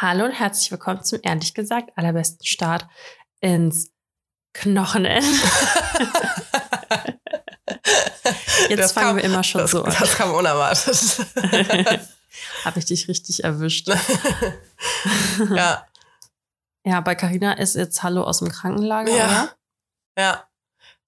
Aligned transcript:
Hallo 0.00 0.24
und 0.26 0.32
herzlich 0.32 0.70
willkommen 0.70 1.02
zum 1.02 1.18
ehrlich 1.22 1.54
gesagt 1.54 1.90
allerbesten 1.96 2.46
Start 2.46 2.86
ins 3.40 3.90
Knochenende. 4.54 5.26
Jetzt 8.68 8.78
Das 8.78 8.92
fangen 8.92 9.06
kam- 9.08 9.16
wir 9.16 9.24
immer 9.24 9.42
schon 9.44 9.62
Das, 9.62 9.70
so 9.72 9.82
an. 9.84 9.94
das 9.98 10.14
kam 10.14 10.32
unerwartet. 10.34 11.26
Habe 12.64 12.78
ich 12.78 12.84
dich 12.84 13.08
richtig 13.08 13.42
erwischt. 13.44 13.88
ja, 15.54 15.86
Ja, 16.84 17.00
bei 17.00 17.14
Carina 17.14 17.52
ist 17.54 17.74
jetzt 17.74 18.02
Hallo 18.02 18.22
aus 18.22 18.38
dem 18.40 18.50
Krankenlager, 18.50 19.10
Ja. 19.16 19.26
oder? 19.26 19.54
ja. 20.18 20.44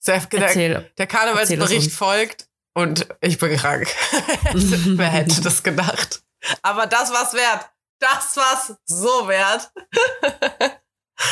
Der, 0.06 0.20
der, 0.20 0.42
Erzähl. 0.46 0.90
der 0.96 1.06
Karnevalsbericht 1.06 1.92
folgt 1.92 2.48
und 2.74 3.06
ich 3.20 3.38
bin 3.38 3.54
krank. 3.56 3.86
Wer 4.54 5.08
hätte 5.08 5.42
das 5.42 5.62
gedacht? 5.62 6.22
Aber 6.62 6.86
das 6.86 7.12
war's 7.12 7.34
wert. 7.34 7.68
Das 8.00 8.36
war's 8.36 8.74
so 8.86 9.28
wert. 9.28 9.70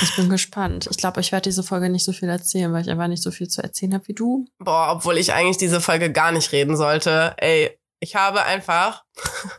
Ich 0.02 0.16
bin 0.16 0.29
gespannt. 0.29 0.87
Ich 0.91 0.98
glaube, 0.98 1.20
ich 1.20 1.33
werde 1.33 1.45
diese 1.48 1.62
Folge 1.62 1.88
nicht 1.88 2.05
so 2.05 2.12
viel 2.12 2.29
erzählen, 2.29 2.73
weil 2.73 2.83
ich 2.83 2.91
einfach 2.91 3.06
nicht 3.09 3.23
so 3.23 3.30
viel 3.30 3.48
zu 3.48 3.62
erzählen 3.62 3.95
habe 3.95 4.06
wie 4.06 4.12
du. 4.15 4.47
Boah, 4.59 4.88
obwohl 4.93 5.16
ich 5.16 5.33
eigentlich 5.33 5.57
diese 5.57 5.80
Folge 5.80 6.12
gar 6.12 6.30
nicht 6.30 6.52
reden 6.52 6.77
sollte. 6.77 7.34
Ey, 7.38 7.79
ich 8.01 8.15
habe 8.16 8.45
einfach. 8.45 9.05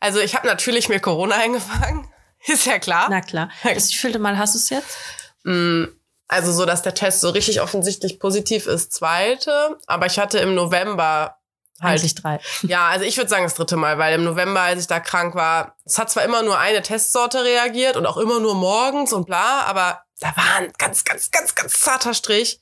Also, 0.00 0.18
ich 0.18 0.34
habe 0.34 0.46
natürlich 0.46 0.88
mir 0.88 0.98
Corona 0.98 1.34
eingefangen. 1.36 2.08
Ist 2.46 2.64
ja 2.64 2.78
klar. 2.78 3.06
Na 3.10 3.20
klar. 3.20 3.50
Das 3.62 3.90
wievielte 3.92 4.18
Mal 4.18 4.38
hast 4.38 4.54
du 4.54 4.58
es 4.58 4.70
jetzt? 4.70 4.96
Mm, 5.44 5.84
Also 6.26 6.52
so, 6.52 6.64
dass 6.64 6.80
der 6.82 6.94
Test 6.94 7.20
so 7.20 7.28
richtig 7.28 7.60
offensichtlich 7.60 8.18
positiv 8.18 8.66
ist, 8.66 8.92
zweite. 8.94 9.76
Aber 9.86 10.06
ich 10.06 10.18
hatte 10.18 10.38
im 10.38 10.54
November 10.54 11.36
halt. 11.82 12.00
Eigentlich 12.00 12.14
drei. 12.14 12.40
Ja, 12.62 12.88
also 12.88 13.04
ich 13.04 13.16
würde 13.16 13.28
sagen 13.28 13.44
das 13.44 13.54
dritte 13.54 13.76
Mal, 13.76 13.98
weil 13.98 14.14
im 14.14 14.24
November, 14.24 14.60
als 14.60 14.80
ich 14.80 14.86
da 14.86 15.00
krank 15.00 15.34
war, 15.34 15.76
es 15.84 15.98
hat 15.98 16.10
zwar 16.10 16.24
immer 16.24 16.42
nur 16.42 16.58
eine 16.58 16.82
Testsorte 16.82 17.44
reagiert 17.44 17.96
und 17.96 18.06
auch 18.06 18.16
immer 18.16 18.40
nur 18.40 18.54
morgens 18.54 19.12
und 19.12 19.26
bla, 19.26 19.62
aber 19.62 20.02
da 20.20 20.28
war 20.36 20.56
ein 20.58 20.72
ganz, 20.78 21.04
ganz, 21.04 21.30
ganz, 21.30 21.54
ganz 21.54 21.80
zarter 21.80 22.14
Strich. 22.14 22.60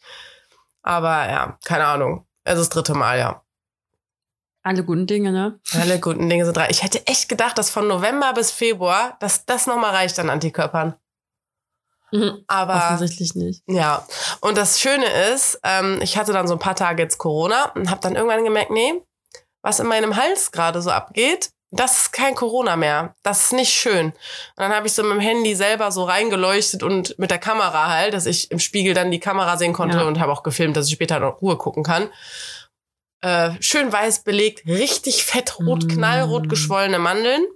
Aber 0.83 1.29
ja, 1.29 1.59
keine 1.65 1.85
Ahnung. 1.87 2.27
Also 2.45 2.63
das 2.63 2.71
dritte 2.71 2.95
Mal, 2.95 3.19
ja. 3.19 3.43
Alle 4.63 4.85
guten 4.85 5.07
Dinge, 5.07 5.33
ne? 5.33 5.59
Alle 5.75 6.01
guten 6.01 6.29
Dinge 6.29 6.45
sind 6.45 6.57
drei. 6.57 6.69
Ich 6.71 6.83
hätte 6.83 7.07
echt 7.07 7.29
gedacht, 7.29 7.57
dass 7.57 7.71
von 7.71 7.87
November 7.87 8.33
bis 8.35 8.51
Februar, 8.51 9.17
dass 9.21 9.47
das 9.47 9.67
nochmal 9.67 9.95
reicht 9.95 10.19
an 10.19 10.29
Antikörpern. 10.29 10.95
Mhm. 12.13 12.45
Aber 12.47 12.75
Offensichtlich 12.75 13.35
nicht. 13.35 13.63
Ja, 13.67 14.07
und 14.41 14.59
das 14.59 14.81
Schöne 14.81 15.07
ist, 15.33 15.61
ähm, 15.63 16.01
ich 16.03 16.17
hatte 16.17 16.33
dann 16.33 16.49
so 16.49 16.55
ein 16.55 16.59
paar 16.59 16.77
Tage 16.77 17.03
jetzt 17.03 17.19
Corona 17.19 17.73
und 17.75 17.91
habe 17.91 18.01
dann 18.01 18.17
irgendwann 18.17 18.45
gemerkt, 18.45 18.71
nee, 18.71 19.03
was 19.63 19.81
in 19.81 19.87
meinem 19.87 20.17
Hals 20.17 20.53
gerade 20.53 20.81
so 20.83 20.91
abgeht, 20.91 21.51
das 21.73 22.01
ist 22.01 22.13
kein 22.13 22.35
Corona 22.35 22.75
mehr. 22.77 23.15
Das 23.23 23.45
ist 23.45 23.53
nicht 23.53 23.73
schön. 23.73 24.07
Und 24.07 24.15
dann 24.57 24.75
habe 24.75 24.89
ich 24.89 24.93
so 24.93 25.03
mit 25.05 25.13
dem 25.13 25.21
Handy 25.21 25.55
selber 25.55 25.93
so 25.93 26.03
reingeleuchtet 26.05 26.83
und 26.83 27.17
mit 27.19 27.31
der 27.31 27.39
Kamera 27.39 27.89
halt, 27.89 28.13
dass 28.13 28.27
ich 28.27 28.51
im 28.51 28.59
Spiegel 28.59 28.93
dann 28.93 29.11
die 29.13 29.21
Kamera 29.21 29.57
sehen 29.57 29.73
konnte 29.73 29.99
Ja. 29.99 30.05
und 30.05 30.19
habe 30.19 30.33
auch 30.33 30.43
gefilmt, 30.43 30.77
dass 30.77 30.87
ich 30.89 30.95
später 30.95 31.21
noch 31.21 31.41
Ruhe 31.41 31.57
gucken 31.57 31.85
kann. 31.85 32.11
Äh, 33.23 33.53
schön 33.61 33.93
weiß 33.93 34.25
belegt, 34.25 34.67
richtig 34.67 35.25
fett 35.25 35.59
rot, 35.61 35.85
Mm. 35.85 35.89
knallrot 35.89 36.49
geschwollene 36.49 36.99
Mandeln. 36.99 37.47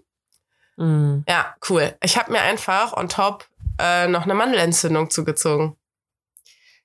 Mhm. 0.77 1.25
Ja, 1.29 1.55
cool. 1.69 1.97
Ich 2.03 2.17
habe 2.19 2.31
mir 2.33 2.43
einfach 2.43 2.93
on 2.93 3.09
top 3.09 3.47
äh, 3.81 4.07
noch 4.07 4.23
eine 4.25 4.35
Mandelentzündung 4.35 5.11
zugezogen. 5.11 5.77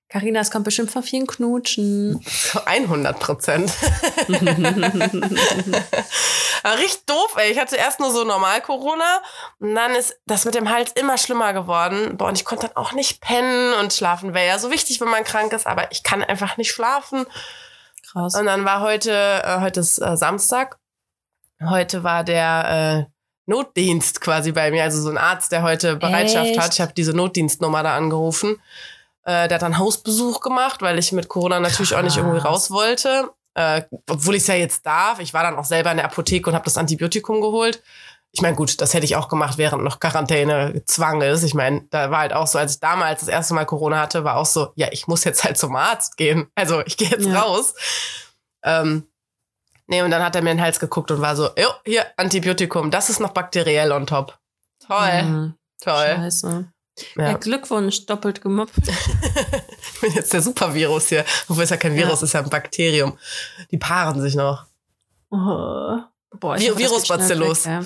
Carina, 0.10 0.40
es 0.40 0.50
kommt 0.50 0.66
bestimmt 0.66 0.90
von 0.90 1.04
vielen 1.04 1.28
Knutschen. 1.28 2.20
100 2.66 3.20
Prozent. 3.20 3.72
Richtig 6.80 7.06
doof, 7.06 7.36
ey. 7.38 7.52
Ich 7.52 7.60
hatte 7.60 7.76
erst 7.76 8.00
nur 8.00 8.12
so 8.12 8.24
normal 8.24 8.60
Corona 8.62 9.22
und 9.60 9.76
dann 9.76 9.94
ist 9.94 10.20
das 10.26 10.46
mit 10.46 10.56
dem 10.56 10.72
Hals 10.72 10.94
immer 10.94 11.20
schlimmer 11.20 11.54
geworden. 11.54 12.18
Boah, 12.18 12.30
und 12.30 12.38
ich 12.40 12.44
konnte 12.44 12.66
dann 12.68 12.76
auch 12.76 12.94
nicht 12.94 13.22
pennen 13.22 13.76
und 13.76 13.94
schlafen 13.94 14.34
wäre 14.34 14.48
ja 14.48 14.58
so 14.58 14.72
wichtig, 14.72 15.00
wenn 15.00 15.10
man 15.10 15.24
krank 15.24 15.54
ist, 15.54 15.68
aber 15.68 15.92
ich 15.92 16.02
kann 16.02 16.24
einfach 16.24 16.58
nicht 16.58 16.72
schlafen. 16.72 17.28
Krass. 18.12 18.34
Und 18.34 18.48
dann 18.48 18.66
war 18.66 18.82
heute, 18.82 19.12
äh, 19.12 19.60
heute 19.62 19.82
ist 19.82 20.00
äh, 20.00 20.18
Samstag. 20.18 20.80
Heute 21.64 22.04
war 22.04 22.24
der 22.24 23.06
äh, 23.08 23.12
Notdienst 23.46 24.22
quasi 24.22 24.54
bei 24.54 24.72
mir, 24.72 24.84
also 24.84 25.02
so 25.02 25.10
ein 25.10 25.20
Arzt, 25.20 25.52
der 25.52 25.62
heute 25.62 25.98
Bereitschaft 25.98 26.58
hat. 26.58 26.66
Echt? 26.66 26.74
Ich 26.74 26.82
habe 26.82 26.94
diese 26.94 27.14
Notdienstnummer 27.14 27.84
da 27.84 27.96
angerufen. 27.96 28.60
Äh, 29.24 29.48
der 29.48 29.56
hat 29.56 29.62
dann 29.62 29.78
Hausbesuch 29.78 30.40
gemacht, 30.42 30.82
weil 30.82 30.98
ich 30.98 31.12
mit 31.12 31.28
Corona 31.28 31.60
natürlich 31.60 31.96
auch 31.96 32.02
nicht 32.02 32.18
irgendwie 32.18 32.40
Krass. 32.40 32.50
raus 32.52 32.72
wollte. 32.72 33.30
Äh, 33.56 33.84
obwohl 34.10 34.36
ich 34.36 34.44
es 34.44 34.48
ja 34.48 34.56
jetzt 34.56 34.86
darf. 34.86 35.20
Ich 35.20 35.34
war 35.34 35.44
dann 35.44 35.58
auch 35.58 35.66
selber 35.66 35.92
in 35.92 35.98
der 35.98 36.06
Apotheke 36.06 36.50
und 36.50 36.56
habe 36.56 36.66
das 36.66 36.78
Antibiotikum 36.78 37.42
geholt. 37.42 37.82
Ich 38.32 38.42
meine, 38.42 38.56
gut, 38.56 38.80
das 38.80 38.94
hätte 38.94 39.06
ich 39.06 39.16
auch 39.16 39.28
gemacht, 39.28 39.58
während 39.58 39.84
noch 39.84 40.00
Quarantäne 40.00 40.84
Zwang 40.86 41.22
ist. 41.22 41.42
Ich 41.44 41.56
meine, 41.56 41.82
da 41.90 42.12
war 42.12 42.20
halt 42.20 42.32
auch 42.34 42.46
so, 42.46 42.60
als 42.60 42.76
ich 42.76 42.80
damals 42.80 43.22
das 43.22 43.30
erste 43.30 43.56
Mal 43.56 43.66
Corona 43.66 44.00
hatte, 44.00 44.24
war 44.24 44.38
auch 44.38 44.46
so, 44.46 44.72
ja, 44.76 44.88
ich 44.92 45.08
muss 45.08 45.24
jetzt 45.24 45.44
halt 45.44 45.58
zum 45.58 45.76
Arzt 45.76 46.16
gehen. 46.16 46.48
Also 46.56 46.82
ich 46.86 46.96
gehe 46.96 47.10
jetzt 47.10 47.26
Ja. 47.26 47.42
raus. 47.42 47.74
Ähm, 48.64 49.08
nee, 49.88 50.02
und 50.04 50.12
dann 50.12 50.24
hat 50.24 50.36
er 50.36 50.44
mir 50.44 50.52
in 50.52 50.58
den 50.58 50.64
Hals 50.64 50.80
geguckt 50.80 51.10
und 51.10 51.22
war 51.22 51.36
so, 51.36 51.50
jo, 51.58 51.70
hier, 51.86 52.06
Antibiotikum, 52.18 52.92
das 52.92 53.10
ist 53.10 53.20
noch 53.20 53.32
bakteriell 53.32 53.92
on 53.92 54.06
top. 54.06 54.38
Toll, 54.86 55.24
Mhm. 55.24 55.54
toll. 55.84 56.16
Scheiße. 56.16 56.72
Ja. 57.16 57.30
Ja. 57.30 57.34
Glückwunsch, 57.38 58.06
doppelt 58.06 58.42
gemobbt. 58.42 58.72
ich 58.78 60.02
bin 60.02 60.14
jetzt 60.14 60.34
der 60.34 60.42
Supervirus 60.42 61.10
hier. 61.10 61.26
Obwohl 61.48 61.64
es 61.64 61.70
ja 61.70 61.78
kein 61.78 61.96
Virus 61.96 62.22
Ja. 62.22 62.26
ist, 62.26 62.34
ja 62.34 62.40
ein 62.42 62.50
Bakterium. 62.50 63.18
Die 63.72 63.78
paaren 63.78 64.22
sich 64.22 64.36
noch. 64.36 64.66
Oh. 65.32 65.38
Boah, 66.40 66.56
Vi- 66.56 66.68
das 66.68 66.76
geht 66.76 66.78
Virusbacillus. 66.78 67.66
ja. 67.66 67.82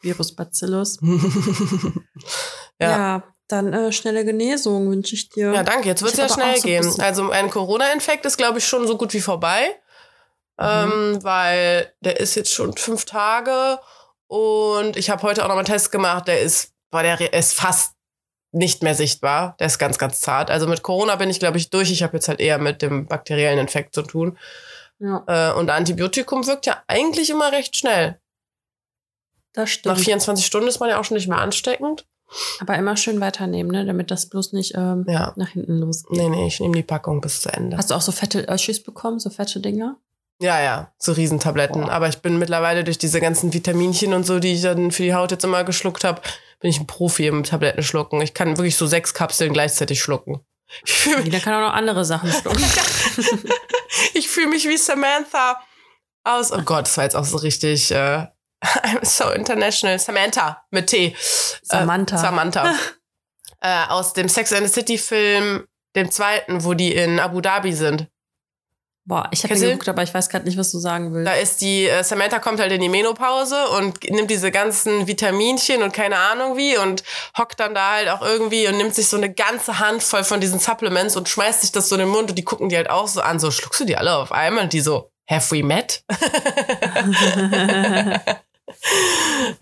Virusbacillus. 0.00 0.98
ja. 2.80 2.90
Ja, 2.90 3.22
dann 3.48 3.72
äh, 3.72 3.92
schnelle 3.92 4.24
Genesung 4.24 4.90
wünsche 4.90 5.14
ich 5.14 5.28
dir. 5.28 5.52
Ja, 5.52 5.62
danke. 5.62 5.88
Jetzt 5.88 6.02
wird 6.02 6.12
es 6.14 6.18
Ich 6.18 6.28
ja 6.28 6.34
schnell 6.34 6.56
so 6.56 6.62
gehen. 6.62 7.00
Also 7.00 7.30
ein 7.30 7.50
Corona-Infekt 7.50 8.24
ist, 8.26 8.36
glaube 8.36 8.58
ich, 8.58 8.66
schon 8.66 8.86
so 8.86 8.96
gut 8.96 9.12
wie 9.14 9.20
vorbei. 9.20 9.76
Ähm, 10.58 11.18
weil 11.22 11.92
der 12.00 12.20
ist 12.20 12.34
jetzt 12.34 12.52
schon 12.52 12.76
fünf 12.76 13.04
Tage 13.06 13.78
und 14.26 14.96
ich 14.96 15.08
habe 15.10 15.22
heute 15.22 15.42
auch 15.44 15.48
noch 15.48 15.54
mal 15.54 15.60
einen 15.60 15.66
Test 15.66 15.90
gemacht. 15.90 16.28
Der 16.28 16.40
ist, 16.40 16.72
boah, 16.90 17.02
der 17.02 17.32
ist 17.32 17.54
fast 17.54 17.92
nicht 18.52 18.82
mehr 18.82 18.94
sichtbar. 18.94 19.56
Der 19.58 19.66
ist 19.66 19.78
ganz, 19.78 19.98
ganz 19.98 20.20
zart. 20.20 20.50
Also 20.50 20.66
mit 20.66 20.82
Corona 20.82 21.16
bin 21.16 21.30
ich, 21.30 21.38
glaube 21.40 21.56
ich, 21.58 21.70
durch. 21.70 21.90
Ich 21.90 22.02
habe 22.02 22.16
jetzt 22.16 22.28
halt 22.28 22.38
eher 22.40 22.58
mit 22.58 22.82
dem 22.82 23.06
bakteriellen 23.06 23.58
Infekt 23.58 23.94
zu 23.94 24.02
tun. 24.02 24.38
Ja, 24.98 25.24
Äh, 25.26 25.52
und 25.58 25.70
Antibiotikum 25.70 26.46
wirkt 26.46 26.66
ja 26.66 26.82
eigentlich 26.86 27.30
immer 27.30 27.50
recht 27.50 27.76
schnell. 27.76 28.18
das 29.54 29.64
Nach 29.64 29.72
stimmt. 29.72 29.98
24 30.00 30.46
Stunden 30.46 30.68
ist 30.68 30.80
man 30.80 30.88
ja 30.90 31.00
auch 31.00 31.04
schon 31.04 31.16
nicht 31.16 31.28
mehr 31.28 31.38
ansteckend. 31.38 32.06
Aber 32.60 32.74
immer 32.76 32.96
schön 32.96 33.20
weiternehmen, 33.20 33.70
ne? 33.72 33.84
damit 33.84 34.10
das 34.10 34.26
bloß 34.30 34.52
nicht 34.54 34.72
ähm, 34.74 35.04
Ja. 35.06 35.34
nach 35.36 35.50
hinten 35.50 35.76
losgeht. 35.78 36.16
Nee, 36.16 36.30
nee, 36.30 36.46
ich 36.46 36.60
nehme 36.60 36.74
die 36.74 36.82
Packung 36.82 37.20
bis 37.20 37.42
zu 37.42 37.52
Ende. 37.52 37.76
Hast 37.76 37.90
du 37.90 37.94
auch 37.94 38.00
so 38.00 38.10
fette 38.12 38.46
Öschis 38.48 38.82
bekommen, 38.82 39.18
so 39.18 39.28
fette 39.28 39.60
Dinger? 39.60 39.96
Ja, 40.40 40.60
ja, 40.62 40.92
so 40.98 41.12
Riesentabletten. 41.12 41.82
Boah. 41.82 41.90
Aber 41.92 42.08
ich 42.08 42.18
bin 42.18 42.38
mittlerweile 42.38 42.84
durch 42.84 42.96
diese 42.96 43.20
ganzen 43.20 43.52
Vitaminchen 43.52 44.14
und 44.14 44.24
so, 44.24 44.38
die 44.38 44.54
ich 44.54 44.62
dann 44.62 44.90
für 44.92 45.02
die 45.02 45.12
Haut 45.14 45.30
jetzt 45.30 45.44
immer 45.44 45.62
geschluckt 45.64 46.04
habe, 46.04 46.22
bin 46.62 46.70
ich 46.70 46.80
ein 46.80 46.86
Profi 46.86 47.26
im 47.26 47.42
Tablettenschlucken. 47.42 48.22
Ich 48.22 48.34
kann 48.34 48.56
wirklich 48.56 48.76
so 48.76 48.86
sechs 48.86 49.12
Kapseln 49.12 49.52
gleichzeitig 49.52 50.00
schlucken. 50.00 50.40
Ich 50.86 50.92
fühle 50.92 51.20
Jeder 51.22 51.40
kann 51.40 51.54
auch 51.54 51.68
noch 51.68 51.74
andere 51.74 52.04
Sachen 52.04 52.32
schlucken. 52.32 52.64
ich 54.14 54.28
fühl 54.28 54.46
mich 54.46 54.66
wie 54.66 54.78
Samantha 54.78 55.60
aus. 56.24 56.52
Oh 56.52 56.62
Gott, 56.62 56.86
das 56.86 56.96
war 56.96 57.04
jetzt 57.04 57.16
auch 57.16 57.24
so 57.24 57.36
richtig. 57.38 57.90
Äh, 57.90 58.28
I'm 58.62 59.04
so 59.04 59.30
international. 59.30 59.98
Samantha 59.98 60.64
mit 60.70 60.86
T. 60.86 61.16
Samantha. 61.62 62.16
Äh, 62.16 62.20
Samantha. 62.20 62.74
äh, 63.60 63.86
aus 63.88 64.12
dem 64.12 64.28
Sex 64.28 64.52
and 64.52 64.66
the 64.66 64.72
City 64.72 64.98
Film, 64.98 65.66
dem 65.96 66.10
zweiten, 66.12 66.64
wo 66.64 66.74
die 66.74 66.94
in 66.94 67.18
Abu 67.18 67.40
Dhabi 67.40 67.72
sind. 67.72 68.06
Boah, 69.04 69.28
ich 69.32 69.42
habe 69.42 69.58
geguckt, 69.58 69.88
aber 69.88 70.04
ich 70.04 70.14
weiß 70.14 70.28
gerade 70.28 70.44
nicht, 70.44 70.56
was 70.56 70.70
du 70.70 70.78
sagen 70.78 71.12
willst. 71.12 71.26
Da 71.26 71.34
ist 71.34 71.60
die, 71.60 71.86
äh, 71.86 72.04
Samantha 72.04 72.38
kommt 72.38 72.60
halt 72.60 72.70
in 72.70 72.80
die 72.80 72.88
Menopause 72.88 73.68
und 73.76 74.08
nimmt 74.08 74.30
diese 74.30 74.52
ganzen 74.52 75.08
Vitaminchen 75.08 75.82
und 75.82 75.92
keine 75.92 76.18
Ahnung 76.18 76.56
wie 76.56 76.76
und 76.76 77.02
hockt 77.36 77.58
dann 77.58 77.74
da 77.74 77.94
halt 77.94 78.08
auch 78.08 78.22
irgendwie 78.22 78.68
und 78.68 78.76
nimmt 78.76 78.94
sich 78.94 79.08
so 79.08 79.16
eine 79.16 79.32
ganze 79.32 79.80
Handvoll 79.80 80.22
von 80.22 80.40
diesen 80.40 80.60
Supplements 80.60 81.16
und 81.16 81.28
schmeißt 81.28 81.62
sich 81.62 81.72
das 81.72 81.88
so 81.88 81.96
in 81.96 82.02
den 82.02 82.10
Mund 82.10 82.30
und 82.30 82.36
die 82.36 82.44
gucken 82.44 82.68
die 82.68 82.76
halt 82.76 82.90
auch 82.90 83.08
so 83.08 83.20
an, 83.22 83.40
so 83.40 83.50
schluckst 83.50 83.80
du 83.80 83.84
die 83.84 83.96
alle 83.96 84.16
auf 84.16 84.30
einmal 84.30 84.62
und 84.64 84.72
die 84.72 84.80
so, 84.80 85.10
have 85.28 85.52
we 85.52 85.64
met? 85.64 86.04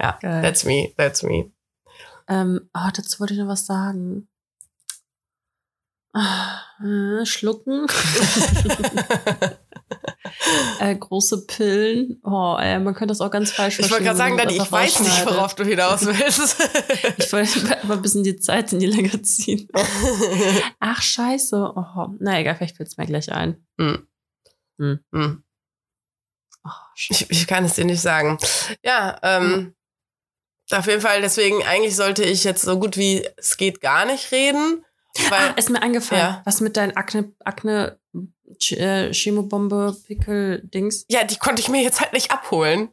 ja, 0.00 0.18
Geil. 0.20 0.42
that's 0.42 0.64
me, 0.64 0.92
that's 0.98 1.22
me. 1.22 1.50
ähm, 2.28 2.68
oh, 2.74 2.90
dazu 2.94 3.20
wollte 3.20 3.32
ich 3.32 3.40
noch 3.40 3.48
was 3.48 3.64
sagen. 3.64 4.28
Ah, 6.12 6.60
äh, 6.82 7.24
schlucken. 7.24 7.86
äh, 10.80 10.96
große 10.96 11.46
Pillen. 11.46 12.20
Oh, 12.24 12.56
ey, 12.58 12.80
man 12.80 12.94
könnte 12.94 13.12
das 13.12 13.20
auch 13.20 13.30
ganz 13.30 13.52
falsch 13.52 13.78
Ich 13.78 13.90
wollte 13.90 14.04
gerade 14.04 14.16
sagen, 14.16 14.36
Dani, 14.36 14.56
ich 14.56 14.72
weiß 14.72 15.00
nicht, 15.00 15.26
worauf 15.26 15.54
du 15.54 15.64
hinaus 15.64 16.04
willst. 16.04 16.56
Ich 17.18 17.32
wollte 17.32 17.86
mal 17.86 17.94
ein 17.94 18.02
bisschen 18.02 18.24
die 18.24 18.36
Zeit 18.36 18.72
in 18.72 18.80
die 18.80 18.86
Länge 18.86 19.22
ziehen. 19.22 19.68
Ach, 20.80 21.00
scheiße. 21.00 21.74
Oh, 21.76 22.08
na 22.18 22.40
egal, 22.40 22.56
vielleicht 22.56 22.76
fällt 22.76 22.88
es 22.88 22.96
mir 22.96 23.06
gleich 23.06 23.30
ein. 23.30 23.64
Hm. 23.78 24.08
Hm. 24.78 25.00
Hm. 25.12 25.44
Oh. 26.64 26.70
Ich, 26.96 27.30
ich 27.30 27.46
kann 27.46 27.64
es 27.64 27.74
dir 27.74 27.84
nicht 27.84 28.00
sagen. 28.00 28.38
Ja, 28.82 29.18
ähm, 29.22 29.74
Auf 30.72 30.86
jeden 30.86 31.00
Fall, 31.00 31.20
deswegen 31.20 31.62
eigentlich 31.62 31.94
sollte 31.94 32.24
ich 32.24 32.42
jetzt 32.42 32.62
so 32.62 32.80
gut 32.80 32.96
wie 32.96 33.24
es 33.36 33.56
geht 33.56 33.80
gar 33.80 34.06
nicht 34.06 34.32
reden. 34.32 34.84
Weil, 35.28 35.48
ah, 35.50 35.54
ist 35.56 35.70
mir 35.70 35.82
eingefallen. 35.82 36.22
Ja. 36.22 36.42
Was 36.44 36.60
mit 36.60 36.76
deinen 36.76 36.96
Akne, 36.96 37.32
Akne, 37.44 37.98
äh, 38.70 39.12
Chemobombe, 39.12 39.96
Pickel, 40.06 40.62
Dings? 40.64 41.04
ja, 41.10 41.24
die 41.24 41.36
konnte 41.36 41.60
ich 41.62 41.68
mir 41.68 41.82
jetzt 41.82 42.00
halt 42.00 42.12
nicht 42.12 42.30
abholen. 42.30 42.90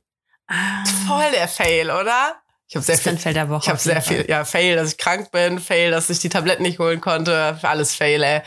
Ah, 0.47 0.83
Voll 1.07 1.31
der 1.33 1.47
Fail, 1.47 1.91
oder? 1.91 2.35
Ich 2.69 2.75
habe 2.75 2.83
sehr 2.85 2.97
viel, 2.97 3.33
der 3.33 3.49
Woche. 3.49 3.61
ich 3.63 3.69
habe 3.69 3.79
sehr 3.79 4.01
viel, 4.01 4.25
ja, 4.27 4.43
Fail, 4.43 4.75
dass 4.75 4.91
ich 4.91 4.97
krank 4.97 5.31
bin, 5.31 5.59
Fail, 5.59 5.91
dass 5.91 6.09
ich 6.09 6.19
die 6.19 6.29
Tabletten 6.29 6.63
nicht 6.63 6.79
holen 6.79 6.99
konnte, 7.01 7.57
alles 7.61 7.95
Fail, 7.95 8.21
ey. 8.23 8.41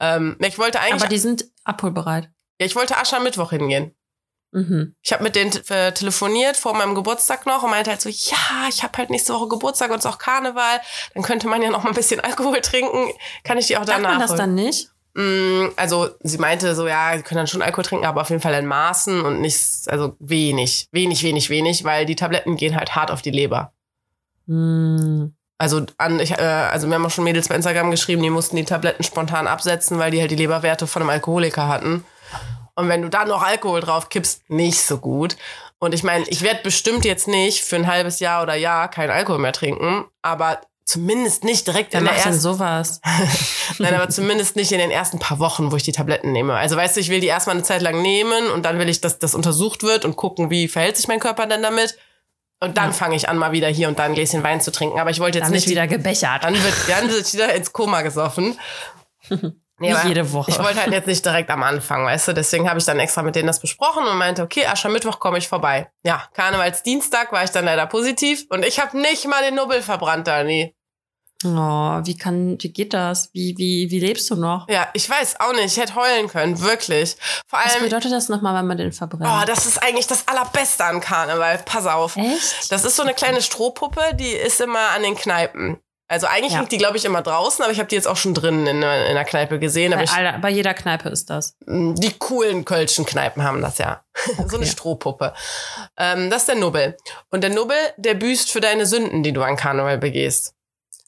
Ähm, 0.00 0.36
ich 0.40 0.58
wollte 0.58 0.80
eigentlich, 0.80 1.02
Aber 1.02 1.08
die 1.08 1.18
sind 1.18 1.44
abholbereit. 1.64 2.30
ja, 2.58 2.66
ich 2.66 2.74
wollte 2.76 2.96
Aschermittwoch 2.96 3.50
hingehen. 3.50 3.94
Mhm. 4.52 4.94
Ich 5.02 5.12
habe 5.12 5.22
mit 5.22 5.36
denen 5.36 5.52
äh, 5.68 5.92
telefoniert 5.92 6.56
vor 6.56 6.74
meinem 6.74 6.94
Geburtstag 6.94 7.46
noch 7.46 7.62
und 7.62 7.70
meinte 7.70 7.90
halt 7.90 8.00
so, 8.00 8.08
ja, 8.08 8.68
ich 8.68 8.82
habe 8.82 8.98
halt 8.98 9.10
nächste 9.10 9.32
Woche 9.32 9.48
Geburtstag 9.48 9.90
und 9.90 9.98
es 9.98 10.04
ist 10.04 10.10
auch 10.10 10.18
Karneval, 10.18 10.80
dann 11.14 11.22
könnte 11.22 11.46
man 11.46 11.62
ja 11.62 11.70
noch 11.70 11.84
mal 11.84 11.90
ein 11.90 11.94
bisschen 11.94 12.20
Alkohol 12.24 12.60
trinken, 12.60 13.12
kann 13.44 13.58
ich 13.58 13.68
die 13.68 13.76
auch 13.76 13.84
Darf 13.84 13.96
danach 13.96 14.18
man 14.18 14.20
das 14.20 14.34
dann 14.34 14.54
nicht? 14.54 14.90
Mm, 15.14 15.68
Also 15.76 16.10
sie 16.22 16.38
meinte 16.38 16.74
so, 16.74 16.88
ja, 16.88 17.16
sie 17.16 17.22
können 17.22 17.38
dann 17.38 17.46
schon 17.46 17.62
Alkohol 17.62 17.84
trinken, 17.84 18.06
aber 18.06 18.22
auf 18.22 18.30
jeden 18.30 18.42
Fall 18.42 18.54
in 18.54 18.66
Maßen 18.66 19.22
und 19.22 19.40
nicht, 19.40 19.88
also 19.88 20.16
wenig, 20.18 20.88
wenig, 20.90 21.22
wenig, 21.22 21.50
wenig, 21.50 21.84
weil 21.84 22.06
die 22.06 22.16
Tabletten 22.16 22.56
gehen 22.56 22.76
halt 22.76 22.94
hart 22.96 23.10
auf 23.10 23.22
die 23.22 23.30
Leber. 23.30 23.72
Hm. 24.46 25.32
Also 25.58 25.82
an, 25.98 26.18
ich, 26.18 26.32
äh, 26.32 26.42
also 26.42 26.88
wir 26.88 26.94
haben 26.94 27.04
auch 27.04 27.10
schon 27.10 27.24
Mädels 27.24 27.48
bei 27.48 27.54
Instagram 27.54 27.90
geschrieben, 27.90 28.22
die 28.22 28.30
mussten 28.30 28.56
die 28.56 28.64
Tabletten 28.64 29.04
spontan 29.04 29.46
absetzen, 29.46 29.98
weil 29.98 30.10
die 30.10 30.20
halt 30.20 30.30
die 30.30 30.36
Leberwerte 30.36 30.86
von 30.86 31.02
einem 31.02 31.10
Alkoholiker 31.10 31.68
hatten. 31.68 32.04
Und 32.74 32.88
wenn 32.88 33.02
du 33.02 33.08
dann 33.08 33.28
noch 33.28 33.42
Alkohol 33.42 33.80
drauf 33.80 34.08
kippst, 34.08 34.48
nicht 34.48 34.82
so 34.82 34.98
gut. 34.98 35.36
Und 35.78 35.94
ich 35.94 36.02
meine, 36.02 36.26
ich 36.28 36.42
werde 36.42 36.60
bestimmt 36.62 37.04
jetzt 37.04 37.26
nicht 37.28 37.62
für 37.64 37.76
ein 37.76 37.86
halbes 37.86 38.20
Jahr 38.20 38.42
oder 38.42 38.54
Jahr 38.54 38.88
keinen 38.88 39.10
Alkohol 39.10 39.38
mehr 39.38 39.52
trinken, 39.52 40.04
aber 40.22 40.60
zumindest 40.84 41.44
nicht 41.44 41.66
direkt 41.66 41.92
Wer 41.92 42.00
in 42.00 42.04
der 42.04 42.14
macht 42.14 42.24
denn 42.24 42.32
ersten 42.32 42.42
sowas? 42.42 43.00
Nein, 43.78 43.94
aber 43.94 44.08
zumindest 44.10 44.56
nicht 44.56 44.72
in 44.72 44.78
den 44.78 44.90
ersten 44.90 45.18
paar 45.18 45.38
Wochen, 45.38 45.70
wo 45.72 45.76
ich 45.76 45.82
die 45.84 45.92
Tabletten 45.92 46.32
nehme. 46.32 46.54
Also 46.54 46.76
weißt 46.76 46.96
du, 46.96 47.00
ich 47.00 47.08
will 47.10 47.20
die 47.20 47.28
erstmal 47.28 47.54
eine 47.56 47.62
Zeit 47.62 47.80
lang 47.80 48.02
nehmen 48.02 48.48
und 48.50 48.64
dann 48.64 48.78
will 48.78 48.88
ich, 48.88 49.00
dass 49.00 49.18
das 49.18 49.34
untersucht 49.34 49.82
wird 49.82 50.04
und 50.04 50.16
gucken, 50.16 50.50
wie 50.50 50.68
verhält 50.68 50.96
sich 50.96 51.08
mein 51.08 51.20
Körper 51.20 51.46
denn 51.46 51.62
damit. 51.62 51.96
Und 52.62 52.76
dann 52.76 52.88
Ja. 52.88 52.92
fange 52.92 53.16
ich 53.16 53.28
an, 53.28 53.38
mal 53.38 53.52
wieder 53.52 53.68
hier 53.68 53.88
und 53.88 53.98
da 53.98 54.04
ein 54.04 54.12
Gläschen 54.14 54.42
Wein 54.42 54.60
zu 54.60 54.70
trinken. 54.70 54.98
Aber 54.98 55.08
ich 55.10 55.20
wollte 55.20 55.38
jetzt 55.38 55.46
Dann 55.46 55.52
nicht 55.52 55.64
ist 55.64 55.70
wieder 55.70 55.86
gebechert. 55.86 56.44
Dann 56.44 56.54
wird, 56.62 56.74
dann 56.88 57.08
wird 57.10 57.32
wieder 57.32 57.54
ins 57.54 57.72
Koma 57.72 58.02
gesoffen. 58.02 58.58
Nee, 59.80 59.94
jede 60.04 60.32
Woche. 60.32 60.50
Ich 60.50 60.58
wollte 60.58 60.80
halt 60.80 60.92
jetzt 60.92 61.06
nicht 61.06 61.24
direkt 61.24 61.48
am 61.50 61.62
Anfang, 61.62 62.04
weißt 62.04 62.28
du? 62.28 62.32
Deswegen 62.34 62.68
habe 62.68 62.78
ich 62.78 62.84
dann 62.84 62.98
extra 63.00 63.22
mit 63.22 63.34
denen 63.34 63.46
das 63.46 63.60
besprochen 63.60 64.06
und 64.06 64.16
meinte, 64.18 64.42
okay, 64.42 64.66
Aschermittwoch 64.66 65.18
komme 65.18 65.38
ich 65.38 65.48
vorbei. 65.48 65.90
Ja, 66.04 66.24
Karnevalsdienstag 66.34 67.32
war 67.32 67.44
ich 67.44 67.50
dann 67.50 67.64
leider 67.64 67.86
positiv 67.86 68.44
und 68.50 68.64
ich 68.64 68.78
habe 68.78 68.98
nicht 69.00 69.26
mal 69.26 69.42
den 69.42 69.54
Nubbel 69.54 69.82
verbrannt, 69.82 70.26
Dani. 70.26 70.76
Oh, 71.42 71.48
wie 72.04 72.18
kann, 72.18 72.58
wie 72.60 72.70
geht 72.70 72.92
das? 72.92 73.30
Wie, 73.32 73.54
wie, 73.56 73.90
wie 73.90 73.98
lebst 74.00 74.28
du 74.28 74.36
noch? 74.36 74.68
Ja, 74.68 74.88
ich 74.92 75.08
weiß 75.08 75.40
auch 75.40 75.54
nicht. 75.54 75.64
Ich 75.74 75.78
hätte 75.78 75.94
heulen 75.94 76.28
können, 76.28 76.60
wirklich. 76.60 77.16
Vor 77.46 77.58
Was 77.64 77.72
allem, 77.76 77.84
bedeutet 77.84 78.12
das 78.12 78.28
nochmal, 78.28 78.54
wenn 78.56 78.66
man 78.66 78.76
den 78.76 78.92
verbrennt? 78.92 79.24
oh, 79.26 79.46
das 79.46 79.64
ist 79.64 79.82
eigentlich 79.82 80.06
das 80.06 80.28
Allerbeste 80.28 80.84
an 80.84 81.00
Karneval. 81.00 81.62
Pass 81.64 81.86
auf. 81.86 82.16
Echt? 82.16 82.70
Das 82.70 82.84
ist 82.84 82.94
so 82.96 83.02
eine 83.02 83.14
kleine 83.14 83.40
Strohpuppe, 83.40 84.14
die 84.14 84.28
ist 84.28 84.60
immer 84.60 84.90
an 84.90 85.02
den 85.02 85.14
Kneipen. 85.16 85.78
Also 86.10 86.26
eigentlich 86.26 86.52
Ja. 86.52 86.58
hängt 86.58 86.72
die, 86.72 86.78
glaube 86.78 86.96
ich, 86.96 87.04
immer 87.04 87.22
draußen, 87.22 87.62
aber 87.62 87.72
ich 87.72 87.78
habe 87.78 87.88
die 87.88 87.94
jetzt 87.94 88.08
auch 88.08 88.16
schon 88.16 88.34
drinnen 88.34 88.66
in, 88.66 88.80
der- 88.80 89.06
in 89.06 89.14
der 89.14 89.24
Kneipe 89.24 89.60
gesehen. 89.60 89.92
Aber 89.92 90.00
bei, 90.00 90.04
ich, 90.04 90.10
aller, 90.12 90.38
bei 90.40 90.50
jeder 90.50 90.74
Kneipe 90.74 91.08
ist 91.08 91.30
das. 91.30 91.56
die 91.66 92.12
coolen 92.18 92.64
kölschen 92.64 93.06
Kneipen 93.06 93.44
haben 93.44 93.62
das 93.62 93.78
ja. 93.78 94.02
so 94.36 94.42
eine 94.42 94.46
Okay. 94.56 94.66
Strohpuppe. 94.66 95.32
Ähm, 95.96 96.28
das 96.28 96.42
ist 96.42 96.48
der 96.48 96.56
Nubbel. 96.56 96.96
Und 97.30 97.42
der 97.42 97.50
Nubbel, 97.50 97.76
der 97.96 98.14
büßt 98.14 98.50
für 98.50 98.60
deine 98.60 98.86
Sünden, 98.86 99.22
die 99.22 99.32
du 99.32 99.42
an 99.42 99.56
Karneval 99.56 99.98
begehst. 99.98 100.52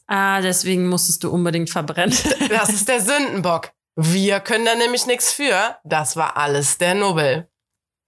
Ah, 0.07 0.41
deswegen 0.41 0.87
musstest 0.89 1.25
du 1.25 1.33
unbedingt 1.33 1.71
verbrennen. 1.71 2.17
Das 2.49 2.69
ist 2.69 2.89
der 2.89 3.01
Sündenbock. 3.05 3.71
Wir 3.97 4.41
können 4.41 4.65
da 4.65 4.75
nämlich 4.75 5.07
nichts 5.07 5.33
für. 5.33 5.77
Das 5.85 6.17
war 6.17 6.37
alles 6.37 6.79
der 6.79 6.95
Nubbel. 6.95 7.49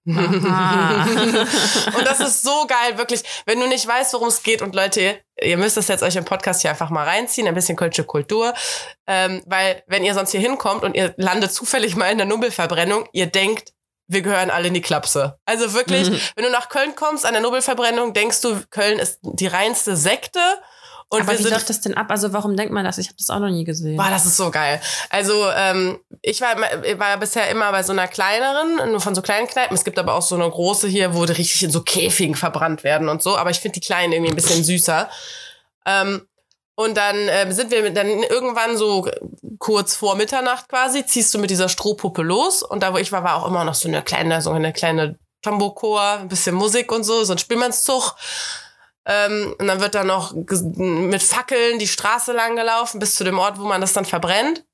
Und 1.97 2.07
das 2.07 2.21
ist 2.21 2.43
so 2.43 2.67
geil, 2.67 2.99
wirklich. 2.99 3.23
Wenn 3.47 3.61
du 3.61 3.67
nicht 3.67 3.87
weißt, 3.87 4.13
worum 4.15 4.29
es 4.29 4.43
geht 4.43 4.61
und 4.63 4.75
Leute, 4.75 5.19
ihr 5.41 5.57
müsst 5.57 5.77
das 5.77 5.89
jetzt 5.89 6.03
euch 6.03 6.17
im 6.17 6.25
Podcast 6.25 6.61
hier 6.63 6.71
einfach 6.71 6.91
mal 6.91 7.05
reinziehen, 7.05 7.49
ein 7.49 7.55
bisschen 7.55 7.77
kölsche 7.77 8.05
Kultur, 8.05 8.53
ähm, 9.07 9.43
weil 9.47 9.83
wenn 9.87 10.05
ihr 10.05 10.15
sonst 10.15 10.31
hier 10.33 10.41
hinkommt 10.41 10.83
und 10.83 10.95
ihr 10.95 11.15
landet 11.17 11.53
zufällig 11.53 11.97
mal 11.97 12.11
in 12.11 12.19
der 12.19 12.27
Nubbelverbrennung, 12.27 13.09
ihr 13.13 13.27
denkt, 13.27 13.73
wir 14.07 14.21
gehören 14.21 14.51
alle 14.51 14.69
in 14.69 14.75
die 14.75 14.83
Klapse. 14.83 15.39
Also 15.47 15.73
wirklich, 15.73 16.11
Mhm. 16.11 16.21
wenn 16.37 16.45
du 16.45 16.51
nach 16.51 16.69
Köln 16.69 16.95
kommst 16.95 17.25
an 17.25 17.33
der 17.33 17.41
Nubbelverbrennung, 17.43 18.13
denkst 18.13 18.43
du, 18.43 18.61
Köln 18.71 18.99
ist 18.99 19.21
die 19.23 19.47
reinste 19.47 19.97
Sekte. 19.97 20.41
Und 21.15 21.23
Aber 21.23 21.39
wie 21.39 21.43
läuft 21.45 21.71
das 21.71 21.81
denn 21.81 21.95
ab? 21.95 22.07
Also 22.11 22.33
warum 22.33 22.57
denkt 22.57 22.73
man 22.73 22.85
das? 22.85 22.99
Ich 22.99 23.09
habe 23.09 23.17
das 23.17 23.31
auch 23.31 23.39
noch 23.39 23.51
nie 23.51 23.65
gesehen. 23.65 23.97
Boah, 23.97 24.11
das 24.11 24.27
ist 24.27 24.37
so 24.37 24.51
geil. 24.51 24.81
Also 25.11 25.33
ähm, 25.57 25.99
ich 26.23 26.41
war, 26.41 26.57
war 26.57 27.17
bisher 27.19 27.49
immer 27.51 27.71
bei 27.71 27.83
so 27.83 27.93
einer 27.93 28.09
kleineren, 28.09 28.91
nur 28.91 29.01
von 29.01 29.15
so 29.15 29.23
kleinen 29.23 29.47
Kneipen. 29.47 29.77
Es 29.77 29.85
gibt 29.85 29.99
aber 29.99 30.15
auch 30.15 30.23
so 30.23 30.35
eine 30.35 30.49
große 30.49 30.89
hier, 30.89 31.15
wo 31.15 31.25
die 31.25 31.33
richtig 31.33 31.63
in 31.63 31.71
so 31.71 31.83
Käfigen 31.83 32.35
verbrannt 32.35 32.85
werden 32.85 33.09
und 33.09 33.23
so. 33.23 33.37
Aber 33.37 33.51
ich 33.51 33.61
finde 33.61 33.81
die 33.81 33.87
kleinen 33.87 34.13
irgendwie 34.13 34.33
ein 34.33 34.37
bisschen 34.37 34.65
süßer. 34.65 35.09
Ähm, 35.87 36.27
und 36.77 36.97
dann 36.97 37.17
ähm, 37.29 37.53
sind 37.53 37.71
wir 37.71 37.83
mit, 37.83 37.97
dann 37.97 38.09
irgendwann 38.09 38.77
so 38.77 39.09
kurz 39.59 39.95
vor 39.95 40.17
Mitternacht 40.17 40.69
quasi, 40.69 41.07
ziehst 41.07 41.33
du 41.33 41.39
mit 41.39 41.51
dieser 41.51 41.69
Strohpuppe 41.69 42.23
los. 42.23 42.63
Und 42.63 42.83
da, 42.83 42.93
wo 42.93 42.99
ich 42.99 43.13
war, 43.13 43.23
war 43.23 43.37
auch 43.37 43.47
immer 43.47 43.65
noch 43.65 43.75
so 43.75 43.89
eine 43.89 44.03
kleine, 44.03 44.43
so 44.43 44.51
eine 44.51 44.73
kleine 44.73 45.19
Tambourchor, 45.43 46.19
ein 46.21 46.29
bisschen 46.29 46.55
Musik 46.55 46.91
und 46.91 47.05
so, 47.05 47.23
so 47.25 47.33
ein 47.33 47.39
Spielmannszug. 47.39 48.17
Ähm, 49.07 49.55
und 49.59 49.67
dann 49.67 49.81
wird 49.81 49.95
da 49.95 50.05
noch 50.05 50.33
mit 50.33 51.23
Fackeln 51.23 51.79
die 51.79 51.89
Straße 51.89 52.33
lang 52.33 52.57
gelaufen 52.57 52.99
bis 52.99 53.15
zu 53.15 53.25
dem 53.25 53.39
Ort, 53.39 53.59
wo 53.59 53.65
man 53.65 53.81
das 53.81 53.93
dann 53.93 54.05
verbrennt. 54.07 54.65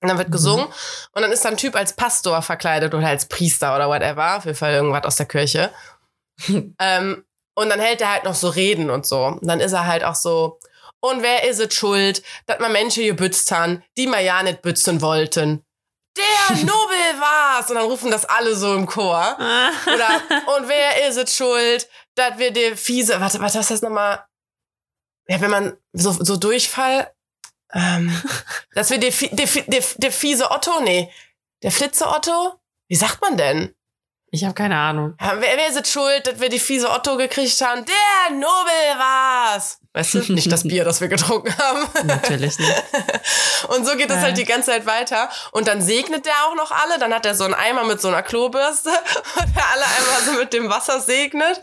Und 0.00 0.08
dann 0.08 0.18
wird 0.18 0.28
Mhm. 0.28 0.32
gesungen. 0.32 0.66
Und 1.12 1.22
dann 1.22 1.32
ist 1.32 1.44
da 1.44 1.48
ein 1.48 1.56
Typ 1.56 1.74
als 1.76 1.92
Pastor 1.94 2.40
verkleidet 2.42 2.94
oder 2.94 3.06
als 3.08 3.26
Priester 3.26 3.74
oder 3.74 3.88
whatever. 3.88 4.36
Auf 4.36 4.44
jeden 4.44 4.56
Fall 4.56 4.74
irgendwas 4.74 5.04
aus 5.04 5.16
der 5.16 5.26
Kirche. 5.26 5.70
ähm, 6.78 7.24
und 7.54 7.68
dann 7.68 7.80
hält 7.80 8.00
er 8.00 8.12
halt 8.12 8.24
noch 8.24 8.34
so 8.36 8.48
Reden 8.48 8.90
und 8.90 9.06
so. 9.06 9.24
Und 9.24 9.46
dann 9.46 9.60
ist 9.60 9.72
er 9.72 9.86
halt 9.86 10.04
auch 10.04 10.14
so, 10.14 10.60
und 11.00 11.22
wer 11.22 11.48
is 11.48 11.58
es 11.60 11.74
schuld, 11.74 12.22
dass 12.46 12.58
man 12.60 12.72
Menschen 12.72 13.04
gebützt 13.04 13.50
han, 13.52 13.82
die 13.96 14.06
man 14.06 14.24
ja 14.24 14.42
nicht 14.42 14.62
bützen 14.62 15.00
wollten? 15.00 15.64
Der 16.16 16.56
Nobel 16.56 17.20
war's! 17.20 17.68
Und 17.68 17.76
dann 17.76 17.84
rufen 17.86 18.10
das 18.10 18.24
alle 18.24 18.54
so 18.54 18.74
im 18.74 18.86
Chor. 18.86 19.36
Oder, 19.86 20.56
und 20.56 20.68
wer 20.68 21.08
ist 21.08 21.16
es 21.16 21.36
schuld, 21.36 21.88
dass 22.18 22.38
wir 22.38 22.50
der 22.50 22.76
fiese, 22.76 23.20
warte, 23.20 23.40
was 23.40 23.54
heißt 23.54 23.70
das 23.70 23.82
nochmal? 23.82 24.24
Ja, 25.28 25.40
wenn 25.40 25.50
man 25.50 25.76
so, 25.92 26.12
so 26.12 26.36
Durchfall, 26.36 27.12
ähm, 27.72 28.10
dass 28.74 28.90
wir 28.90 28.98
der, 28.98 29.12
der, 29.32 29.46
der, 29.46 29.84
der 29.96 30.12
fiese 30.12 30.50
Otto, 30.50 30.80
nee, 30.80 31.12
der 31.62 31.72
Flitze 31.72 32.06
Otto? 32.06 32.54
Wie 32.88 32.96
sagt 32.96 33.20
man 33.20 33.36
denn? 33.36 33.74
Ich 34.30 34.44
habe 34.44 34.54
keine 34.54 34.76
Ahnung. 34.78 35.14
Ja, 35.20 35.40
wer, 35.40 35.56
wer 35.56 35.68
ist 35.68 35.80
es 35.80 35.90
schuld, 35.90 36.26
dass 36.26 36.40
wir 36.40 36.48
die 36.48 36.58
fiese 36.58 36.90
Otto 36.90 37.16
gekriegt 37.16 37.60
haben? 37.62 37.84
Der 37.84 38.36
Nobel 38.36 38.98
war's! 38.98 39.80
Weißt 39.98 40.14
du, 40.14 40.32
nicht 40.32 40.50
das 40.52 40.62
Bier, 40.62 40.84
das 40.84 41.00
wir 41.00 41.08
getrunken 41.08 41.52
haben. 41.58 41.86
Natürlich 42.06 42.58
nicht. 42.58 42.82
Und 43.68 43.84
so 43.86 43.96
geht 43.96 44.10
es 44.10 44.16
Ja. 44.16 44.22
halt 44.22 44.38
die 44.38 44.44
ganze 44.44 44.70
Zeit 44.70 44.86
weiter. 44.86 45.28
Und 45.50 45.66
dann 45.66 45.82
segnet 45.82 46.24
der 46.24 46.32
auch 46.48 46.54
noch 46.54 46.70
alle. 46.70 46.98
Dann 46.98 47.12
hat 47.12 47.26
er 47.26 47.34
so 47.34 47.44
einen 47.44 47.54
Eimer 47.54 47.84
mit 47.84 48.00
so 48.00 48.08
einer 48.08 48.22
Klobürste, 48.22 48.90
wo 49.34 49.40
der 49.40 49.64
alle 49.72 49.84
einmal 49.84 50.22
so 50.24 50.32
mit 50.40 50.52
dem 50.52 50.70
Wasser 50.70 51.00
segnet. 51.00 51.60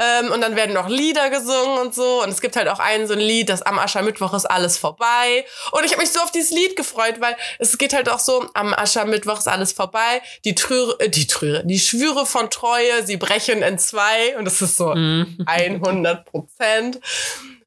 Ähm, 0.00 0.30
und 0.32 0.40
dann 0.40 0.56
werden 0.56 0.74
noch 0.74 0.88
Lieder 0.88 1.30
gesungen 1.30 1.78
und 1.78 1.94
so. 1.94 2.22
Und 2.22 2.30
es 2.30 2.40
gibt 2.40 2.56
halt 2.56 2.68
auch 2.68 2.78
ein 2.80 3.06
so 3.06 3.12
ein 3.14 3.20
Lied, 3.20 3.48
das 3.48 3.62
am 3.62 3.78
Aschermittwoch 3.78 4.32
ist 4.34 4.46
alles 4.46 4.78
vorbei. 4.78 5.44
Und 5.72 5.84
ich 5.84 5.92
habe 5.92 6.00
mich 6.02 6.12
so 6.12 6.20
auf 6.20 6.30
dieses 6.30 6.50
Lied 6.50 6.76
gefreut, 6.76 7.16
weil 7.20 7.36
es 7.58 7.76
geht 7.78 7.92
halt 7.94 8.08
auch 8.08 8.18
so, 8.20 8.46
am 8.54 8.72
Aschermittwoch 8.74 9.38
ist 9.38 9.48
alles 9.48 9.72
vorbei. 9.72 10.22
Die 10.44 10.54
Trüre, 10.54 10.98
äh, 11.00 11.08
die 11.10 11.26
Trüre, 11.26 11.62
die 11.64 11.78
Schwüre 11.78 12.24
von 12.26 12.48
Treue, 12.50 13.04
sie 13.04 13.16
brechen 13.16 13.62
in 13.62 13.78
zwei. 13.78 14.36
Und 14.38 14.44
das 14.46 14.62
ist 14.62 14.76
so 14.78 14.94
Mhm. 14.94 15.44
100 15.46 16.24
Prozent. 16.24 17.00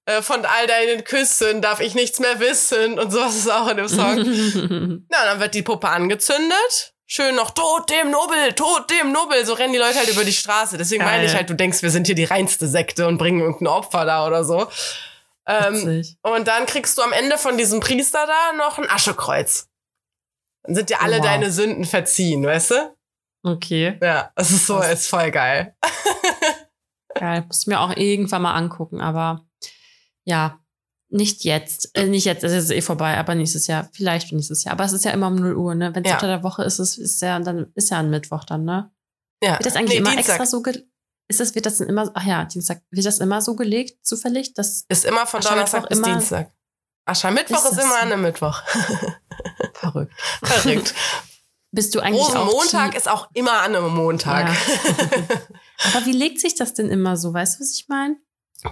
Äh, 0.06 0.22
Von 0.22 0.46
all 0.46 0.68
deinen 0.68 1.04
Küssen 1.04 1.62
darf 1.62 1.80
ich 1.82 1.94
nichts 1.94 2.20
mehr 2.20 2.40
wissen 2.40 2.98
und 2.98 3.12
sowas 3.12 3.36
ist 3.36 3.52
auch 3.52 3.68
in 3.68 3.78
dem 3.78 3.88
Song. 3.90 5.04
Na, 5.10 5.26
dann 5.26 5.40
wird 5.40 5.54
die 5.54 5.64
Puppe 5.64 5.90
angezündet. 5.90 6.94
Schön 7.10 7.36
noch 7.36 7.52
Tod 7.52 7.90
dem 7.90 8.12
Nobel, 8.12 8.54
Tod 8.54 8.90
dem 8.90 9.12
Nobel. 9.12 9.46
So 9.46 9.54
rennen 9.54 9.74
die 9.74 9.80
Leute 9.80 9.98
halt 9.98 10.10
über 10.10 10.24
die 10.26 10.34
Straße. 10.34 10.78
Deswegen 10.78 11.04
Geil. 11.04 11.12
meine 11.18 11.26
ich 11.26 11.34
halt, 11.36 11.50
du 11.50 11.56
denkst, 11.56 11.82
wir 11.82 11.90
sind 11.90 12.06
hier 12.06 12.16
die 12.16 12.26
reinste 12.26 12.68
Sekte 12.68 13.08
und 13.08 13.18
bringen 13.18 13.40
irgendein 13.42 13.68
Opfer 13.68 14.04
da 14.06 14.26
oder 14.28 14.44
so. 14.44 14.68
Ähm, 15.46 16.04
und 16.24 16.48
dann 16.50 16.66
kriegst 16.66 16.98
du 16.98 17.02
am 17.02 17.14
Ende 17.14 17.38
von 17.38 17.58
diesem 17.58 17.80
Priester 17.80 18.26
da 18.28 18.58
noch 18.58 18.78
ein 18.78 18.90
Aschekreuz. 18.90 19.70
Dann 20.64 20.76
sind 20.76 20.90
dir 20.90 21.02
alle 21.02 21.20
Wow. 21.20 21.26
deine 21.26 21.52
Sünden 21.52 21.86
verziehen, 21.86 22.46
weißt 22.46 22.72
du? 22.72 22.96
Okay, 23.44 23.98
Ja, 24.02 24.32
das 24.36 24.52
ist 24.52 24.68
so, 24.68 24.76
Krass. 24.78 24.92
ist 24.92 25.08
voll 25.10 25.32
geil. 25.32 25.76
geil. 27.16 27.44
Muss 27.48 27.62
ich 27.62 27.68
mir 27.68 27.80
auch 27.80 27.96
irgendwann 27.96 28.42
mal 28.42 28.54
angucken, 28.56 29.00
aber 29.00 29.47
ja, 30.28 30.60
nicht 31.10 31.44
jetzt. 31.46 31.96
Äh, 31.98 32.06
nicht 32.08 32.26
jetzt, 32.26 32.44
es 32.44 32.52
ist 32.52 32.72
eh 32.72 32.82
vorbei, 32.82 33.18
aber 33.18 33.34
nächstes 33.34 33.68
Jahr. 33.68 33.90
Vielleicht 33.94 34.32
nächstes 34.34 34.64
Jahr. 34.66 34.74
Aber 34.74 34.84
es 34.84 34.92
ist 34.92 35.06
ja 35.06 35.12
immer 35.12 35.28
um 35.28 35.36
0 35.36 35.56
Uhr, 35.56 35.74
ne? 35.74 35.96
Wenn 35.96 36.04
es 36.04 36.10
Ja. 36.10 36.16
unter 36.18 36.28
der 36.28 36.44
Woche 36.44 36.64
ist, 36.64 36.80
ist, 36.80 36.98
ist 36.98 37.22
ja, 37.22 37.40
dann 37.40 37.72
ist 37.76 37.90
ja 37.92 38.00
ein 38.00 38.10
Mittwoch 38.10 38.44
dann, 38.44 38.66
ne? 38.66 38.92
Ja. 39.42 39.54
Wird 39.54 39.66
das 39.68 39.76
eigentlich 39.78 39.92
Nee, 39.92 39.98
immer 40.00 40.12
Dienstag. 40.12 40.34
extra 40.40 40.46
so 40.46 40.62
ge 40.62 40.84
ist 41.30 41.40
das, 41.42 41.56
wird 41.56 41.66
das 41.66 41.78
denn 41.78 41.88
immer, 41.90 42.10
ach 42.14 42.24
ja, 42.26 42.46
Dienstag, 42.46 42.82
wird 42.90 43.06
das 43.06 43.20
immer 43.20 43.42
so 43.42 43.56
gelegt, 43.56 44.06
zufällig? 44.06 44.54
Das 44.54 44.86
Ist 44.88 45.04
immer 45.06 45.26
von 45.28 45.42
Donnerstag 45.42 45.90
bis 45.90 45.98
immer- 46.00 46.08
Dienstag. 46.14 46.52
Aschermittwoch 47.06 47.66
Ist 47.66 47.72
ist, 47.74 47.84
immer 47.84 47.96
an 48.02 48.12
einem 48.12 48.22
Mittwoch. 48.22 48.62
verrückt. 49.74 50.14
Verrückt. 50.44 50.94
Bist 51.72 51.94
du 51.96 52.00
eigentlich 52.00 52.22
auch 52.24 52.36
Rosenmontag 52.48 52.92
Team- 52.92 52.98
ist 52.98 53.10
auch 53.10 53.30
immer 53.34 53.60
an 53.62 53.76
einem 53.76 53.94
Montag. 53.94 54.48
Aber 55.94 56.06
wie 56.06 56.12
legt 56.14 56.40
sich 56.40 56.56
das 56.56 56.74
denn 56.74 56.90
immer 56.90 57.18
so? 57.18 57.34
Weißt 57.34 57.58
du, 57.60 57.64
was 57.64 57.72
ich 57.74 57.88
meine? 57.90 58.16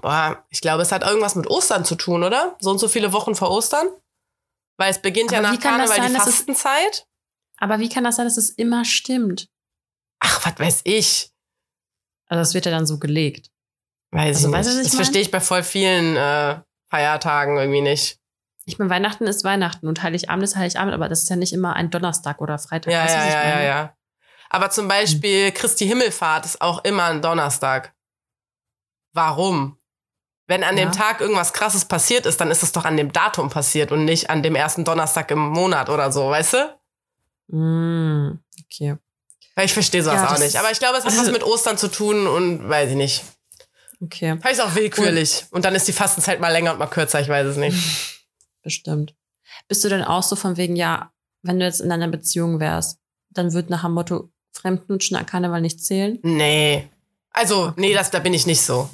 Boah, 0.01 0.43
ich 0.49 0.61
glaube, 0.61 0.81
es 0.81 0.91
hat 0.91 1.03
irgendwas 1.03 1.35
mit 1.35 1.47
Ostern 1.47 1.85
zu 1.85 1.95
tun, 1.95 2.23
oder? 2.23 2.55
So 2.59 2.71
und 2.71 2.79
so 2.79 2.87
viele 2.87 3.13
Wochen 3.13 3.35
vor 3.35 3.51
Ostern? 3.51 3.87
Weil 4.77 4.91
es 4.91 4.99
beginnt 5.01 5.31
ja 5.31 5.39
Aber 5.39 5.51
nach 5.51 5.59
kann 5.59 5.77
das 5.79 5.91
Karneval 5.91 6.07
die 6.09 6.13
sein, 6.13 6.27
es- 6.27 6.35
Fastenzeit. 6.35 7.07
Aber 7.57 7.79
wie 7.79 7.87
kann 7.89 8.03
das 8.03 8.17
sein, 8.17 8.25
dass 8.25 8.37
es 8.37 8.49
immer 8.49 8.83
stimmt? 8.83 9.47
Ach, 10.19 10.45
was 10.45 10.59
weiß 10.59 10.81
ich. 10.83 11.31
Also 12.27 12.41
das 12.41 12.53
wird 12.53 12.65
ja 12.65 12.71
dann 12.71 12.85
so 12.87 12.97
gelegt. 12.99 13.49
Weiß 14.11 14.37
Also, 14.37 14.47
ich 14.49 14.53
weißt 14.53 14.69
nicht. 14.69 14.77
ich 14.79 14.87
das 14.87 14.95
verstehe 14.95 15.21
ich 15.21 15.31
bei 15.31 15.39
voll 15.39 15.63
vielen 15.63 16.15
äh, 16.17 16.59
Feiertagen 16.89 17.57
irgendwie 17.57 17.81
nicht. 17.81 18.19
Ich 18.65 18.79
meine, 18.79 18.89
Weihnachten 18.89 19.27
ist 19.27 19.43
Weihnachten 19.43 19.87
und 19.87 20.01
Heiligabend 20.01 20.43
ist 20.43 20.55
Heiligabend, 20.55 20.93
aber 20.93 21.07
das 21.07 21.23
ist 21.23 21.29
ja 21.29 21.35
nicht 21.35 21.53
immer 21.53 21.75
ein 21.75 21.91
Donnerstag 21.91 22.41
oder 22.41 22.57
Freitag. 22.57 22.91
Ja, 22.91 23.05
ja, 23.05 23.25
ja, 23.27 23.49
ja, 23.49 23.61
ja. 23.61 23.97
Aber 24.49 24.69
zum 24.71 24.87
Beispiel 24.87 25.51
Christi 25.51 25.85
Himmelfahrt 25.87 26.45
ist 26.45 26.61
auch 26.61 26.83
immer 26.83 27.03
ein 27.05 27.21
Donnerstag. 27.21 27.93
Warum? 29.15 29.77
Wenn 30.45 30.63
an 30.63 30.75
dem 30.75 30.89
Ja. 30.89 30.91
Tag 30.91 31.21
irgendwas 31.21 31.53
krasses 31.53 31.85
passiert 31.85 32.25
ist, 32.27 32.39
dann 32.39 32.51
ist 32.51 32.61
es 32.61 32.71
doch 32.71 32.85
an 32.85 32.97
dem 32.97 33.11
Datum 33.11 33.49
passiert 33.49 33.91
und 33.91 34.05
nicht 34.05 34.29
an 34.29 34.43
dem 34.43 34.55
ersten 34.55 34.83
Donnerstag 34.83 35.31
im 35.31 35.39
Monat 35.39 35.89
oder 35.89 36.11
so, 36.11 36.29
weißt 36.29 36.53
du? 36.53 36.77
Mm, 37.57 38.39
okay. 38.63 38.97
Ich 39.63 39.73
verstehe 39.73 40.03
sowas 40.03 40.21
Ja, 40.21 40.33
auch 40.33 40.37
nicht. 40.37 40.57
Aber 40.57 40.69
ich 40.69 40.79
glaube, 40.79 40.97
es 40.97 41.05
hat 41.05 41.17
was 41.17 41.31
mit 41.31 41.43
Ostern 41.43 41.77
zu 41.77 41.87
tun 41.87 42.27
und 42.27 42.67
weiß 42.69 42.89
ich 42.91 42.95
nicht. 42.97 43.23
Okay, 44.03 44.37
Vielleicht 44.41 44.61
auch 44.61 44.75
willkürlich. 44.75 45.45
Und, 45.51 45.63
dann 45.63 45.73
ist 45.73 45.87
die 45.87 45.93
Fastenzeit 45.93 46.41
mal 46.41 46.51
länger 46.51 46.73
und 46.73 46.79
mal 46.79 46.87
kürzer, 46.87 47.21
ich 47.21 47.29
weiß 47.29 47.47
es 47.47 47.57
nicht. 47.57 47.77
bestimmt. 48.61 49.15
Bist 49.69 49.83
du 49.83 49.89
denn 49.89 50.03
auch 50.03 50.23
so 50.23 50.35
von 50.35 50.57
wegen, 50.57 50.75
ja, 50.75 51.11
wenn 51.41 51.59
du 51.59 51.65
jetzt 51.65 51.79
in 51.79 51.91
einer 51.91 52.09
Beziehung 52.09 52.59
wärst, 52.59 52.99
dann 53.29 53.53
wird 53.53 53.69
nach 53.69 53.83
dem 53.83 53.93
Motto 53.93 54.29
Fremdnutschen 54.51 55.15
an 55.15 55.25
Karneval 55.25 55.61
nicht 55.61 55.81
zählen? 55.83 56.19
Nee. 56.23 56.89
Also, 57.31 57.73
nee, 57.77 57.93
das, 57.93 58.11
da 58.11 58.19
bin 58.19 58.33
ich 58.33 58.45
nicht 58.45 58.61
so. 58.61 58.89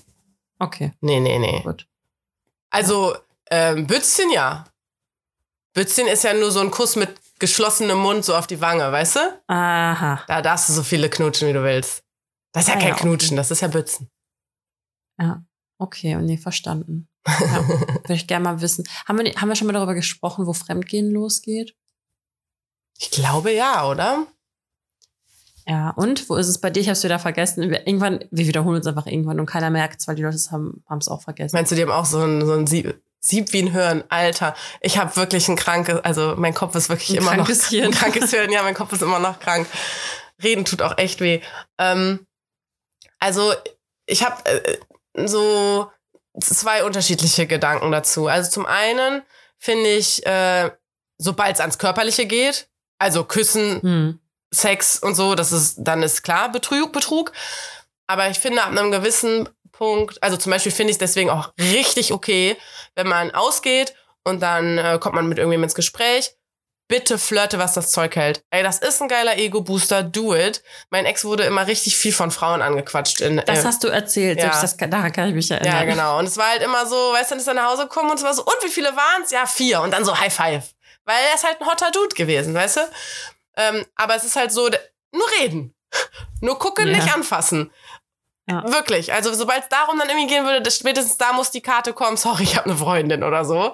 Okay, 0.61 0.93
Nee, 1.01 1.19
nee, 1.19 1.39
nee. 1.39 1.61
gut. 1.63 1.87
Also, 2.69 3.15
ähm, 3.49 3.87
Bützchen 3.87 4.29
ja. 4.29 4.65
Bützchen 5.73 6.07
ist 6.07 6.23
ja 6.23 6.33
nur 6.33 6.51
so 6.51 6.59
ein 6.59 6.69
Kuss 6.69 6.95
mit 6.95 7.09
geschlossenem 7.39 7.97
Mund 7.97 8.23
so 8.23 8.35
auf 8.35 8.45
die 8.45 8.61
Wange, 8.61 8.91
weißt 8.91 9.15
du? 9.15 9.41
Aha. 9.47 10.23
Da 10.27 10.41
darfst 10.43 10.69
du 10.69 10.73
so 10.73 10.83
viele 10.83 11.09
knutschen, 11.09 11.47
wie 11.47 11.53
du 11.53 11.63
willst. 11.63 12.03
Das 12.53 12.63
ist 12.63 12.69
ja 12.69 12.75
Ah, 12.75 12.79
kein 12.79 12.87
ja, 12.89 12.93
okay. 12.93 13.03
Knutschen, 13.03 13.37
das 13.37 13.49
ist 13.49 13.61
ja 13.61 13.67
Bützen. 13.69 14.11
Ja, 15.19 15.43
okay, 15.79 16.15
nee, 16.17 16.37
verstanden. 16.37 17.09
Ja, 17.27 17.67
würde 17.69 18.13
ich 18.13 18.27
gerne 18.27 18.43
mal 18.43 18.61
wissen. 18.61 18.83
Haben 19.07 19.19
wir, 19.19 19.33
haben 19.33 19.49
wir 19.49 19.55
schon 19.55 19.67
mal 19.67 19.73
darüber 19.73 19.95
gesprochen, 19.95 20.45
wo 20.45 20.53
Fremdgehen 20.53 21.09
losgeht? 21.11 21.75
Ich 22.99 23.09
glaube 23.09 23.51
ja, 23.51 23.87
oder? 23.87 24.27
Ja, 25.67 25.91
und 25.91 26.27
wo 26.29 26.35
ist 26.35 26.47
es 26.47 26.59
bei 26.59 26.69
dir? 26.69 26.79
Ich 26.81 26.87
habe 26.87 26.93
es 26.93 27.03
wieder 27.03 27.19
vergessen. 27.19 27.69
Wir- 27.69 27.85
Irgendwann, 27.87 28.25
wir 28.31 28.47
wiederholen 28.47 28.77
uns 28.77 28.87
einfach 28.87 29.05
irgendwann 29.05 29.39
und 29.39 29.45
keiner 29.45 29.69
merkt 29.69 29.99
es, 30.01 30.07
weil 30.07 30.15
die 30.15 30.23
Leute 30.23 30.37
haben 30.51 30.81
es 30.99 31.07
auch 31.07 31.21
vergessen. 31.21 31.55
Meinst 31.55 31.71
du, 31.71 31.75
die 31.75 31.81
haben 31.83 31.91
auch 31.91 32.05
so 32.05 32.19
ein, 32.21 32.45
so 32.45 32.53
ein 32.53 32.65
Sieb, 32.67 32.99
Sieb 33.19 33.53
wie 33.53 33.61
ein 33.61 33.71
Hirn? 33.71 34.03
Alter, 34.09 34.55
ich 34.81 34.97
habe 34.97 35.15
wirklich 35.15 35.47
ein 35.47 35.55
krankes, 35.55 35.99
also 36.03 36.33
mein 36.37 36.53
Kopf 36.55 36.73
ist 36.75 36.89
wirklich 36.89 37.11
Ein 37.11 37.17
immer 37.17 37.35
noch 37.35 37.45
krankes 37.45 37.67
Hirn. 37.69 37.85
ein 37.85 37.91
krankes 37.91 38.31
Hirn. 38.31 38.51
Ja, 38.51 38.63
mein 38.63 38.73
Kopf 38.73 38.91
ist 38.93 39.03
immer 39.03 39.19
noch 39.19 39.39
krank. 39.39 39.67
Reden 40.41 40.65
tut 40.65 40.81
auch 40.81 40.97
echt 40.97 41.21
weh. 41.21 41.41
Ähm, 41.77 42.25
also 43.19 43.53
ich 44.07 44.23
habe 44.25 44.43
äh, 44.45 44.77
so 45.27 45.91
zwei 46.39 46.83
unterschiedliche 46.83 47.45
Gedanken 47.45 47.91
dazu. 47.91 48.25
Also 48.27 48.49
zum 48.49 48.65
einen 48.65 49.21
finde 49.59 49.89
ich, 49.89 50.25
äh, 50.25 50.71
sobald 51.19 51.53
es 51.55 51.59
ans 51.61 51.77
Körperliche 51.77 52.25
geht, 52.25 52.67
also 52.97 53.23
Küssen, 53.25 53.81
Hm. 53.83 54.19
Sex 54.53 54.99
und 54.99 55.15
so, 55.15 55.35
das 55.35 55.51
ist, 55.51 55.75
dann 55.79 56.03
ist 56.03 56.23
klar 56.23 56.51
Betrug, 56.51 56.91
Betrug. 56.91 57.31
Aber 58.07 58.29
ich 58.29 58.39
finde, 58.39 58.61
ab 58.63 58.69
einem 58.69 58.91
gewissen 58.91 59.47
Punkt, 59.71 60.21
also 60.21 60.35
zum 60.37 60.51
Beispiel 60.51 60.71
finde 60.71 60.91
ich 60.91 60.95
es 60.95 60.99
deswegen 60.99 61.29
auch 61.29 61.53
richtig 61.59 62.11
okay, 62.11 62.57
wenn 62.95 63.07
man 63.07 63.31
ausgeht 63.31 63.95
und 64.23 64.41
dann 64.41 64.77
äh, 64.77 64.97
kommt 64.99 65.15
man 65.15 65.27
mit 65.27 65.37
irgendjemandem 65.37 65.65
ins 65.69 65.75
Gespräch. 65.75 66.35
Bitte 66.89 67.17
flirte, 67.17 67.57
was 67.57 67.73
das 67.73 67.89
Zeug 67.91 68.17
hält. 68.17 68.43
Ey, 68.49 68.63
das 68.63 68.79
ist 68.79 69.01
ein 69.01 69.07
geiler 69.07 69.37
Ego-Booster, 69.37 70.03
do 70.03 70.35
it. 70.35 70.61
Mein 70.89 71.05
Ex 71.05 71.23
wurde 71.23 71.43
immer 71.45 71.65
richtig 71.65 71.95
viel 71.95 72.11
von 72.11 72.31
Frauen 72.31 72.61
angequatscht. 72.61 73.21
In, 73.21 73.41
Das 73.45 73.59
äh, 73.59 73.63
hast 73.63 73.85
du 73.85 73.87
erzählt. 73.87 74.39
ja. 74.39 74.43
Selbst 74.47 74.63
das, 74.63 74.77
kann- 74.77 74.91
daran 74.91 75.13
kann 75.13 75.29
ich 75.29 75.33
mich 75.35 75.49
erinnern. 75.49 75.73
ja, 75.73 75.83
genau. 75.85 76.19
Und 76.19 76.25
es 76.25 76.35
war 76.35 76.49
halt 76.49 76.61
immer 76.61 76.85
so, 76.85 76.95
weißt 77.13 77.31
du, 77.31 77.35
dann 77.35 77.39
ist 77.39 77.47
er 77.47 77.53
nach 77.53 77.71
Hause 77.71 77.83
gekommen 77.83 78.09
und 78.11 78.17
es 78.17 78.23
war 78.25 78.33
so, 78.33 78.43
und 78.43 78.55
wie 78.61 78.67
viele 78.69 78.89
waren 78.93 79.23
es? 79.23 79.31
Ja, 79.31 79.45
vier. 79.45 79.79
Und 79.79 79.91
dann 79.91 80.03
so 80.03 80.19
High 80.19 80.35
Five. 80.35 80.65
Weil 81.05 81.15
er 81.29 81.35
ist 81.35 81.45
halt 81.45 81.61
ein 81.61 81.65
hotter 81.67 81.91
Dude 81.91 82.13
gewesen, 82.13 82.53
weißt 82.53 82.75
du? 82.75 82.81
Ähm, 83.57 83.85
aber 83.95 84.15
es 84.15 84.23
ist 84.23 84.35
halt 84.35 84.51
so, 84.51 84.69
nur 85.11 85.25
reden. 85.39 85.75
Nur 86.41 86.57
gucken, 86.57 86.87
Ja. 86.87 86.97
nicht 86.97 87.13
anfassen. 87.13 87.71
Ja. 88.49 88.63
Wirklich. 88.71 89.13
Also 89.13 89.33
sobald 89.33 89.63
es 89.63 89.69
darum 89.69 89.99
dann 89.99 90.09
irgendwie 90.09 90.27
gehen 90.33 90.45
würde, 90.45 90.61
das, 90.61 90.77
spätestens 90.77 91.17
da 91.17 91.33
muss 91.33 91.51
die 91.51 91.61
Karte 91.61 91.93
kommen, 91.93 92.17
sorry, 92.17 92.43
ich 92.43 92.55
habe 92.57 92.65
eine 92.69 92.77
Freundin 92.77 93.23
oder 93.23 93.45
so. 93.45 93.73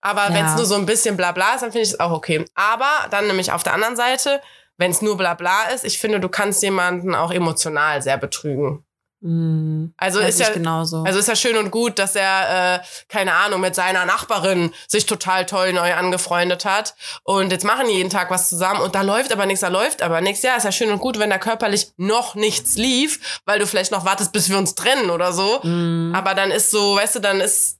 Aber 0.00 0.28
Ja. 0.28 0.34
wenn 0.34 0.46
es 0.46 0.54
nur 0.56 0.64
so 0.64 0.76
ein 0.76 0.86
bisschen 0.86 1.16
Blabla 1.16 1.54
ist, 1.54 1.60
dann 1.62 1.72
finde 1.72 1.82
ich 1.82 1.90
es 1.92 2.00
auch 2.00 2.12
okay. 2.12 2.44
Aber 2.54 3.08
dann 3.10 3.26
nämlich 3.26 3.52
auf 3.52 3.62
der 3.62 3.74
anderen 3.74 3.96
Seite, 3.96 4.40
wenn 4.78 4.90
es 4.92 5.02
nur 5.02 5.16
Blabla 5.18 5.64
ist, 5.74 5.84
ich 5.84 5.98
finde, 5.98 6.20
du 6.20 6.28
kannst 6.30 6.62
jemanden 6.62 7.14
auch 7.14 7.30
emotional 7.32 8.00
sehr 8.00 8.16
betrügen. 8.16 8.84
Hm. 9.22 9.92
Also 9.98 10.18
ist 10.20 10.40
ja, 10.40 10.48
genauso. 10.50 11.02
also 11.02 11.18
ist 11.18 11.28
ja 11.28 11.36
schön 11.36 11.56
und 11.58 11.70
gut, 11.70 11.98
dass 11.98 12.16
er, 12.16 12.76
äh, 12.76 12.80
keine 13.08 13.34
Ahnung, 13.34 13.60
mit 13.60 13.74
seiner 13.74 14.06
Nachbarin 14.06 14.72
sich 14.88 15.04
total 15.04 15.44
toll 15.44 15.74
neu 15.74 15.92
angefreundet 15.94 16.64
hat. 16.64 16.94
Und 17.22 17.50
jetzt 17.52 17.64
machen 17.66 17.86
die 17.88 17.94
jeden 17.94 18.08
Tag 18.08 18.30
was 18.30 18.48
zusammen 18.48 18.80
und 18.80 18.94
da 18.94 19.02
läuft 19.02 19.30
aber 19.32 19.44
nichts, 19.44 19.60
da 19.60 19.68
läuft 19.68 20.00
aber 20.00 20.22
nichts. 20.22 20.42
Ja, 20.42 20.56
ist 20.56 20.64
ja 20.64 20.72
schön 20.72 20.90
und 20.90 21.00
gut, 21.00 21.18
wenn 21.18 21.28
da 21.28 21.36
körperlich 21.38 21.92
noch 21.98 22.34
nichts 22.34 22.76
lief, 22.76 23.40
weil 23.44 23.58
du 23.58 23.66
vielleicht 23.66 23.92
noch 23.92 24.06
wartest, 24.06 24.32
bis 24.32 24.48
wir 24.48 24.56
uns 24.56 24.74
trennen 24.74 25.10
oder 25.10 25.32
so. 25.34 25.62
Hm. 25.62 26.12
Aber 26.16 26.34
dann 26.34 26.50
ist 26.50 26.70
so, 26.70 26.96
weißt 26.96 27.16
du, 27.16 27.20
dann 27.20 27.40
ist 27.42 27.78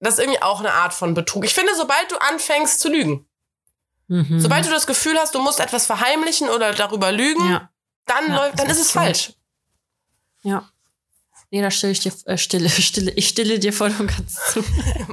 das 0.00 0.18
irgendwie 0.18 0.42
auch 0.42 0.58
eine 0.58 0.72
Art 0.72 0.92
von 0.94 1.14
Betrug. 1.14 1.44
Ich 1.44 1.54
finde, 1.54 1.74
sobald 1.76 2.10
du 2.10 2.16
anfängst 2.16 2.80
zu 2.80 2.88
lügen, 2.88 3.26
Mhm. 4.12 4.40
sobald 4.40 4.66
du 4.66 4.70
das 4.70 4.88
Gefühl 4.88 5.16
hast, 5.20 5.36
du 5.36 5.38
musst 5.40 5.60
etwas 5.60 5.86
verheimlichen 5.86 6.48
oder 6.48 6.72
darüber 6.72 7.12
lügen, 7.12 7.48
ja. 7.48 7.70
dann, 8.06 8.26
Ja, 8.28 8.36
läuft, 8.38 8.58
dann 8.58 8.66
ist 8.68 8.80
es 8.80 8.88
so. 8.92 8.98
falsch. 8.98 9.34
Ja. 10.42 10.68
Nee, 11.52 11.62
da 11.62 11.70
stille 11.70 11.92
ich 11.92 12.00
dir, 12.00 12.12
äh, 12.26 12.38
stille, 12.38 12.68
stille, 12.68 13.10
ich 13.12 13.28
stille 13.28 13.58
dir 13.58 13.72
voll 13.72 13.92
und 13.98 14.06
ganz 14.06 14.36
zu. 14.52 14.64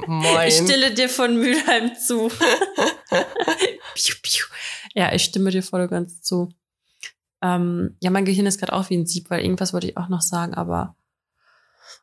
Moin. 0.06 0.48
Ich 0.48 0.54
stille 0.54 0.94
dir 0.94 1.08
von 1.08 1.36
Mülheim 1.36 1.96
zu. 1.96 2.28
piu, 3.94 4.14
piu. 4.22 4.44
Ja, 4.94 5.12
ich 5.12 5.24
stimme 5.24 5.50
dir 5.50 5.62
voll 5.62 5.82
und 5.82 5.90
ganz 5.90 6.22
zu. 6.22 6.48
Ähm, 7.42 7.96
ja, 8.00 8.10
mein 8.10 8.24
Gehirn 8.24 8.46
ist 8.46 8.58
gerade 8.58 8.72
auch 8.72 8.88
wie 8.90 8.96
ein 8.96 9.06
Sieb, 9.06 9.30
weil 9.30 9.42
irgendwas 9.42 9.72
wollte 9.72 9.88
ich 9.88 9.96
auch 9.96 10.08
noch 10.08 10.22
sagen, 10.22 10.54
aber 10.54 10.96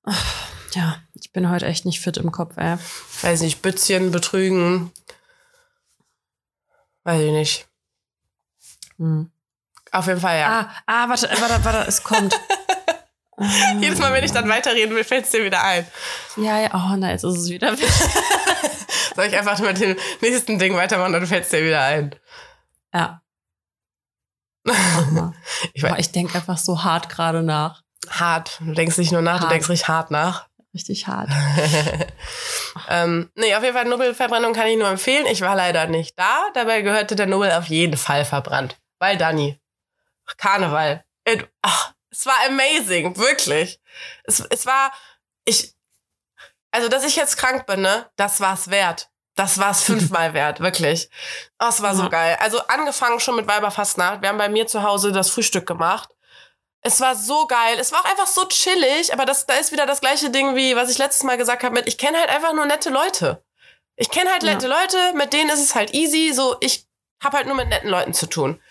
ach, 0.03 0.49
ja, 0.73 1.01
ich 1.13 1.31
bin 1.31 1.49
heute 1.49 1.65
echt 1.65 1.85
nicht 1.85 2.01
fit 2.01 2.17
im 2.17 2.31
Kopf, 2.31 2.57
ey. 2.57 2.77
weiß 3.21 3.41
nicht, 3.41 3.61
Bützchen 3.61 4.11
betrügen. 4.11 4.91
Weiß 7.03 7.21
ich 7.21 7.31
nicht. 7.31 7.67
Hm. 8.97 9.29
Auf 9.91 10.07
jeden 10.07 10.19
Fall, 10.19 10.39
ja. 10.39 10.59
Ah, 10.59 11.05
ah, 11.05 11.09
warte, 11.09 11.29
warte, 11.29 11.63
warte, 11.63 11.87
es 11.87 12.03
kommt. 12.03 12.37
Jedes 13.81 13.99
Mal, 13.99 14.13
wenn 14.13 14.23
ich 14.23 14.31
dann 14.31 14.47
weiterreden 14.49 14.95
will, 14.95 15.03
fällt 15.03 15.25
es 15.25 15.31
dir 15.31 15.43
wieder 15.43 15.63
ein. 15.63 15.85
Ja, 16.37 16.59
ja, 16.59 16.69
oh 16.73 16.95
nein, 16.95 17.11
jetzt 17.11 17.23
ist 17.23 17.35
es 17.37 17.49
wieder. 17.49 17.75
Soll 19.15 19.25
ich 19.25 19.35
einfach 19.37 19.59
mit 19.59 19.79
dem 19.79 19.97
nächsten 20.21 20.57
Ding 20.59 20.75
weitermachen, 20.75 21.13
dann 21.13 21.25
fällt 21.27 21.43
es 21.43 21.49
dir 21.49 21.63
wieder 21.63 21.81
ein. 21.81 22.15
Ja. 22.93 23.21
Ich 25.73 25.83
weiß, 25.83 25.95
ich 25.99 26.11
denke 26.11 26.35
einfach 26.35 26.57
so 26.57 26.83
hart 26.83 27.09
gerade 27.09 27.43
nach. 27.43 27.83
hart. 28.09 28.59
Du 28.61 28.73
denkst 28.73 28.97
nicht 28.97 29.11
nur 29.11 29.21
nach, 29.21 29.37
du 29.37 29.43
Hart. 29.43 29.51
denkst 29.51 29.69
richtig 29.69 29.87
hart 29.89 30.09
nach. 30.11 30.47
Richtig 30.73 31.07
hart. 31.07 31.29
ähm, 32.89 33.29
nee, 33.35 33.53
auf 33.55 33.63
jeden 33.63 33.75
Fall 33.75 33.85
Nobelverbrennung 33.85 34.53
kann 34.53 34.67
ich 34.67 34.77
nur 34.77 34.87
empfehlen. 34.89 35.25
Ich 35.27 35.41
war 35.41 35.55
leider 35.55 35.87
nicht 35.87 36.17
da. 36.17 36.49
Dabei 36.53 36.81
gehörte 36.81 37.15
der 37.15 37.27
Nobel 37.27 37.51
auf 37.51 37.65
jeden 37.65 37.95
Fall 37.97 38.25
verbrannt. 38.25 38.77
Weil 38.99 39.17
Dani. 39.17 39.59
Karneval. 40.37 41.03
It, 41.27 41.47
ach, 41.61 41.93
es 42.15 42.25
war 42.25 42.35
amazing, 42.47 43.15
wirklich. 43.17 43.79
Es, 44.23 44.39
es 44.49 44.65
war, 44.65 44.91
ich, 45.45 45.73
also, 46.71 46.89
dass 46.89 47.03
ich 47.05 47.15
jetzt 47.15 47.37
krank 47.37 47.65
bin, 47.65 47.81
ne, 47.81 48.09
das 48.15 48.39
war's 48.41 48.69
wert. 48.69 49.09
Das 49.35 49.57
war's 49.57 49.83
fünfmal 49.89 50.33
wert, 50.33 50.59
wirklich. 50.61 51.09
Oh, 51.59 51.67
es 51.67 51.81
war 51.81 51.95
so 51.95 52.03
Ja. 52.03 52.09
geil. 52.09 52.37
Also 52.39 52.59
angefangen 52.67 53.19
schon 53.19 53.35
mit 53.35 53.47
Weiberfastnacht. 53.47 54.21
Wir 54.21 54.29
haben 54.29 54.37
bei 54.37 54.49
mir 54.49 54.65
zu 54.67 54.83
Hause 54.83 55.11
das 55.11 55.29
Frühstück 55.29 55.65
gemacht. 55.67 56.09
Es 56.81 57.01
war 57.01 57.15
so 57.15 57.47
geil. 57.47 57.77
Es 57.79 57.91
war 57.91 57.99
auch 58.01 58.05
einfach 58.09 58.27
so 58.27 58.45
chillig, 58.45 59.11
aber 59.11 59.25
das, 59.25 59.45
da 59.47 59.55
ist 59.55 59.71
wieder 59.71 59.85
das 59.87 60.01
gleiche 60.01 60.29
Ding, 60.29 60.55
wie 60.55 60.75
was 60.75 60.89
ich 60.89 60.97
letztes 60.99 61.23
Mal 61.23 61.37
gesagt 61.37 61.63
habe 61.63 61.73
mit, 61.73 61.87
ich 61.87 61.97
kenne 61.97 62.19
halt 62.19 62.29
einfach 62.29 62.53
nur 62.53 62.65
nette 62.65 62.91
Leute. 62.91 63.43
Ich 63.97 64.09
kenne 64.11 64.31
halt 64.31 64.43
Ja. 64.43 64.53
nette 64.53 64.67
Leute, 64.67 65.13
mit 65.15 65.33
denen 65.33 65.49
ist 65.49 65.61
es 65.63 65.73
halt 65.75 65.93
easy. 65.93 66.31
So, 66.33 66.55
ich 66.59 66.85
habe 67.23 67.37
halt 67.37 67.47
nur 67.47 67.55
mit 67.55 67.69
netten 67.69 67.89
Leuten 67.89 68.13
zu 68.13 68.27
tun. 68.27 68.61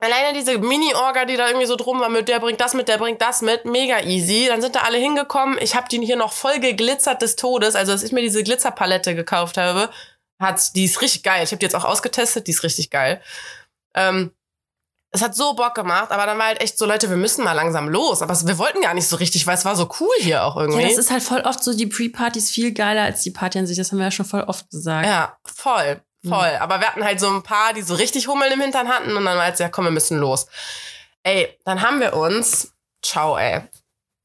Alleine 0.00 0.32
diese 0.32 0.58
Mini-Orga, 0.58 1.24
die 1.24 1.36
da 1.36 1.48
irgendwie 1.48 1.66
so 1.66 1.74
drum 1.74 1.98
war, 2.00 2.08
mit 2.08 2.28
der 2.28 2.38
bringt 2.38 2.60
das 2.60 2.72
mit, 2.72 2.86
der 2.86 2.98
bringt 2.98 3.20
das 3.20 3.42
mit, 3.42 3.64
mega 3.64 4.00
easy. 4.00 4.46
Dann 4.46 4.62
sind 4.62 4.76
da 4.76 4.80
alle 4.80 4.98
hingekommen. 4.98 5.58
Ich 5.60 5.74
habe 5.74 5.88
die 5.88 6.04
hier 6.04 6.16
noch 6.16 6.32
voll 6.32 6.60
geglitzert 6.60 7.20
des 7.20 7.34
Todes. 7.34 7.74
Also, 7.74 7.92
als 7.92 8.04
ich 8.04 8.12
mir 8.12 8.22
diese 8.22 8.44
Glitzerpalette 8.44 9.16
gekauft 9.16 9.56
habe, 9.56 9.90
hat, 10.38 10.76
die 10.76 10.84
ist 10.84 11.00
richtig 11.00 11.24
geil. 11.24 11.42
Ich 11.42 11.50
habe 11.50 11.58
die 11.58 11.66
jetzt 11.66 11.74
auch 11.74 11.84
ausgetestet, 11.84 12.46
die 12.46 12.52
ist 12.52 12.62
richtig 12.62 12.90
geil. 12.90 13.20
Ähm, 13.94 14.30
es 15.10 15.22
hat 15.22 15.34
so 15.34 15.54
Bock 15.54 15.74
gemacht, 15.74 16.10
aber 16.10 16.26
dann 16.26 16.38
war 16.38 16.46
halt 16.46 16.60
echt 16.60 16.78
so, 16.78 16.84
Leute, 16.84 17.08
wir 17.08 17.16
müssen 17.16 17.42
mal 17.42 17.54
langsam 17.54 17.88
los. 17.88 18.22
Aber 18.22 18.38
wir 18.46 18.58
wollten 18.58 18.82
gar 18.82 18.94
nicht 18.94 19.08
so 19.08 19.16
richtig, 19.16 19.46
weil 19.46 19.54
es 19.54 19.64
war 19.64 19.74
so 19.74 19.88
cool 20.00 20.14
hier 20.20 20.44
auch 20.44 20.56
irgendwie. 20.56 20.82
Ja, 20.82 20.88
das 20.88 20.98
ist 20.98 21.10
halt 21.10 21.22
voll 21.22 21.40
oft 21.40 21.64
so, 21.64 21.74
die 21.74 21.86
Pre-Partys 21.86 22.50
viel 22.50 22.72
geiler 22.72 23.02
als 23.02 23.22
die 23.22 23.30
Party 23.30 23.58
an 23.58 23.66
sich. 23.66 23.78
Das 23.78 23.90
haben 23.90 23.98
wir 23.98 24.04
ja 24.04 24.10
schon 24.10 24.26
voll 24.26 24.42
oft 24.42 24.70
gesagt. 24.70 25.06
Ja, 25.06 25.38
voll. 25.44 26.02
Voll. 26.26 26.50
Mhm. 26.50 26.62
Aber 26.62 26.80
wir 26.80 26.88
hatten 26.88 27.04
halt 27.04 27.20
so 27.20 27.28
ein 27.28 27.42
paar, 27.42 27.72
die 27.74 27.82
so 27.82 27.94
richtig 27.94 28.28
Hummeln 28.28 28.52
im 28.52 28.60
Hintern 28.60 28.88
hatten 28.88 29.16
und 29.16 29.24
dann 29.24 29.36
war 29.38 29.48
jetzt, 29.48 29.60
ja, 29.60 29.68
komm, 29.68 29.84
wir 29.84 29.90
müssen 29.90 30.18
los. 30.18 30.46
Ey, 31.22 31.58
dann 31.64 31.82
haben 31.82 32.00
wir 32.00 32.14
uns, 32.14 32.72
ciao, 33.02 33.36
ey. 33.36 33.62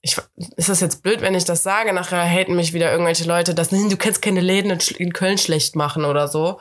Ich, 0.02 0.18
ist 0.58 0.68
das 0.68 0.82
jetzt 0.82 1.02
blöd, 1.02 1.22
wenn 1.22 1.36
ich 1.36 1.46
das 1.46 1.64
sage? 1.64 1.94
Nachher 1.94 2.24
haten 2.24 2.56
mich 2.56 2.74
wieder 2.74 2.92
irgendwelche 2.92 3.24
Leute, 3.24 3.54
dass 3.56 3.70
du 3.70 3.98
kannst 3.98 4.22
keine 4.22 4.42
Läden 4.42 4.78
in 4.98 5.14
Köln 5.14 5.38
schlecht 5.38 5.78
machen 5.78 6.04
oder 6.04 6.28
so. 6.28 6.60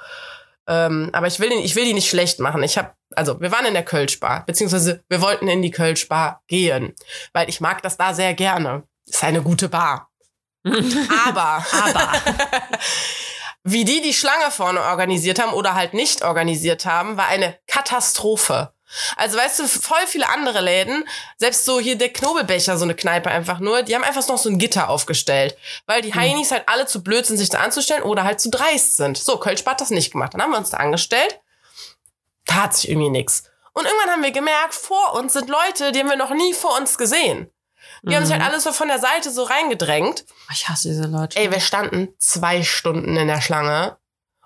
Ähm, 0.68 1.10
aber 1.12 1.26
ich 1.26 1.40
will, 1.40 1.48
die, 1.48 1.56
ich 1.56 1.74
will 1.74 1.84
die 1.84 1.94
nicht 1.94 2.08
schlecht 2.08 2.38
machen. 2.38 2.62
Ich 2.62 2.78
habe, 2.78 2.92
also 3.16 3.40
wir 3.40 3.50
waren 3.50 3.66
in 3.66 3.74
der 3.74 3.84
Kölschbar, 3.84 4.44
beziehungsweise 4.46 5.02
wir 5.08 5.20
wollten 5.20 5.48
in 5.48 5.60
die 5.60 5.72
Kölschbar 5.72 6.42
gehen, 6.46 6.94
weil 7.32 7.48
ich 7.48 7.60
mag 7.60 7.82
das 7.82 7.96
da 7.96 8.14
sehr 8.14 8.34
gerne. 8.34 8.84
Ist 9.08 9.24
eine 9.24 9.42
gute 9.42 9.68
Bar. 9.68 10.08
aber, 10.64 11.66
aber 11.72 12.12
Wie 13.64 13.84
die 13.84 14.00
die 14.02 14.14
Schlange 14.14 14.50
vorne 14.50 14.82
organisiert 14.82 15.40
haben 15.40 15.52
oder 15.52 15.74
halt 15.74 15.94
nicht 15.94 16.24
organisiert 16.24 16.84
haben, 16.84 17.16
war 17.16 17.28
eine 17.28 17.58
Katastrophe. 17.68 18.72
Also 19.16 19.38
weißt 19.38 19.60
du, 19.60 19.68
voll 19.68 20.06
viele 20.06 20.28
andere 20.28 20.60
Läden, 20.60 21.08
selbst 21.38 21.64
so 21.64 21.80
hier 21.80 21.96
der 21.96 22.12
Knobelbecher, 22.12 22.76
so 22.76 22.84
eine 22.84 22.94
Kneipe 22.94 23.30
einfach 23.30 23.58
nur, 23.58 23.82
die 23.82 23.94
haben 23.94 24.04
einfach 24.04 24.26
noch 24.28 24.36
so 24.36 24.50
ein 24.50 24.58
Gitter 24.58 24.90
aufgestellt, 24.90 25.56
weil 25.86 26.02
die 26.02 26.12
hm. 26.12 26.20
Heinis 26.20 26.50
halt 26.50 26.64
alle 26.68 26.86
zu 26.86 27.02
blöd 27.02 27.24
sind, 27.24 27.38
sich 27.38 27.48
da 27.48 27.60
anzustellen 27.60 28.02
oder 28.02 28.24
halt 28.24 28.40
zu 28.40 28.50
dreist 28.50 28.96
sind. 28.96 29.16
So, 29.16 29.38
Kölsch 29.38 29.64
hat 29.64 29.80
das 29.80 29.90
nicht 29.90 30.12
gemacht. 30.12 30.34
Dann 30.34 30.42
haben 30.42 30.50
wir 30.50 30.58
uns 30.58 30.70
da 30.70 30.76
angestellt, 30.78 31.40
tat 32.46 32.74
sich 32.74 32.90
irgendwie 32.90 33.10
nix. 33.10 33.44
Und 33.72 33.86
irgendwann 33.86 34.10
haben 34.10 34.22
wir 34.22 34.32
gemerkt, 34.32 34.74
vor 34.74 35.14
uns 35.14 35.32
sind 35.32 35.48
Leute, 35.48 35.92
die 35.92 36.00
haben 36.00 36.10
wir 36.10 36.16
noch 36.16 36.34
nie 36.34 36.52
vor 36.52 36.76
uns 36.76 36.98
gesehen. 36.98 37.50
Die 38.02 38.10
mhm. 38.10 38.16
haben 38.16 38.26
sich 38.26 38.34
halt 38.34 38.44
alles 38.44 38.64
so 38.64 38.72
von 38.72 38.88
der 38.88 38.98
Seite 38.98 39.30
so 39.30 39.44
reingedrängt. 39.44 40.24
Ich 40.52 40.68
hasse 40.68 40.88
diese 40.88 41.06
Leute. 41.06 41.38
Ey, 41.38 41.50
wir 41.50 41.60
standen 41.60 42.08
zwei 42.18 42.62
Stunden 42.62 43.16
in 43.16 43.28
der 43.28 43.40
Schlange. 43.40 43.96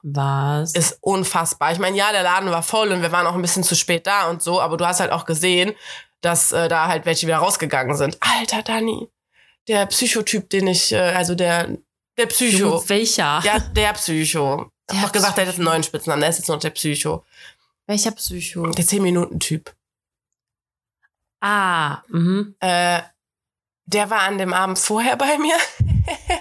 Was? 0.03 0.75
Ist 0.75 0.99
unfassbar. 1.01 1.73
Ich 1.73 1.79
meine, 1.79 1.97
ja, 1.97 2.13
der 2.13 2.23
Laden 2.23 2.51
war 2.51 2.63
voll 2.63 2.93
und 2.93 3.03
wir 3.03 3.11
waren 3.13 3.27
auch 3.27 3.35
ein 3.35 3.43
bisschen 3.43 3.65
zu 3.65 3.75
spät 3.75 4.07
da 4.07 4.29
und 4.29 4.43
so, 4.43 4.61
aber 4.61 4.77
du 4.77 4.87
hast 4.87 5.01
halt 5.01 5.11
auch 5.11 5.25
gesehen, 5.25 5.75
dass 6.21 6.53
äh, 6.53 6.69
da 6.69 6.87
halt 6.87 7.07
welche 7.07 7.27
wieder 7.27 7.39
rausgegangen 7.39 7.97
sind. 7.97 8.19
Alter, 8.21 8.63
Dani. 8.63 9.09
Der 9.69 9.87
Psychotyp, 9.87 10.49
den 10.51 10.69
ich, 10.69 10.93
äh, 10.93 10.99
also 10.99 11.35
der, 11.35 11.77
der 12.19 12.27
Psycho. 12.27 12.79
Du, 12.79 12.89
welcher? 12.89 13.41
Ja, 13.43 13.59
der 13.59 13.95
Psycho. 13.95 14.71
Ich 14.91 14.97
hab 14.97 15.07
doch 15.07 15.13
gesagt, 15.13 15.39
der 15.39 15.47
hat 15.47 15.55
einen 15.57 15.65
neuen 15.65 15.83
Spitznamen, 15.83 16.21
der 16.21 16.31
ist 16.31 16.39
jetzt 16.39 16.49
noch 16.49 16.61
der 16.61 16.71
Psycho. 16.71 17.25
Welcher 17.87 18.13
Psycho? 18.13 18.67
Der 18.69 18.85
10-Minuten-Typ. 18.85 19.75
Ah, 21.41 22.03
mhm. 22.09 22.55
Äh, 22.61 23.01
der 23.87 24.11
war 24.11 24.21
an 24.21 24.39
dem 24.39 24.53
Abend 24.53 24.79
vorher 24.79 25.17
bei 25.17 25.39
mir. 25.39 25.57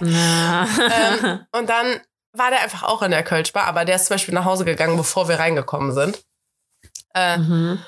ähm, 0.00 1.46
und 1.52 1.68
dann 1.68 2.00
war 2.32 2.50
der 2.50 2.60
einfach 2.60 2.82
auch 2.82 3.02
in 3.02 3.12
der 3.12 3.22
Kölschbar, 3.22 3.64
aber 3.64 3.84
der 3.84 3.96
ist 3.96 4.06
zum 4.06 4.14
Beispiel 4.14 4.34
nach 4.34 4.44
Hause 4.44 4.64
gegangen, 4.64 4.96
bevor 4.96 5.28
wir 5.28 5.38
reingekommen 5.38 5.92
sind. 5.92 6.22
Äh, 7.14 7.38
mhm. 7.38 7.82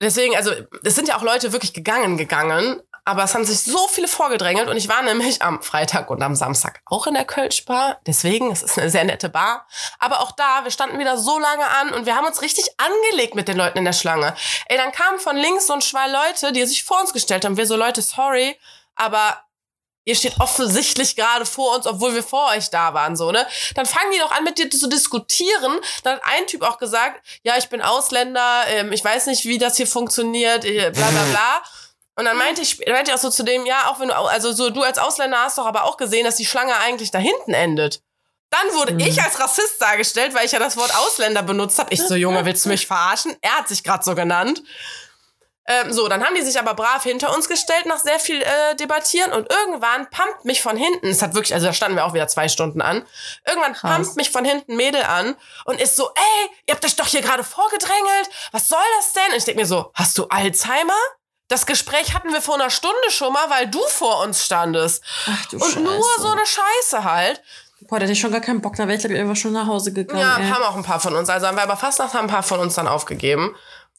Deswegen, 0.00 0.36
also 0.36 0.52
es 0.84 0.94
sind 0.94 1.08
ja 1.08 1.16
auch 1.16 1.22
Leute 1.22 1.52
wirklich 1.52 1.72
gegangen, 1.72 2.18
gegangen, 2.18 2.82
aber 3.06 3.22
es 3.22 3.34
haben 3.34 3.44
sich 3.44 3.60
so 3.60 3.86
viele 3.86 4.08
vorgedrängelt 4.08 4.68
und 4.68 4.76
ich 4.76 4.88
war 4.88 5.00
nämlich 5.00 5.40
am 5.40 5.62
Freitag 5.62 6.10
und 6.10 6.20
am 6.24 6.34
Samstag 6.34 6.80
auch 6.84 7.06
in 7.06 7.14
der 7.14 7.24
Kölschbar. 7.24 8.00
Deswegen, 8.04 8.50
es 8.50 8.64
ist 8.64 8.76
eine 8.76 8.90
sehr 8.90 9.04
nette 9.04 9.28
Bar. 9.28 9.68
Aber 10.00 10.22
auch 10.22 10.32
da, 10.32 10.64
wir 10.64 10.72
standen 10.72 10.98
wieder 10.98 11.16
so 11.16 11.38
lange 11.38 11.64
an 11.80 11.94
und 11.94 12.04
wir 12.04 12.16
haben 12.16 12.26
uns 12.26 12.42
richtig 12.42 12.66
angelegt 12.78 13.36
mit 13.36 13.46
den 13.46 13.56
Leuten 13.56 13.78
in 13.78 13.84
der 13.84 13.92
Schlange. 13.92 14.34
Ey, 14.66 14.76
dann 14.76 14.90
kamen 14.90 15.20
von 15.20 15.36
links 15.36 15.68
so 15.68 15.74
ein 15.74 15.82
Schwall 15.82 16.10
Leute, 16.10 16.50
die 16.50 16.66
sich 16.66 16.82
vor 16.82 17.00
uns 17.00 17.12
gestellt 17.12 17.44
haben. 17.44 17.56
Wir 17.56 17.66
so, 17.68 17.76
Leute, 17.76 18.02
sorry, 18.02 18.58
aber 18.96 19.40
ihr 20.04 20.16
steht 20.16 20.40
offensichtlich 20.40 21.14
gerade 21.14 21.46
vor 21.46 21.76
uns, 21.76 21.86
obwohl 21.86 22.12
wir 22.12 22.24
vor 22.24 22.48
euch 22.56 22.70
da 22.70 22.92
waren, 22.92 23.14
so, 23.14 23.30
ne? 23.30 23.46
Dann 23.76 23.86
fangen 23.86 24.10
die 24.14 24.18
doch 24.18 24.32
an, 24.32 24.42
mit 24.42 24.58
dir 24.58 24.68
zu 24.68 24.88
diskutieren. 24.88 25.78
Dann 26.02 26.16
hat 26.16 26.22
ein 26.24 26.48
Typ 26.48 26.62
auch 26.62 26.78
gesagt, 26.78 27.24
ja, 27.44 27.56
ich 27.56 27.68
bin 27.68 27.82
Ausländer, 27.82 28.64
ähm, 28.66 28.90
ich 28.90 29.04
weiß 29.04 29.26
nicht, 29.26 29.44
wie 29.44 29.58
das 29.58 29.76
hier 29.76 29.86
funktioniert, 29.86 30.64
äh, 30.64 30.90
bla 30.90 31.08
bla 31.08 31.22
bla. 31.22 31.62
Und 32.16 32.24
dann 32.24 32.36
meinte 32.36 32.62
ich, 32.62 32.78
meinte 32.78 33.10
ich 33.10 33.14
auch 33.14 33.20
so 33.20 33.30
zu 33.30 33.42
dem, 33.42 33.66
ja, 33.66 33.90
auch 33.90 34.00
wenn 34.00 34.08
du, 34.08 34.14
also 34.14 34.52
so 34.52 34.70
du 34.70 34.82
als 34.82 34.98
Ausländer 34.98 35.38
hast 35.38 35.58
doch 35.58 35.66
aber 35.66 35.84
auch 35.84 35.98
gesehen, 35.98 36.24
dass 36.24 36.36
die 36.36 36.46
Schlange 36.46 36.76
eigentlich 36.78 37.10
da 37.10 37.18
hinten 37.18 37.52
endet. 37.52 38.02
Dann 38.50 38.74
wurde 38.74 38.94
mhm. 38.94 39.00
ich 39.00 39.22
als 39.22 39.38
Rassist 39.38 39.80
dargestellt, 39.80 40.34
weil 40.34 40.46
ich 40.46 40.52
ja 40.52 40.58
das 40.58 40.76
Wort 40.76 40.94
Ausländer 40.96 41.42
benutzt 41.42 41.78
habe. 41.78 41.92
Ich 41.92 42.02
so, 42.02 42.14
Junge, 42.14 42.44
willst 42.44 42.64
du 42.64 42.70
mich 42.70 42.86
verarschen? 42.86 43.36
Er 43.42 43.58
hat 43.58 43.68
sich 43.68 43.84
gerade 43.84 44.02
so 44.02 44.14
genannt. 44.14 44.62
Ähm, 45.68 45.92
so, 45.92 46.06
dann 46.06 46.24
haben 46.24 46.36
die 46.36 46.42
sich 46.42 46.58
aber 46.60 46.74
brav 46.74 47.02
hinter 47.02 47.34
uns 47.34 47.48
gestellt 47.48 47.86
nach 47.86 47.98
sehr 47.98 48.20
viel 48.20 48.40
äh, 48.40 48.76
Debattieren 48.76 49.32
und 49.32 49.50
irgendwann 49.50 50.08
pumpt 50.10 50.44
mich 50.44 50.62
von 50.62 50.76
hinten, 50.76 51.08
es 51.08 51.22
hat 51.22 51.34
wirklich, 51.34 51.54
also 51.54 51.66
da 51.66 51.72
standen 51.72 51.96
wir 51.96 52.06
auch 52.06 52.14
wieder 52.14 52.28
zwei 52.28 52.48
Stunden 52.48 52.80
an, 52.80 53.04
irgendwann 53.44 53.72
Krass. 53.72 53.96
pumpt 53.96 54.16
mich 54.16 54.30
von 54.30 54.44
hinten 54.44 54.76
Mädel 54.76 55.02
an 55.02 55.34
und 55.64 55.80
ist 55.80 55.96
so, 55.96 56.08
ey, 56.14 56.50
ihr 56.66 56.74
habt 56.74 56.84
euch 56.84 56.94
doch 56.94 57.08
hier 57.08 57.20
gerade 57.20 57.42
vorgedrängelt, 57.42 58.30
was 58.52 58.68
soll 58.68 58.78
das 58.98 59.12
denn? 59.12 59.32
Und 59.32 59.38
ich 59.38 59.44
denk 59.44 59.56
mir 59.56 59.66
so, 59.66 59.90
hast 59.94 60.16
du 60.18 60.26
Alzheimer? 60.28 60.94
Das 61.48 61.64
Gespräch 61.66 62.12
hatten 62.12 62.32
wir 62.32 62.42
vor 62.42 62.56
einer 62.56 62.70
Stunde 62.70 63.10
schon 63.10 63.32
mal, 63.32 63.48
weil 63.50 63.68
du 63.68 63.80
vor 63.88 64.22
uns 64.22 64.44
standest. 64.44 65.02
Ach 65.26 65.46
du 65.46 65.56
Und 65.56 65.64
Scheiße. 65.64 65.80
nur 65.80 66.02
so 66.18 66.28
eine 66.28 66.44
Scheiße 66.44 67.04
halt. 67.04 67.40
Boah, 67.82 67.98
da 67.98 68.04
hätte 68.04 68.14
ich 68.14 68.20
schon 68.20 68.32
gar 68.32 68.40
keinen 68.40 68.60
Bock, 68.60 68.74
da 68.74 68.88
wäre 68.88 68.94
ich 68.94 69.00
glaube 69.00 69.14
ich 69.14 69.18
irgendwann 69.18 69.36
schon 69.36 69.52
nach 69.52 69.66
Hause 69.66 69.92
gegangen. 69.92 70.20
Ja, 70.20 70.38
ey. 70.38 70.48
haben 70.48 70.62
auch 70.64 70.74
ein 70.74 70.82
paar 70.82 70.98
von 70.98 71.14
uns. 71.14 71.28
Also 71.28 71.46
haben 71.46 71.56
wir 71.56 71.62
aber 71.62 71.76
fast 71.76 72.00
nach 72.00 72.12
ein 72.14 72.26
paar 72.26 72.42
von 72.42 72.58
uns 72.58 72.74
dann 72.74 72.88
aufgegeben. 72.88 73.54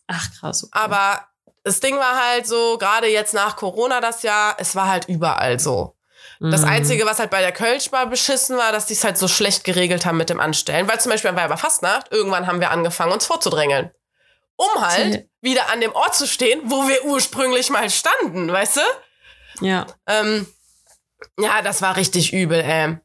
Ach 0.08 0.28
krass. 0.40 0.66
Okay. 0.66 0.72
Aber 0.74 1.26
das 1.64 1.80
Ding 1.80 1.96
war 1.98 2.22
halt 2.32 2.48
so, 2.48 2.78
gerade 2.78 3.08
jetzt 3.08 3.34
nach 3.34 3.56
Corona 3.56 4.02
das 4.02 4.24
Jahr, 4.24 4.56
es 4.58 4.76
war 4.76 4.88
halt 4.88 5.08
überall 5.08 5.60
so. 5.60 5.96
Das 6.40 6.62
mhm. 6.62 6.68
Einzige, 6.68 7.06
was 7.06 7.20
halt 7.20 7.30
bei 7.30 7.42
der 7.42 7.52
Kölschbar 7.52 8.08
beschissen 8.08 8.58
war, 8.58 8.72
dass 8.72 8.86
die 8.86 8.94
es 8.94 9.04
halt 9.04 9.18
so 9.18 9.28
schlecht 9.28 9.64
geregelt 9.64 10.06
haben 10.06 10.18
mit 10.18 10.30
dem 10.30 10.40
Anstellen. 10.40 10.88
Weil 10.88 11.00
zum 11.00 11.12
Beispiel 11.12 11.32
bei 11.32 11.48
der 11.48 11.58
Fastnacht, 11.58 12.12
irgendwann 12.12 12.46
haben 12.46 12.60
wir 12.60 12.72
angefangen, 12.72 13.12
uns 13.12 13.26
vorzudrängeln 13.26 13.92
um 14.58 14.82
halt 14.82 15.30
wieder 15.48 15.72
an 15.72 15.82
dem 15.82 15.94
Ort 15.94 16.16
zu 16.16 16.28
stehen, 16.28 16.62
wo 16.66 16.88
wir 16.88 17.06
ursprünglich 17.06 17.70
mal 17.70 17.90
standen, 17.90 18.52
weißt 18.52 18.78
du? 18.78 19.66
Ja. 19.66 19.88
Ähm, 20.06 20.46
ja, 21.40 21.62
das 21.62 21.82
war 21.82 21.96
richtig 21.96 22.34
übel, 22.34 22.60
ey. 22.60 22.98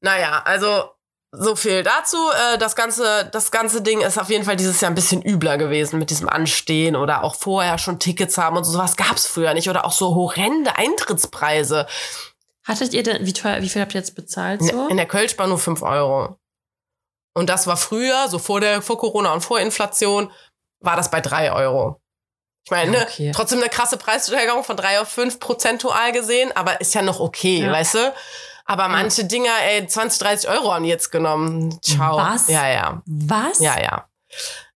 Naja, 0.00 0.42
also 0.44 0.90
so 1.32 1.56
viel 1.56 1.82
dazu. 1.82 2.18
Äh, 2.30 2.58
das 2.58 2.76
ganze, 2.76 3.28
das 3.32 3.50
ganze 3.50 3.82
Ding 3.82 4.00
ist 4.00 4.18
auf 4.18 4.28
jeden 4.28 4.44
Fall 4.44 4.56
dieses 4.56 4.80
Jahr 4.80 4.90
ein 4.90 4.94
bisschen 4.94 5.22
übler 5.22 5.58
gewesen 5.58 5.98
mit 5.98 6.10
diesem 6.10 6.28
Anstehen 6.28 6.96
oder 6.96 7.24
auch 7.24 7.34
vorher 7.34 7.78
schon 7.78 7.98
Tickets 7.98 8.38
haben 8.38 8.56
und 8.56 8.64
so. 8.64 8.72
sowas 8.72 8.96
gab's 8.96 9.26
früher 9.26 9.54
nicht 9.54 9.70
oder 9.70 9.84
auch 9.84 9.92
so 9.92 10.14
horrende 10.14 10.76
Eintrittspreise. 10.76 11.86
Hattet 12.64 12.92
ihr 12.92 13.02
denn, 13.02 13.24
wie 13.24 13.32
teuer, 13.32 13.62
wie 13.62 13.68
viel 13.68 13.82
habt 13.82 13.94
ihr 13.94 14.00
jetzt 14.00 14.14
bezahlt 14.14 14.62
so? 14.62 14.88
In 14.88 14.96
der 14.96 15.06
Kölschbar 15.06 15.46
nur 15.46 15.58
5 15.58 15.82
Euro. 15.82 16.36
Und 17.32 17.48
das 17.48 17.66
war 17.66 17.76
früher, 17.76 18.28
so 18.28 18.38
vor 18.38 18.60
der, 18.60 18.82
vor 18.82 18.98
Corona 18.98 19.32
und 19.32 19.40
vor 19.40 19.60
Inflation, 19.60 20.30
war 20.80 20.96
das 20.96 21.10
bei 21.10 21.20
drei 21.20 21.52
Euro. 21.52 22.00
Ich 22.64 22.70
meine, 22.70 22.96
ja, 22.96 23.02
okay. 23.02 23.32
trotzdem 23.34 23.58
eine 23.60 23.68
krasse 23.68 23.96
Preissteigerung 23.96 24.64
von 24.64 24.76
drei 24.76 25.00
auf 25.00 25.08
fünf 25.08 25.40
prozentual 25.40 26.12
gesehen, 26.12 26.52
aber 26.54 26.80
ist 26.80 26.94
ja 26.94 27.02
noch 27.02 27.20
okay, 27.20 27.62
ja. 27.62 27.72
weißt 27.72 27.94
du? 27.94 28.12
Aber 28.66 28.88
manche 28.88 29.24
Dinger, 29.24 29.52
ey, 29.68 29.86
20, 29.86 30.20
30 30.20 30.50
Euro 30.50 30.72
haben 30.72 30.84
die 30.84 30.90
jetzt 30.90 31.10
genommen. 31.10 31.80
Ciao. 31.82 32.16
Was? 32.16 32.48
Ja, 32.48 32.68
ja. 32.68 33.02
Was? 33.06 33.58
Ja, 33.58 33.80
ja. 33.80 34.08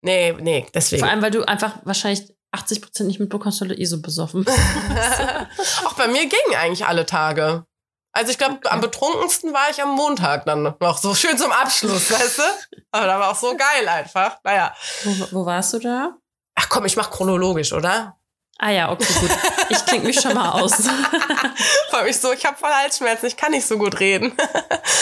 Nee, 0.01 0.35
nee, 0.39 0.65
deswegen. 0.73 1.01
Vor 1.01 1.09
allem, 1.11 1.21
weil 1.21 1.29
du 1.29 1.43
einfach 1.43 1.73
wahrscheinlich 1.83 2.33
80 2.51 2.81
Prozent 2.81 3.07
nicht 3.07 3.19
mitbekommst, 3.19 3.61
weil 3.61 3.67
du 3.67 3.77
eh 3.79 3.85
so 3.85 4.01
besoffen 4.01 4.45
Auch 5.85 5.93
bei 5.93 6.07
mir 6.07 6.21
gingen 6.21 6.55
eigentlich 6.57 6.85
alle 6.85 7.05
Tage. 7.05 7.65
Also 8.13 8.31
ich 8.31 8.37
glaube, 8.37 8.55
okay. 8.55 8.69
am 8.69 8.79
betrunkensten 8.79 9.53
war 9.53 9.69
ich 9.71 9.81
am 9.81 9.89
Montag 9.89 10.45
dann 10.45 10.75
noch 10.79 10.97
so 10.99 11.15
schön 11.15 11.35
zum 11.37 11.51
Abschluss, 11.51 12.11
weißt 12.11 12.37
du? 12.37 12.43
Aber 12.91 13.07
da 13.07 13.19
war 13.19 13.31
auch 13.31 13.35
so 13.35 13.57
geil 13.57 13.87
einfach. 13.87 14.37
Naja. 14.43 14.73
Wo, 15.03 15.39
wo 15.39 15.45
warst 15.45 15.73
du 15.73 15.79
da? 15.79 16.15
Ach 16.55 16.69
komm, 16.69 16.85
ich 16.85 16.95
mach 16.95 17.09
chronologisch, 17.09 17.73
oder? 17.73 18.15
Ah 18.59 18.69
ja, 18.69 18.91
okay, 18.91 19.11
gut. 19.19 19.31
Ich 19.69 19.83
klinge 19.85 20.05
mich 20.05 20.21
schon 20.21 20.35
mal 20.35 20.51
aus. 20.51 20.75
Vor 21.89 21.99
allem 21.99 22.07
ich 22.07 22.19
so, 22.19 22.31
ich 22.31 22.45
habe 22.45 22.55
voll 22.55 22.69
Halsschmerzen, 22.69 23.25
ich 23.25 23.35
kann 23.35 23.51
nicht 23.51 23.65
so 23.65 23.79
gut 23.79 23.99
reden. 23.99 24.37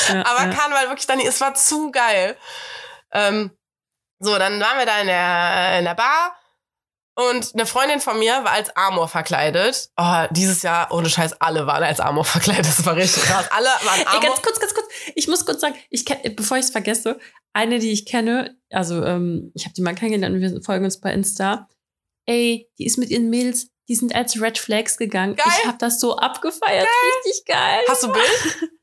Ja, 0.08 0.26
Aber 0.26 0.46
ja. 0.46 0.54
kann, 0.54 0.72
weil 0.72 0.88
wirklich 0.88 1.06
dann, 1.06 1.20
es 1.20 1.42
war 1.42 1.54
zu 1.54 1.92
geil. 1.92 2.38
Ähm, 3.12 3.52
so, 4.20 4.38
dann 4.38 4.60
waren 4.62 4.78
wir 4.78 4.86
da 4.86 5.00
in 5.02 5.08
der, 5.08 5.80
in 5.80 5.86
der 5.86 5.96
Bar 5.96 6.38
und 7.30 7.54
eine 7.54 7.66
Freundin 7.66 8.00
von 8.00 8.18
mir 8.20 8.34
war 8.44 8.52
als 8.52 8.76
Amor 8.76 9.08
verkleidet. 9.08 9.90
Oh, 9.98 10.26
dieses 10.32 10.62
Jahr, 10.64 10.92
ohne 10.92 11.10
Scheiß, 11.10 11.40
alle 11.42 11.68
waren 11.68 11.84
als 11.84 12.00
Amor 12.00 12.26
verkleidet. 12.26 12.66
Das 12.68 12.86
war 12.86 12.96
richtig 12.96 13.24
krass. 13.24 13.46
Alle 13.52 13.68
waren 13.68 14.08
Amor. 14.08 14.22
Ey, 14.22 14.28
ganz 14.28 14.42
kurz, 14.42 14.60
ganz 14.60 14.74
kurz. 14.74 14.88
Ich 15.16 15.28
muss 15.28 15.46
kurz 15.46 15.62
sagen, 15.62 15.76
ich 15.90 16.06
kenn, 16.06 16.36
bevor 16.36 16.58
ich 16.58 16.66
es 16.66 16.72
vergesse, 16.72 17.20
eine, 17.54 17.80
die 17.80 17.92
ich 17.92 18.06
kenne, 18.06 18.58
also 18.72 19.04
ähm, 19.06 19.52
ich 19.56 19.66
habe 19.66 19.74
die 19.74 19.82
mal 19.82 19.96
kennengelernt 19.96 20.36
und 20.36 20.42
wir 20.42 20.62
folgen 20.64 20.86
uns 20.86 21.00
bei 21.00 21.12
Insta. 21.14 21.68
ey, 22.26 22.70
die 22.78 22.86
ist 22.86 22.98
mit 22.98 23.10
ihren 23.10 23.30
Mädels, 23.30 23.68
die 23.90 23.96
sind 23.96 24.16
als 24.16 24.40
Red 24.42 24.58
Flags 24.58 24.98
gegangen. 24.98 25.36
Geil. 25.36 25.48
Ich 25.62 25.66
habe 25.68 25.78
das 25.80 26.00
so 26.00 26.16
abgefeiert. 26.18 26.88
Richtig 27.26 27.46
geil. 27.46 27.82
Hast 27.88 28.04
du 28.04 28.12
Bild? 28.12 28.72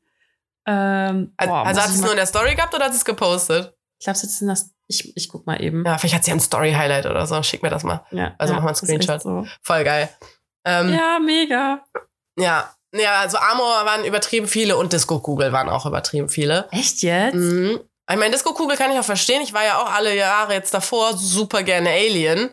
Ähm, 0.67 1.33
Also, 1.37 1.51
boah, 1.51 1.65
also 1.65 1.81
hat 1.81 1.89
es 1.89 2.01
nur 2.01 2.11
in 2.11 2.17
der 2.17 2.25
Story 2.27 2.53
gehabt 2.53 2.75
oder 2.75 2.85
hat 2.85 2.93
es 2.93 3.03
gepostet? 3.05 3.73
Ich 3.97 4.03
glaube, 4.05 4.19
jetzt 4.19 4.37
sind 4.37 4.47
das. 4.49 4.69
Ich, 4.91 5.15
ich 5.15 5.29
guck 5.29 5.45
mal 5.45 5.61
eben. 5.61 5.85
Ja, 5.85 5.97
vielleicht 5.99 6.15
hat 6.15 6.23
sie 6.23 6.31
ein 6.31 6.39
Story-Highlight 6.39 7.05
oder 7.05 7.27
so. 7.27 7.41
Schick 7.43 7.61
mir 7.61 7.69
das 7.69 7.83
mal. 7.83 8.03
Ja, 8.09 8.33
Also 8.39 8.53
ja, 8.53 8.59
mach 8.59 8.63
mal 8.63 8.69
einen 8.69 8.75
Screenshot. 8.75 9.21
So. 9.21 9.45
Voll 9.61 9.83
geil. 9.83 10.09
Ähm, 10.65 10.89
ja. 10.89 10.95
Ja, 10.95 11.19
mega. 11.19 11.83
ja. 12.37 12.69
also 13.19 13.37
Amor 13.37 13.85
waren 13.85 14.03
übertrieben 14.03 14.47
viele 14.47 14.77
und 14.77 14.91
Disco-Kugel 14.91 15.51
waren 15.53 15.69
auch 15.69 15.85
übertrieben 15.85 16.27
viele. 16.27 16.67
Echt 16.71 17.03
jetzt? 17.03 17.35
Mhm. 17.35 17.79
Ich 18.11 18.17
meine, 18.17 18.31
Disco-Kugel 18.31 18.75
kann 18.77 18.91
ich 18.91 18.97
auch 18.97 19.03
verstehen. 19.05 19.43
Ich 19.43 19.53
war 19.53 19.63
ja 19.63 19.77
auch 19.77 19.93
alle 19.93 20.15
Jahre 20.15 20.53
jetzt 20.53 20.73
davor 20.73 21.15
super 21.15 21.61
gerne 21.61 21.91
Alien. 21.91 22.49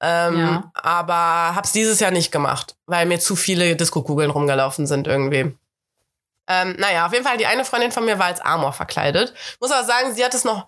Ähm, 0.00 0.38
Ja. 0.38 0.72
Aber 0.74 1.54
hab's 1.54 1.72
dieses 1.72 2.00
Jahr 2.00 2.10
nicht 2.10 2.32
gemacht, 2.32 2.76
weil 2.86 3.04
mir 3.04 3.20
zu 3.20 3.36
viele 3.36 3.76
Disco-Kugeln 3.76 4.30
rumgelaufen 4.30 4.86
sind 4.86 5.06
irgendwie. 5.06 5.54
Ähm, 6.48 6.74
naja, 6.78 7.06
auf 7.06 7.12
jeden 7.12 7.24
Fall, 7.24 7.36
die 7.36 7.46
eine 7.46 7.64
Freundin 7.64 7.92
von 7.92 8.04
mir 8.04 8.18
war 8.18 8.26
als 8.26 8.40
Amor 8.40 8.72
verkleidet. 8.72 9.32
Muss 9.60 9.70
aber 9.70 9.84
sagen, 9.86 10.12
sie 10.14 10.24
hat 10.24 10.34
es 10.34 10.44
noch, 10.44 10.66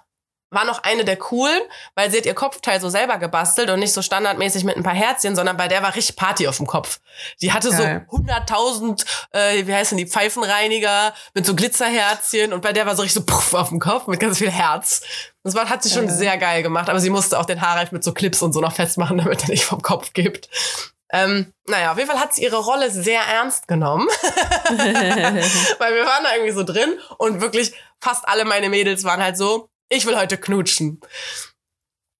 war 0.54 0.64
noch 0.64 0.82
eine 0.82 1.04
der 1.04 1.16
coolen, 1.16 1.60
weil 1.94 2.10
sie 2.10 2.18
hat 2.18 2.26
ihr 2.26 2.34
Kopfteil 2.34 2.80
so 2.80 2.88
selber 2.88 3.18
gebastelt 3.18 3.70
und 3.70 3.80
nicht 3.80 3.92
so 3.92 4.02
standardmäßig 4.02 4.64
mit 4.64 4.76
ein 4.76 4.82
paar 4.82 4.94
Herzchen, 4.94 5.36
sondern 5.36 5.56
bei 5.56 5.68
der 5.68 5.82
war 5.82 5.94
richtig 5.94 6.16
Party 6.16 6.48
auf 6.48 6.56
dem 6.56 6.66
Kopf. 6.66 7.00
Die 7.40 7.52
hatte 7.52 7.70
Geil. 7.70 8.06
so 8.10 8.16
100.000, 8.16 9.04
äh, 9.32 9.66
wie 9.66 9.74
heißen 9.74 9.98
die, 9.98 10.06
Pfeifenreiniger 10.06 11.12
mit 11.34 11.46
so 11.46 11.54
Glitzerherzchen 11.54 12.52
und 12.52 12.60
bei 12.60 12.72
der 12.72 12.86
war 12.86 12.96
so 12.96 13.02
richtig 13.02 13.22
so 13.22 13.26
puff 13.26 13.54
auf 13.54 13.68
dem 13.68 13.80
Kopf 13.80 14.06
mit 14.06 14.20
ganz 14.20 14.38
viel 14.38 14.50
Herz. 14.50 15.02
Das 15.42 15.54
war, 15.54 15.68
hat 15.68 15.82
sie 15.82 15.90
schon 15.90 16.06
Geil. 16.06 16.16
sehr 16.16 16.38
geil 16.38 16.62
gemacht, 16.62 16.88
aber 16.88 17.00
sie 17.00 17.10
musste 17.10 17.38
auch 17.38 17.44
den 17.44 17.60
Haarreif 17.60 17.92
mit 17.92 18.02
so 18.02 18.12
Clips 18.12 18.42
und 18.42 18.52
so 18.52 18.60
noch 18.60 18.72
festmachen, 18.72 19.18
damit 19.18 19.42
er 19.42 19.48
nicht 19.50 19.64
vom 19.64 19.82
Kopf 19.82 20.12
gibt. 20.12 20.48
Ähm, 21.14 21.52
naja, 21.68 21.92
auf 21.92 21.98
jeden 21.98 22.10
Fall 22.10 22.18
hat 22.18 22.34
sie 22.34 22.42
ihre 22.42 22.56
Rolle 22.56 22.90
sehr 22.90 23.20
ernst 23.20 23.68
genommen, 23.68 24.08
weil 24.68 25.94
wir 25.94 26.06
waren 26.06 26.24
da 26.24 26.34
irgendwie 26.34 26.50
so 26.52 26.64
drin 26.64 26.98
und 27.18 27.40
wirklich 27.40 27.72
fast 28.00 28.26
alle 28.26 28.44
meine 28.44 28.68
Mädels 28.68 29.04
waren 29.04 29.22
halt 29.22 29.36
so, 29.36 29.68
ich 29.96 30.06
will 30.06 30.16
heute 30.16 30.36
knutschen. 30.38 31.00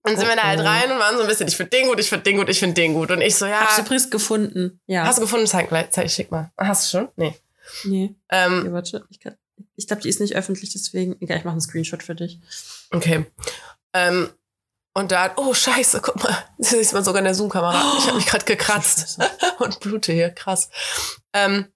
Und 0.07 0.19
sind 0.19 0.29
wir 0.29 0.37
da 0.37 0.43
halt 0.43 0.61
Oh, 0.61 0.63
oh. 0.63 0.67
rein 0.67 0.93
und 0.93 0.99
waren 0.99 1.17
so 1.17 1.23
ein 1.23 1.29
bisschen, 1.29 1.49
ich 1.49 1.57
finde 1.57 1.71
den 1.71 1.87
gut, 1.89 1.99
ich 1.99 2.09
finde 2.11 2.25
den 2.25 2.37
gut, 2.37 2.49
ich 2.51 2.59
finde 2.59 2.75
den 2.75 2.93
gut. 2.93 3.11
Und 3.11 3.23
ich 3.23 3.37
so, 3.37 3.47
ja, 3.47 3.61
Hab's 3.63 3.79
übrigens 3.79 4.11
gefunden. 4.11 4.81
Ja. 4.87 5.05
hast 5.05 5.17
du 5.19 5.23
gefunden? 5.23 5.47
Zeig 5.47 5.69
gleich, 5.69 5.91
zeig, 5.93 6.11
schick 6.11 6.31
mal. 6.31 6.53
Hast 6.59 6.93
du 6.93 6.99
schon? 6.99 7.09
Nee. 7.17 7.35
nee. 7.85 8.15
Ähm, 8.29 8.61
Okay, 8.61 8.73
warte. 8.73 9.07
Ich, 9.09 9.21
kann- 9.21 9.37
ich 9.77 9.87
glaube, 9.87 10.03
die 10.03 10.09
ist 10.11 10.21
nicht 10.21 10.37
öffentlich, 10.37 10.71
deswegen. 10.73 11.17
Egal, 11.23 11.39
ich 11.39 11.45
mache 11.45 11.53
einen 11.53 11.61
Screenshot 11.63 12.03
für 12.03 12.15
dich. 12.15 12.39
Okay. 12.91 13.25
Ähm, 13.95 14.29
und 14.93 15.11
dann, 15.11 15.31
oh 15.37 15.55
scheiße, 15.55 16.01
guck 16.03 16.23
mal, 16.23 16.37
das 16.59 16.71
sieht 16.71 16.93
man 16.93 17.03
sogar 17.03 17.21
in 17.21 17.25
der 17.25 17.35
Zoom-Kamera. 17.35 17.81
Ich 17.99 18.07
habe 18.07 18.17
mich 18.19 18.27
gerade 18.27 18.45
gekratzt 18.45 19.19
und 19.59 19.81
blute 19.81 20.13
hier, 20.13 20.31
krass. 20.31 20.69
Ähm, 21.33 21.67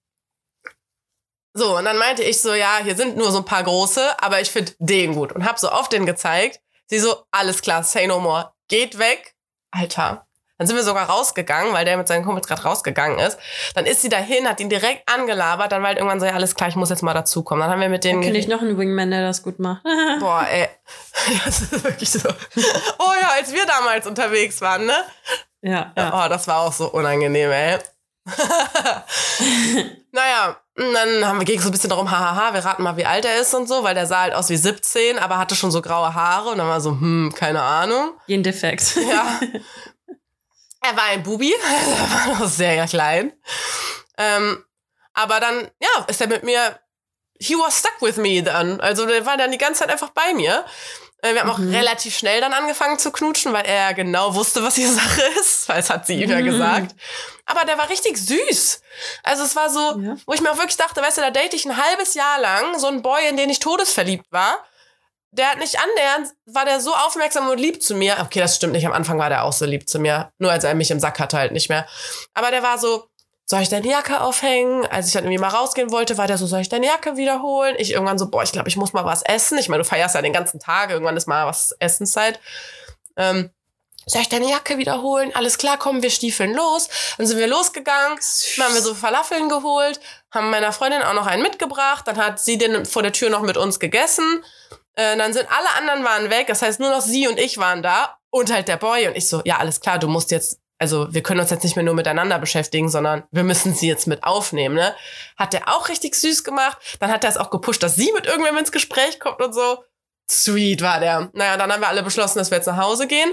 so, 1.59 1.77
und 1.77 1.85
dann 1.85 1.97
meinte 1.97 2.23
ich 2.23 2.41
so, 2.41 2.53
ja, 2.53 2.79
hier 2.81 2.95
sind 2.95 3.17
nur 3.17 3.31
so 3.31 3.39
ein 3.39 3.45
paar 3.45 3.63
große, 3.63 4.01
aber 4.21 4.39
ich 4.41 4.49
finde 4.49 4.71
den 4.79 5.13
gut. 5.13 5.33
Und 5.33 5.45
hab 5.45 5.59
so 5.59 5.69
auf 5.69 5.89
den 5.89 6.05
gezeigt. 6.05 6.61
Sie 6.87 6.99
so, 6.99 7.23
alles 7.31 7.61
klar, 7.61 7.83
say 7.83 8.07
no 8.07 8.19
more. 8.19 8.53
Geht 8.69 8.97
weg. 8.97 9.35
Alter. 9.71 10.25
Dann 10.57 10.67
sind 10.67 10.75
wir 10.75 10.83
sogar 10.83 11.09
rausgegangen, 11.09 11.71
weil 11.73 11.85
der 11.85 11.95
mit 11.95 12.07
seinen 12.07 12.25
Kumpels 12.25 12.47
gerade 12.47 12.63
rausgegangen 12.63 13.17
ist. 13.19 13.37
Dann 13.75 13.85
ist 13.85 14.01
sie 14.01 14.09
dahin, 14.09 14.47
hat 14.47 14.59
ihn 14.59 14.69
direkt 14.69 15.07
angelabert. 15.09 15.71
Dann 15.71 15.81
war 15.81 15.87
halt 15.87 15.97
irgendwann 15.99 16.19
so, 16.19 16.25
ja, 16.25 16.33
alles 16.33 16.53
klar, 16.55 16.67
ich 16.67 16.75
muss 16.75 16.89
jetzt 16.89 17.01
mal 17.01 17.13
dazukommen. 17.13 17.61
Dann 17.61 17.71
haben 17.71 17.79
wir 17.79 17.87
mit 17.87 18.03
Dann 18.03 18.11
denen... 18.11 18.23
kenne 18.23 18.37
ich 18.37 18.47
noch 18.47 18.61
einen 18.61 18.77
Wingman, 18.77 19.11
der 19.11 19.21
das 19.21 19.41
gut 19.41 19.59
macht. 19.59 19.83
Boah, 20.19 20.45
ey. 20.49 20.67
Das 21.45 21.61
ist 21.61 21.83
wirklich 21.83 22.09
so. 22.09 22.27
Oh 22.27 23.13
ja, 23.21 23.29
als 23.37 23.53
wir 23.53 23.65
damals 23.65 24.07
unterwegs 24.07 24.61
waren, 24.61 24.85
ne? 24.85 24.97
ja, 25.61 25.93
ja. 25.95 26.25
Oh, 26.25 26.29
das 26.29 26.47
war 26.47 26.61
auch 26.61 26.73
so 26.73 26.89
unangenehm, 26.91 27.51
ey. 27.51 27.79
naja, 30.11 30.57
und 30.79 30.93
dann 30.93 31.27
haben 31.27 31.39
wir 31.39 31.45
ging 31.45 31.59
so 31.59 31.67
ein 31.67 31.71
bisschen 31.73 31.89
darum, 31.89 32.09
hahaha, 32.09 32.53
wir 32.53 32.63
raten 32.63 32.83
mal, 32.83 32.95
wie 32.95 33.05
alt 33.05 33.25
er 33.25 33.41
ist 33.41 33.53
und 33.53 33.67
so, 33.67 33.83
weil 33.83 33.95
der 33.95 34.05
sah 34.05 34.21
halt 34.21 34.33
aus 34.33 34.49
wie 34.49 34.55
17, 34.55 35.19
aber 35.19 35.37
hatte 35.37 35.55
schon 35.55 35.71
so 35.71 35.81
graue 35.81 36.13
Haare 36.13 36.49
und 36.49 36.57
dann 36.57 36.67
war 36.67 36.79
so, 36.79 36.91
hm, 36.91 37.33
keine 37.35 37.61
Ahnung. 37.61 38.13
Gendefekt. 38.27 38.95
Ja. 38.95 39.39
er 40.81 40.95
war 40.95 41.03
ein 41.09 41.23
Bubi, 41.23 41.53
er 41.53 42.27
war 42.27 42.39
noch 42.39 42.47
sehr 42.47 42.87
klein. 42.87 43.33
Ähm, 44.17 44.63
aber 45.13 45.41
dann, 45.41 45.69
ja, 45.81 46.05
ist 46.07 46.21
er 46.21 46.27
mit 46.27 46.43
mir, 46.43 46.79
he 47.41 47.55
was 47.55 47.79
stuck 47.79 48.01
with 48.01 48.15
me 48.15 48.41
dann. 48.41 48.79
Also 48.79 49.05
der 49.05 49.25
war 49.25 49.35
dann 49.35 49.51
die 49.51 49.57
ganze 49.57 49.81
Zeit 49.81 49.89
einfach 49.89 50.11
bei 50.11 50.33
mir. 50.33 50.63
Äh, 51.21 51.33
Wir 51.33 51.41
haben 51.41 51.47
Mhm. 51.47 51.69
auch 51.73 51.77
relativ 51.79 52.17
schnell 52.17 52.39
dann 52.41 52.53
angefangen 52.53 52.97
zu 52.99 53.11
knutschen, 53.11 53.51
weil 53.53 53.65
er 53.65 53.93
genau 53.93 54.33
wusste, 54.35 54.63
was 54.63 54.75
die 54.75 54.85
Sache 54.85 55.21
ist, 55.39 55.67
weil 55.69 55.79
es 55.79 55.89
hat 55.89 56.05
sie 56.07 56.21
ihm 56.21 56.29
ja 56.29 56.39
Mhm. 56.39 56.45
gesagt. 56.45 56.95
Aber 57.45 57.65
der 57.65 57.77
war 57.77 57.89
richtig 57.89 58.17
süß. 58.17 58.81
Also 59.23 59.43
es 59.43 59.55
war 59.55 59.69
so, 59.69 59.79
Ja. 59.99 60.15
wo 60.25 60.33
ich 60.33 60.41
mir 60.41 60.51
auch 60.51 60.57
wirklich 60.57 60.77
dachte, 60.77 61.01
weißt 61.01 61.17
du, 61.17 61.21
da 61.21 61.31
date 61.31 61.53
ich 61.53 61.65
ein 61.65 61.77
halbes 61.77 62.13
Jahr 62.13 62.39
lang 62.39 62.77
so 62.79 62.87
einen 62.87 63.01
Boy, 63.01 63.27
in 63.27 63.37
den 63.37 63.49
ich 63.49 63.59
todesverliebt 63.59 64.25
war. 64.31 64.63
Der 65.31 65.51
hat 65.51 65.59
nicht 65.59 65.77
annähernd, 65.79 66.29
war 66.47 66.65
der 66.65 66.79
so 66.79 66.91
aufmerksam 66.95 67.49
und 67.49 67.59
lieb 67.59 67.83
zu 67.83 67.93
mir. 67.93 68.17
Okay, 68.21 68.39
das 68.39 68.55
stimmt 68.55 68.73
nicht. 68.73 68.87
Am 68.87 68.93
Anfang 68.93 69.19
war 69.19 69.29
der 69.29 69.43
auch 69.43 69.53
so 69.53 69.65
lieb 69.65 69.87
zu 69.87 69.99
mir. 69.99 70.31
Nur 70.39 70.51
als 70.51 70.63
er 70.63 70.73
mich 70.73 70.89
im 70.89 70.99
Sack 70.99 71.19
hatte 71.19 71.37
halt 71.37 71.51
nicht 71.51 71.69
mehr. 71.69 71.85
Aber 72.33 72.49
der 72.49 72.63
war 72.63 72.79
so, 72.79 73.08
soll 73.49 73.61
ich 73.61 73.69
deine 73.69 73.87
Jacke 73.87 74.21
aufhängen? 74.21 74.85
Als 74.85 75.07
ich 75.07 75.13
dann 75.13 75.23
irgendwie 75.23 75.39
mal 75.39 75.47
rausgehen 75.47 75.91
wollte, 75.91 76.19
war 76.19 76.27
der 76.27 76.37
so, 76.37 76.45
soll 76.45 76.61
ich 76.61 76.69
deine 76.69 76.85
Jacke 76.85 77.17
wiederholen? 77.17 77.75
Ich 77.79 77.91
irgendwann 77.91 78.19
so, 78.19 78.29
boah, 78.29 78.43
ich 78.43 78.51
glaube, 78.51 78.69
ich 78.69 78.77
muss 78.77 78.93
mal 78.93 79.05
was 79.05 79.23
essen. 79.23 79.57
Ich 79.57 79.69
meine, 79.69 79.81
du 79.81 79.89
feierst 79.89 80.13
ja 80.13 80.21
den 80.21 80.33
ganzen 80.33 80.59
Tag. 80.59 80.91
Irgendwann 80.91 81.17
ist 81.17 81.27
mal 81.27 81.47
was 81.47 81.71
Essenszeit. 81.79 82.39
Ähm, 83.17 83.49
soll 84.05 84.21
ich 84.21 84.29
deine 84.29 84.47
Jacke 84.47 84.77
wiederholen? 84.77 85.31
Alles 85.33 85.57
klar, 85.57 85.79
kommen 85.79 86.03
wir 86.03 86.11
stiefeln 86.11 86.53
los. 86.53 86.89
Dann 87.17 87.25
sind 87.25 87.39
wir 87.39 87.47
losgegangen. 87.47 88.19
Dann 88.57 88.65
haben 88.67 88.75
wir 88.75 88.81
so 88.81 88.93
Falafeln 88.93 89.49
geholt, 89.49 89.99
haben 90.31 90.51
meiner 90.51 90.71
Freundin 90.71 91.01
auch 91.01 91.13
noch 91.13 91.25
einen 91.25 91.41
mitgebracht. 91.41 92.07
Dann 92.07 92.17
hat 92.17 92.39
sie 92.39 92.59
den 92.59 92.85
vor 92.85 93.01
der 93.01 93.13
Tür 93.13 93.31
noch 93.31 93.41
mit 93.41 93.57
uns 93.57 93.79
gegessen. 93.79 94.43
Äh, 94.93 95.17
dann 95.17 95.33
sind 95.33 95.47
alle 95.51 95.69
anderen 95.75 96.03
waren 96.03 96.29
weg. 96.29 96.45
Das 96.47 96.61
heißt, 96.61 96.79
nur 96.79 96.91
noch 96.91 97.01
sie 97.01 97.27
und 97.27 97.39
ich 97.39 97.57
waren 97.57 97.81
da. 97.81 98.15
Und 98.29 98.53
halt 98.53 98.67
der 98.67 98.77
Boy. 98.77 99.07
Und 99.07 99.17
ich 99.17 99.27
so, 99.27 99.41
ja, 99.43 99.57
alles 99.57 99.81
klar, 99.81 99.97
du 99.97 100.07
musst 100.07 100.29
jetzt, 100.29 100.59
also 100.79 101.13
wir 101.13 101.21
können 101.21 101.41
uns 101.41 101.49
jetzt 101.49 101.63
nicht 101.63 101.75
mehr 101.75 101.83
nur 101.83 101.93
miteinander 101.93 102.39
beschäftigen, 102.39 102.89
sondern 102.89 103.23
wir 103.31 103.43
müssen 103.43 103.75
sie 103.75 103.87
jetzt 103.87 104.07
mit 104.07 104.23
aufnehmen, 104.23 104.75
ne? 104.75 104.95
Hat 105.35 105.51
der 105.53 105.67
auch 105.67 105.89
richtig 105.89 106.15
süß 106.15 106.45
gemacht. 106.45 106.77
Dann 106.99 107.11
hat 107.11 107.23
er 107.25 107.29
es 107.29 107.37
auch 107.37 107.49
gepusht, 107.49 107.83
dass 107.83 107.95
sie 107.95 108.11
mit 108.13 108.25
irgendwem 108.25 108.57
ins 108.57 108.71
Gespräch 108.71 109.19
kommt 109.19 109.41
und 109.41 109.53
so. 109.53 109.83
Sweet 110.31 110.81
war 110.81 111.01
der. 111.01 111.29
Naja, 111.33 111.57
dann 111.57 111.71
haben 111.71 111.81
wir 111.81 111.89
alle 111.89 112.03
beschlossen, 112.03 112.39
dass 112.39 112.49
wir 112.49 112.57
jetzt 112.57 112.67
nach 112.67 112.77
Hause 112.77 113.07
gehen. 113.07 113.31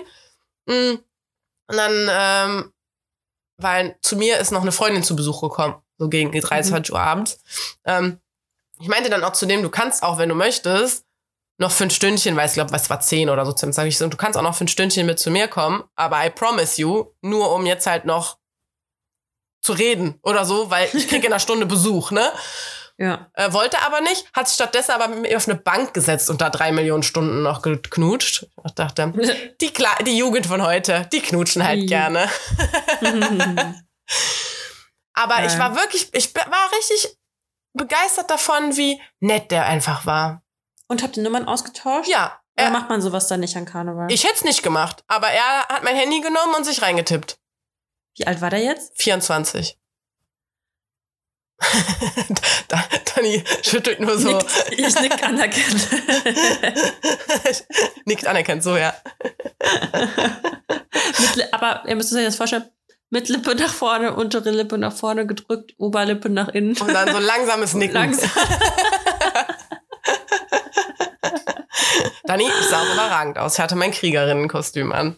Mm. 0.67 0.97
Und 1.69 1.77
dann, 1.77 2.09
ähm, 2.11 2.73
weil 3.59 3.97
zu 4.03 4.17
mir 4.17 4.39
ist 4.39 4.51
noch 4.51 4.63
eine 4.63 4.73
Freundin 4.73 5.03
zu 5.03 5.15
Besuch 5.15 5.41
gekommen, 5.41 5.81
so 5.99 6.09
gegen 6.09 6.33
die 6.33 6.41
23 6.41 6.93
Uhr 6.93 7.01
abends. 7.01 7.39
Ähm, 7.85 8.21
ich 8.81 8.89
meinte 8.89 9.09
dann 9.09 9.25
auch 9.25 9.33
zu 9.33 9.47
dem, 9.47 9.63
du 9.63 9.71
kannst 9.71 10.03
auch, 10.03 10.19
wenn 10.19 10.29
du 10.29 10.35
möchtest, 10.35 11.06
noch 11.59 11.73
für 11.73 11.85
ein 11.85 11.91
Stündchen, 11.91 12.37
weil 12.37 12.49
ich 12.49 12.55
glaube, 12.55 12.75
es 12.75 12.91
war 12.91 13.01
zehn 13.01 13.31
oder 13.31 13.47
so, 13.47 13.53
zum 13.53 13.73
sage 13.73 13.89
ich 13.89 13.99
so, 13.99 14.07
du 14.09 14.17
kannst 14.17 14.39
auch 14.39 14.43
noch 14.43 14.55
für 14.55 14.65
ein 14.65 14.69
Stündchen 14.69 15.07
mit 15.07 15.19
zu 15.19 15.31
mir 15.31 15.49
kommen, 15.49 15.85
aber 15.95 16.25
I 16.25 16.31
promise 16.31 16.81
you, 16.81 17.07
nur 17.23 17.53
um 17.53 17.67
jetzt 17.67 17.87
halt 17.87 18.05
noch 18.05 18.39
zu 19.63 19.73
reden 19.73 20.19
oder 20.23 20.45
so, 20.45 20.71
weil 20.71 20.89
ich 20.93 21.09
kriege 21.09 21.27
in 21.27 21.33
einer 21.33 21.41
Stunde 21.41 21.67
Besuch, 21.67 22.11
ne? 22.11 22.31
Ja. 22.99 23.31
Äh, 23.35 23.53
wollte 23.53 23.83
aber 23.83 24.01
nicht, 24.01 24.25
hat 24.33 24.49
sich 24.49 24.55
stattdessen 24.55 24.93
aber 24.93 25.09
mit 25.09 25.21
mir 25.21 25.37
auf 25.37 25.47
eine 25.47 25.59
Bank 25.59 25.93
gesetzt 25.93 26.31
und 26.31 26.41
da 26.41 26.49
drei 26.49 26.73
Millionen 26.73 27.03
Stunden 27.03 27.43
noch 27.43 27.61
geknutscht. 27.61 28.47
Ich 28.65 28.73
dachte, 28.73 29.13
die, 29.61 29.71
Kle 29.71 29.89
die 30.07 30.17
Jugend 30.17 30.47
von 30.47 30.65
heute, 30.65 31.07
die 31.13 31.21
knutschen 31.21 31.63
halt 31.63 31.87
gerne. 31.89 32.31
Aber 35.13 35.45
ich 35.45 35.59
war 35.59 35.77
wirklich, 35.77 36.09
ich 36.15 36.35
war 36.35 36.71
richtig 36.75 37.19
begeistert 37.75 38.31
davon, 38.31 38.79
wie 38.79 38.99
nett 39.21 39.51
der 39.51 39.67
einfach 39.67 40.07
war. 40.07 40.43
Und 40.89 41.03
habt 41.03 41.17
ihr 41.17 41.23
Nummern 41.23 41.47
ausgetauscht? 41.49 42.09
Ja, 42.09 42.41
Oder 42.57 42.67
er, 42.67 42.71
macht 42.71 42.89
man 42.89 43.01
sowas 43.03 43.27
dann 43.29 43.41
nicht 43.41 43.57
an 43.57 43.65
Karneval? 43.65 44.11
ich 44.11 44.25
hätte 44.25 44.37
es 44.37 44.45
nicht 44.45 44.63
gemacht, 44.63 45.03
aber 45.09 45.29
er 45.29 45.67
hat 45.69 45.83
mein 45.85 45.97
Handy 45.97 46.21
genommen 46.21 46.55
und 46.57 46.65
sich 46.65 46.81
reingetippt. 46.83 47.39
Wie 48.17 48.27
alt 48.27 48.41
war 48.41 48.51
der 48.51 48.61
jetzt? 48.63 48.93
24. 49.03 49.77
Da- 52.69 52.85
Dani 53.15 53.43
schüttelt 53.63 54.01
nur 54.01 54.19
so. 54.19 54.37
Nickt, 54.37 54.71
ich 54.73 55.01
nick 55.01 55.23
anerkannt. 55.23 55.89
Nickt 58.05 58.27
anerkennt, 58.27 58.63
so, 58.63 58.77
ja. 58.77 58.95
Mit, 61.19 61.53
aber 61.55 61.85
ihr 61.89 61.97
müsst 61.97 62.13
euch 62.15 62.25
das 62.25 62.37
vorstellen, 62.37 62.69
mit 63.11 63.29
Lippe 63.29 63.55
nach 63.55 63.73
vorne, 63.73 64.15
untere 64.15 64.51
Lippe 64.51 64.77
nach 64.79 64.93
vorne 64.95 65.27
gedrückt, 65.27 65.75
Oberlippe 65.79 66.29
nach 66.29 66.49
innen. 66.49 66.77
Und 66.77 66.93
dann 66.93 67.11
so 67.13 67.19
langsames 67.21 67.75
Nicken. 67.75 67.95
Langsam. 67.95 68.29
Dani 72.25 72.49
sah 72.71 72.83
überragend 72.93 73.39
aus. 73.39 73.55
Ich 73.55 73.61
hatte 73.61 73.77
mein 73.77 73.91
Kriegerinnenkostüm 73.93 74.93
an. 74.93 75.17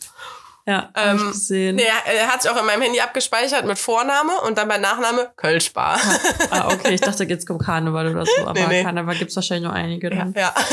Ja, 0.66 0.90
Ähm, 0.96 1.16
ich 1.16 1.32
gesehen. 1.32 1.78
Er, 1.78 1.94
er 2.14 2.26
hat 2.28 2.42
sich 2.42 2.50
auch 2.50 2.58
in 2.60 2.66
meinem 2.66 2.82
Handy 2.82 3.00
abgespeichert 3.00 3.64
mit 3.64 3.78
Vorname 3.78 4.38
und 4.42 4.58
dann 4.58 4.68
bei 4.68 4.76
Nachname 4.76 5.30
Kölschbar. 5.36 5.98
Ah, 6.50 6.66
okay, 6.68 6.92
ich 6.94 7.00
dachte, 7.00 7.24
jetzt 7.24 7.46
kommt 7.46 7.62
Karneval 7.64 8.08
oder 8.14 8.26
so, 8.26 8.42
aber 8.46 8.52
Nee, 8.52 8.66
nee. 8.68 8.82
Karneval 8.82 9.16
gibt's 9.16 9.34
wahrscheinlich 9.34 9.66
noch 9.66 9.74
einige 9.74 10.10
Ja. 10.10 10.16
dann. 10.16 10.34
ja. 10.36 10.54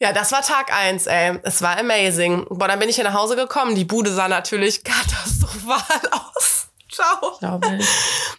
Ja, 0.00 0.12
das 0.12 0.30
war 0.30 0.42
Tag 0.42 0.72
eins, 0.72 1.08
ey. 1.08 1.40
Es 1.42 1.60
war 1.60 1.76
amazing. 1.76 2.46
Boah, 2.50 2.68
dann 2.68 2.78
bin 2.78 2.88
ich 2.88 2.94
hier 2.94 3.02
nach 3.04 3.14
Hause 3.14 3.34
gekommen. 3.34 3.74
Die 3.74 3.84
Bude 3.84 4.12
sah 4.12 4.28
natürlich 4.28 4.84
katastrophal 4.84 5.82
aus. 6.12 6.68
Ciao. 6.90 7.36
Glaube 7.40 7.66
ich. 7.78 7.86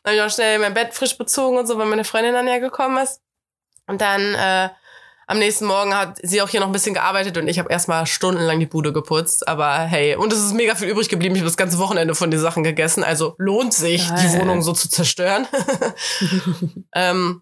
Dann 0.04 0.14
habe 0.14 0.16
ich 0.16 0.22
auch 0.22 0.30
schnell 0.34 0.60
mein 0.60 0.74
Bett 0.74 0.94
frisch 0.94 1.18
bezogen 1.18 1.58
und 1.58 1.68
so, 1.68 1.78
weil 1.78 1.86
meine 1.88 2.06
Freundin 2.06 2.34
dann 2.34 2.48
ja 2.48 2.60
gekommen 2.60 2.98
ist. 3.04 3.20
Und 3.90 4.02
dann 4.02 4.36
äh, 4.36 4.70
am 5.26 5.40
nächsten 5.40 5.66
Morgen 5.66 5.96
hat 5.96 6.20
sie 6.22 6.44
auch 6.44 6.50
hier 6.50 6.60
noch 6.60 6.68
ein 6.68 6.74
bisschen 6.74 6.94
gearbeitet 6.94 7.38
und 7.38 7.48
ich 7.48 7.58
habe 7.58 7.72
erstmal 7.72 8.06
stundenlang 8.06 8.60
die 8.60 8.68
Bude 8.68 8.94
geputzt. 8.94 9.48
Aber 9.48 9.80
hey, 9.80 10.16
und 10.16 10.32
es 10.32 10.40
ist 10.40 10.54
mega 10.54 10.76
viel 10.76 10.90
übrig 10.90 11.10
geblieben. 11.10 11.34
Ich 11.36 11.42
habe 11.42 11.50
das 11.50 11.58
ganze 11.58 11.80
Wochenende 11.80 12.14
von 12.14 12.30
den 12.30 12.40
Sachen 12.40 12.64
gegessen. 12.64 13.04
Also 13.04 13.34
lohnt 13.40 13.74
sich, 13.74 14.08
Geil. 14.08 14.20
die 14.22 14.40
Wohnung 14.40 14.62
so 14.62 14.74
zu 14.74 14.90
zerstören. 14.90 15.48
ähm, 16.96 17.42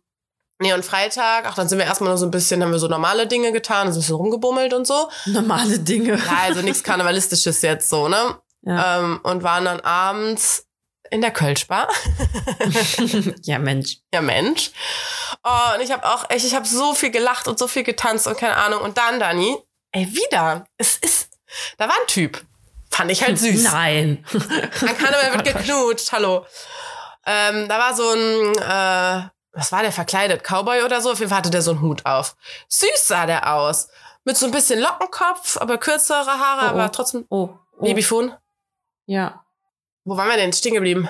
nee, 0.59 0.71
und 0.73 0.85
Freitag, 0.85 1.45
ach, 1.47 1.55
dann 1.55 1.67
sind 1.67 1.79
wir 1.79 1.85
erstmal 1.85 2.11
nur 2.11 2.17
so 2.17 2.25
ein 2.25 2.31
bisschen, 2.31 2.63
haben 2.63 2.71
wir 2.71 2.79
so 2.79 2.87
normale 2.87 3.27
Dinge 3.27 3.51
getan, 3.51 3.91
so 3.91 3.99
ein 3.99 4.01
bisschen 4.01 4.15
rumgebummelt 4.15 4.73
und 4.73 4.87
so. 4.87 5.09
Normale 5.25 5.79
Dinge. 5.79 6.13
Ja, 6.13 6.37
also 6.43 6.61
nichts 6.61 6.81
Karnevalistisches 6.81 7.61
jetzt 7.61 7.89
so, 7.89 8.07
ne? 8.07 8.37
Ja, 8.63 8.99
Ähm, 8.99 9.19
und 9.23 9.43
waren 9.43 9.65
dann 9.65 9.81
abends 9.81 10.67
in 11.11 11.21
der 11.21 11.31
Kölschbar. 11.31 11.87
ja 13.43 13.59
Mensch. 13.59 13.97
ja, 14.13 14.21
Mensch. 14.21 14.71
Oh, 15.43 15.75
und 15.75 15.81
ich 15.81 15.91
habe 15.91 16.05
auch 16.05 16.29
echt, 16.29 16.45
ich 16.45 16.55
habe 16.55 16.67
so 16.67 16.93
viel 16.93 17.11
gelacht 17.11 17.47
und 17.47 17.57
so 17.59 17.67
viel 17.67 17.83
getanzt 17.83 18.27
und 18.27 18.37
keine 18.37 18.55
Ahnung. 18.57 18.81
Und 18.81 18.97
dann, 18.97 19.19
Dani, 19.19 19.57
ey, 19.91 20.07
wieder. 20.13 20.65
Es 20.77 20.97
ist, 20.97 21.29
da 21.77 21.87
war 21.87 21.95
ein 21.95 22.07
Typ. 22.07 22.43
Fand 22.89 23.11
ich 23.11 23.23
halt 23.23 23.37
süß. 23.37 23.63
Nein. 23.63 24.25
An 24.33 24.97
Karneval 24.97 25.33
wird 25.33 25.43
geknutscht, 25.45 26.11
hallo. 26.11 26.45
Ähm, 27.25 27.67
da 27.67 27.77
war 27.79 27.93
so 27.95 28.09
ein, 28.09 28.55
äh, 28.57 29.29
was 29.51 29.71
war 29.71 29.81
der 29.81 29.91
verkleidet? 29.91 30.43
Cowboy 30.43 30.83
oder 30.83 31.01
so? 31.01 31.11
Auf 31.11 31.19
jeden 31.19 31.29
Fall 31.29 31.39
hatte 31.39 31.49
der 31.49 31.61
so 31.61 31.71
einen 31.71 31.81
Hut 31.81 32.05
auf. 32.05 32.35
Süß 32.69 33.07
sah 33.07 33.25
der 33.25 33.53
aus. 33.53 33.89
Mit 34.23 34.37
so 34.37 34.45
ein 34.45 34.51
bisschen 34.51 34.79
Lockenkopf, 34.79 35.57
aber 35.57 35.77
kürzere 35.77 36.25
Haare, 36.25 36.61
Oh, 36.61 36.67
oh. 36.67 36.69
aber 36.69 36.91
trotzdem 36.91 37.25
Oh. 37.29 37.49
oh. 37.77 37.83
Babyfon. 37.83 38.33
Ja. 39.05 39.43
Wo 40.05 40.15
waren 40.17 40.29
wir 40.29 40.37
denn 40.37 40.53
stehen 40.53 40.73
geblieben? 40.73 41.09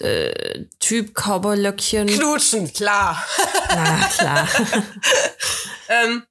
Äh, 0.00 0.66
typ 0.80 1.14
Cowboy-Löckchen. 1.14 2.06
Knutschen, 2.06 2.72
klar. 2.72 3.22
Na 3.68 4.08
klar. 4.08 4.48
ähm, 5.88 6.26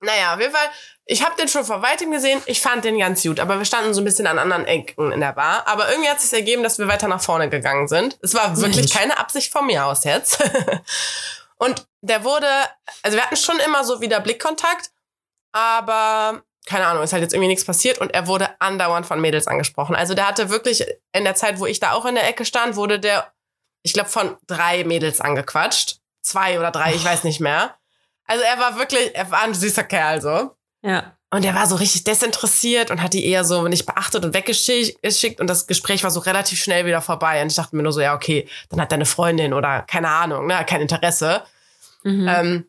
naja, 0.00 0.34
auf 0.34 0.40
jeden 0.40 0.52
Fall, 0.52 0.70
ich 1.06 1.24
habe 1.24 1.36
den 1.36 1.48
schon 1.48 1.64
vor 1.64 1.82
weitem 1.82 2.10
gesehen. 2.10 2.40
Ich 2.46 2.60
fand 2.60 2.84
den 2.84 2.98
ganz 2.98 3.22
gut, 3.22 3.40
aber 3.40 3.58
wir 3.58 3.64
standen 3.64 3.92
so 3.94 4.00
ein 4.00 4.04
bisschen 4.04 4.26
an 4.26 4.38
anderen 4.38 4.64
Ecken 4.66 5.12
in 5.12 5.20
der 5.20 5.32
Bar. 5.32 5.66
Aber 5.66 5.90
irgendwie 5.90 6.08
hat 6.08 6.18
es 6.18 6.30
sich 6.30 6.38
ergeben, 6.38 6.62
dass 6.62 6.78
wir 6.78 6.88
weiter 6.88 7.08
nach 7.08 7.22
vorne 7.22 7.48
gegangen 7.48 7.88
sind. 7.88 8.18
Es 8.22 8.34
war 8.34 8.56
wirklich 8.56 8.76
Mensch. 8.76 8.92
keine 8.92 9.18
Absicht 9.18 9.52
von 9.52 9.66
mir 9.66 9.84
aus 9.84 10.04
jetzt. 10.04 10.38
Und 11.56 11.86
der 12.00 12.24
wurde, 12.24 12.48
also 13.02 13.16
wir 13.16 13.24
hatten 13.24 13.36
schon 13.36 13.58
immer 13.60 13.84
so 13.84 14.00
wieder 14.00 14.20
Blickkontakt, 14.20 14.90
aber 15.52 16.42
keine 16.66 16.86
Ahnung, 16.86 17.02
ist 17.02 17.12
halt 17.12 17.22
jetzt 17.22 17.34
irgendwie 17.34 17.48
nichts 17.48 17.64
passiert 17.64 17.98
und 17.98 18.14
er 18.14 18.26
wurde 18.26 18.48
andauernd 18.60 19.06
von 19.06 19.20
Mädels 19.20 19.46
angesprochen. 19.46 19.94
Also 19.94 20.14
der 20.14 20.28
hatte 20.28 20.48
wirklich 20.48 20.84
in 21.12 21.24
der 21.24 21.34
Zeit, 21.34 21.58
wo 21.58 21.66
ich 21.66 21.80
da 21.80 21.92
auch 21.92 22.06
in 22.06 22.14
der 22.14 22.26
Ecke 22.28 22.44
stand, 22.44 22.76
wurde 22.76 22.98
der, 22.98 23.32
ich 23.82 23.92
glaube, 23.92 24.08
von 24.08 24.36
drei 24.46 24.84
Mädels 24.84 25.20
angequatscht. 25.20 25.98
Zwei 26.22 26.58
oder 26.58 26.70
drei, 26.70 26.94
ich 26.94 27.04
weiß 27.04 27.24
nicht 27.24 27.40
mehr. 27.40 27.74
Also 28.26 28.42
er 28.42 28.58
war 28.58 28.78
wirklich, 28.78 29.14
er 29.14 29.30
war 29.30 29.42
ein 29.42 29.54
süßer 29.54 29.84
Kerl 29.84 30.22
so. 30.22 30.56
ja. 30.82 31.16
Und 31.30 31.44
er 31.44 31.56
war 31.56 31.66
so 31.66 31.74
richtig 31.74 32.04
desinteressiert 32.04 32.92
und 32.92 33.02
hat 33.02 33.12
die 33.12 33.26
eher 33.26 33.42
so 33.42 33.66
nicht 33.66 33.86
beachtet 33.86 34.24
und 34.24 34.34
weggeschickt 34.34 35.40
und 35.40 35.48
das 35.48 35.66
Gespräch 35.66 36.04
war 36.04 36.12
so 36.12 36.20
relativ 36.20 36.62
schnell 36.62 36.86
wieder 36.86 37.02
vorbei. 37.02 37.42
Und 37.42 37.48
ich 37.48 37.56
dachte 37.56 37.74
mir 37.74 37.82
nur 37.82 37.92
so, 37.92 38.00
ja, 38.00 38.14
okay, 38.14 38.48
dann 38.68 38.80
hat 38.80 38.92
deine 38.92 39.04
Freundin 39.04 39.52
oder 39.52 39.82
keine 39.82 40.10
Ahnung, 40.10 40.46
ne, 40.46 40.64
kein 40.64 40.80
Interesse. 40.80 41.42
Mhm. 42.04 42.28
Ähm, 42.28 42.66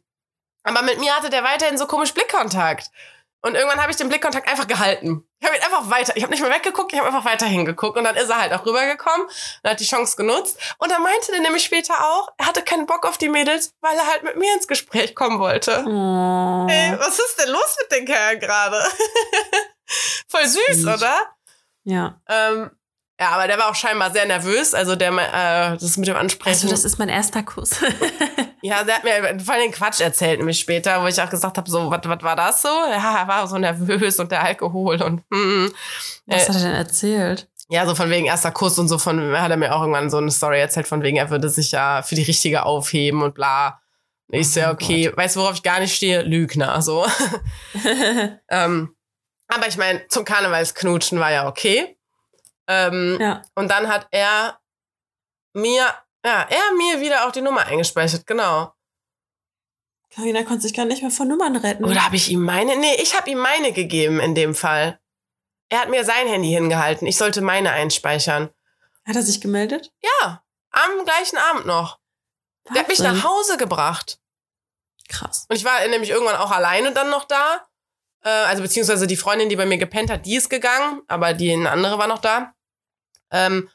aber 0.64 0.82
mit 0.82 1.00
mir 1.00 1.14
hatte 1.14 1.30
der 1.30 1.44
weiterhin 1.44 1.78
so 1.78 1.86
komisch 1.86 2.16
Blickkontakt. 2.16 2.90
Und 3.42 3.54
irgendwann 3.54 3.80
habe 3.80 3.92
ich 3.92 3.98
den 3.98 4.10
Blickkontakt 4.10 4.48
einfach 4.50 4.66
gehalten. 4.68 5.24
Ich 5.40 5.48
habe 5.48 5.56
ihn 5.56 5.64
einfach 5.64 5.90
weiter, 5.92 6.14
ich 6.16 6.24
habe 6.24 6.32
nicht 6.32 6.42
mehr 6.42 6.52
weggeguckt, 6.52 6.92
ich 6.94 7.00
habe 7.00 7.08
einfach 7.08 7.26
weiter 7.26 7.46
hingeguckt. 7.46 7.96
Und 7.98 8.04
dann 8.04 8.16
ist 8.16 8.30
er 8.30 8.42
halt 8.42 8.54
auch 8.54 8.66
rübergekommen 8.66 9.28
und 9.28 9.70
hat 9.70 9.80
die 9.80 9.86
Chance 9.86 10.16
genutzt. 10.18 10.58
Und 10.80 10.92
dann 10.92 11.04
meinte 11.04 11.32
der 11.32 11.42
nämlich 11.42 11.64
später 11.64 11.94
auch, 11.94 12.30
er 12.38 12.48
hatte 12.48 12.64
keinen 12.64 12.88
Bock 12.88 13.06
auf 13.06 13.20
die 13.20 13.30
Mädels, 13.30 13.72
weil 13.82 13.96
er 13.96 14.08
halt 14.08 14.24
mit 14.24 14.36
mir 14.38 14.52
ins 14.56 14.68
Gespräch 14.68 15.14
kommen 15.14 15.40
wollte. 15.40 15.84
oh. 15.88 16.68
Ey, 16.70 16.98
was 16.98 17.20
ist 17.20 17.40
denn 17.40 17.50
los 17.52 17.78
mit 17.82 17.92
den 17.92 18.06
Kerlen 18.06 18.40
gerade? 18.40 18.84
Voll 20.28 20.48
süß, 20.48 20.78
Süß. 20.78 20.88
oder? 20.88 21.16
Ja. 21.84 22.20
Ähm, 22.28 22.72
ja, 23.20 23.30
aber 23.30 23.48
der 23.48 23.58
war 23.58 23.70
auch 23.70 23.76
scheinbar 23.76 24.12
sehr 24.12 24.26
nervös. 24.26 24.74
Also 24.74 24.96
der, 24.96 25.12
äh, 25.12 25.78
das 25.78 25.98
mit 25.98 26.08
dem 26.08 26.16
Ansprechen. 26.16 26.54
Also, 26.56 26.70
das 26.70 26.84
ist 26.84 26.98
mein 27.00 27.10
erster 27.10 27.44
Kuss. 27.44 27.72
Ja, 28.62 28.84
der 28.84 28.96
hat 28.96 29.04
mir 29.04 29.40
vor 29.46 29.54
allem 29.54 29.70
Quatsch 29.72 30.02
erzählt, 30.02 30.40
nämlich 30.40 30.58
später, 30.60 31.00
wo 31.04 31.06
ich 31.06 31.22
auch 31.22 31.30
gesagt 31.30 31.56
habe, 31.56 31.70
so, 31.70 31.92
was 31.92 32.04
war 32.24 32.36
das 32.36 32.64
so? 32.64 32.68
Ja, 32.68 33.20
er 33.20 33.28
war 33.28 33.48
so 33.48 33.60
nervös 33.60 34.20
und 34.20 34.32
der 34.32 34.42
Alkohol 34.44 35.04
und 35.04 35.22
hm. 35.32 35.72
Was 36.26 36.46
Äh, 36.46 36.48
hat 36.50 36.56
er 36.56 36.62
denn 36.64 36.74
erzählt? 36.74 37.48
ja, 37.70 37.86
so 37.86 37.94
von 37.94 38.10
wegen 38.10 38.26
erster 38.26 38.50
Kuss 38.50 38.80
und 38.80 38.88
so 38.88 38.98
von, 38.98 39.38
hat 39.40 39.52
er 39.52 39.58
mir 39.58 39.72
auch 39.76 39.82
irgendwann 39.82 40.10
so 40.10 40.18
eine 40.18 40.32
Story 40.32 40.60
erzählt, 40.60 40.88
von 40.88 41.04
wegen, 41.04 41.18
er 41.18 41.30
würde 41.30 41.48
sich 41.48 41.74
ja 41.74 42.02
für 42.02 42.16
die 42.16 42.24
Richtige 42.24 42.64
aufheben 42.66 43.22
und 43.22 43.36
bla. 43.36 43.82
Ich 44.30 44.50
so, 44.52 44.60
Oh 44.60 44.64
ja, 44.64 44.68
mein 44.70 44.76
okay, 44.78 45.12
weißt 45.16 45.36
du, 45.36 45.42
worauf 45.42 45.54
ich 45.54 45.62
gar 45.64 45.80
nicht 45.80 45.96
stehe? 45.96 46.24
Lügner, 46.24 46.82
so. 46.82 47.06
ähm, 48.50 48.96
aber 49.48 49.68
ich 49.68 49.78
meine, 49.78 50.08
zum 50.08 50.26
Karnevalsknutschen 50.26 51.20
war 51.20 51.32
ja 51.32 51.48
okay. 51.48 51.96
Ähm, 52.68 53.18
ja. 53.20 53.42
und 53.56 53.70
dann 53.70 53.88
hat 53.88 54.08
er 54.12 54.60
mir, 55.54 55.84
ja, 56.26 56.48
er 56.50 56.74
mir 56.78 57.00
wieder 57.00 57.28
auch 57.28 57.32
die 57.32 57.42
Nummer 57.42 57.66
eingespeichert, 57.66 58.26
genau. 58.26 58.74
Carina 60.16 60.44
konnte 60.44 60.62
sich 60.62 60.74
gar 60.74 60.86
nicht 60.86 61.02
mehr 61.02 61.12
von 61.12 61.28
Nummern 61.28 61.56
retten. 61.58 61.84
Oder 61.84 62.06
habe 62.06 62.16
ich 62.16 62.30
ihm 62.30 62.42
meine? 62.42 62.78
Nee, 62.78 62.96
ich 63.02 63.16
habe 63.16 63.30
ihm 63.30 63.38
meine 63.38 63.74
gegeben 63.74 64.20
in 64.20 64.34
dem 64.34 64.56
Fall. 64.56 65.00
Er 65.70 65.82
hat 65.82 65.90
mir 65.90 66.06
sein 66.06 66.28
Handy 66.28 66.50
hingehalten. 66.50 67.06
Ich 67.06 67.18
sollte 67.18 67.42
meine 67.42 67.72
einspeichern. 67.72 68.50
Hat 69.06 69.16
er 69.16 69.22
sich 69.22 69.42
gemeldet? 69.42 69.92
Ja, 70.02 70.44
am 70.72 71.06
gleichen 71.06 71.38
Abend 71.38 71.66
noch. 71.66 72.00
Der 72.70 72.82
hat 72.82 72.88
mich 72.88 73.00
Wahnsinn. 73.00 73.18
nach 73.18 73.24
Hause 73.26 73.58
gebracht. 73.58 74.20
Krass. 75.10 75.46
Und 75.50 75.56
ich 75.56 75.66
war 75.66 75.86
nämlich 75.88 76.10
irgendwann 76.10 76.38
auch 76.38 76.52
alleine 76.52 76.94
dann 76.94 77.10
noch 77.10 77.26
da. 77.26 77.68
Äh, 78.24 78.30
also 78.30 78.64
beziehungsweise 78.64 79.08
die 79.08 79.18
Freundin, 79.18 79.50
die 79.50 79.56
bei 79.56 79.66
mir 79.66 79.78
gepennt 79.78 80.10
hat, 80.10 80.26
die 80.26 80.36
ist 80.36 80.50
gegangen, 80.50 81.02
aber 81.08 81.34
die 81.34 81.52
eine 81.52 81.70
andere 81.70 81.98
war 81.98 82.08
noch 82.08 82.20
da. 82.20 82.55
Ähm, 83.36 83.70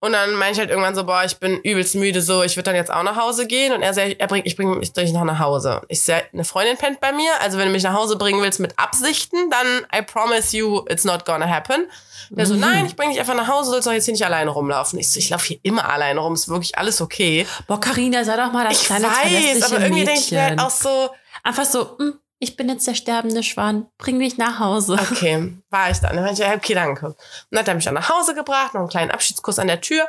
und 0.00 0.12
dann 0.12 0.34
meinte 0.34 0.52
ich 0.52 0.58
halt 0.58 0.68
irgendwann 0.68 0.94
so, 0.94 1.04
boah, 1.04 1.24
ich 1.24 1.38
bin 1.38 1.58
übelst 1.60 1.94
müde, 1.94 2.20
so, 2.20 2.42
ich 2.42 2.56
würde 2.56 2.64
dann 2.64 2.74
jetzt 2.76 2.92
auch 2.92 3.02
nach 3.04 3.16
Hause 3.16 3.46
gehen. 3.46 3.72
Und 3.72 3.80
er 3.80 3.94
sagt, 3.94 4.16
er 4.18 4.26
bringt, 4.26 4.46
ich 4.46 4.54
bringe 4.54 4.74
mich 4.76 4.92
durch 4.92 5.12
noch 5.12 5.24
nach 5.24 5.38
Hause. 5.38 5.80
Ich 5.88 6.02
sag, 6.02 6.28
eine 6.34 6.44
Freundin 6.44 6.76
pennt 6.76 7.00
bei 7.00 7.10
mir, 7.12 7.30
also 7.40 7.56
wenn 7.56 7.66
du 7.66 7.72
mich 7.72 7.84
nach 7.84 7.94
Hause 7.94 8.16
bringen 8.16 8.42
willst 8.42 8.60
mit 8.60 8.78
Absichten, 8.78 9.48
dann 9.48 9.86
I 9.98 10.02
promise 10.02 10.54
you, 10.54 10.84
it's 10.90 11.04
not 11.04 11.24
gonna 11.24 11.48
happen. 11.48 11.86
Der 12.28 12.44
so, 12.44 12.52
Mhm. 12.54 12.60
nein, 12.60 12.86
ich 12.86 12.96
bringe 12.96 13.12
dich 13.12 13.20
einfach 13.20 13.34
nach 13.34 13.48
Hause, 13.48 13.70
sollst 13.70 13.86
doch 13.86 13.92
jetzt 13.92 14.04
hier 14.04 14.12
nicht 14.12 14.26
alleine 14.26 14.50
rumlaufen. 14.50 14.98
Ich 14.98 15.10
so, 15.10 15.18
ich 15.18 15.30
laufe 15.30 15.46
hier 15.46 15.58
immer 15.62 15.88
alleine 15.88 16.20
rum, 16.20 16.34
ist 16.34 16.48
wirklich 16.48 16.76
alles 16.76 17.00
okay. 17.00 17.46
Boah, 17.66 17.80
Carina, 17.80 18.24
sei 18.24 18.36
doch 18.36 18.52
mal 18.52 18.64
das 18.68 18.80
ich 18.82 18.86
kleine 18.86 19.06
weiß, 19.06 19.62
aber 19.62 19.80
irgendwie 19.80 20.04
denke 20.04 20.20
ich 20.20 20.30
mir 20.32 20.42
halt 20.42 20.60
auch 20.60 20.70
so, 20.70 21.10
Einfach 21.46 21.66
so, 21.66 21.98
hm, 21.98 22.14
ich 22.38 22.56
bin 22.56 22.68
jetzt 22.68 22.86
der 22.86 22.94
sterbende 22.94 23.42
Schwan, 23.42 23.86
bring 23.98 24.18
mich 24.18 24.36
nach 24.36 24.58
Hause. 24.58 24.98
Okay, 25.12 25.56
war 25.70 25.90
ich 25.90 25.98
dann. 25.98 26.16
Dann 26.16 26.34
ich, 26.34 26.44
okay, 26.44 26.74
danke. 26.74 27.06
Und 27.06 27.16
dann 27.50 27.60
hat 27.60 27.68
er 27.68 27.74
mich 27.74 27.84
dann 27.84 27.94
nach 27.94 28.08
Hause 28.08 28.34
gebracht, 28.34 28.74
noch 28.74 28.80
einen 28.80 28.90
kleinen 28.90 29.10
Abschiedskuss 29.10 29.58
an 29.58 29.68
der 29.68 29.80
Tür. 29.80 30.06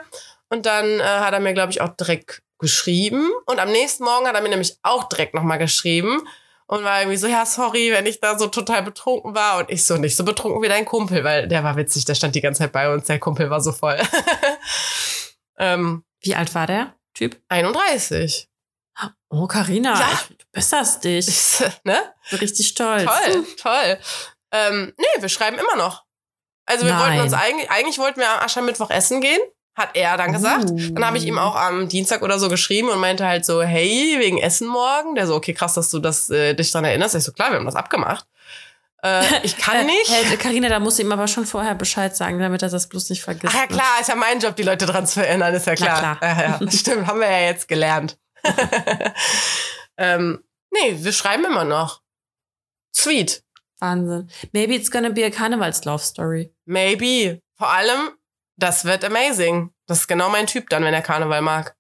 Und 0.50 0.66
dann 0.66 1.00
äh, 1.00 1.04
hat 1.04 1.34
er 1.34 1.40
mir, 1.40 1.54
glaube 1.54 1.72
ich, 1.72 1.82
auch 1.82 1.90
direkt 1.90 2.42
geschrieben. 2.60 3.30
Und 3.46 3.60
am 3.60 3.72
nächsten 3.72 4.04
Morgen 4.04 4.28
hat 4.28 4.36
er 4.36 4.42
mir 4.42 4.50
nämlich 4.50 4.78
auch 4.84 5.06
direkt 5.06 5.34
nochmal 5.34 5.58
geschrieben. 5.58 6.28
Und 6.68 6.84
war 6.84 7.02
irgendwie 7.02 7.18
so, 7.18 7.28
ja, 7.28 7.46
sorry, 7.46 7.92
wenn 7.92 8.08
ich 8.08 8.20
da 8.20 8.40
so 8.40 8.48
total 8.48 8.82
betrunken 8.82 9.36
war. 9.36 9.60
Und 9.60 9.70
ich 9.70 9.86
so 9.86 9.98
nicht 9.98 10.16
so 10.16 10.26
betrunken 10.26 10.62
wie 10.64 10.68
dein 10.68 10.86
Kumpel, 10.86 11.24
weil 11.24 11.48
der 11.48 11.64
war 11.64 11.76
witzig, 11.78 12.06
der 12.06 12.16
stand 12.16 12.34
die 12.34 12.42
ganze 12.42 12.60
Zeit 12.60 12.72
bei 12.72 12.92
uns, 12.92 13.06
der 13.06 13.20
Kumpel 13.20 13.50
war 13.50 13.62
so 13.62 13.72
voll. 13.72 14.00
ähm, 15.60 16.04
Wie 16.22 16.36
alt 16.36 16.54
war 16.56 16.66
der 16.66 16.96
Typ? 17.14 17.40
31. 17.50 18.50
Oh, 19.30 19.48
Carina, 19.48 20.00
Ja. 20.00 20.10
du 20.30 20.46
besserst 20.52 21.04
dich. 21.04 21.28
ne? 21.84 21.98
Richtig 22.32 22.68
stolz. 22.70 23.04
Toll, 23.04 23.46
toll. 23.62 23.98
Ähm, 24.52 24.94
nee, 24.98 25.22
wir 25.22 25.30
schreiben 25.30 25.58
immer 25.58 25.76
noch. 25.76 26.04
Also 26.66 26.86
wir 26.86 26.94
Nein. 26.94 27.02
wollten 27.02 27.22
uns 27.22 27.34
eigentlich, 27.34 27.70
eigentlich 27.70 27.98
wollten 28.00 28.20
wir 28.22 28.30
am 28.30 28.40
Aschermittwoch 28.40 28.90
essen 28.90 29.20
gehen, 29.22 29.40
hat 29.76 29.90
er 29.94 30.16
dann 30.18 30.32
gesagt. 30.32 30.70
Uh. 30.72 30.78
Dann 30.94 31.06
habe 31.06 31.18
ich 31.18 31.26
ihm 31.26 31.38
auch 31.38 31.56
am 31.56 31.90
Dienstag 31.90 32.22
oder 32.22 32.40
so 32.40 32.48
geschrieben 32.50 32.88
und 32.90 33.00
meinte 33.00 33.26
halt 33.28 33.46
so, 33.46 33.62
hey, 33.62 34.16
wegen 34.20 34.38
Essen 34.38 34.68
morgen. 34.68 35.16
Der 35.16 35.28
so, 35.28 35.36
okay, 35.36 35.54
krass, 35.54 35.74
dass 35.74 35.90
du 35.90 36.00
das, 36.00 36.30
äh, 36.30 36.54
dich 36.54 36.72
dran 36.72 36.86
erinnerst. 36.86 37.16
Ich 37.16 37.24
so, 37.24 37.34
klar, 37.34 37.52
wir 37.52 37.58
haben 37.58 37.66
das 37.66 37.76
abgemacht. 37.76 38.26
Äh, 39.04 39.22
ich 39.44 39.58
kann 39.60 39.86
nicht. 39.86 40.10
Äh, 40.10 40.38
Carina, 40.38 40.70
da 40.70 40.80
musst 40.80 40.98
du 40.98 41.04
ihm 41.04 41.12
aber 41.12 41.28
schon 41.28 41.46
vorher 41.46 41.76
Bescheid 41.76 42.16
sagen, 42.16 42.40
damit 42.40 42.64
er 42.64 42.70
das 42.70 42.88
bloß 42.88 43.10
nicht 43.10 43.22
vergisst. 43.22 43.54
Ach 43.54 43.60
ja, 43.60 43.68
klar, 43.68 44.00
ist 44.00 44.08
ja 44.08 44.16
mein 44.16 44.40
Job, 44.40 44.56
die 44.56 44.64
Leute 44.64 44.86
dran 44.86 45.06
zu 45.06 45.24
erinnern, 45.24 45.54
ist 45.54 45.68
ja 45.68 45.74
Na 45.78 45.86
klar. 45.86 46.18
klar. 46.18 46.38
Ja, 46.38 46.58
ja, 46.62 46.72
stimmt, 46.72 47.06
haben 47.08 47.20
wir 47.20 47.30
ja 47.30 47.42
jetzt 47.42 47.68
gelernt. 47.68 48.18
ähm, 49.98 50.44
nee, 50.72 50.98
wir 50.98 51.12
schreiben 51.14 51.46
immer 51.46 51.64
noch. 51.64 52.02
Sweet. 52.96 53.44
Wahnsinn. 53.80 54.30
Maybe 54.52 54.76
it's 54.76 54.90
gonna 54.90 55.10
be 55.10 55.26
a 55.26 55.30
Karnevals-Love-Story. 55.30 56.54
Maybe. 56.66 57.42
Vor 57.58 57.70
allem, 57.70 58.12
das 58.58 58.86
wird 58.86 59.04
amazing. 59.04 59.72
Das 59.88 60.02
ist 60.02 60.08
genau 60.08 60.30
mein 60.30 60.48
Typ 60.48 60.70
dann, 60.70 60.84
wenn 60.84 60.94
er 60.94 61.02
Karneval 61.02 61.42
mag. 61.42 61.76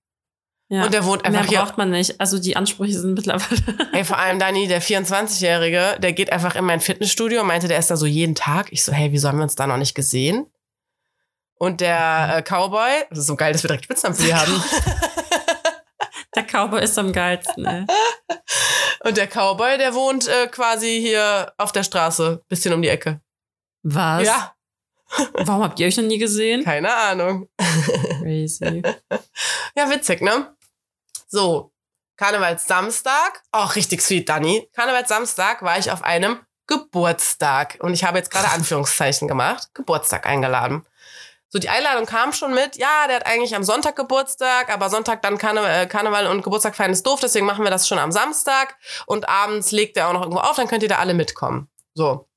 Ja. 0.67 0.85
Und 0.85 0.93
der 0.93 1.05
wohnt 1.05 1.23
einfach 1.25 1.41
Mehr 1.41 1.49
hier. 1.49 1.59
braucht 1.59 1.77
man 1.77 1.91
nicht. 1.91 2.19
Also 2.19 2.39
die 2.39 2.55
Ansprüche 2.55 2.99
sind 2.99 3.13
mittlerweile. 3.13 3.61
Ey, 3.93 4.03
vor 4.03 4.17
allem 4.17 4.39
Dani, 4.39 4.67
der 4.67 4.81
24-Jährige, 4.81 5.97
der 5.99 6.13
geht 6.13 6.31
einfach 6.31 6.55
in 6.55 6.65
mein 6.65 6.81
Fitnessstudio 6.81 7.41
und 7.41 7.47
meinte, 7.47 7.67
der 7.67 7.77
ist 7.77 7.91
da 7.91 7.97
so 7.97 8.07
jeden 8.07 8.33
Tag. 8.33 8.71
Ich 8.71 8.83
so, 8.83 8.91
hey, 8.91 9.11
wieso 9.11 9.27
haben 9.27 9.37
wir 9.37 9.43
uns 9.43 9.55
da 9.55 9.67
noch 9.67 9.77
nicht 9.77 9.93
gesehen? 9.93 10.47
Und 11.57 11.81
der 11.81 12.37
äh, 12.37 12.41
Cowboy, 12.41 13.05
das 13.09 13.19
ist 13.19 13.27
so 13.27 13.35
geil, 13.35 13.53
dass 13.53 13.63
wir 13.63 13.69
direkt 13.69 13.85
Spitznamen 13.85 14.17
für 14.17 14.23
die 14.23 14.33
haben. 14.33 14.51
Der 16.55 16.67
Cowboy 16.67 16.83
ist 16.83 16.97
am 16.97 17.11
geilsten, 17.11 17.65
ey. 17.65 17.85
Und 19.03 19.17
der 19.17 19.27
Cowboy, 19.27 19.77
der 19.77 19.93
wohnt 19.93 20.27
äh, 20.27 20.47
quasi 20.47 20.99
hier 21.01 21.53
auf 21.57 21.71
der 21.71 21.83
Straße, 21.83 22.43
bisschen 22.47 22.73
um 22.73 22.81
die 22.81 22.87
Ecke. 22.87 23.21
Was? 23.83 24.23
Ja, 24.25 24.55
Warum 25.33 25.63
habt 25.63 25.79
ihr 25.79 25.87
euch 25.87 25.97
noch 25.97 26.03
nie 26.03 26.17
gesehen? 26.17 26.63
keine 26.63 26.93
Ahnung. 26.93 27.47
Crazy. 28.21 28.81
Ja, 29.75 29.89
witzig, 29.89 30.21
ne? 30.21 30.55
So, 31.27 31.71
Karnevalssamstag. 32.17 33.41
Auch 33.51 33.75
richtig 33.75 34.01
sweet, 34.01 34.29
Dani. 34.29 34.69
Karnevalssamstag 34.73 35.61
war 35.61 35.77
ich 35.77 35.91
auf 35.91 36.03
einem 36.03 36.39
Geburtstag. 36.67 37.77
Und 37.81 37.93
ich 37.93 38.03
habe 38.03 38.17
jetzt 38.17 38.31
gerade 38.31 38.49
Anführungszeichen 38.49 39.27
gemacht. 39.27 39.69
Geburtstag 39.73 40.25
eingeladen. 40.25 40.85
So, 41.55 41.59
die 41.59 41.69
Einladung 41.69 42.05
kam 42.05 42.33
schon 42.33 42.53
mit, 42.53 42.75
ja, 42.75 43.07
der 43.07 43.15
hat 43.15 43.25
eigentlich 43.25 43.55
am 43.55 43.63
Sonntag 43.63 43.95
Geburtstag, 43.95 44.69
aber 44.69 44.89
Sonntag 44.89 45.21
dann 45.21 45.37
Karne 45.37 45.61
äh, 45.61 45.85
Karneval 45.85 46.27
und 46.27 46.41
Geburtstag 46.41 46.75
feiern 46.75 46.91
ist 46.91 47.07
doof, 47.07 47.21
deswegen 47.21 47.45
machen 47.45 47.63
wir 47.63 47.71
das 47.71 47.87
schon 47.87 47.97
am 47.97 48.11
Samstag 48.11 48.75
und 49.05 49.29
abends 49.29 49.71
legt 49.71 49.95
er 49.95 50.09
auch 50.09 50.13
noch 50.13 50.23
irgendwo 50.23 50.41
auf, 50.41 50.57
dann 50.57 50.67
könnt 50.67 50.83
ihr 50.83 50.89
da 50.89 50.97
alle 50.97 51.13
mitkommen. 51.13 51.69
So. 51.93 52.27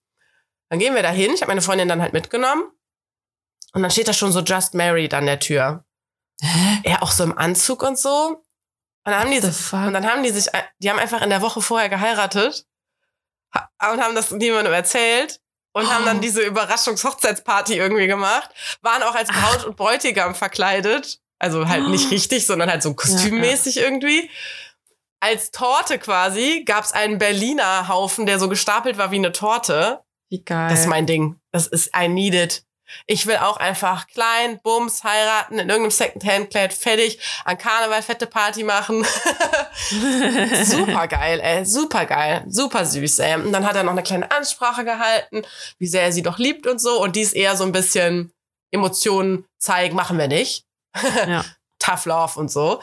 Dann 0.69 0.79
gehen 0.79 0.95
wir 0.95 1.03
da 1.03 1.11
hin, 1.11 1.33
ich 1.35 1.41
habe 1.41 1.51
meine 1.51 1.63
Freundin 1.63 1.89
dann 1.89 2.01
halt 2.01 2.13
mitgenommen 2.13 2.63
und 3.73 3.83
dann 3.83 3.91
steht 3.91 4.07
da 4.07 4.13
schon 4.13 4.31
so 4.31 4.39
Just 4.39 4.75
Married 4.75 5.13
an 5.13 5.27
der 5.27 5.41
Tür. 5.41 5.85
Hä? 6.41 6.83
Er 6.85 7.03
auch 7.03 7.11
so 7.11 7.25
im 7.25 7.37
Anzug 7.37 7.83
und 7.83 7.99
so. 7.99 8.45
Und 9.05 9.13
dann 9.13 9.19
haben 9.19 9.33
die, 9.33 9.41
sich, 9.41 9.73
und 9.73 9.95
dann 9.95 10.07
haben 10.07 10.23
die 10.23 10.31
sich, 10.31 10.47
die 10.79 10.91
haben 10.91 11.01
einfach 11.01 11.23
in 11.23 11.31
der 11.31 11.43
Woche 11.43 11.61
vorher 11.61 11.89
geheiratet 11.89 12.69
und 13.53 14.01
haben 14.01 14.15
das 14.15 14.31
niemandem 14.31 14.73
erzählt 14.73 15.41
und 15.73 15.93
haben 15.93 16.05
dann 16.05 16.19
Oh. 16.19 16.21
diese 16.21 16.43
Überraschungshochzeitsparty 16.43 17.77
irgendwie 17.77 18.07
gemacht. 18.07 18.51
Waren 18.83 19.03
auch 19.03 19.15
als 19.15 19.29
Braut 19.29 19.65
und 19.65 19.77
Bräutigam 19.77 20.35
verkleidet. 20.35 21.21
Also 21.39 21.69
halt 21.69 21.89
nicht 21.89 22.07
Oh. 22.07 22.11
richtig, 22.11 22.47
sondern 22.47 22.71
halt 22.71 22.83
so 22.83 22.95
kostümmäßig 22.95 23.77
irgendwie. 23.79 24.29
Als 25.21 25.51
Torte 25.51 25.99
quasi 25.99 26.63
gab 26.65 26.85
es 26.85 26.93
einen 26.93 27.19
Berliner 27.19 27.89
Haufen, 27.89 28.27
der 28.27 28.39
so 28.39 28.49
gestapelt 28.49 28.99
war 28.99 29.11
wie 29.11 29.17
eine 29.17 29.33
Torte. 29.33 30.01
Wie 30.31 30.43
geil. 30.45 30.69
Das 30.71 30.81
ist 30.81 30.87
mein 30.87 31.07
Ding. 31.07 31.37
Das 31.53 31.67
ist 31.67 31.91
I 31.97 32.09
need 32.09 32.35
it. 32.35 32.65
Ich 33.07 33.27
will 33.27 33.37
auch 33.37 33.57
einfach 33.59 34.07
klein, 34.07 34.61
bums, 34.63 35.05
heiraten, 35.05 35.55
in 35.59 35.69
irgendeinem 35.69 35.91
Secondhand-Kleid, 35.91 36.73
fertig, 36.75 37.19
an 37.45 37.59
Karneval 37.59 38.03
fette 38.03 38.27
Party 38.27 38.65
machen. 38.65 39.05
super 40.65 41.07
geil, 41.09 41.41
ey, 41.43 41.65
super 41.65 42.07
geil, 42.07 42.45
super 42.49 42.85
süß, 42.85 43.19
ey. 43.21 43.35
Und 43.37 43.53
dann 43.53 43.67
hat 43.67 43.77
er 43.77 43.83
noch 43.83 43.93
eine 43.93 44.03
kleine 44.03 44.31
Ansprache 44.31 44.85
gehalten, 44.85 45.43
wie 45.79 45.87
sehr 45.87 46.03
er 46.03 46.13
sie 46.13 46.23
doch 46.23 46.39
liebt 46.39 46.67
und 46.67 46.81
so. 46.81 47.01
Und 47.03 47.17
die 47.17 47.21
ist 47.23 47.35
eher 47.35 47.57
so 47.57 47.65
ein 47.65 47.73
bisschen 47.73 48.33
Emotionen 48.71 49.45
zeigen, 49.59 49.97
machen 49.97 50.19
wir 50.19 50.29
nicht. 50.29 50.65
ja. 51.27 51.45
Tough 51.79 52.07
Love 52.07 52.39
und 52.41 52.51
so. 52.51 52.81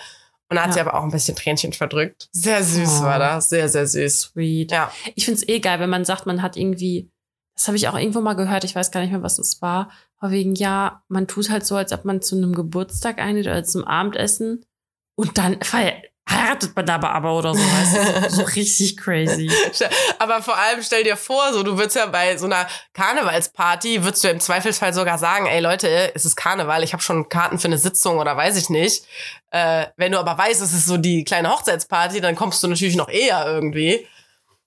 Und 0.48 0.56
da 0.58 0.62
hat 0.62 0.68
Ja. 0.70 0.74
sie 0.74 0.80
aber 0.82 0.94
auch 0.94 1.04
ein 1.04 1.12
bisschen 1.12 1.36
Tränchen 1.36 1.74
verdrückt. 1.74 2.30
Sehr 2.32 2.64
süß 2.64 3.02
Oh. 3.02 3.04
war 3.04 3.20
das, 3.20 3.50
sehr, 3.50 3.68
sehr 3.68 3.86
süß. 3.88 4.22
Sweet. 4.22 4.72
Ja. 4.72 4.92
Ich 5.16 5.26
find's 5.26 5.44
eh 5.48 5.60
geil, 5.60 5.80
wenn 5.80 5.90
man 5.90 6.06
sagt, 6.06 6.26
man 6.28 6.42
hat 6.42 6.56
irgendwie, 6.56 7.10
das 7.56 7.68
habe 7.68 7.78
ich 7.78 7.88
auch 7.88 7.98
irgendwo 7.98 8.22
mal 8.22 8.36
gehört, 8.36 8.64
ich 8.64 8.76
weiß 8.76 8.92
gar 8.92 9.02
nicht 9.02 9.12
mehr, 9.12 9.24
was 9.24 9.38
das 9.38 9.62
war, 9.62 9.90
aber 10.20 10.32
wegen, 10.32 10.56
ja, 10.56 11.04
man 11.08 11.28
tut 11.28 11.50
halt 11.50 11.66
so, 11.66 11.76
als 11.76 11.92
ob 11.92 12.06
man 12.06 12.22
zu 12.22 12.36
einem 12.36 12.54
Geburtstag 12.54 13.20
einlädt 13.20 13.48
oder 13.48 13.64
zum 13.64 13.86
Abendessen 13.86 14.66
und 15.16 15.38
dann 15.38 15.58
heiratet 16.30 16.76
man 16.76 16.86
dabei 16.86 17.10
aber 17.10 17.34
oder 17.38 17.54
so, 17.54 17.62
weißt 17.62 17.96
du? 17.96 18.30
So 18.36 18.42
richtig 18.42 18.98
crazy. 18.98 19.50
Aber 20.20 20.42
vor 20.42 20.58
allem 20.58 20.82
stell 20.84 21.04
dir 21.04 21.16
vor, 21.16 21.54
so 21.54 21.64
du 21.64 21.78
würdest 21.78 21.96
ja 21.96 22.08
bei 22.08 22.38
so 22.38 22.46
einer 22.46 22.68
Karnevalsparty, 22.94 24.04
würdest 24.04 24.24
du 24.24 24.30
im 24.30 24.42
Zweifelsfall 24.42 24.94
sogar 24.94 25.18
sagen, 25.18 25.46
ey 25.46 25.62
Leute, 25.62 26.14
es 26.14 26.26
ist 26.26 26.36
Karneval, 26.36 26.84
ich 26.84 26.92
habe 26.92 27.04
schon 27.04 27.30
Karten 27.30 27.60
für 27.60 27.68
eine 27.68 27.78
Sitzung 27.78 28.18
oder 28.18 28.36
weiß 28.36 28.58
ich 28.58 28.70
nicht. 28.70 29.06
Äh, 29.52 29.86
wenn 29.96 30.12
du 30.12 30.20
aber 30.20 30.38
weißt, 30.38 30.62
es 30.62 30.74
ist 30.74 30.88
so 30.88 30.98
die 30.98 31.24
kleine 31.24 31.50
Hochzeitsparty, 31.50 32.20
dann 32.20 32.36
kommst 32.36 32.62
du 32.62 32.68
natürlich 32.68 32.98
noch 32.98 33.10
eher 33.10 33.46
irgendwie. 33.46 34.06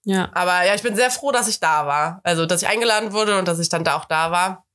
Ja. 0.09 0.27
Aber 0.33 0.65
ja, 0.65 0.73
ich 0.73 0.81
bin 0.81 0.95
sehr 0.95 1.11
froh, 1.11 1.31
dass 1.31 1.47
ich 1.47 1.59
da 1.59 1.85
war. 1.85 2.19
Also, 2.23 2.47
dass 2.47 2.63
ich 2.63 2.67
eingeladen 2.67 3.13
wurde 3.13 3.37
und 3.37 3.47
dass 3.47 3.59
ich 3.59 3.69
dann 3.69 3.83
da 3.83 3.95
auch 3.95 4.05
da 4.05 4.31
war. 4.31 4.65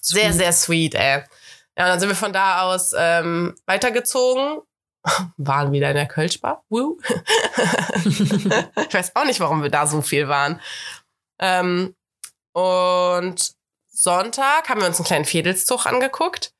Sehr, 0.00 0.32
Sweet. 0.32 0.34
sehr 0.34 0.52
sweet, 0.52 0.94
ey. 0.96 1.22
Ja, 1.78 1.84
und 1.84 1.90
dann 1.90 2.00
sind 2.00 2.08
wir 2.08 2.16
von 2.16 2.32
da 2.32 2.62
aus 2.62 2.92
ähm, 2.98 3.54
weitergezogen. 3.66 4.60
Waren 5.36 5.70
wieder 5.70 5.90
in 5.90 5.94
der 5.94 6.08
Kölschbar. 6.08 6.64
Woo. 6.68 6.98
ich 8.04 8.92
weiß 8.92 9.14
auch 9.14 9.24
nicht, 9.24 9.38
warum 9.38 9.62
wir 9.62 9.70
da 9.70 9.86
so 9.86 10.02
viel 10.02 10.26
waren. 10.26 10.60
Ähm, 11.38 11.94
und 12.52 13.52
Sonntag 13.86 14.68
haben 14.68 14.80
wir 14.80 14.88
uns 14.88 14.98
einen 14.98 15.06
kleinen 15.06 15.24
Fädelszug 15.26 15.86
angeguckt. 15.86 16.55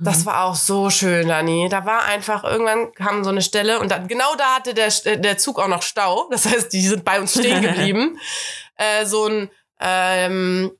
Das 0.00 0.20
Mhm. 0.20 0.26
war 0.26 0.44
auch 0.44 0.56
so 0.56 0.90
schön, 0.90 1.28
Dani. 1.28 1.68
Da 1.70 1.84
war 1.86 2.04
einfach, 2.06 2.42
irgendwann 2.42 2.92
kam 2.94 3.22
so 3.22 3.30
eine 3.30 3.40
Stelle 3.42 3.78
und 3.78 3.90
dann, 3.90 4.08
genau 4.08 4.34
da 4.36 4.56
hatte 4.56 4.74
der, 4.74 4.90
der 5.16 5.38
Zug 5.38 5.60
auch 5.60 5.68
noch 5.68 5.82
Stau. 5.82 6.28
Das 6.30 6.44
heißt, 6.44 6.72
die 6.72 6.80
sind 6.86 7.04
bei 7.04 7.20
uns 7.20 7.32
stehen 7.38 7.62
geblieben. 7.62 8.18
äh, 8.76 9.06
so 9.06 9.26
ein, 9.26 9.48
ähm, 9.80 10.72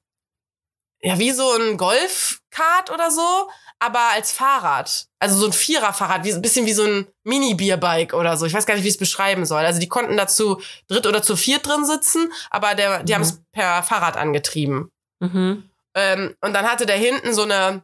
ja, 1.00 1.18
wie 1.18 1.30
so 1.30 1.48
ein 1.52 1.76
Golfkart 1.76 2.90
oder 2.90 3.10
so, 3.12 3.48
aber 3.78 4.00
als 4.12 4.32
Fahrrad. 4.32 5.06
Also 5.20 5.38
so 5.38 5.46
ein 5.46 5.52
Viererfahrrad, 5.52 6.24
wie, 6.24 6.32
ein 6.32 6.42
bisschen 6.42 6.66
wie 6.66 6.72
so 6.72 6.82
ein 6.84 7.06
Mini-Bierbike 7.24 8.12
oder 8.14 8.36
so. 8.36 8.44
Ich 8.46 8.54
weiß 8.54 8.66
gar 8.66 8.74
nicht, 8.74 8.82
wie 8.84 8.88
ich 8.88 8.94
es 8.94 8.98
beschreiben 8.98 9.44
soll. 9.46 9.64
Also 9.64 9.78
die 9.78 9.88
konnten 9.88 10.16
dazu 10.16 10.60
dritt 10.88 11.06
oder 11.06 11.22
zu 11.22 11.36
viert 11.36 11.66
drin 11.66 11.84
sitzen, 11.84 12.32
aber 12.50 12.74
der, 12.74 13.04
die 13.04 13.12
Mhm. 13.12 13.14
haben 13.16 13.22
es 13.22 13.40
per 13.52 13.82
Fahrrad 13.84 14.16
angetrieben. 14.16 14.90
Mhm. 15.20 15.70
Ähm, 15.94 16.34
und 16.40 16.52
dann 16.54 16.66
hatte 16.66 16.86
der 16.86 16.96
hinten 16.96 17.32
so 17.34 17.42
eine, 17.42 17.82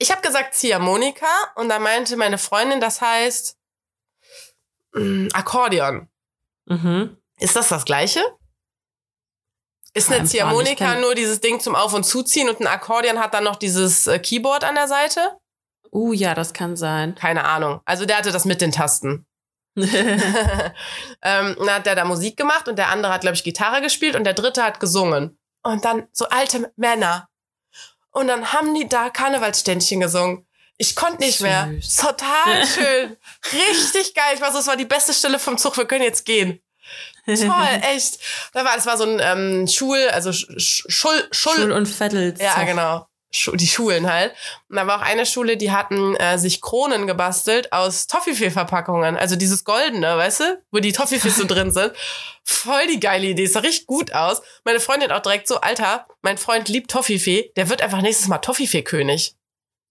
ich 0.00 0.10
habe 0.10 0.22
gesagt 0.22 0.54
Ziehharmonika 0.54 1.26
und 1.56 1.68
da 1.68 1.78
meinte 1.78 2.16
meine 2.16 2.38
Freundin, 2.38 2.80
das 2.80 3.00
heißt 3.00 3.56
mh, 4.94 5.28
Akkordeon. 5.34 6.08
Mhm. 6.66 7.16
Ist 7.38 7.54
das 7.54 7.68
das 7.68 7.84
gleiche? 7.84 8.20
Ist 9.92 10.10
eine 10.10 10.24
Ziehharmonika 10.24 11.00
nur 11.00 11.14
dieses 11.14 11.40
Ding 11.40 11.60
zum 11.60 11.74
Auf- 11.74 11.94
und 11.94 12.04
Zuziehen 12.04 12.48
und 12.48 12.60
ein 12.60 12.66
Akkordeon 12.66 13.18
hat 13.18 13.34
dann 13.34 13.44
noch 13.44 13.56
dieses 13.56 14.06
äh, 14.06 14.18
Keyboard 14.18 14.64
an 14.64 14.74
der 14.74 14.88
Seite? 14.88 15.36
Uh, 15.92 16.12
ja, 16.12 16.34
das 16.34 16.52
kann 16.52 16.76
sein. 16.76 17.14
Keine 17.16 17.44
Ahnung. 17.44 17.80
Also 17.84 18.06
der 18.06 18.18
hatte 18.18 18.32
das 18.32 18.44
mit 18.44 18.60
den 18.60 18.72
Tasten. 18.72 19.26
ähm, 19.76 20.72
dann 21.22 21.70
hat 21.70 21.86
der 21.86 21.96
da 21.96 22.04
Musik 22.04 22.36
gemacht 22.36 22.68
und 22.68 22.76
der 22.76 22.88
andere 22.88 23.12
hat, 23.12 23.22
glaube 23.22 23.34
ich, 23.34 23.44
Gitarre 23.44 23.82
gespielt 23.82 24.16
und 24.16 24.24
der 24.24 24.34
dritte 24.34 24.62
hat 24.62 24.80
gesungen. 24.80 25.38
Und 25.62 25.84
dann 25.84 26.08
so 26.12 26.26
alte 26.28 26.72
Männer. 26.76 27.28
Und 28.12 28.26
dann 28.28 28.52
haben 28.52 28.74
die 28.74 28.88
da 28.88 29.10
Karnevalsständchen 29.10 30.00
gesungen. 30.00 30.46
Ich 30.78 30.96
konnte 30.96 31.22
nicht 31.22 31.40
mehr. 31.42 31.68
Süß. 31.80 31.96
Total 31.96 32.66
schön. 32.74 33.16
Richtig 33.52 34.14
geil. 34.14 34.32
Ich 34.34 34.40
war 34.40 34.50
so, 34.52 34.58
es 34.58 34.66
war 34.66 34.76
die 34.76 34.84
beste 34.86 35.12
Stelle 35.12 35.38
vom 35.38 35.58
Zug. 35.58 35.76
Wir 35.76 35.84
können 35.86 36.02
jetzt 36.04 36.24
gehen. 36.24 36.60
Toll, 37.26 37.36
echt. 37.82 38.18
Da 38.54 38.64
war, 38.64 38.76
es 38.76 38.86
war 38.86 38.96
so 38.96 39.04
ein 39.04 39.20
ähm, 39.22 39.68
Schul, 39.68 40.08
also 40.10 40.30
Sch- 40.30 40.50
Sch- 40.56 40.84
Schul, 40.88 41.28
Schul, 41.30 41.54
Schul 41.54 41.72
und 41.72 41.86
Vettel. 41.86 42.34
ja, 42.40 42.64
genau. 42.64 43.06
Die 43.54 43.66
Schulen 43.68 44.10
halt. 44.12 44.34
Und 44.68 44.76
da 44.76 44.86
war 44.88 44.98
auch 44.98 45.04
eine 45.04 45.24
Schule, 45.24 45.56
die 45.56 45.70
hatten 45.70 46.16
äh, 46.16 46.36
sich 46.36 46.60
Kronen 46.60 47.06
gebastelt 47.06 47.72
aus 47.72 48.08
Toffifee-Verpackungen. 48.08 49.16
Also 49.16 49.36
dieses 49.36 49.64
Goldene, 49.64 50.16
weißt 50.16 50.40
du? 50.40 50.62
Wo 50.72 50.80
die 50.80 50.92
Toffifees 50.92 51.36
so 51.36 51.44
drin 51.46 51.70
sind. 51.70 51.92
Voll 52.44 52.88
die 52.88 52.98
geile 52.98 53.28
Idee. 53.28 53.46
Sah 53.46 53.60
richtig 53.60 53.86
gut 53.86 54.12
aus. 54.12 54.42
Meine 54.64 54.80
Freundin 54.80 55.12
auch 55.12 55.20
direkt 55.20 55.46
so, 55.46 55.60
Alter, 55.60 56.08
mein 56.22 56.38
Freund 56.38 56.68
liebt 56.68 56.90
Toffifee. 56.90 57.52
Der 57.56 57.68
wird 57.68 57.82
einfach 57.82 58.02
nächstes 58.02 58.26
Mal 58.26 58.38
Toffifee-König. 58.38 59.36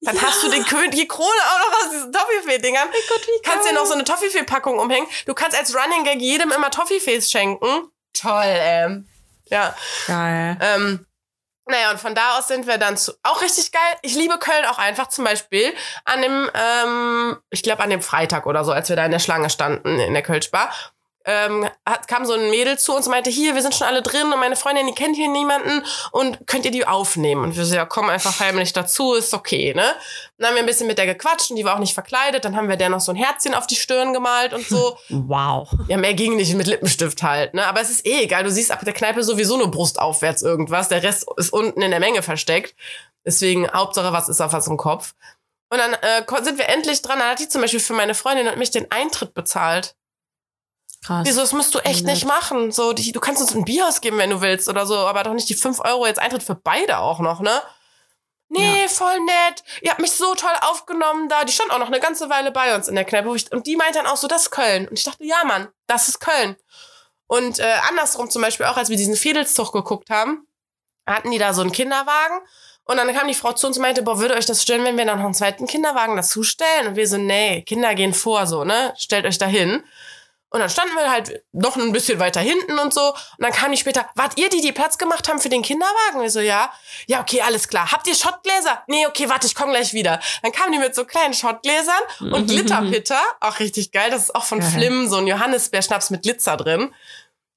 Dann 0.01 0.15
Ja. 0.15 0.21
hast 0.23 0.43
du 0.43 0.49
den 0.49 0.65
König, 0.65 0.91
die 0.91 1.07
Krone 1.07 1.27
auch 1.27 1.59
noch 1.59 1.77
aus 1.85 1.91
diesen 1.91 2.11
Toffifee-Dingern. 2.11 2.89
Gott, 3.09 3.21
wie 3.25 3.41
Kannst 3.49 3.69
dir 3.69 3.73
noch 3.73 3.85
so 3.85 3.93
eine 3.93 4.03
Toffifee-Packung 4.03 4.79
umhängen. 4.79 5.07
Du 5.25 5.33
kannst 5.33 5.57
als 5.57 5.73
Running 5.73 6.03
Gag 6.03 6.19
jedem 6.21 6.51
immer 6.51 6.71
Toffifees 6.71 7.31
schenken. 7.31 7.89
Toll, 8.13 8.43
ähm. 8.45 9.07
Ja. 9.49 9.75
Geil. 10.07 10.57
Ähm, 10.61 11.05
naja, 11.69 11.91
und 11.91 11.99
von 11.99 12.15
da 12.15 12.37
aus 12.37 12.47
sind 12.47 12.67
wir 12.67 12.77
dann 12.77 12.97
zu, 12.97 13.13
auch 13.23 13.41
richtig 13.41 13.71
geil. 13.71 13.81
Ich 14.01 14.15
liebe 14.15 14.37
Köln 14.39 14.65
auch 14.65 14.79
einfach 14.79 15.07
zum 15.07 15.23
Beispiel 15.23 15.73
an 16.05 16.21
dem, 16.21 16.49
ähm, 16.53 17.37
ich 17.49 17.63
glaube 17.63 17.83
an 17.83 17.89
dem 17.89 18.01
Freitag 18.01 18.45
oder 18.45 18.65
so, 18.65 18.71
als 18.71 18.89
wir 18.89 18.95
da 18.95 19.05
in 19.05 19.11
der 19.11 19.19
Schlange 19.19 19.49
standen 19.49 19.99
in 19.99 20.13
der 20.13 20.23
Kölschbar, 20.23 20.71
ähm, 21.25 21.67
hat, 21.85 22.07
kam 22.07 22.25
so 22.25 22.33
ein 22.33 22.49
Mädel 22.49 22.79
zu 22.79 22.95
uns 22.95 23.05
und 23.05 23.11
meinte, 23.11 23.29
hier, 23.29 23.53
wir 23.53 23.61
sind 23.61 23.75
schon 23.75 23.87
alle 23.87 24.01
drin 24.01 24.31
und 24.31 24.39
meine 24.39 24.55
Freundin, 24.55 24.87
die 24.87 24.93
kennt 24.93 25.15
hier 25.15 25.27
niemanden 25.27 25.83
und 26.11 26.47
könnt 26.47 26.65
ihr 26.65 26.71
die 26.71 26.87
aufnehmen? 26.87 27.43
Und 27.43 27.57
wir 27.57 27.65
so, 27.65 27.75
ja, 27.75 27.85
komm 27.85 28.09
einfach 28.09 28.39
heimlich 28.39 28.73
dazu, 28.73 29.13
ist 29.13 29.33
okay, 29.33 29.73
ne? 29.75 29.83
Dann 30.37 30.47
haben 30.47 30.55
wir 30.55 30.63
ein 30.63 30.65
bisschen 30.65 30.87
mit 30.87 30.97
der 30.97 31.05
gequatscht 31.05 31.51
und 31.51 31.57
die 31.57 31.65
war 31.65 31.75
auch 31.75 31.79
nicht 31.79 31.93
verkleidet. 31.93 32.45
Dann 32.45 32.55
haben 32.55 32.69
wir 32.69 32.77
der 32.77 32.89
noch 32.89 33.01
so 33.01 33.11
ein 33.11 33.17
Herzchen 33.17 33.53
auf 33.53 33.67
die 33.67 33.75
Stirn 33.75 34.13
gemalt 34.13 34.53
und 34.53 34.65
so. 34.67 34.97
Wow. 35.09 35.69
Ja, 35.87 35.97
mehr 35.97 36.13
ging 36.13 36.37
nicht 36.37 36.53
mit 36.55 36.65
Lippenstift 36.65 37.21
halt, 37.21 37.53
ne? 37.53 37.67
Aber 37.67 37.81
es 37.81 37.89
ist 37.89 38.05
eh 38.05 38.23
egal. 38.23 38.43
Du 38.43 38.51
siehst 38.51 38.71
ab 38.71 38.83
der 38.83 38.93
Kneipe 38.93 39.23
sowieso 39.23 39.57
nur 39.57 39.69
brustaufwärts 39.69 40.41
irgendwas. 40.41 40.87
Der 40.87 41.03
Rest 41.03 41.27
ist 41.37 41.51
unten 41.51 41.81
in 41.81 41.91
der 41.91 41.99
Menge 41.99 42.23
versteckt. 42.23 42.75
Deswegen, 43.25 43.69
Hauptsache, 43.69 44.13
was 44.13 44.29
ist 44.29 44.41
auf 44.41 44.53
was 44.53 44.67
im 44.67 44.77
Kopf. 44.77 45.13
Und 45.71 45.77
dann 45.77 45.93
äh, 45.93 46.43
sind 46.43 46.57
wir 46.57 46.69
endlich 46.69 47.01
dran. 47.01 47.19
Dann 47.19 47.29
hat 47.29 47.39
die 47.39 47.49
zum 47.49 47.61
Beispiel 47.61 47.79
für 47.79 47.93
meine 47.93 48.15
Freundin 48.15 48.47
und 48.47 48.57
mich 48.57 48.71
den 48.71 48.89
Eintritt 48.91 49.33
bezahlt. 49.33 49.95
Krass. 51.05 51.25
Wieso, 51.25 51.41
das 51.41 51.53
musst 51.53 51.73
du 51.73 51.79
echt 51.79 52.05
nicht 52.05 52.25
machen. 52.25 52.71
So, 52.71 52.93
die, 52.93 53.11
du 53.11 53.19
kannst 53.19 53.41
uns 53.41 53.55
ein 53.55 53.65
Bier 53.65 53.87
ausgeben, 53.87 54.17
wenn 54.17 54.29
du 54.29 54.41
willst 54.41 54.67
oder 54.67 54.85
so, 54.85 54.97
aber 54.97 55.23
doch 55.23 55.33
nicht 55.33 55.49
die 55.49 55.55
5 55.55 55.79
Euro 55.79 56.05
jetzt 56.05 56.19
Eintritt 56.19 56.43
für 56.43 56.55
beide 56.55 56.99
auch 56.99 57.19
noch, 57.19 57.39
ne? 57.39 57.61
Nee, 58.51 58.87
voll 58.87 59.19
nett. 59.19 59.63
Ihr 59.81 59.91
habt 59.91 60.01
mich 60.01 60.11
so 60.11 60.33
toll 60.33 60.55
aufgenommen 60.61 61.29
da. 61.29 61.45
Die 61.45 61.53
stand 61.53 61.71
auch 61.71 61.77
noch 61.77 61.87
eine 61.87 61.99
ganze 61.99 62.29
Weile 62.31 62.51
bei 62.51 62.75
uns 62.75 62.87
in 62.87 62.95
der 62.95 63.05
Kneipe. 63.05 63.33
Ich, 63.35 63.51
und 63.51 63.67
die 63.67 63.75
meinte 63.75 63.99
dann 63.99 64.07
auch 64.07 64.17
so, 64.17 64.27
das 64.27 64.43
ist 64.43 64.49
Köln. 64.49 64.87
Und 64.87 64.97
ich 64.97 65.05
dachte, 65.05 65.23
ja, 65.23 65.43
Mann, 65.45 65.67
das 65.85 66.07
ist 66.07 66.19
Köln. 66.19 66.55
Und 67.27 67.59
äh, 67.59 67.75
andersrum 67.87 68.29
zum 68.31 68.41
Beispiel 68.41 68.65
auch, 68.65 68.75
als 68.75 68.89
wir 68.89 68.97
diesen 68.97 69.15
Fiedelszug 69.15 69.71
geguckt 69.71 70.09
haben, 70.09 70.47
hatten 71.05 71.29
die 71.29 71.37
da 71.37 71.53
so 71.53 71.61
einen 71.61 71.71
Kinderwagen. 71.71 72.39
Und 72.85 72.97
dann 72.97 73.13
kam 73.13 73.27
die 73.27 73.35
Frau 73.35 73.53
zu 73.53 73.67
uns 73.67 73.77
und 73.77 73.83
meinte, 73.83 74.01
boah, 74.01 74.19
würde 74.19 74.33
euch 74.33 74.47
das 74.47 74.63
stören, 74.63 74.83
wenn 74.83 74.97
wir 74.97 75.05
dann 75.05 75.19
noch 75.19 75.25
einen 75.25 75.35
zweiten 75.35 75.67
Kinderwagen 75.67 76.15
dazu 76.15 76.41
stellen? 76.41 76.87
Und 76.87 76.95
wir 76.95 77.07
so, 77.07 77.17
nee, 77.17 77.61
Kinder 77.61 77.93
gehen 77.93 78.15
vor, 78.15 78.47
so, 78.47 78.63
ne? 78.63 78.95
Stellt 78.97 79.27
euch 79.27 79.37
da 79.37 79.45
hin. 79.45 79.83
Und 80.51 80.59
dann 80.61 80.69
standen 80.69 80.95
wir 80.95 81.11
halt 81.11 81.43
noch 81.51 81.75
ein 81.77 81.91
bisschen 81.91 82.19
weiter 82.19 82.39
hinten 82.41 82.79
und 82.79 82.91
so. 82.93 83.09
Und 83.09 83.15
dann 83.39 83.51
kam 83.51 83.71
die 83.71 83.77
später, 83.77 84.07
wart 84.15 84.39
ihr 84.39 84.49
die, 84.49 84.61
die 84.61 84.71
Platz 84.71 84.97
gemacht 84.97 85.29
haben 85.29 85.39
für 85.39 85.49
den 85.49 85.61
Kinderwagen? 85.61 86.21
Wir 86.21 86.29
so, 86.31 86.39
ja. 86.39 86.71
Ja, 87.05 87.21
okay, 87.21 87.41
alles 87.41 87.67
klar. 87.67 87.91
Habt 87.91 88.07
ihr 88.07 88.15
Schottgläser? 88.15 88.83
Nee, 88.87 89.05
okay, 89.05 89.29
warte, 89.29 89.45
ich 89.45 89.53
komme 89.53 89.73
gleich 89.73 89.93
wieder. 89.93 90.19
Dann 90.41 90.51
kamen 90.51 90.71
die 90.71 90.79
mit 90.79 90.95
so 90.95 91.05
kleinen 91.05 91.33
Schottgläsern 91.35 92.01
und 92.19 92.47
Glitterpitter. 92.47 93.19
Auch 93.41 93.59
richtig 93.59 93.91
geil. 93.91 94.09
Das 94.09 94.23
ist 94.23 94.35
auch 94.35 94.43
von 94.45 94.59
Geil. 94.59 94.69
Flim, 94.69 95.07
so 95.07 95.17
ein 95.17 95.27
Johannisbeerschnaps 95.27 96.09
mit 96.09 96.23
Glitzer 96.23 96.57
drin. 96.57 96.93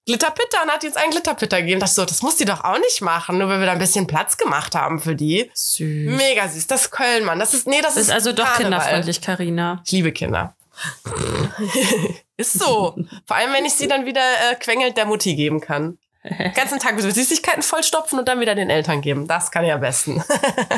Glitterpitter 0.05 0.63
und 0.65 0.71
hat 0.71 0.83
jetzt 0.83 0.97
einen 0.97 1.13
Glitterpitter 1.13 1.61
gegeben. 1.61 1.81
Das 1.81 1.95
so, 1.95 2.05
das 2.05 2.23
muss 2.23 2.37
die 2.37 2.45
doch 2.45 2.65
auch 2.65 2.79
nicht 2.79 3.01
machen, 3.03 3.39
nur 3.39 3.49
weil 3.49 3.61
wir 3.61 3.67
da 3.67 3.73
ein 3.73 3.79
bisschen 3.79 4.07
Platz 4.09 4.37
gemacht 4.37 4.75
haben 4.75 4.99
für 5.01 5.15
die. 5.15 5.49
Süß. 5.55 6.11
Mega 6.17 6.49
süß. 6.49 6.67
Das 6.67 6.83
ist 6.83 6.91
Köln, 6.91 7.25
Mann. 7.25 7.39
Das 7.39 7.55
ist, 7.55 7.67
nee, 7.69 7.81
das, 7.81 7.95
Das 7.95 8.03
ist 8.05 8.11
also 8.11 8.33
doch 8.33 8.45
Karneval. 8.45 8.65
kinderfreundlich, 8.81 9.21
Karina. 9.21 9.81
Ich 9.87 9.93
liebe 9.93 10.11
Kinder. 10.13 10.55
ist 12.37 12.55
so. 12.55 12.97
Vor 13.27 13.37
allem, 13.37 13.53
wenn 13.53 13.65
ich 13.65 13.75
sie 13.75 13.89
dann 13.89 14.07
wieder 14.07 14.21
äh, 14.21 14.55
quengelt 14.57 14.97
der 14.97 15.07
Mutti 15.07 15.35
geben 15.35 15.61
kann. 15.61 15.99
Den 16.25 16.55
ganzen 16.55 16.79
Tag 16.79 16.95
mit 16.95 17.15
Süßigkeiten 17.15 17.63
vollstopfen 17.63 18.19
und 18.19 18.29
dann 18.29 18.39
wieder 18.39 18.55
den 18.55 18.71
Eltern 18.71 19.01
geben. 19.01 19.27
Das 19.27 19.51
kann 19.51 19.65
ich 19.65 19.73
am 19.73 19.81
besten. 19.81 20.23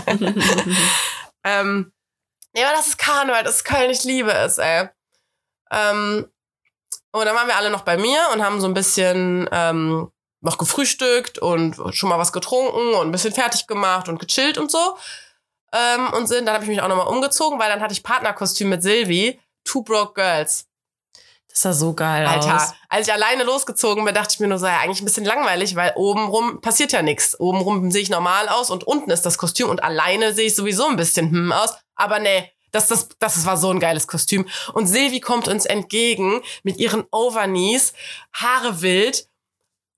ähm, 1.45 1.93
ja, 2.57 2.69
aber 2.69 2.77
das 2.77 2.87
ist 2.87 2.99
Karneval, 2.99 3.43
das 3.43 3.57
ist 3.57 3.65
Köln, 3.65 3.91
ich 3.91 4.05
liebe 4.05 4.33
es, 4.33 4.59
ey. 4.59 4.89
Ähm, 5.71 6.27
und 7.13 7.25
dann 7.25 7.37
waren 7.37 7.47
wir 7.47 7.57
alle 7.57 7.71
noch 7.71 7.83
bei 7.83 7.97
mir 7.97 8.19
und 8.33 8.43
haben 8.43 8.61
so 8.61 8.67
ein 8.67 8.75
bisschen 8.75 9.49
ähm, 9.53 10.11
noch 10.41 10.59
gefrühstückt 10.59 11.39
und 11.39 11.77
schon 11.95 12.09
mal 12.09 12.19
was 12.19 12.33
getrunken 12.33 12.95
und 12.95 13.09
ein 13.09 13.13
bisschen 13.13 13.33
fertig 13.33 13.67
gemacht 13.67 14.09
und 14.09 14.19
gechillt 14.19 14.57
und 14.57 14.71
so. 14.71 14.97
Ähm, 15.73 16.13
und 16.13 16.27
sind, 16.27 16.47
dann 16.47 16.55
habe 16.55 16.65
ich 16.65 16.71
mich 16.71 16.81
auch 16.81 16.89
nochmal 16.89 17.09
umgezogen, 17.09 17.59
weil 17.59 17.69
dann 17.69 17.81
hatte 17.81 17.93
ich 17.93 18.03
Partnerkostüm 18.03 18.69
mit 18.69 18.83
Silvi, 18.83 19.41
Two 19.65 19.83
Broke 19.83 20.15
Girls. 20.15 20.67
Das 21.49 21.63
sah 21.63 21.73
so 21.73 21.95
geil 21.95 22.27
Alter, 22.27 22.57
aus. 22.57 22.75
als 22.89 23.07
ich 23.07 23.13
alleine 23.13 23.45
losgezogen 23.45 24.05
bin, 24.05 24.13
dachte 24.13 24.35
ich 24.35 24.41
mir 24.41 24.49
nur 24.49 24.59
ja, 24.59 24.81
eigentlich 24.81 25.01
ein 25.01 25.05
bisschen 25.05 25.25
langweilig, 25.25 25.77
weil 25.77 25.93
obenrum 25.95 26.61
passiert 26.61 26.91
ja 26.91 27.01
nichts. 27.01 27.39
Obenrum 27.39 27.93
sehe 27.93 28.03
ich 28.03 28.11
normal 28.11 28.49
aus 28.49 28.71
und 28.71 28.83
unten 28.85 29.11
ist 29.11 29.23
das 29.23 29.39
Kostüm 29.39 29.69
und 29.69 29.85
alleine 29.85 30.35
sehe 30.35 30.49
ich 30.49 30.57
sowieso 30.57 30.87
ein 30.89 30.97
bisschen 30.97 31.31
hm 31.31 31.53
aus. 31.53 31.75
Aber 31.95 32.19
nee, 32.19 32.51
das, 32.73 32.89
das, 32.89 33.09
das 33.21 33.47
war 33.47 33.57
so 33.57 33.71
ein 33.71 33.79
geiles 33.79 34.09
Kostüm. 34.09 34.49
Und 34.73 34.89
Silvi 34.89 35.21
kommt 35.21 35.47
uns 35.47 35.65
entgegen 35.65 36.43
mit 36.65 36.79
ihren 36.79 37.05
Overknees, 37.13 37.93
Haare 38.33 38.83
wild, 38.83 39.29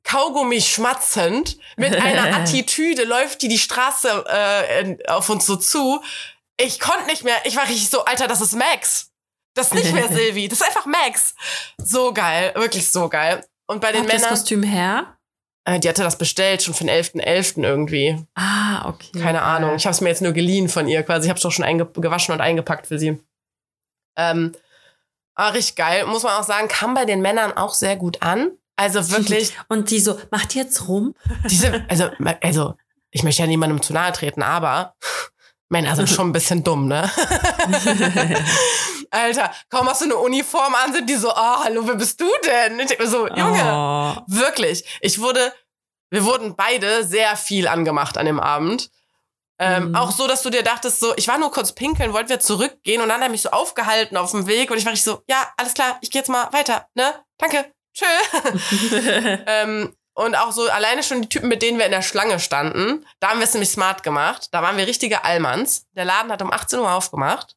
Kaugummi 0.05 0.61
schmatzend, 0.61 1.57
mit 1.77 1.97
einer 1.97 2.37
Attitüde 2.37 3.05
läuft 3.05 3.41
die 3.41 3.49
die 3.49 3.59
Straße 3.59 4.25
äh, 4.29 4.97
auf 5.09 5.31
uns 5.31 5.47
so 5.47 5.57
zu. 5.57 6.03
Ich 6.59 6.81
konnte 6.81 7.07
nicht 7.07 7.25
mehr, 7.25 7.37
ich 7.45 7.57
war 7.57 7.65
richtig 7.65 7.89
so, 7.89 8.05
Alter, 8.05 8.29
das 8.29 8.43
ist 8.43 8.55
Max. 8.55 9.11
Das 9.57 9.69
ist 9.69 9.75
nicht 9.75 9.93
mehr 9.93 10.09
Silvi, 10.09 10.49
das 10.49 10.61
ist 10.61 10.67
einfach 10.67 10.87
Max. 10.87 11.35
So 11.79 12.13
geil, 12.13 12.53
wirklich 12.55 12.89
so 12.91 13.09
geil. 13.09 13.45
Und 13.67 13.81
bei 13.81 13.91
den 13.91 14.03
Habt 14.03 14.11
ihr 14.11 14.13
das 14.13 14.23
Männern, 14.23 14.37
Kostüm 14.39 14.63
her? 14.63 15.17
äh, 15.65 15.81
die 15.81 15.89
hatte 15.89 16.03
das 16.05 16.19
bestellt, 16.19 16.63
schon 16.63 16.75
für 16.75 16.85
den 16.85 16.91
11.11. 16.95 17.65
irgendwie. 17.65 18.25
Ah, 18.35 18.89
okay. 18.89 19.19
Keine 19.21 19.43
Ahnung. 19.43 19.75
Ich 19.75 19.85
habe 19.87 19.93
es 19.93 20.01
mir 20.01 20.11
jetzt 20.11 20.23
nur 20.23 20.33
geliehen 20.33 20.69
von 20.69 20.87
ihr 20.87 21.03
quasi. 21.03 21.25
Ich 21.27 21.29
habe 21.31 21.39
es 21.39 21.43
doch 21.43 21.51
schon 21.51 21.67
gewaschen 21.95 22.33
und 22.35 22.41
eingepackt 22.41 22.87
für 22.87 22.99
sie. 22.99 23.19
Ähm, 24.17 24.53
aber 25.35 25.55
richtig 25.55 25.77
geil. 25.77 26.07
Muss 26.07 26.23
man 26.23 26.35
auch 26.35 26.45
sagen, 26.45 26.69
kam 26.69 26.95
bei 26.95 27.05
den 27.05 27.21
Männern 27.21 27.53
auch 27.53 27.75
sehr 27.75 27.97
gut 27.97 28.23
an. 28.23 28.53
Also 28.77 29.11
wirklich, 29.11 29.55
Und 29.69 29.91
die 29.91 30.01
so, 30.01 30.21
macht 30.31 30.55
die 30.55 30.59
jetzt 30.59 30.87
rum? 30.87 31.15
diese, 31.49 31.85
also, 31.89 32.11
also, 32.43 32.75
ich 33.11 33.23
möchte 33.23 33.43
ja 33.43 33.49
niemandem 33.49 33.81
zu 33.83 33.93
nahe 33.93 34.13
treten, 34.13 34.43
aber 34.43 34.95
Männer 35.69 35.97
sind 35.97 36.09
schon 36.09 36.29
ein 36.29 36.33
bisschen 36.33 36.63
dumm, 36.63 36.87
ne? 36.87 37.11
Alter, 39.11 39.51
kaum 39.71 39.89
hast 39.89 40.01
du 40.01 40.07
eine 40.07 40.17
Uniform 40.17 40.75
an, 40.75 40.93
sind 40.93 41.09
die 41.09 41.15
so, 41.17 41.31
ah, 41.31 41.63
hallo, 41.65 41.87
wer 41.87 41.95
bist 41.97 42.21
du 42.21 42.29
denn? 42.45 42.79
Ich 42.81 42.87
denk 42.89 43.01
mir 43.01 43.07
so, 43.09 43.27
Junge, 43.29 43.63
Oh. 43.65 44.23
Wirklich. 44.27 44.85
Ich 45.01 45.21
wurde, 45.21 45.53
wir 46.11 46.25
wurden 46.25 46.57
beide 46.57 47.05
sehr 47.05 47.37
viel 47.37 47.69
angemacht 47.69 48.17
an 48.19 48.27
dem 48.27 48.41
Abend. 48.41 48.91
Ähm, 49.59 49.89
Mhm. 49.89 49.95
Auch 49.95 50.11
so, 50.11 50.27
dass 50.27 50.43
du 50.43 50.51
dir 50.51 50.63
dachtest, 50.63 51.01
so, 51.01 51.15
ich 51.17 51.29
war 51.29 51.39
nur 51.39 51.51
kurz 51.51 51.73
pinkeln, 51.73 52.13
wollten 52.13 52.29
wir 52.29 52.41
zurückgehen 52.41 53.01
und 53.01 53.09
dann 53.09 53.19
hat 53.19 53.27
er 53.29 53.31
mich 53.31 53.43
so 53.43 53.51
aufgehalten 53.51 54.17
auf 54.19 54.31
dem 54.33 54.47
Weg 54.47 54.71
und 54.71 54.77
ich 54.77 54.85
war 54.85 54.93
richtig 54.93 55.11
so, 55.11 55.23
ja, 55.29 55.51
alles 55.57 55.73
klar, 55.75 55.97
ich 56.03 56.11
gehe 56.11 56.21
jetzt 56.21 56.29
mal 56.29 56.53
weiter, 56.53 56.87
ne? 56.95 57.15
Danke, 57.39 57.65
tschö. 57.95 58.05
ähm, 59.47 59.97
und 60.15 60.35
auch 60.35 60.53
so 60.53 60.69
alleine 60.71 61.03
schon 61.03 61.23
die 61.23 61.29
Typen, 61.29 61.49
mit 61.49 61.61
denen 61.63 61.79
wir 61.79 61.85
in 61.85 61.91
der 61.91 62.03
Schlange 62.03 62.39
standen, 62.41 63.07
da 63.21 63.29
haben 63.31 63.39
wir 63.39 63.45
es 63.45 63.53
nämlich 63.53 63.71
smart 63.71 64.03
gemacht. 64.03 64.49
Da 64.51 64.63
waren 64.63 64.77
wir 64.79 64.87
richtige 64.87 65.25
Allmanns. 65.25 65.87
Der 65.93 66.07
Laden 66.07 66.33
hat 66.33 66.41
um 66.41 66.51
18 66.53 66.79
Uhr 66.79 66.91
aufgemacht. 66.91 67.55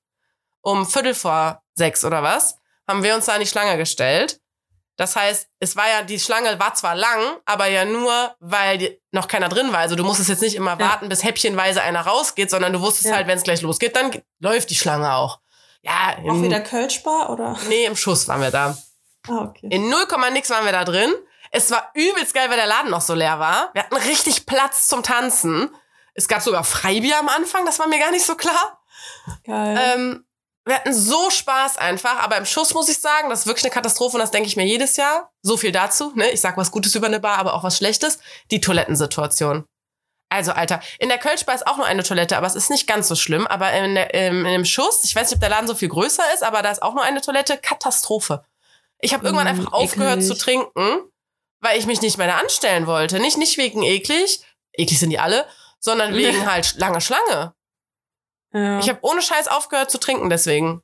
Um 0.62 0.86
Viertel 0.86 1.14
vor 1.16 1.62
sechs 1.76 2.04
oder 2.04 2.22
was, 2.24 2.58
haben 2.88 3.04
wir 3.04 3.16
uns 3.16 3.26
da 3.26 3.34
an 3.34 3.40
die 3.40 3.48
Schlange 3.48 3.78
gestellt. 3.78 4.40
Das 4.98 5.16
heißt, 5.16 5.48
es 5.60 5.78
war 5.78 5.88
ja, 5.88 6.02
die 6.02 6.20
Schlange 6.20 6.60
war 6.60 6.74
zwar 6.74 6.94
lang, 6.94 7.38
aber 7.46 7.68
ja 7.68 7.86
nur, 7.86 8.36
weil 8.40 9.00
noch 9.12 9.30
keiner 9.30 9.48
drin 9.48 9.72
war. 9.72 9.80
Also 9.80 9.96
du 9.96 10.04
musstest 10.04 10.28
jetzt 10.28 10.42
nicht 10.42 10.56
immer 10.56 10.72
Ja. 10.78 10.80
warten, 10.90 11.08
bis 11.08 11.24
häppchenweise 11.24 11.82
einer 11.82 12.02
rausgeht, 12.02 12.50
sondern 12.52 12.74
du 12.74 12.82
wusstest 12.82 13.06
Ja. 13.10 13.16
halt, 13.16 13.28
wenn 13.28 13.38
es 13.38 13.44
gleich 13.44 13.62
losgeht, 13.62 13.96
dann 13.96 14.12
läuft 14.40 14.70
die 14.72 14.76
Schlange 14.76 15.14
auch. 15.14 15.40
Ja, 15.82 16.18
Auch 16.18 16.34
in, 16.34 16.44
wieder 16.44 16.60
Kölschbar 16.60 17.30
oder? 17.30 17.58
nee, 17.70 17.86
im 17.86 17.96
Schuss 17.96 18.28
waren 18.28 18.42
wir 18.42 18.52
da. 18.52 18.78
Ah, 19.30 19.44
okay. 19.46 19.68
In 19.72 19.90
0, 19.90 20.06
nix 20.34 20.50
waren 20.50 20.66
wir 20.66 20.74
da 20.74 20.84
drin. 20.84 21.14
Es 21.52 21.72
war 21.72 21.90
übelst 21.94 22.34
geil, 22.34 22.50
weil 22.50 22.58
der 22.58 22.68
Laden 22.68 22.92
noch 22.92 23.02
so 23.02 23.14
leer 23.14 23.40
war. 23.40 23.70
Wir 23.74 23.84
hatten 23.84 23.96
richtig 23.96 24.46
Platz 24.46 24.88
zum 24.90 25.02
Tanzen. 25.02 25.74
Es 26.14 26.28
gab 26.28 26.42
sogar 26.42 26.66
Freibier 26.66 27.18
am 27.20 27.30
Anfang, 27.30 27.66
das 27.66 27.80
war 27.80 27.88
mir 27.88 28.00
gar 28.00 28.12
nicht 28.12 28.26
so 28.26 28.36
klar. 28.36 28.82
Geil. 29.46 29.80
Ähm, 29.96 30.26
wir 30.70 30.76
hatten 30.78 30.94
so 30.94 31.30
Spaß 31.30 31.78
einfach, 31.78 32.20
aber 32.20 32.38
im 32.38 32.46
Schuss 32.46 32.74
muss 32.74 32.88
ich 32.90 33.00
sagen, 33.00 33.30
das 33.30 33.42
ist 33.42 33.46
wirklich 33.48 33.66
eine 33.66 33.74
Katastrophe 33.74 34.16
und 34.16 34.22
das 34.22 34.32
denke 34.32 34.48
ich 34.48 34.56
mir 34.56 34.66
jedes 34.66 34.96
Jahr. 34.98 35.32
So 35.42 35.58
viel 35.58 35.72
dazu, 35.72 36.12
ne? 36.16 36.30
Ich 36.30 36.42
sag 36.42 36.56
was 36.58 36.72
Gutes 36.72 36.96
über 36.96 37.08
eine 37.08 37.20
Bar, 37.20 37.38
aber 37.38 37.54
auch 37.54 37.64
was 37.64 37.78
Schlechtes. 37.78 38.20
Die 38.52 38.62
Toilettensituation. 38.62 39.66
Also, 40.32 40.52
Alter, 40.52 40.80
in 41.00 41.10
der 41.10 41.18
Kölschbar 41.18 41.56
ist 41.56 41.66
auch 41.66 41.78
nur 41.78 41.88
eine 41.88 42.04
Toilette, 42.04 42.38
aber 42.38 42.46
es 42.46 42.54
ist 42.56 42.70
nicht 42.70 42.86
ganz 42.88 43.08
so 43.08 43.16
schlimm. 43.16 43.48
Aber 43.48 43.72
in, 43.74 43.96
der, 43.96 44.14
im, 44.14 44.46
in 44.46 44.52
dem 44.52 44.66
Schuss, 44.66 45.04
ich 45.04 45.16
weiß 45.16 45.28
nicht, 45.30 45.38
ob 45.38 45.42
der 45.42 45.50
Laden 45.50 45.68
so 45.68 45.74
viel 45.74 45.90
größer 45.90 46.24
ist, 46.36 46.44
aber 46.44 46.62
da 46.62 46.70
ist 46.70 46.84
auch 46.84 46.94
nur 46.94 47.04
eine 47.04 47.22
Toilette. 47.22 47.58
Katastrophe. 47.58 48.44
Ich 49.00 49.14
habe 49.14 49.26
irgendwann 49.26 49.48
Mm, 49.48 49.60
einfach 49.60 49.74
aufgehört 49.74 50.18
eklig. 50.18 50.28
zu 50.28 50.38
trinken, 50.38 51.10
weil 51.62 51.80
ich 51.80 51.88
mich 51.88 52.02
nicht 52.02 52.18
mehr 52.20 52.28
da 52.28 52.38
anstellen 52.38 52.86
wollte. 52.86 53.20
Nicht, 53.20 53.38
nicht 53.38 53.58
wegen 53.58 53.82
eklig, 53.82 54.46
eklig 54.74 55.00
sind 55.00 55.10
die 55.10 55.20
alle, 55.20 55.48
sondern 55.80 56.14
wegen 56.16 56.46
halt 56.50 56.76
lange 56.78 57.02
Schlange. 57.02 57.54
Ja. 58.54 58.80
Ich 58.80 58.90
habe 58.90 59.00
ohne 59.02 59.22
Scheiß 59.22 59.48
aufgehört 59.48 59.92
zu 59.92 60.00
trinken, 60.00 60.30
deswegen. 60.30 60.82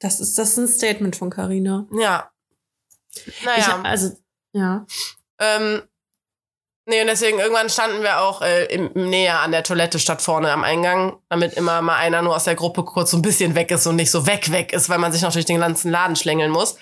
das, 0.00 0.20
ist, 0.20 0.38
das 0.38 0.50
ist 0.50 0.56
ein 0.58 0.68
Statement 0.68 1.16
von 1.16 1.30
Carina. 1.30 1.86
Ja. 1.92 2.30
Ich, 3.14 3.44
Naja. 3.44 3.80
also, 3.84 4.10
ja. 4.52 4.84
ähm, 5.38 5.82
nee, 6.86 7.00
und 7.00 7.06
deswegen 7.06 7.38
irgendwann 7.38 7.70
standen 7.70 8.02
wir 8.02 8.20
auch 8.20 8.42
äh, 8.42 8.64
im, 8.66 8.92
im 8.92 9.08
näher 9.08 9.40
an 9.40 9.52
der 9.52 9.62
Toilette 9.62 9.98
statt 9.98 10.20
vorne 10.20 10.50
am 10.50 10.64
Eingang, 10.64 11.18
damit 11.28 11.54
immer 11.54 11.80
mal 11.80 11.96
einer 11.96 12.22
nur 12.22 12.34
aus 12.34 12.44
der 12.44 12.56
Gruppe 12.56 12.84
kurz 12.84 13.12
so 13.12 13.16
ein 13.18 13.22
bisschen 13.22 13.54
weg 13.54 13.70
ist 13.70 13.86
und 13.86 13.96
nicht 13.96 14.10
so 14.10 14.26
weg, 14.26 14.50
weg 14.50 14.72
ist, 14.72 14.88
weil 14.88 14.98
man 14.98 15.12
sich 15.12 15.22
noch 15.22 15.32
durch 15.32 15.44
den 15.44 15.60
ganzen 15.60 15.90
Laden 15.90 16.16
schlängeln 16.16 16.50
muss. 16.50 16.76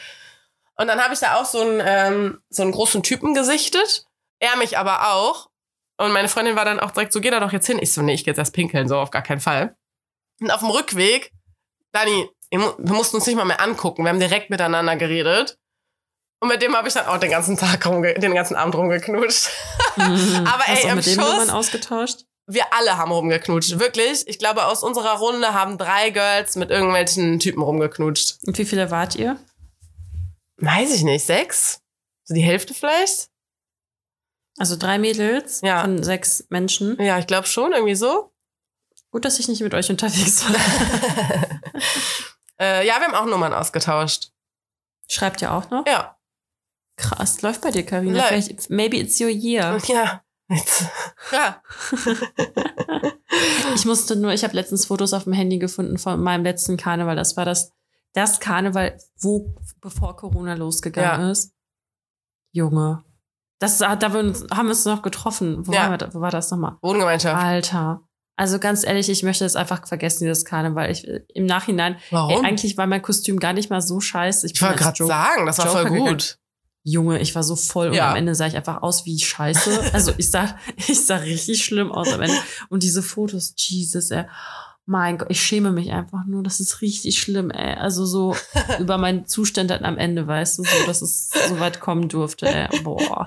Und 0.77 0.89
dann 0.89 1.01
habe 1.03 1.13
ich 1.13 1.21
da 1.21 1.37
auch 1.37 1.45
so 1.45 1.61
einen, 1.61 1.83
ähm, 1.85 2.43
so 2.49 2.63
einen 2.63 2.73
großen 2.73 3.03
Typen 3.03 3.35
gesichtet. 3.35 4.07
Er 4.39 4.57
mich 4.57 4.79
aber 4.79 5.13
auch. 5.13 5.51
Und 5.99 6.13
meine 6.13 6.29
Freundin 6.29 6.57
war 6.57 6.65
dann 6.65 6.81
auch 6.81 6.91
direkt 6.91 7.13
so, 7.13 7.21
geh 7.21 7.31
da 7.31 7.41
doch 7.41 7.53
jetzt 7.53 7.67
hin. 7.67 7.79
Ich 7.81 7.93
so, 7.93 8.03
nee, 8.03 8.15
ich 8.15 8.25
geh 8.25 8.31
jetzt 8.31 8.39
erst 8.39 8.55
pinkeln, 8.55 8.89
so 8.89 8.99
auf 8.99 9.11
gar 9.11 9.23
keinen 9.23 9.41
Fall. 9.41 9.77
Und 10.41 10.51
auf 10.51 10.61
dem 10.61 10.71
Rückweg, 10.71 11.31
Dani, 11.93 12.29
wir 12.51 12.59
mu- 12.59 12.73
wir 12.79 12.95
mussten 12.95 13.17
uns 13.17 13.27
nicht 13.27 13.37
mal 13.37 13.45
mehr 13.45 13.61
angucken. 13.61 14.03
Wir 14.05 14.09
haben 14.11 14.19
direkt 14.21 14.51
miteinander 14.51 14.97
geredet. 14.97 15.59
Und 16.41 16.49
mit 16.49 16.61
dem 16.61 16.75
habe 16.75 16.89
ich 16.89 16.95
dann 16.95 17.07
auch 17.07 17.19
den 17.19 17.31
ganzen 17.31 17.57
Tag 17.57 17.87
rumge 17.87 18.15
den 18.15 18.35
ganzen 18.35 18.57
Abend 18.57 18.75
rumgeknutscht. 18.75 19.49
Aber 19.97 20.65
Hast 20.65 20.69
ey, 20.83 20.87
auch 20.87 20.91
im 20.91 20.97
mit 20.97 21.07
dem 21.07 21.21
Schuss- 21.21 21.49
ausgetauscht? 21.51 22.25
Wir 22.49 22.65
alle 22.73 22.97
haben 22.99 23.13
rumgeknutscht. 23.13 23.79
Wirklich. 23.79 24.27
Ich 24.27 24.41
glaube, 24.41 24.67
aus 24.67 24.83
unserer 24.83 25.19
Runde 25.19 25.55
haben 25.55 25.79
drei 25.79 26.11
Girls 26.11 26.57
mit 26.57 26.71
irgendwelchen 26.71 27.39
Typen 27.39 27.63
rumgeknutscht. 27.63 28.39
Und 28.45 28.59
wie 28.59 28.65
viele 28.65 28.91
wart 28.91 29.15
ihr? 29.15 29.39
Weiß 30.57 30.93
ich 30.93 31.03
nicht, 31.05 31.25
sechs? 31.25 31.81
So 32.25 32.35
die 32.35 32.41
Hälfte 32.43 32.75
vielleicht? 32.75 33.29
Also 34.63 34.77
drei 34.77 34.97
Mädels 34.97 35.61
Ja. 35.63 35.81
von 35.81 36.05
sechs 36.05 36.47
Menschen. 36.49 36.97
Ja, 37.03 37.19
ich 37.19 37.27
glaube 37.27 37.49
schon, 37.49 37.73
irgendwie 37.73 37.97
so. 37.97 38.31
Gut, 39.11 39.25
dass 39.25 39.41
ich 39.41 39.49
nicht 39.49 39.61
mit 39.61 39.75
euch 39.75 39.91
unterwegs 39.91 40.45
war. 40.49 40.55
äh, 42.61 42.87
ja, 42.87 43.01
wir 43.01 43.09
haben 43.09 43.15
auch 43.17 43.27
Nummern 43.27 43.53
ausgetauscht. 43.53 44.31
Schreibt 45.11 45.43
ihr 45.43 45.53
auch 45.53 45.69
noch? 45.71 45.85
Ja. 45.85 46.17
Krass, 46.97 47.43
läuft 47.43 47.63
bei 47.63 47.73
dir, 47.73 47.85
Karina. 47.85 48.23
Vielleicht, 48.23 48.71
maybe 48.71 48.99
it's 48.99 49.21
your 49.21 49.31
year. 49.31 49.79
Ja. 49.89 50.23
Jetzt. 50.49 50.85
Ja. 51.33 51.61
Ich 53.75 53.87
musste 53.87 54.15
nur, 54.15 54.33
ich 54.33 54.45
habe 54.45 54.55
letztens 54.55 54.85
Fotos 54.85 55.15
auf 55.15 55.25
dem 55.25 55.33
Handy 55.33 55.59
gefunden 55.59 55.97
von 55.99 56.23
meinem 56.23 56.45
letzten 56.45 56.77
Karneval. 56.77 57.17
Das 57.17 57.37
war 57.39 57.47
das, 57.47 57.73
das 58.13 58.39
Karneval, 58.39 58.99
wo 59.19 59.57
bevor 59.81 60.15
Corona 60.17 60.55
losgegangen 60.55 61.31
ist. 61.31 61.53
Junge. 62.53 63.03
Das, 63.63 63.79
da 63.79 63.91
haben 63.91 64.13
wir 64.13 64.21
uns, 64.21 64.45
haben 64.53 64.67
wir 64.67 64.71
uns 64.71 64.85
noch 64.85 65.03
getroffen. 65.03 65.67
Wo, 65.67 65.73
Ja. 65.73 65.91
wir, 65.91 66.15
wo 66.15 66.21
war 66.21 66.31
das 66.31 66.51
nochmal? 66.51 66.77
Wohngemeinschaft. 66.83 67.41
Alter. 67.43 68.01
Also 68.37 68.59
ganz 68.59 68.83
ehrlich, 68.85 69.09
ich 69.09 69.23
möchte 69.23 69.45
es 69.45 69.55
einfach 69.57 69.87
vergessen, 69.87 70.25
dieses 70.25 70.45
Karneval. 70.45 70.91
Ich, 70.91 71.07
im 71.35 71.47
Nachhinein, 71.47 71.95
ey, 71.95 72.01
Warum? 72.11 72.45
eigentlich 72.45 72.77
war 72.77 72.87
mein 72.87 73.03
Kostüm 73.03 73.39
gar 73.39 73.53
nicht 73.53 73.71
mal 73.71 73.81
so 73.81 74.01
scheiße. 74.01 74.47
ich 74.47 74.55
bin 74.55 74.63
wollte 74.69 74.83
gerade 74.83 75.05
sagen, 75.07 75.47
das 75.47 75.59
war 75.59 75.67
Joker 75.67 75.79
voll 75.83 75.91
gegangen. 75.91 76.09
gut. 76.09 76.39
Junge, 76.85 77.21
ich 77.21 77.33
war 77.37 77.45
so 77.45 77.55
voll 77.55 77.89
und 77.91 77.95
Ja. 77.95 78.11
am 78.11 78.17
Ende 78.17 78.35
sah 78.35 78.47
ich 78.49 78.57
einfach 78.57 78.83
aus 78.83 79.07
wie 79.07 79.17
Scheiße. 79.21 79.93
Also 79.93 80.13
ich 80.19 80.29
sah, 80.31 80.57
ich 80.77 81.07
sah 81.07 81.17
richtig 81.17 81.65
schlimm 81.65 81.93
aus 81.93 82.13
am 82.13 82.21
Ende. 82.23 82.37
Und 82.71 82.83
diese 82.83 83.03
Fotos, 83.05 83.55
Jesus, 83.57 84.11
ey. 84.11 84.25
Mein 84.85 85.19
Gott, 85.19 85.29
ich 85.31 85.41
schäme 85.41 85.71
mich 85.71 85.93
einfach 85.93 86.25
nur. 86.27 86.43
Das 86.43 86.59
ist 86.59 86.81
richtig 86.83 87.19
schlimm, 87.21 87.51
ey. 87.51 87.75
Also 87.75 88.05
so 88.05 88.35
über 88.81 88.99
meinen 88.99 89.27
Zustand 89.27 89.71
dann 89.71 89.85
am 89.85 89.97
Ende, 89.99 90.27
weißt 90.27 90.59
du, 90.59 90.65
so, 90.65 90.87
dass 90.87 91.03
es 91.03 91.31
so 91.49 91.61
weit 91.61 91.81
kommen 91.81 92.09
durfte, 92.09 92.47
ey. 92.49 92.69
Boah. 92.83 93.25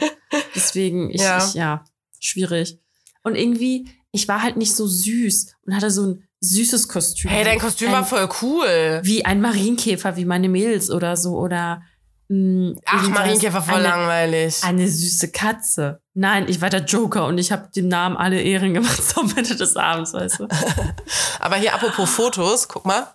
Deswegen, 0.54 1.10
ich, 1.10 1.22
Ja. 1.22 1.38
ich, 1.46 1.54
ja, 1.54 1.86
schwierig. 2.20 2.80
Und 3.24 3.36
irgendwie, 3.36 3.88
ich 4.12 4.28
war 4.28 4.44
halt 4.44 4.58
nicht 4.58 4.76
so 4.76 4.86
süß 4.86 5.56
und 5.66 5.76
hatte 5.76 5.90
so 5.92 6.06
ein 6.08 6.28
süßes 6.42 6.88
Kostüm. 6.90 7.32
Hey, 7.32 7.44
dein 7.46 7.58
Kostüm 7.60 7.88
ein, 7.88 7.94
war 7.94 8.06
voll 8.06 8.30
cool. 8.42 9.00
Wie 9.04 9.26
ein 9.26 9.42
Marienkäfer, 9.42 10.16
wie 10.18 10.26
meine 10.26 10.50
Mädels 10.50 10.92
oder 10.92 11.16
so. 11.18 11.38
Oder 11.38 11.82
mh, 12.28 12.76
Ach, 12.86 13.02
irgendwas. 13.02 13.20
Marienkäfer 13.24 13.62
voll 13.62 13.76
eine, 13.76 13.84
langweilig. 13.84 14.58
eine 14.64 14.88
süße 14.88 15.32
Katze. 15.32 16.02
Nein, 16.18 16.46
ich 16.48 16.62
war 16.62 16.70
der 16.70 16.80
Joker 16.86 17.26
und 17.26 17.38
ich 17.38 17.52
habe 17.52 17.68
dem 17.76 17.90
Namen 17.90 18.16
alle 18.16 18.42
Ehren 18.42 18.74
gemacht 18.74 19.04
zum 19.08 19.30
Ende 19.36 19.56
des 19.56 19.76
Abends, 19.76 20.14
weißt 20.14 20.40
du? 20.40 20.48
Aber 21.40 21.58
hier 21.58 21.74
apropos 21.74 22.10
Fotos, 22.10 22.68
guck 22.70 22.86
mal. 22.86 23.08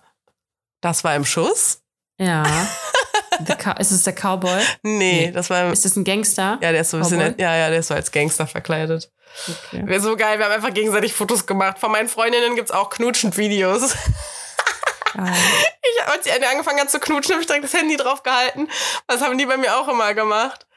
Das 0.81 1.03
war 1.03 1.15
im 1.15 1.25
Schuss. 1.25 1.81
Ja. 2.19 2.43
Ist 3.79 3.89
es 3.91 4.03
der 4.03 4.13
Cowboy? 4.13 4.61
Nee, 4.83 5.25
Nee. 5.27 5.31
das 5.31 5.49
war 5.49 5.63
im, 5.65 5.73
Ist 5.73 5.83
das 5.83 5.95
ein 5.95 6.03
Gangster? 6.03 6.59
ja, 6.61 6.71
der 6.71 6.81
ist 6.81 6.91
so 6.91 6.97
ein 6.97 7.03
bisschen, 7.03 7.35
ja, 7.39 7.55
ja, 7.55 7.69
der 7.69 7.79
ist 7.79 7.87
so 7.87 7.95
als 7.95 8.11
Gangster 8.11 8.45
verkleidet. 8.45 9.11
Okay. 9.47 9.81
Wäre 9.87 9.99
so 10.01 10.15
geil, 10.15 10.37
wir 10.37 10.45
haben 10.45 10.51
einfach 10.51 10.73
gegenseitig 10.73 11.13
Fotos 11.13 11.47
gemacht. 11.47 11.79
Von 11.79 11.91
meinen 11.91 12.07
Freundinnen 12.09 12.55
gibt's 12.55 12.69
auch 12.71 12.91
knutschend 12.91 13.37
Videos. 13.37 13.95
Geil. 15.15 15.33
Ich, 15.81 16.07
als 16.07 16.23
die 16.25 16.31
eine 16.31 16.47
angefangen 16.49 16.79
hat 16.81 16.91
zu 16.91 16.99
knutschen, 16.99 17.33
habe 17.33 17.41
ich 17.41 17.47
direkt 17.47 17.63
das 17.63 17.73
Handy 17.73 17.97
drauf 17.97 18.21
gehalten. 18.21 18.67
Das 19.07 19.21
haben 19.21 19.37
die 19.39 19.45
bei 19.47 19.57
mir 19.57 19.75
auch 19.77 19.87
immer 19.87 20.13
gemacht. 20.13 20.67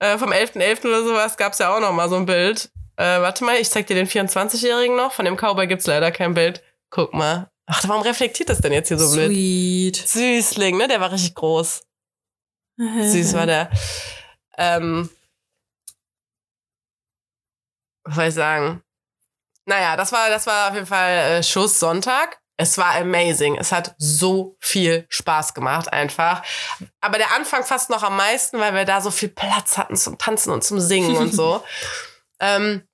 Äh, 0.00 0.18
vom 0.18 0.32
11.11. 0.32 0.86
oder 0.86 1.04
sowas 1.04 1.36
gab's 1.36 1.58
ja 1.58 1.74
auch 1.74 1.80
noch 1.80 1.92
mal 1.92 2.08
so 2.08 2.16
ein 2.16 2.26
Bild. 2.26 2.70
Äh, 2.96 3.20
warte 3.20 3.44
mal, 3.44 3.56
ich 3.56 3.70
zeig 3.70 3.86
dir 3.86 3.94
den 3.94 4.08
24-Jährigen 4.08 4.96
noch. 4.96 5.12
Von 5.12 5.26
dem 5.26 5.36
Cowboy 5.36 5.66
gibt's 5.66 5.86
leider 5.86 6.10
kein 6.10 6.34
Bild. 6.34 6.62
Guck 6.90 7.14
mal. 7.14 7.50
Ach, 7.66 7.86
warum 7.86 8.02
reflektiert 8.02 8.48
das 8.48 8.60
denn 8.60 8.72
jetzt 8.72 8.88
hier 8.88 8.98
so 8.98 9.14
blöd? 9.14 9.30
Sweet. 9.30 9.96
Süßling, 9.96 10.76
ne? 10.76 10.88
Der 10.88 11.00
war 11.00 11.12
richtig 11.12 11.34
groß. 11.34 11.82
Süß 12.78 13.34
war 13.34 13.46
der. 13.46 13.70
Ähm, 14.56 15.08
was 18.04 18.14
soll 18.16 18.24
ich 18.24 18.34
sagen? 18.34 18.82
Naja, 19.66 19.96
das 19.96 20.10
war, 20.12 20.30
das 20.30 20.46
war 20.46 20.68
auf 20.68 20.74
jeden 20.74 20.86
Fall 20.86 21.10
äh, 21.10 21.42
Schuss 21.42 21.78
Sonntag. 21.78 22.40
Es 22.60 22.76
war 22.76 22.94
amazing. 22.96 23.56
Es 23.56 23.72
hat 23.72 23.94
so 23.96 24.54
viel 24.60 25.06
Spaß 25.08 25.54
gemacht, 25.54 25.90
einfach. 25.90 26.42
Aber 27.00 27.16
der 27.16 27.34
Anfang 27.34 27.64
fast 27.64 27.88
noch 27.88 28.02
am 28.02 28.18
meisten, 28.18 28.60
weil 28.60 28.74
wir 28.74 28.84
da 28.84 29.00
so 29.00 29.10
viel 29.10 29.30
Platz 29.30 29.78
hatten 29.78 29.96
zum 29.96 30.18
Tanzen 30.18 30.50
und 30.52 30.62
zum 30.62 30.78
Singen 30.78 31.16
und 31.16 31.32
so. 31.34 31.64
Ähm, 32.42 32.88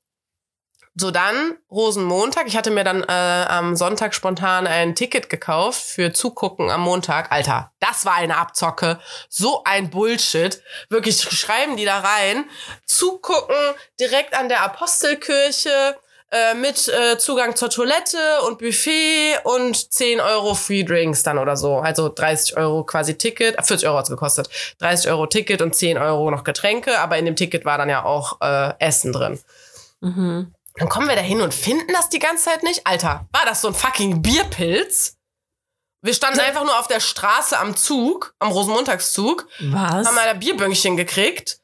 so 0.97 1.13
dann 1.13 1.57
Rosenmontag. 1.71 2.49
Ich 2.49 2.57
hatte 2.57 2.73
mir 2.73 2.83
dann 2.83 3.05
äh, 3.05 3.13
am 3.13 3.77
Sonntag 3.77 4.13
spontan 4.13 4.67
ein 4.67 4.97
Ticket 4.97 5.31
gekauft 5.31 5.81
für 5.81 6.13
Zugucken 6.13 6.69
am 6.69 6.81
Montag. 6.81 7.31
Alter, 7.31 7.71
das 7.79 8.07
war 8.07 8.15
eine 8.15 8.39
Abzocke. 8.39 8.99
So 9.29 9.63
ein 9.63 9.89
Bullshit. 9.89 10.61
Wirklich 10.89 11.23
schreiben 11.23 11.77
die 11.77 11.85
da 11.85 12.01
rein. 12.01 12.51
Zugucken 12.87 13.55
direkt 14.01 14.35
an 14.35 14.49
der 14.49 14.63
Apostelkirche 14.63 15.97
äh, 16.31 16.55
mit 16.55 16.89
äh, 16.89 17.19
Zugang 17.19 17.55
zur 17.55 17.71
Toilette 17.71 18.19
und 18.47 18.59
Buffet 18.59 19.39
und 19.45 19.93
10 19.93 20.21
Euro 20.21 20.55
Free 20.55 20.83
Drinks 20.83 21.23
dann 21.23 21.39
oder 21.39 21.57
so. 21.57 21.79
Also 21.79 22.09
30 22.09 22.57
Euro 22.57 22.85
quasi 22.85 23.17
Ticket. 23.17 23.59
Ah, 23.59 23.63
40 23.63 23.89
Euro 23.89 23.99
hat's 23.99 24.11
gekostet. 24.11 24.49
30 24.81 25.11
Euro 25.11 25.27
Ticket 25.27 25.63
und 25.63 25.75
10 25.75 25.99
Euro 25.99 26.31
noch 26.31 26.45
Getränke. 26.45 26.99
Aber 26.99 27.17
in 27.17 27.25
dem 27.27 27.37
Ticket 27.37 27.65
war 27.65 27.79
dann 27.79 27.89
ja 27.89 28.05
auch 28.05 28.41
äh, 28.41 28.75
Essen 28.81 29.13
drin. 29.13 29.39
Mhm. 30.01 30.53
Dann 30.75 30.89
kommen 30.89 31.09
wir 31.09 31.17
da 31.17 31.23
hin 31.23 31.41
und 31.41 31.55
finden 31.55 31.93
das 31.93 32.09
die 32.09 32.19
ganze 32.19 32.45
Zeit 32.45 32.63
nicht. 32.63 32.87
Alter, 32.87 33.27
war 33.33 33.45
das 33.47 33.63
so 33.63 33.69
ein 33.69 33.75
fucking 33.75 34.21
Bierpilz? 34.21 35.17
Wir 36.03 36.15
standen 36.15 36.41
einfach 36.41 36.65
nur 36.65 36.79
auf 36.79 36.87
der 36.87 37.01
Straße 37.01 37.59
am 37.59 37.77
Zug, 37.77 38.35
am 38.39 38.53
Rosenmontagszug, 38.53 39.49
Was? 39.61 40.07
haben 40.07 40.15
mal 40.15 40.29
ein 40.29 40.39
Bierbüngchen 40.39 40.97
gekriegt. 40.97 41.59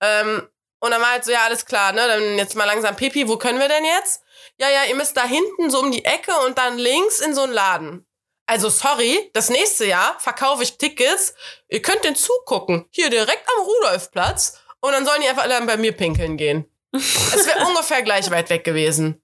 Ähm, 0.00 0.42
und 0.80 0.90
dann 0.90 1.00
war 1.00 1.12
halt 1.12 1.24
so, 1.24 1.32
ja, 1.32 1.44
alles 1.44 1.64
klar, 1.64 1.92
ne? 1.92 2.06
Dann 2.06 2.38
jetzt 2.38 2.54
mal 2.54 2.64
langsam 2.64 2.96
Pipi, 2.96 3.28
wo 3.28 3.36
können 3.36 3.58
wir 3.58 3.68
denn 3.68 3.84
jetzt? 3.84 4.22
Ja, 4.58 4.70
ja, 4.70 4.84
ihr 4.84 4.94
müsst 4.94 5.16
da 5.16 5.24
hinten 5.24 5.70
so 5.70 5.80
um 5.80 5.90
die 5.90 6.04
Ecke 6.04 6.32
und 6.46 6.58
dann 6.58 6.78
links 6.78 7.20
in 7.20 7.34
so 7.34 7.42
einen 7.42 7.52
Laden. 7.52 8.06
Also 8.46 8.68
sorry, 8.68 9.30
das 9.32 9.50
nächste 9.50 9.86
Jahr 9.86 10.18
verkaufe 10.20 10.62
ich 10.62 10.78
Tickets. 10.78 11.34
Ihr 11.68 11.82
könnt 11.82 12.04
den 12.04 12.14
Zug 12.14 12.44
gucken. 12.46 12.86
Hier 12.90 13.10
direkt 13.10 13.46
am 13.56 13.64
Rudolfplatz. 13.64 14.60
Und 14.80 14.92
dann 14.92 15.04
sollen 15.04 15.20
die 15.20 15.28
einfach 15.28 15.42
alle 15.42 15.60
bei 15.66 15.76
mir 15.76 15.92
pinkeln 15.92 16.36
gehen. 16.36 16.70
Es 16.92 17.46
wäre 17.46 17.66
ungefähr 17.66 18.02
gleich 18.02 18.30
weit 18.30 18.48
weg 18.50 18.62
gewesen. 18.62 19.20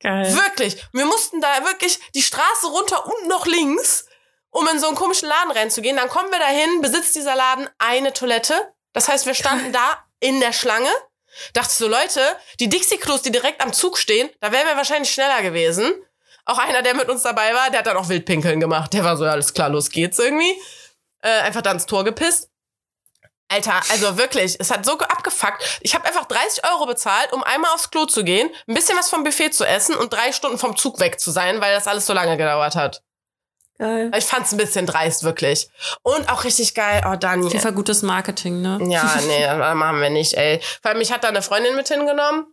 Geil. 0.00 0.34
Wirklich. 0.34 0.84
Wir 0.92 1.06
mussten 1.06 1.40
da 1.40 1.64
wirklich 1.64 2.00
die 2.14 2.22
Straße 2.22 2.66
runter 2.66 3.06
und 3.06 3.28
noch 3.28 3.46
links, 3.46 4.06
um 4.50 4.66
in 4.68 4.80
so 4.80 4.88
einen 4.88 4.96
komischen 4.96 5.28
Laden 5.28 5.52
reinzugehen. 5.52 5.96
Dann 5.96 6.08
kommen 6.08 6.32
wir 6.32 6.40
dahin, 6.40 6.80
besitzt 6.80 7.14
dieser 7.14 7.36
Laden 7.36 7.68
eine 7.78 8.12
Toilette. 8.12 8.74
Das 8.92 9.08
heißt, 9.08 9.26
wir 9.26 9.34
standen 9.34 9.72
da 9.72 10.03
in 10.24 10.40
der 10.40 10.52
Schlange. 10.52 10.90
Dachte 11.52 11.72
so, 11.74 11.88
Leute, 11.88 12.20
die 12.60 12.68
Dixie-Klos, 12.68 13.22
die 13.22 13.32
direkt 13.32 13.60
am 13.60 13.72
Zug 13.72 13.98
stehen, 13.98 14.30
da 14.40 14.52
wären 14.52 14.66
wir 14.66 14.76
wahrscheinlich 14.76 15.12
schneller 15.12 15.42
gewesen. 15.42 15.92
Auch 16.44 16.58
einer, 16.58 16.82
der 16.82 16.94
mit 16.94 17.08
uns 17.08 17.22
dabei 17.22 17.54
war, 17.54 17.70
der 17.70 17.80
hat 17.80 17.86
dann 17.86 17.96
auch 17.96 18.08
Wildpinkeln 18.08 18.60
gemacht. 18.60 18.92
Der 18.92 19.02
war 19.04 19.16
so, 19.16 19.24
alles 19.24 19.52
klar, 19.52 19.68
los 19.68 19.90
geht's 19.90 20.18
irgendwie. 20.18 20.52
Äh, 21.22 21.40
einfach 21.40 21.62
da 21.62 21.72
ins 21.72 21.86
Tor 21.86 22.04
gepisst. 22.04 22.48
Alter, 23.48 23.80
also 23.90 24.16
wirklich, 24.16 24.56
es 24.58 24.70
hat 24.70 24.86
so 24.86 24.96
ge- 24.96 25.06
abgefuckt. 25.08 25.62
Ich 25.82 25.94
habe 25.94 26.06
einfach 26.06 26.24
30 26.26 26.64
Euro 26.70 26.86
bezahlt, 26.86 27.32
um 27.32 27.42
einmal 27.42 27.70
aufs 27.72 27.90
Klo 27.90 28.06
zu 28.06 28.24
gehen, 28.24 28.48
ein 28.66 28.74
bisschen 28.74 28.96
was 28.98 29.10
vom 29.10 29.22
Buffet 29.24 29.50
zu 29.50 29.64
essen 29.66 29.94
und 29.96 30.12
drei 30.12 30.32
Stunden 30.32 30.58
vom 30.58 30.76
Zug 30.76 30.98
weg 31.00 31.20
zu 31.20 31.30
sein, 31.30 31.60
weil 31.60 31.74
das 31.74 31.86
alles 31.86 32.06
so 32.06 32.12
lange 32.14 32.36
gedauert 32.36 32.74
hat. 32.74 33.02
Geil. 33.78 34.10
Ich 34.16 34.24
fand's 34.24 34.52
ein 34.52 34.56
bisschen 34.58 34.86
dreist, 34.86 35.24
wirklich. 35.24 35.68
Und 36.02 36.28
auch 36.30 36.44
richtig 36.44 36.74
geil, 36.74 37.02
oh 37.04 37.08
Auf 37.10 37.18
Dani. 37.18 37.48
jeden 37.48 37.60
Fall 37.60 37.72
gutes 37.72 38.02
Marketing, 38.02 38.60
ne? 38.62 38.78
Ja, 38.88 39.18
nee, 39.26 39.42
das 39.44 39.74
machen 39.74 40.00
wir 40.00 40.10
nicht, 40.10 40.34
ey. 40.34 40.60
Vor 40.80 40.90
allem, 40.90 40.98
mich 40.98 41.12
hat 41.12 41.24
da 41.24 41.28
eine 41.28 41.42
Freundin 41.42 41.74
mit 41.74 41.88
hingenommen 41.88 42.46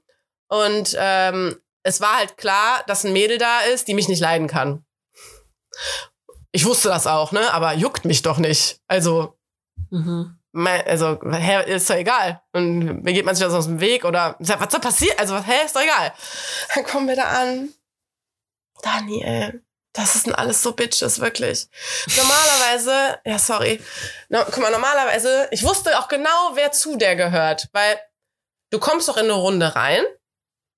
und 0.47 0.95
ähm, 0.99 1.55
es 1.83 2.01
war 2.01 2.17
halt 2.17 2.37
klar, 2.37 2.83
dass 2.87 3.03
ein 3.03 3.13
Mädel 3.13 3.37
da 3.37 3.59
ist, 3.61 3.87
die 3.87 3.93
mich 3.93 4.07
nicht 4.07 4.19
leiden 4.19 4.47
kann. 4.47 4.83
Ich 6.51 6.65
wusste 6.65 6.89
das 6.89 7.07
auch, 7.07 7.31
ne? 7.31 7.53
Aber 7.53 7.73
juckt 7.73 8.05
mich 8.05 8.21
doch 8.23 8.37
nicht. 8.37 8.79
Also, 8.87 9.37
Mhm. 9.89 10.37
mein, 10.51 10.85
also, 10.85 11.19
hä, 11.31 11.71
ist 11.73 11.89
doch 11.89 11.95
egal. 11.95 12.41
Und 12.53 13.03
mir 13.03 13.13
geht 13.13 13.25
man 13.25 13.35
sich 13.35 13.43
das 13.45 13.53
aus 13.53 13.65
dem 13.67 13.79
Weg 13.79 14.05
oder 14.05 14.35
was 14.39 14.71
soll 14.71 14.81
passieren? 14.81 15.17
Also, 15.19 15.37
hä, 15.37 15.65
ist 15.65 15.75
doch 15.75 15.81
egal. 15.81 16.13
Dann 16.75 16.83
kommen 16.85 17.07
wir 17.07 17.15
da 17.15 17.25
an. 17.25 17.69
Dani, 18.81 19.23
ey. 19.23 19.61
Das 19.93 20.13
sind 20.13 20.33
alles 20.33 20.61
so 20.63 20.71
Bitches, 20.71 21.19
wirklich. 21.19 21.67
Normalerweise, 22.15 23.19
ja, 23.25 23.37
sorry. 23.37 23.81
No, 24.29 24.43
guck 24.45 24.59
mal, 24.59 24.71
normalerweise, 24.71 25.47
ich 25.51 25.63
wusste 25.63 25.99
auch 25.99 26.07
genau, 26.07 26.51
wer 26.53 26.71
zu 26.71 26.95
der 26.95 27.15
gehört. 27.15 27.67
Weil 27.73 27.99
du 28.69 28.79
kommst 28.79 29.07
doch 29.09 29.17
in 29.17 29.25
eine 29.25 29.33
Runde 29.33 29.75
rein, 29.75 30.03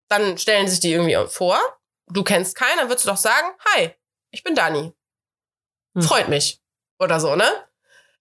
dann 0.09 0.37
stellen 0.37 0.67
sich 0.67 0.79
die 0.79 0.91
irgendwie 0.93 1.17
vor, 1.31 1.59
du 2.07 2.23
kennst 2.23 2.55
keinen, 2.55 2.77
dann 2.77 2.89
würdest 2.89 3.05
du 3.05 3.09
doch 3.11 3.17
sagen, 3.17 3.47
hi, 3.73 3.91
ich 4.31 4.43
bin 4.43 4.55
Dani. 4.55 4.93
Hm. 5.95 6.01
Freut 6.01 6.27
mich. 6.27 6.59
Oder 6.99 7.19
so, 7.19 7.35
ne? 7.35 7.49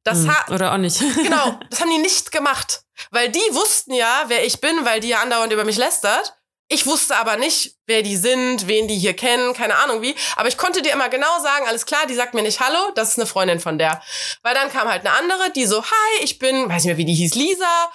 Das 0.04 0.18
Mhm. 0.18 0.36
hat, 0.36 0.50
Oder 0.50 0.72
auch 0.72 0.78
nicht. 0.78 1.00
Genau, 1.22 1.58
das 1.70 1.80
haben 1.80 1.90
die 1.90 1.98
nicht 1.98 2.32
gemacht. 2.32 2.82
Weil 3.10 3.30
die 3.30 3.38
wussten 3.52 3.94
ja, 3.94 4.24
wer 4.26 4.44
ich 4.44 4.60
bin, 4.60 4.84
weil 4.84 5.00
die 5.00 5.08
ja 5.08 5.22
andauernd 5.22 5.52
über 5.52 5.64
mich 5.64 5.76
lästert. 5.78 6.36
Ich 6.72 6.86
wusste 6.86 7.16
aber 7.16 7.36
nicht, 7.36 7.76
wer 7.86 8.02
die 8.02 8.16
sind, 8.16 8.66
wen 8.66 8.88
die 8.88 8.96
hier 8.96 9.14
kennen, 9.14 9.52
keine 9.52 9.76
Ahnung 9.76 10.00
wie. 10.00 10.14
Aber 10.36 10.48
ich 10.48 10.56
konnte 10.56 10.80
dir 10.80 10.90
immer 10.92 11.10
genau 11.10 11.38
sagen, 11.42 11.66
alles 11.68 11.84
klar, 11.84 12.06
die 12.08 12.14
sagt 12.14 12.32
mir 12.32 12.40
nicht 12.40 12.60
Hallo, 12.60 12.92
das 12.94 13.10
ist 13.10 13.18
eine 13.18 13.26
Freundin 13.26 13.60
von 13.60 13.76
der. 13.76 14.00
Weil 14.42 14.54
dann 14.54 14.70
kam 14.70 14.88
halt 14.90 15.04
eine 15.04 15.14
andere, 15.14 15.50
die 15.54 15.66
so, 15.66 15.82
hi, 15.82 16.24
ich 16.24 16.38
bin, 16.38 16.70
weiß 16.70 16.84
nicht 16.84 16.86
mehr, 16.86 16.96
wie 16.96 17.04
die 17.04 17.12
hieß, 17.12 17.34
Lisa. 17.34 17.92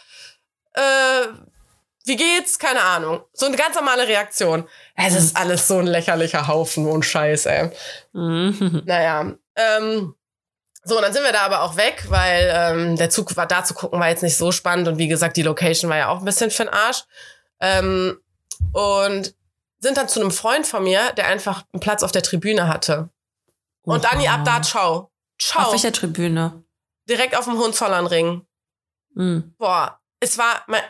Äh, 0.74 1.28
wie 2.06 2.18
geht's? 2.18 2.60
Keine 2.60 2.84
Ahnung. 2.84 3.24
So 3.34 3.48
eine 3.48 3.58
ganz 3.58 3.76
normale 3.76 4.08
Reaktion. 4.08 4.70
Es 4.96 5.16
ist 5.16 5.36
alles 5.36 5.68
so 5.68 5.80
ein 5.80 5.88
lächerlicher 5.88 6.48
Haufen 6.48 6.86
und 6.86 7.04
Scheiß, 7.04 7.48
ey. 7.48 7.72
Mhm. 8.14 8.84
Naja, 8.86 9.34
ähm, 9.56 10.14
so, 10.84 10.98
und 10.98 11.02
dann 11.02 11.14
sind 11.14 11.24
wir 11.24 11.34
da 11.34 11.42
aber 11.42 11.64
auch 11.64 11.78
weg, 11.78 12.06
weil 12.10 12.52
ähm, 12.54 12.96
der 12.96 13.10
Zug 13.10 13.36
war 13.36 13.48
da 13.48 13.64
zu 13.64 13.74
gucken, 13.74 14.00
war 14.00 14.10
jetzt 14.10 14.22
nicht 14.22 14.38
so 14.38 14.52
spannend. 14.52 14.88
Und 14.88 15.00
wie 15.00 15.08
gesagt, 15.08 15.36
die 15.36 15.42
Location 15.42 15.90
war 15.90 15.98
ja 15.98 16.10
auch 16.10 16.20
ein 16.20 16.26
bisschen 16.26 16.52
für 16.52 16.66
den 16.66 16.74
Arsch. 16.74 17.04
Ähm, 17.60 18.20
und 18.74 19.36
sind 19.80 19.98
dann 19.98 20.08
zu 20.10 20.20
einem 20.20 20.32
Freund 20.32 20.66
von 20.66 20.84
mir, 20.84 21.12
der 21.14 21.28
einfach 21.28 21.64
einen 21.72 21.80
Platz 21.80 22.04
auf 22.04 22.12
der 22.12 22.24
Tribüne 22.24 22.68
hatte. 22.68 23.10
Und 23.84 24.04
Dani, 24.04 24.28
ab 24.28 24.44
da, 24.44 24.62
ciao. 24.62 25.12
Ciao. 25.40 25.66
Auf 25.66 25.72
welcher 25.72 25.94
Tribüne? 25.94 26.64
Direkt 27.08 27.38
auf 27.38 27.46
dem 27.46 27.58
Hohenzollernring. 27.58 28.46
Mhm. 29.14 29.54
Boah, 29.58 30.00
es 30.20 30.38
war, 30.38 30.64
mein, 30.68 30.82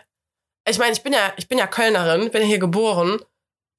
ich 0.67 0.79
meine, 0.79 0.93
ich 0.93 1.03
bin 1.03 1.13
ja, 1.13 1.33
ich 1.37 1.47
bin 1.47 1.57
ja 1.57 1.67
Kölnerin, 1.67 2.31
bin 2.31 2.43
hier 2.43 2.59
geboren. 2.59 3.19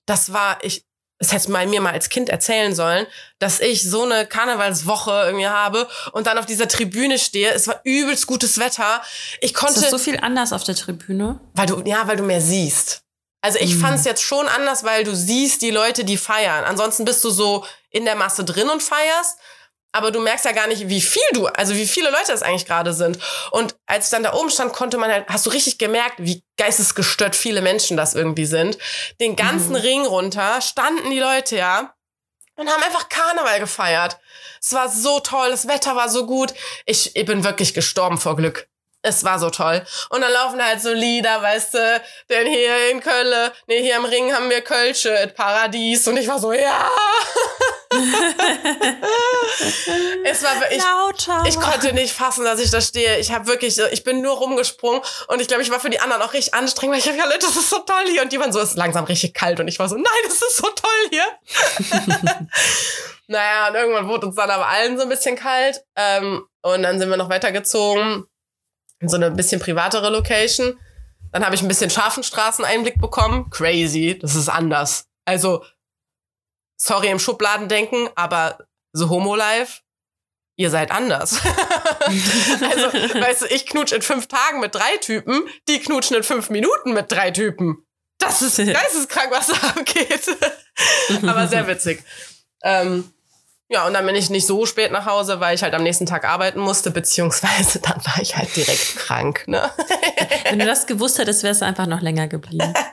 Das 0.07 0.33
war, 0.33 0.63
ich, 0.63 0.87
es 1.19 1.33
hätte 1.33 1.51
mal 1.51 1.67
mir 1.67 1.81
mal 1.81 1.93
als 1.93 2.11
Kind 2.11 2.29
erzählen 2.29 2.75
sollen, 2.75 3.07
dass 3.39 3.61
ich 3.61 3.83
so 3.89 4.05
eine 4.05 4.27
Karnevalswoche 4.27 5.25
irgendwie 5.27 5.49
habe 5.49 5.89
und 6.13 6.27
dann 6.27 6.39
auf 6.39 6.47
dieser 6.47 6.69
Tribüne 6.69 7.19
stehe. 7.19 7.51
Es 7.51 7.67
war 7.67 7.81
übelst 7.85 8.27
gutes 8.27 8.59
Wetter. 8.59 9.03
Ich 9.41 9.53
Ist 9.53 9.55
konnte, 9.55 9.81
das 9.81 9.91
so 9.91 9.99
viel 9.99 10.19
anders 10.21 10.53
auf 10.53 10.65
der 10.65 10.77
Tribüne? 10.77 11.41
weil 11.55 11.67
du, 11.67 11.83
ja, 11.85 12.07
weil 12.07 12.17
du 12.17 12.23
mehr 12.23 12.41
siehst. 12.41 13.03
Also 13.41 13.59
ich 13.59 13.75
Mhm. 13.77 13.81
fand 13.81 13.99
es 14.01 14.05
jetzt 14.05 14.23
schon 14.23 14.49
anders, 14.49 14.85
weil 14.85 15.05
du 15.05 15.15
siehst 15.15 15.63
die 15.63 15.71
Leute, 15.71 16.05
die 16.05 16.17
feiern. 16.17 16.65
Ansonsten 16.65 17.05
bist 17.05 17.23
du 17.25 17.31
so 17.31 17.65
in 17.91 18.05
der 18.05 18.17
Masse 18.17 18.45
drin 18.45 18.69
und 18.69 18.83
feierst. 18.83 19.39
Aber 19.91 20.11
du 20.11 20.21
merkst 20.21 20.45
ja 20.45 20.53
gar 20.53 20.67
nicht, 20.67 20.89
wie 20.91 21.01
viel 21.01 21.23
du, 21.33 21.47
also 21.47 21.75
wie 21.75 21.87
viele 21.87 22.11
Leute 22.11 22.27
das 22.31 22.43
eigentlich 22.43 22.67
gerade 22.67 22.93
sind. 22.93 23.19
Und 23.53 23.75
als 23.87 24.07
ich 24.07 24.11
dann 24.11 24.23
da 24.23 24.35
oben 24.35 24.51
stand, 24.51 24.75
konnte 24.75 24.99
man 24.99 25.11
halt, 25.11 25.27
hast 25.29 25.47
du 25.47 25.51
richtig 25.51 25.79
gemerkt, 25.79 26.17
wie 26.19 26.45
geistesgestört 26.59 27.35
viele 27.35 27.63
Menschen 27.63 27.97
das 27.97 28.15
irgendwie 28.15 28.45
sind. 28.45 28.77
Den 29.19 29.35
ganzen 29.35 29.71
Mhm. 29.71 29.77
Ring 29.77 30.07
runter 30.07 30.61
standen 30.61 31.11
die 31.11 31.19
Leute 31.19 31.57
ja 31.57 31.95
und 32.57 32.69
haben 32.69 32.83
einfach 32.83 33.09
Karneval 33.09 33.61
gefeiert. 33.61 34.19
Es 34.61 34.73
war 34.75 34.91
so 34.91 35.21
toll, 35.21 35.51
das 35.51 35.67
Wetter 35.69 35.97
war 35.97 36.11
so 36.11 36.27
gut. 36.27 36.53
Ich, 36.85 37.17
ich 37.17 37.25
bin 37.25 37.43
wirklich 37.43 37.73
gestorben 37.73 38.19
vor 38.19 38.37
Glück. 38.37 38.69
Es 39.09 39.25
war 39.25 39.39
so 39.39 39.49
toll. 39.49 39.83
Und 40.11 40.21
dann 40.21 40.31
laufen 40.31 40.63
halt 40.63 40.83
so 40.83 40.93
Lieder, 40.93 41.41
weißt 41.41 41.75
du, 41.75 42.03
denn 42.29 42.47
hier 42.47 42.91
in 42.91 43.01
Köln, 43.01 43.51
nee, 43.67 43.81
hier 43.81 43.97
im 43.97 44.05
Ring 44.05 44.35
haben 44.35 44.51
wir 44.51 44.61
Kölsche, 44.61 45.19
et 45.19 45.35
Paradies. 45.35 46.07
Und 46.07 46.19
ich 46.19 46.29
war 46.29 46.39
so, 46.39 46.53
ja. 46.53 46.91
es 50.25 50.43
war 50.43 50.61
wirklich, 50.61 50.83
Lauter. 50.83 51.43
ich 51.49 51.59
konnte 51.59 51.95
nicht 51.95 52.13
fassen, 52.13 52.45
dass 52.45 52.61
ich 52.61 52.71
da 52.71 52.83
stehe. 52.83 53.19
Ich 53.19 53.33
habe 53.33 53.47
wirklich, 53.47 53.79
ich 53.79 54.05
bin 54.05 54.21
nur 54.21 54.35
rumgesprungen 54.35 55.01
und 55.29 55.41
ich 55.41 55.49
glaube, 55.49 55.63
ich 55.63 55.71
war 55.71 55.81
für 55.81 55.89
die 55.89 56.01
anderen 56.01 56.21
auch 56.21 56.35
richtig 56.35 56.53
anstrengend, 56.53 56.93
weil 56.93 57.01
ich 57.01 57.09
habe 57.09 57.17
ja, 57.17 57.25
Leute, 57.25 57.47
das 57.47 57.57
ist 57.57 57.71
so 57.71 57.79
toll 57.79 58.05
hier. 58.11 58.21
Und 58.21 58.31
die 58.31 58.39
waren 58.39 58.53
so, 58.53 58.61
es 58.61 58.71
ist 58.71 58.77
langsam 58.77 59.05
richtig 59.05 59.33
kalt 59.33 59.59
und 59.59 59.69
ich 59.69 59.79
war 59.79 59.89
so, 59.89 59.97
nein, 59.97 60.05
das 60.25 60.35
ist 60.35 60.57
so 60.59 60.69
toll 60.69 61.09
hier. 61.11 61.25
naja, 63.27 63.69
und 63.69 63.75
irgendwann 63.75 64.07
wurde 64.09 64.27
uns 64.27 64.37
dann 64.37 64.51
aber 64.51 64.69
allen 64.69 64.99
so 64.99 65.05
ein 65.05 65.09
bisschen 65.09 65.37
kalt. 65.37 65.83
Ähm, 65.97 66.47
und 66.61 66.83
dann 66.83 66.99
sind 66.99 67.09
wir 67.09 67.17
noch 67.17 67.31
weitergezogen 67.31 68.27
so 69.07 69.17
eine 69.17 69.31
bisschen 69.31 69.61
privatere 69.61 70.11
Location. 70.11 70.79
Dann 71.33 71.45
habe 71.45 71.55
ich 71.55 71.63
ein 71.63 71.69
bisschen 71.69 71.91
scharfen 71.91 72.23
Straßeneinblick 72.23 73.01
bekommen. 73.01 73.51
Crazy, 73.51 74.19
das 74.19 74.35
ist 74.35 74.49
anders. 74.49 75.07
Also, 75.25 75.65
sorry 76.77 77.09
im 77.09 77.19
Schubladen 77.19 77.69
denken, 77.69 78.09
aber 78.15 78.59
so 78.93 79.11
Homo-Life, 79.11 79.83
ihr 80.57 80.71
seid 80.71 80.91
anders. 80.91 81.41
also, 82.01 82.87
weißt 83.21 83.43
du, 83.43 83.47
ich 83.47 83.67
knutsch 83.67 83.93
in 83.93 84.03
fünf 84.03 84.27
Tagen 84.27 84.61
mit 84.61 84.75
drei 84.75 84.97
Typen, 85.01 85.43
die 85.69 85.81
knutschen 85.81 86.17
in 86.17 86.23
fünf 86.23 86.51
Minuten 86.51 86.95
mit 86.95 87.13
drei 87.13 87.31
Typen. 87.31 87.85
Das 88.19 88.43
ist 88.43 88.57
geisteskrank, 88.57 89.31
was 89.31 89.49
da 89.49 89.55
abgeht. 89.69 90.37
aber 91.23 91.47
sehr 91.47 91.67
witzig. 91.67 92.03
Ähm, 92.63 93.13
ja, 93.71 93.87
und 93.87 93.93
dann 93.93 94.07
bin 94.07 94.15
ich 94.15 94.31
nicht 94.31 94.47
so 94.47 94.65
spät 94.65 94.93
nach 94.93 95.05
Hause, 95.05 95.41
weil 95.41 95.55
ich 95.55 95.63
halt 95.63 95.75
am 95.75 95.83
nächsten 95.83 96.07
Tag 96.07 96.25
arbeiten 96.25 96.59
musste, 96.59 96.91
beziehungsweise 96.91 97.79
dann 97.83 97.97
war 98.05 98.19
ich 98.21 98.37
halt 98.37 98.55
direkt 98.57 98.97
krank, 98.97 99.45
ne? 99.47 99.71
Wenn 100.49 100.59
du 100.59 100.65
das 100.65 100.87
gewusst 100.87 101.19
hättest, 101.19 101.43
wärst 101.43 101.61
du 101.61 101.67
einfach 101.67 101.87
noch 101.87 102.01
länger 102.01 102.29
geblieben. 102.29 102.73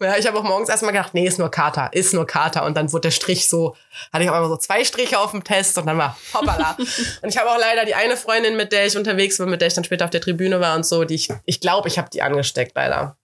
Ja, 0.00 0.16
ich 0.16 0.26
habe 0.26 0.36
auch 0.36 0.42
morgens 0.42 0.68
erstmal 0.68 0.90
gedacht, 0.90 1.14
nee, 1.14 1.24
ist 1.24 1.38
nur 1.38 1.48
Kater, 1.48 1.90
ist 1.92 2.12
nur 2.12 2.26
Kater. 2.26 2.64
Und 2.64 2.76
dann 2.76 2.92
wurde 2.92 3.02
der 3.02 3.10
Strich 3.12 3.48
so, 3.48 3.76
hatte 4.12 4.24
ich 4.24 4.30
auf 4.30 4.34
einmal 4.34 4.50
so 4.50 4.56
zwei 4.56 4.82
Striche 4.82 5.16
auf 5.16 5.30
dem 5.30 5.44
Test 5.44 5.78
und 5.78 5.86
dann 5.86 5.96
war 5.96 6.18
hoppala. 6.34 6.76
und 7.22 7.28
ich 7.28 7.38
habe 7.38 7.48
auch 7.48 7.58
leider 7.58 7.84
die 7.84 7.94
eine 7.94 8.16
Freundin, 8.16 8.56
mit 8.56 8.72
der 8.72 8.84
ich 8.84 8.96
unterwegs 8.96 9.38
war, 9.38 9.46
mit 9.46 9.60
der 9.60 9.68
ich 9.68 9.74
dann 9.74 9.84
später 9.84 10.04
auf 10.04 10.10
der 10.10 10.20
Tribüne 10.20 10.58
war 10.58 10.74
und 10.74 10.84
so, 10.84 11.04
die 11.04 11.14
ich, 11.14 11.28
ich 11.44 11.60
glaube, 11.60 11.86
ich 11.86 11.98
habe 11.98 12.10
die 12.10 12.20
angesteckt, 12.20 12.72
leider. 12.74 13.16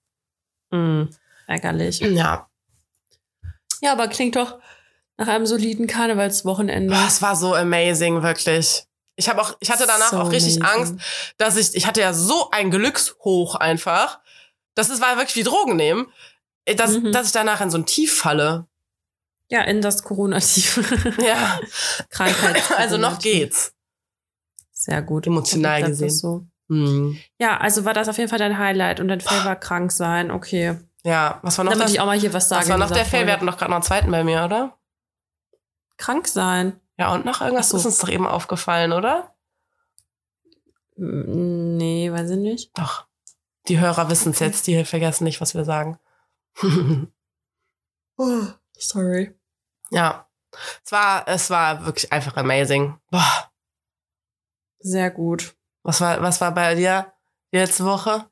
Mhm. 0.70 1.10
Ärgerlich. 1.48 1.98
Ja, 1.98 2.46
Ja, 3.80 3.90
aber 3.90 4.06
klingt 4.06 4.36
doch 4.36 4.60
nach 5.18 5.28
einem 5.28 5.46
soliden 5.46 5.86
Karnevalswochenende. 5.86 6.94
Es 7.06 7.20
war 7.20 7.36
so 7.36 7.54
amazing, 7.54 8.22
wirklich. 8.22 8.84
Ich 9.16 9.28
habe 9.28 9.42
auch, 9.42 9.56
ich 9.60 9.70
hatte 9.70 9.84
danach 9.86 10.10
So 10.10 10.18
auch 10.20 10.30
richtig 10.30 10.62
amazing. 10.62 10.80
Angst, 10.96 11.34
dass 11.38 11.56
ich, 11.56 11.74
ich 11.74 11.86
hatte 11.86 12.00
ja 12.00 12.12
so 12.14 12.50
ein 12.52 12.70
Glückshoch 12.70 13.56
einfach. 13.56 14.20
Das 14.74 14.90
ist, 14.90 15.02
war 15.02 15.16
wirklich 15.16 15.34
wie 15.36 15.42
Drogen 15.42 15.74
nehmen, 15.76 16.06
äh, 16.64 16.74
dass, 16.76 16.92
Mhm. 16.98 17.10
dass 17.12 17.26
ich 17.26 17.32
danach 17.32 17.60
in 17.60 17.70
so 17.70 17.78
ein 17.78 17.84
Tief 17.86 18.16
falle. 18.16 18.66
Ja, 19.50 19.62
in 19.62 19.80
das 19.82 20.04
Corona-Tief. 20.04 21.16
Ja, 21.24 21.58
Krankheit. 22.10 22.62
also 22.76 22.96
noch 22.96 23.18
geht's. 23.18 23.72
Sehr 24.72 25.02
gut. 25.02 25.26
Emotional 25.26 25.80
das 25.80 25.90
gesehen. 25.90 26.10
So. 26.10 26.46
Hm. 26.68 27.18
Ja, 27.40 27.56
also 27.56 27.84
war 27.84 27.94
das 27.94 28.08
auf 28.08 28.18
jeden 28.18 28.28
Fall 28.30 28.38
dein 28.38 28.58
Highlight 28.58 29.00
und 29.00 29.08
dein 29.08 29.20
Fail 29.20 29.44
war 29.44 29.56
krank 29.56 29.90
sein. 29.90 30.30
Okay. 30.30 30.76
Ja, 31.02 31.40
was 31.42 31.56
war 31.58 31.64
noch 31.64 31.72
Damit 31.72 31.86
das? 31.86 31.92
ich 31.94 32.00
auch 32.00 32.06
mal 32.06 32.18
hier 32.18 32.32
was 32.34 32.48
sagen. 32.48 32.62
Was 32.62 32.68
war 32.68 32.78
noch 32.78 32.90
der 32.90 33.04
Fail? 33.06 33.26
Wir 33.26 33.32
hatten 33.32 33.46
doch 33.46 33.56
gerade 33.56 33.70
noch 33.70 33.78
einen 33.78 33.84
zweiten 33.84 34.10
bei 34.12 34.22
mir, 34.22 34.44
oder? 34.44 34.77
Krank 35.98 36.26
sein. 36.26 36.80
Ja, 36.96 37.12
und 37.12 37.24
noch 37.24 37.42
irgendwas 37.42 37.68
so. 37.68 37.76
ist 37.76 37.86
uns 37.86 37.98
doch 37.98 38.08
eben 38.08 38.26
aufgefallen, 38.26 38.92
oder? 38.92 39.34
Nee, 40.96 42.10
weiß 42.10 42.30
ich 42.30 42.38
nicht. 42.38 42.76
Doch. 42.76 43.06
Die 43.68 43.78
Hörer 43.78 44.08
wissen 44.08 44.32
es 44.32 44.38
jetzt, 44.38 44.66
die 44.66 44.84
vergessen 44.84 45.24
nicht, 45.24 45.40
was 45.40 45.54
wir 45.54 45.64
sagen. 45.64 45.98
Sorry. 48.78 49.34
ja. 49.90 50.24
Es 50.84 50.92
war, 50.92 51.28
es 51.28 51.50
war 51.50 51.84
wirklich 51.84 52.10
einfach 52.10 52.36
amazing. 52.36 52.98
Boah. 53.10 53.52
Sehr 54.78 55.10
gut. 55.10 55.54
Was 55.82 56.00
war, 56.00 56.22
was 56.22 56.40
war 56.40 56.52
bei 56.52 56.74
dir 56.74 57.12
die 57.52 57.58
letzte 57.58 57.84
Woche? 57.84 58.28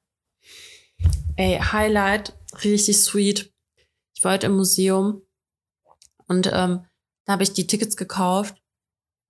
Ey, 1.36 1.58
Highlight, 1.58 2.34
richtig 2.64 3.02
sweet. 3.02 3.52
Ich 4.14 4.24
war 4.24 4.32
heute 4.32 4.46
im 4.46 4.56
Museum 4.56 5.22
und 6.26 6.50
ähm, 6.52 6.86
da 7.26 7.32
habe 7.32 7.42
ich 7.42 7.52
die 7.52 7.66
Tickets 7.66 7.96
gekauft 7.96 8.56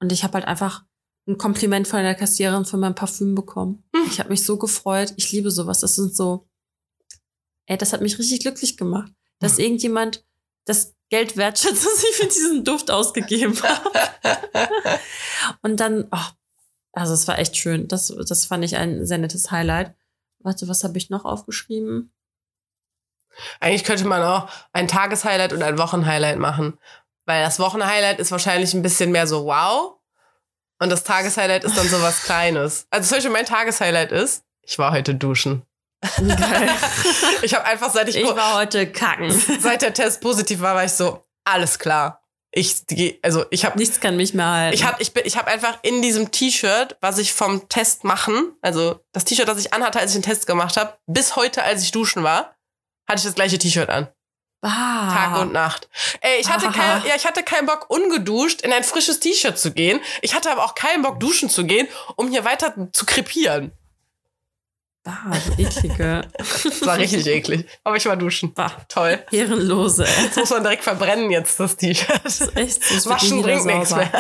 und 0.01 0.13
ich 0.13 0.23
habe 0.23 0.35
halt 0.35 0.47
einfach 0.47 0.85
ein 1.27 1.39
Kompliment 1.39 1.89
von 1.89 2.03
der 2.03 2.15
Kassiererin 2.15 2.65
für 2.65 2.77
mein 2.77 2.95
Parfüm 2.95 3.35
bekommen. 3.35 3.83
Hm. 3.95 4.07
Ich 4.07 4.21
habe 4.21 4.31
mich 4.31 4.45
so 4.45 4.59
gefreut. 4.59 5.13
Ich 5.17 5.33
liebe 5.33 5.51
sowas. 5.51 5.81
Das 5.81 5.97
sind 5.97 6.15
so, 6.15 6.49
ey, 7.67 7.77
das 7.77 7.93
hat 7.93 8.01
mich 8.01 8.19
richtig 8.19 8.41
glücklich 8.41 8.77
gemacht, 8.77 9.13
dass 9.41 9.59
irgendjemand 9.59 10.25
das 10.67 10.95
Geld 11.09 11.37
wertschätzt, 11.37 11.85
das 11.85 12.05
ich 12.05 12.17
für 12.17 12.27
diesen 12.27 12.65
Duft 12.65 12.91
ausgegeben 12.91 13.61
habe. 13.61 13.91
Und 15.63 15.81
dann, 15.81 16.07
oh, 16.13 16.27
also 16.93 17.13
es 17.15 17.27
war 17.27 17.39
echt 17.39 17.57
schön. 17.57 17.89
Das, 17.89 18.15
das 18.29 18.45
fand 18.45 18.65
ich 18.65 18.77
ein 18.77 19.05
sehr 19.07 19.19
nettes 19.19 19.51
Highlight. 19.51 19.95
Warte, 20.41 20.69
was 20.69 20.85
habe 20.85 20.97
ich 20.99 21.11
noch 21.11 21.25
aufgeschrieben? 21.25 22.13
Eigentlich 23.61 23.85
könnte 23.85 24.07
man 24.07 24.23
auch 24.23 24.49
ein 24.73 24.89
Tageshighlight 24.89 25.53
und 25.53 25.63
ein 25.63 25.79
Wochenhighlight 25.79 26.39
machen. 26.39 26.79
Weil 27.27 27.43
das 27.45 27.59
Wochenhighlight 27.59 28.19
ist 28.21 28.31
wahrscheinlich 28.31 28.73
ein 28.75 28.83
bisschen 28.83 29.11
mehr 29.13 29.27
so 29.27 29.45
wow. 29.47 29.95
Und 30.79 30.91
das 30.91 31.05
Tageshighlight 31.05 31.65
ist 31.65 31.77
dann 31.77 31.89
so 31.89 32.01
was 32.03 32.23
Kleines. 32.25 32.87
Also 32.91 33.09
zum 33.09 33.17
Beispiel 33.17 33.33
mein 33.33 33.47
Tageshighlight 33.47 34.13
ist, 34.13 34.45
ich 34.63 34.79
war 34.79 34.93
heute 34.93 35.15
duschen. 35.15 35.63
Geil. 36.19 36.71
Ich 37.43 37.55
habe 37.55 37.65
einfach, 37.65 37.93
seit 37.93 38.09
ich, 38.09 38.17
Ich 38.17 38.25
war 38.37 38.55
heute 38.55 38.91
kacken. 38.91 39.31
seit 39.61 39.83
der 39.83 39.93
Test 39.95 40.21
positiv 40.21 40.61
war, 40.61 40.75
war 40.75 40.85
ich 40.85 40.93
so, 40.93 41.25
alles 41.45 41.79
klar. 41.79 42.23
Ich 42.53 42.87
geh- 42.87 43.19
also 43.23 43.45
ich 43.51 43.65
habe 43.65 43.79
Nichts 43.79 44.01
kann 44.01 44.17
mich 44.17 44.33
mehr 44.35 44.47
halten. 44.51 44.75
ich 44.75 44.85
habe 44.85 45.03
ich 45.03 45.13
bin 45.13 45.25
ich 45.27 45.37
habe 45.37 45.49
einfach 45.49 45.79
in 45.83 46.01
diesem 46.03 46.31
T-Shirt, 46.31 46.97
was 47.01 47.19
ich 47.19 47.33
vom 47.33 47.69
Test 47.69 48.05
machen, 48.05 48.53
also 48.63 49.01
das 49.13 49.25
T-Shirt, 49.25 49.49
das 49.49 49.59
ich 49.59 49.73
anhatte, 49.75 49.99
als 50.01 50.13
ich 50.15 50.23
den 50.23 50.31
Test 50.31 50.47
gemacht 50.47 50.77
habe, 50.77 50.97
bis 51.07 51.37
heute, 51.37 51.63
als 51.63 51.83
ich 51.83 51.91
duschen 51.93 52.23
war, 52.23 52.55
hatte 53.09 53.19
ich 53.19 53.25
das 53.25 53.35
gleiche 53.35 53.59
T-Shirt 53.59 53.89
an. 53.91 54.09
Ah. 54.67 55.15
Tag 55.15 55.41
und 55.41 55.53
Nacht. 55.53 55.89
Ey, 56.21 56.41
ich 56.41 56.51
hatte, 56.51 56.69
Ah. 56.69 56.73
kein, 56.73 57.07
ja, 57.07 57.15
ich 57.17 57.27
hatte 57.27 57.43
keinen 57.43 57.67
Bock, 57.67 57.87
ungeduscht 57.89 58.63
in 58.63 58.73
ein 58.73 58.85
frisches 58.85 59.21
T-Shirt 59.21 59.59
zu 59.59 59.73
gehen. 59.73 60.01
Ich 60.23 60.35
hatte 60.35 60.51
aber 60.51 60.65
auch 60.65 60.75
keinen 60.75 61.03
Bock, 61.03 61.21
duschen 61.21 61.49
zu 61.49 61.65
gehen, 61.65 61.89
um 62.17 62.29
hier 62.29 62.45
weiter 62.45 62.75
zu 62.93 63.07
krepieren. 63.07 63.73
Ah, 65.09 65.31
du 65.47 65.63
eklige. 65.63 66.23
Das 66.37 66.85
war 66.85 66.99
richtig 66.99 67.29
eklig. 67.29 67.65
Aber 67.85 67.95
ich 67.95 68.05
war 68.07 68.17
duschen. 68.17 68.53
Bah, 68.55 68.73
Toll. 68.89 69.25
Ehrenlose. 69.31 70.05
ey. 70.05 70.27
Das 70.27 70.35
muss 70.37 70.51
man 70.51 70.65
direkt 70.65 70.83
verbrennen 70.83 71.31
jetzt, 71.31 71.61
das 71.61 71.77
T-Shirt. 71.77 72.21
Das 72.25 72.41
ist 72.41 72.57
echt, 72.57 72.83
das 72.83 73.07
wird 73.07 73.15
Waschen 73.15 73.41
bringt 73.43 73.65
nichts 73.67 73.95
mehr. 73.95 74.11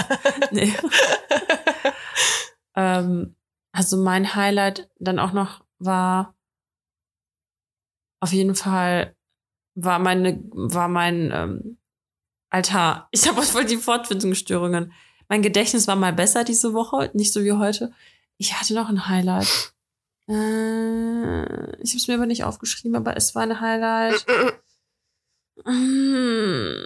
Nee. 0.52 0.72
ähm, 2.76 3.34
also 3.72 3.96
mein 3.96 4.36
Highlight 4.36 4.88
dann 5.00 5.18
auch 5.18 5.32
noch 5.32 5.64
war, 5.80 6.36
auf 8.20 8.32
jeden 8.32 8.54
Fall 8.54 9.15
war 9.76 9.98
meine, 9.98 10.42
war 10.52 10.88
mein 10.88 11.30
ähm, 11.32 11.78
Alter, 12.50 13.08
ich 13.12 13.28
habe 13.28 13.42
voll 13.42 13.64
die 13.64 13.76
Fortbildungsstörungen. 13.76 14.92
Mein 15.28 15.42
Gedächtnis 15.42 15.86
war 15.86 15.96
mal 15.96 16.12
besser 16.12 16.44
diese 16.44 16.72
Woche, 16.72 17.10
nicht 17.14 17.32
so 17.32 17.44
wie 17.44 17.52
heute. 17.52 17.92
Ich 18.38 18.54
hatte 18.54 18.74
noch 18.74 18.88
ein 18.88 19.08
Highlight. 19.08 19.74
Äh, 20.28 21.82
ich 21.82 21.90
habe 21.90 21.98
es 21.98 22.08
mir 22.08 22.14
aber 22.14 22.26
nicht 22.26 22.44
aufgeschrieben, 22.44 22.96
aber 22.96 23.16
es 23.16 23.34
war 23.34 23.42
ein 23.42 23.60
Highlight. 23.60 24.26
Mm. 25.64 26.84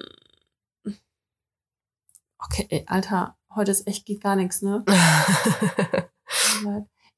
Okay, 2.39 2.67
ey, 2.71 2.85
Alter, 2.87 3.37
heute 3.55 3.71
ist 3.71 3.87
echt 3.87 4.07
geht 4.07 4.23
gar 4.23 4.37
nichts, 4.37 4.63
ne? 4.63 4.85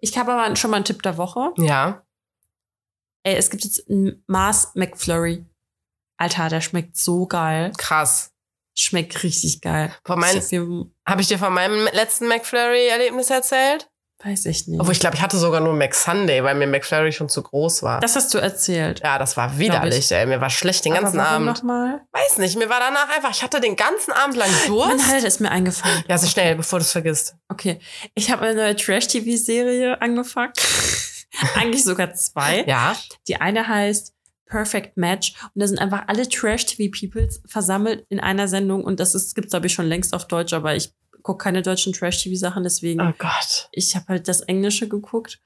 Ich 0.04 0.18
habe 0.18 0.32
aber 0.32 0.56
schon 0.56 0.70
mal 0.70 0.78
einen 0.78 0.84
Tipp 0.84 1.02
der 1.02 1.16
Woche. 1.16 1.52
ja. 1.58 2.04
Ey, 3.24 3.36
es 3.36 3.50
gibt 3.50 3.62
jetzt 3.62 3.88
einen 3.88 4.24
Mars 4.26 4.74
McFlurry. 4.74 5.46
Alter, 6.22 6.48
der 6.48 6.60
schmeckt 6.60 6.96
so 6.96 7.26
geil. 7.26 7.72
Krass. 7.76 8.30
Schmeckt 8.76 9.22
richtig 9.24 9.60
geil. 9.60 9.92
Von 10.06 10.22
Habe 10.24 11.20
ich 11.20 11.26
dir 11.26 11.38
von 11.38 11.52
meinem 11.52 11.88
letzten 11.92 12.28
McFlurry-Erlebnis 12.28 13.28
erzählt? 13.28 13.88
Weiß 14.24 14.46
ich 14.46 14.68
nicht. 14.68 14.78
Obwohl 14.78 14.92
ich 14.92 15.00
glaube, 15.00 15.16
ich 15.16 15.22
hatte 15.22 15.36
sogar 15.36 15.60
nur 15.60 15.72
McSunday, 15.74 16.44
weil 16.44 16.54
mir 16.54 16.68
McFlurry 16.68 17.10
schon 17.10 17.28
zu 17.28 17.42
groß 17.42 17.82
war. 17.82 17.98
das 17.98 18.14
hast 18.14 18.32
du 18.32 18.38
erzählt. 18.38 19.00
ja, 19.02 19.18
das 19.18 19.36
war 19.36 19.58
widerlich, 19.58 20.12
ey. 20.12 20.26
Mir 20.26 20.40
war 20.40 20.48
schlecht 20.48 20.84
den 20.84 20.92
Aber 20.92 21.02
ganzen 21.02 21.18
warum 21.18 21.34
Abend. 21.34 21.46
nochmal? 21.58 22.02
Weiß 22.12 22.38
nicht, 22.38 22.56
mir 22.56 22.68
war 22.68 22.78
danach 22.78 23.08
einfach, 23.16 23.32
ich 23.32 23.42
hatte 23.42 23.60
den 23.60 23.74
ganzen 23.74 24.12
Abend 24.12 24.36
lang 24.36 24.48
Mein 24.48 24.68
Durst. 24.68 25.08
Highlight 25.08 25.24
ist 25.24 25.40
mir 25.40 25.50
eingefallen. 25.50 26.04
Ja, 26.06 26.18
so 26.18 26.28
schnell, 26.28 26.54
bevor 26.54 26.78
du 26.78 26.84
es 26.84 26.92
vergisst. 26.92 27.34
Okay. 27.48 27.80
Ich 28.14 28.30
habe 28.30 28.42
eine 28.46 28.54
neue 28.54 28.76
Trash-TV-Serie 28.76 30.00
angefangen. 30.00 30.52
Eigentlich 31.56 31.82
sogar 31.82 32.14
zwei. 32.14 32.62
Ja. 32.64 32.94
Die 33.26 33.40
eine 33.40 33.66
heißt 33.66 34.11
Perfect 34.52 34.96
Match 34.98 35.32
und 35.54 35.60
da 35.62 35.66
sind 35.66 35.78
einfach 35.78 36.04
alle 36.08 36.28
Trash-TV-Peoples 36.28 37.42
versammelt 37.46 38.04
in 38.10 38.20
einer 38.20 38.48
Sendung 38.48 38.84
und 38.84 39.00
das 39.00 39.14
ist, 39.14 39.34
gibt's 39.34 39.50
glaube 39.50 39.66
ich 39.66 39.72
schon 39.72 39.86
längst 39.86 40.12
auf 40.14 40.26
Deutsch, 40.28 40.52
aber 40.52 40.76
ich 40.76 40.92
gucke 41.22 41.42
keine 41.42 41.62
deutschen 41.62 41.92
Trash-TV-Sachen, 41.94 42.62
deswegen 42.62 43.00
Oh 43.00 43.12
Gott. 43.18 43.68
ich 43.72 43.96
habe 43.96 44.06
halt 44.08 44.28
das 44.28 44.40
Englische 44.42 44.88
geguckt. 44.88 45.40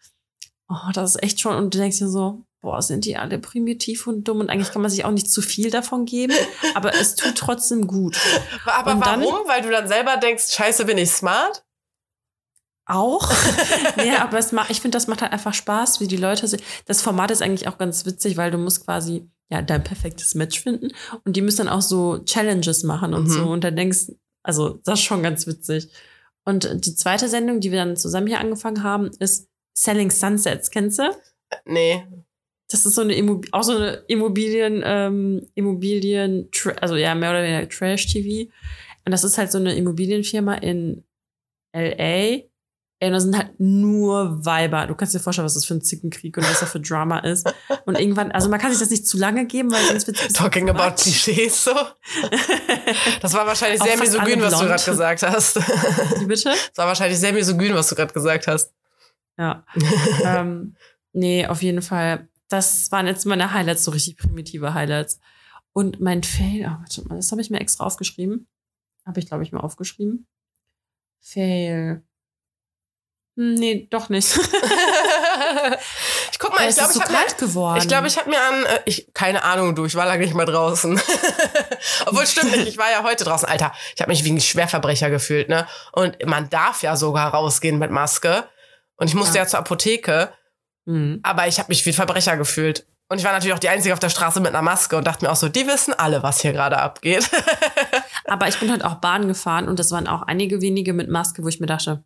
Oh, 0.68 0.90
das 0.92 1.14
ist 1.14 1.22
echt 1.22 1.38
schon 1.40 1.54
und 1.56 1.72
du 1.72 1.78
denkst 1.78 1.98
dir 1.98 2.08
so, 2.08 2.42
boah, 2.60 2.82
sind 2.82 3.04
die 3.04 3.16
alle 3.16 3.38
primitiv 3.38 4.08
und 4.08 4.24
dumm 4.26 4.40
und 4.40 4.50
eigentlich 4.50 4.72
kann 4.72 4.82
man 4.82 4.90
sich 4.90 5.04
auch 5.04 5.12
nicht 5.12 5.30
zu 5.30 5.40
viel 5.40 5.70
davon 5.70 6.04
geben, 6.06 6.34
aber 6.74 6.92
es 6.94 7.14
tut 7.14 7.36
trotzdem 7.36 7.86
gut. 7.86 8.18
Aber 8.66 8.94
Und 8.94 9.06
dann- 9.06 9.20
warum? 9.20 9.46
Weil 9.46 9.62
du 9.62 9.70
dann 9.70 9.86
selber 9.86 10.16
denkst, 10.16 10.52
scheiße, 10.52 10.84
bin 10.84 10.98
ich 10.98 11.10
smart? 11.12 11.62
Auch. 12.86 13.30
nee, 13.96 14.10
aber 14.16 14.38
es 14.38 14.52
macht, 14.52 14.70
ich 14.70 14.80
finde, 14.80 14.96
das 14.96 15.08
macht 15.08 15.22
halt 15.22 15.32
einfach 15.32 15.54
Spaß, 15.54 16.00
wie 16.00 16.06
die 16.06 16.16
Leute 16.16 16.46
sind. 16.46 16.62
Das 16.86 17.02
Format 17.02 17.30
ist 17.30 17.42
eigentlich 17.42 17.68
auch 17.68 17.78
ganz 17.78 18.06
witzig, 18.06 18.36
weil 18.36 18.50
du 18.50 18.58
musst 18.58 18.84
quasi 18.84 19.28
ja 19.50 19.60
dein 19.62 19.82
perfektes 19.84 20.34
Match 20.34 20.60
finden 20.60 20.90
und 21.24 21.36
die 21.36 21.42
müssen 21.42 21.66
dann 21.66 21.68
auch 21.68 21.82
so 21.82 22.18
Challenges 22.24 22.82
machen 22.84 23.14
und 23.14 23.24
Mhm. 23.24 23.30
so 23.32 23.46
und 23.46 23.64
dann 23.64 23.76
denkst, 23.76 24.12
also 24.42 24.80
das 24.84 25.00
ist 25.00 25.04
schon 25.04 25.22
ganz 25.22 25.46
witzig. 25.46 25.88
Und 26.44 26.68
die 26.86 26.94
zweite 26.94 27.28
Sendung, 27.28 27.58
die 27.60 27.72
wir 27.72 27.78
dann 27.84 27.96
zusammen 27.96 28.28
hier 28.28 28.38
angefangen 28.38 28.84
haben, 28.84 29.10
ist 29.18 29.48
Selling 29.76 30.10
Sunsets. 30.12 30.70
Kennst 30.70 31.00
du? 31.00 31.10
Nee. 31.64 32.06
Das 32.70 32.86
ist 32.86 32.94
so 32.94 33.00
eine 33.02 33.14
Immob 33.14 33.46
auch 33.52 33.62
so 33.62 33.76
eine 33.76 33.92
Immobilien, 34.08 34.82
ähm, 34.84 35.46
Immobilien, 35.54 36.48
also 36.80 36.94
ja, 36.96 37.14
mehr 37.14 37.30
oder 37.30 37.42
weniger 37.42 37.68
Trash-TV. 37.68 38.50
Und 39.04 39.12
das 39.12 39.22
ist 39.24 39.38
halt 39.38 39.50
so 39.52 39.58
eine 39.58 39.74
Immobilienfirma 39.76 40.54
in 40.54 41.04
LA. 41.74 42.42
Ey, 42.98 43.08
und 43.08 43.12
da 43.12 43.20
sind 43.20 43.36
halt 43.36 43.60
nur 43.60 44.44
Weiber. 44.46 44.86
Du 44.86 44.94
kannst 44.94 45.14
dir 45.14 45.20
vorstellen, 45.20 45.44
was 45.44 45.52
das 45.52 45.66
für 45.66 45.74
ein 45.74 45.82
Zickenkrieg 45.82 46.34
und 46.38 46.44
was 46.44 46.60
das 46.60 46.72
für 46.72 46.80
Drama 46.80 47.18
ist. 47.18 47.52
Und 47.84 47.98
irgendwann, 48.00 48.32
also 48.32 48.48
man 48.48 48.58
kann 48.58 48.70
sich 48.70 48.80
das 48.80 48.88
nicht 48.88 49.06
zu 49.06 49.18
lange 49.18 49.46
geben, 49.46 49.70
weil 49.70 49.84
sonst 49.84 50.06
wird 50.06 50.18
es 50.18 50.32
Talking 50.32 50.70
about 50.70 50.96
Klischees 50.96 51.64
so. 51.64 51.72
Das 53.20 53.34
war 53.34 53.46
wahrscheinlich 53.46 53.82
sehr 53.82 53.98
misogyn, 53.98 54.40
was 54.40 54.58
du 54.58 54.64
gerade 54.64 54.84
gesagt 54.84 55.22
hast. 55.22 55.56
Das 55.56 56.20
Wie 56.20 56.26
bitte? 56.26 56.54
war 56.76 56.86
wahrscheinlich 56.86 57.18
sehr 57.18 57.34
misogyn, 57.34 57.74
was 57.74 57.88
du 57.88 57.96
gerade 57.96 58.14
gesagt 58.14 58.46
hast. 58.46 58.72
Ja. 59.38 59.66
ähm, 60.24 60.74
nee, 61.12 61.46
auf 61.46 61.62
jeden 61.62 61.82
Fall. 61.82 62.28
Das 62.48 62.90
waren 62.92 63.06
jetzt 63.06 63.26
meine 63.26 63.52
Highlights, 63.52 63.84
so 63.84 63.90
richtig 63.90 64.16
primitive 64.16 64.72
Highlights. 64.72 65.20
Und 65.72 66.00
mein 66.00 66.22
Fail, 66.22 66.64
oh, 66.66 66.78
warte 66.78 67.06
mal, 67.06 67.16
das 67.16 67.30
habe 67.30 67.42
ich 67.42 67.50
mir 67.50 67.60
extra 67.60 67.84
aufgeschrieben. 67.84 68.46
Habe 69.04 69.20
ich, 69.20 69.26
glaube 69.26 69.42
ich, 69.42 69.52
mal 69.52 69.60
aufgeschrieben. 69.60 70.26
Fail. 71.20 72.02
Hm, 73.36 73.54
Nee, 73.54 73.86
doch 73.90 74.08
nicht. 74.08 74.34
ich 76.32 76.38
guck 76.38 76.58
mal, 76.58 76.68
ich 76.68 76.74
glaube, 76.74 76.90
ist 76.90 76.96
ich 76.96 77.02
so 77.52 77.64
habe 77.64 77.78
ich 77.78 77.88
glaube, 77.88 78.06
ich 78.06 78.16
habe 78.16 78.30
mir 78.30 78.40
an, 78.40 78.64
äh, 78.64 78.80
ich, 78.86 79.12
keine 79.14 79.44
Ahnung, 79.44 79.74
du, 79.74 79.84
ich 79.84 79.94
war 79.94 80.06
lange 80.06 80.24
nicht 80.24 80.34
mal 80.34 80.46
draußen. 80.46 80.98
Obwohl, 82.06 82.26
stimmt 82.26 82.52
nicht, 82.52 82.66
ich 82.68 82.78
war 82.78 82.90
ja 82.90 83.02
heute 83.02 83.24
draußen. 83.24 83.48
Alter, 83.48 83.72
ich 83.94 84.00
habe 84.00 84.10
mich 84.10 84.24
wie 84.24 84.32
ein 84.32 84.40
Schwerverbrecher 84.40 85.10
gefühlt, 85.10 85.48
ne? 85.48 85.66
Und 85.92 86.16
man 86.26 86.48
darf 86.48 86.82
ja 86.82 86.96
sogar 86.96 87.32
rausgehen 87.34 87.78
mit 87.78 87.90
Maske. 87.90 88.44
Und 88.96 89.08
ich 89.08 89.14
musste 89.14 89.36
Ja. 89.36 89.42
ja, 89.44 89.48
zur 89.48 89.58
Apotheke, 89.60 90.32
Hm. 90.86 91.20
aber 91.22 91.46
ich 91.48 91.58
habe 91.58 91.68
mich 91.68 91.84
wie 91.84 91.90
ein 91.90 91.94
Verbrecher 91.94 92.36
gefühlt. 92.36 92.86
Und 93.08 93.18
ich 93.18 93.24
war 93.24 93.32
natürlich 93.32 93.54
auch 93.54 93.58
die 93.60 93.68
Einzige 93.68 93.92
auf 93.92 94.00
der 94.00 94.08
Straße 94.08 94.40
mit 94.40 94.48
einer 94.48 94.62
Maske 94.62 94.96
und 94.96 95.06
dachte 95.06 95.24
mir 95.24 95.30
auch 95.30 95.36
so, 95.36 95.48
die 95.48 95.66
wissen 95.66 95.94
alle, 95.94 96.22
was 96.22 96.40
hier 96.40 96.52
gerade 96.52 96.78
abgeht. 96.78 97.30
Aber 98.24 98.48
ich 98.48 98.58
bin 98.58 98.70
halt 98.70 98.84
auch 98.84 98.96
Bahn 98.96 99.28
gefahren 99.28 99.68
und 99.68 99.78
das 99.78 99.90
waren 99.92 100.08
auch 100.08 100.22
einige 100.22 100.60
wenige 100.60 100.92
mit 100.92 101.08
Maske, 101.08 101.44
wo 101.44 101.48
ich 101.48 101.60
mir 101.60 101.66
dachte, 101.66 102.02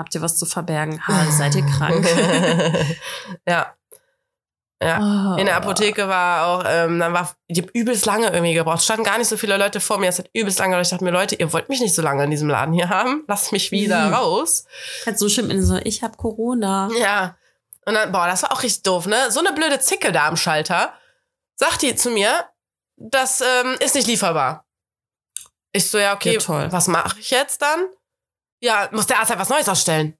habt 0.00 0.14
ihr 0.16 0.22
was 0.22 0.36
zu 0.36 0.46
verbergen? 0.46 1.00
Ha, 1.06 1.30
seid 1.30 1.54
ihr 1.54 1.64
krank? 1.64 2.04
ja. 3.46 3.74
Ja. 4.82 5.34
Oh. 5.34 5.38
In 5.38 5.44
der 5.44 5.56
Apotheke 5.56 6.08
war 6.08 6.46
auch, 6.46 6.64
ähm, 6.66 6.98
dann 6.98 7.12
war, 7.12 7.34
ich 7.48 7.58
habe 7.60 7.70
übelst 7.74 8.06
lange 8.06 8.28
irgendwie 8.28 8.54
gebraucht. 8.54 8.78
Es 8.78 8.84
standen 8.84 9.04
gar 9.04 9.18
nicht 9.18 9.28
so 9.28 9.36
viele 9.36 9.58
Leute 9.58 9.78
vor 9.78 9.98
mir. 9.98 10.08
Es 10.08 10.18
hat 10.18 10.30
übelst 10.32 10.58
lange 10.58 10.70
gedauert. 10.70 10.86
Ich 10.86 10.90
dachte 10.90 11.04
mir, 11.04 11.10
Leute, 11.10 11.34
ihr 11.34 11.52
wollt 11.52 11.68
mich 11.68 11.80
nicht 11.80 11.94
so 11.94 12.00
lange 12.00 12.24
in 12.24 12.30
diesem 12.30 12.48
Laden 12.48 12.72
hier 12.72 12.88
haben. 12.88 13.22
Lasst 13.28 13.52
mich 13.52 13.70
wieder 13.72 14.06
Mhm. 14.08 14.14
raus. 14.14 14.64
Halt 15.04 15.18
so 15.18 15.28
schlimm 15.28 15.50
in 15.50 15.62
so, 15.62 15.76
ich 15.84 16.02
hab 16.02 16.16
Corona. 16.16 16.88
Ja. 16.98 17.36
Und 17.84 17.92
dann, 17.92 18.10
boah, 18.10 18.26
das 18.26 18.42
war 18.42 18.52
auch 18.52 18.62
richtig 18.62 18.82
doof, 18.84 19.06
ne? 19.06 19.30
So 19.30 19.40
eine 19.40 19.52
blöde 19.52 19.80
Zicke 19.80 20.12
da 20.12 20.28
am 20.28 20.36
Schalter. 20.38 20.94
Sagt 21.56 21.82
die 21.82 21.94
zu 21.94 22.08
mir, 22.10 22.46
das 22.96 23.42
ähm, 23.42 23.76
ist 23.80 23.94
nicht 23.94 24.06
lieferbar. 24.06 24.64
Ich 25.72 25.90
so, 25.90 25.98
ja, 25.98 26.14
okay, 26.14 26.34
Ja, 26.34 26.38
toll. 26.40 26.68
was 26.70 26.88
mache 26.88 27.18
ich 27.20 27.30
jetzt 27.30 27.60
dann? 27.60 27.80
Ja, 28.60 28.88
muss 28.92 29.06
der 29.06 29.18
Arzt 29.18 29.30
halt 29.30 29.40
was 29.40 29.48
Neues 29.48 29.68
ausstellen. 29.68 30.16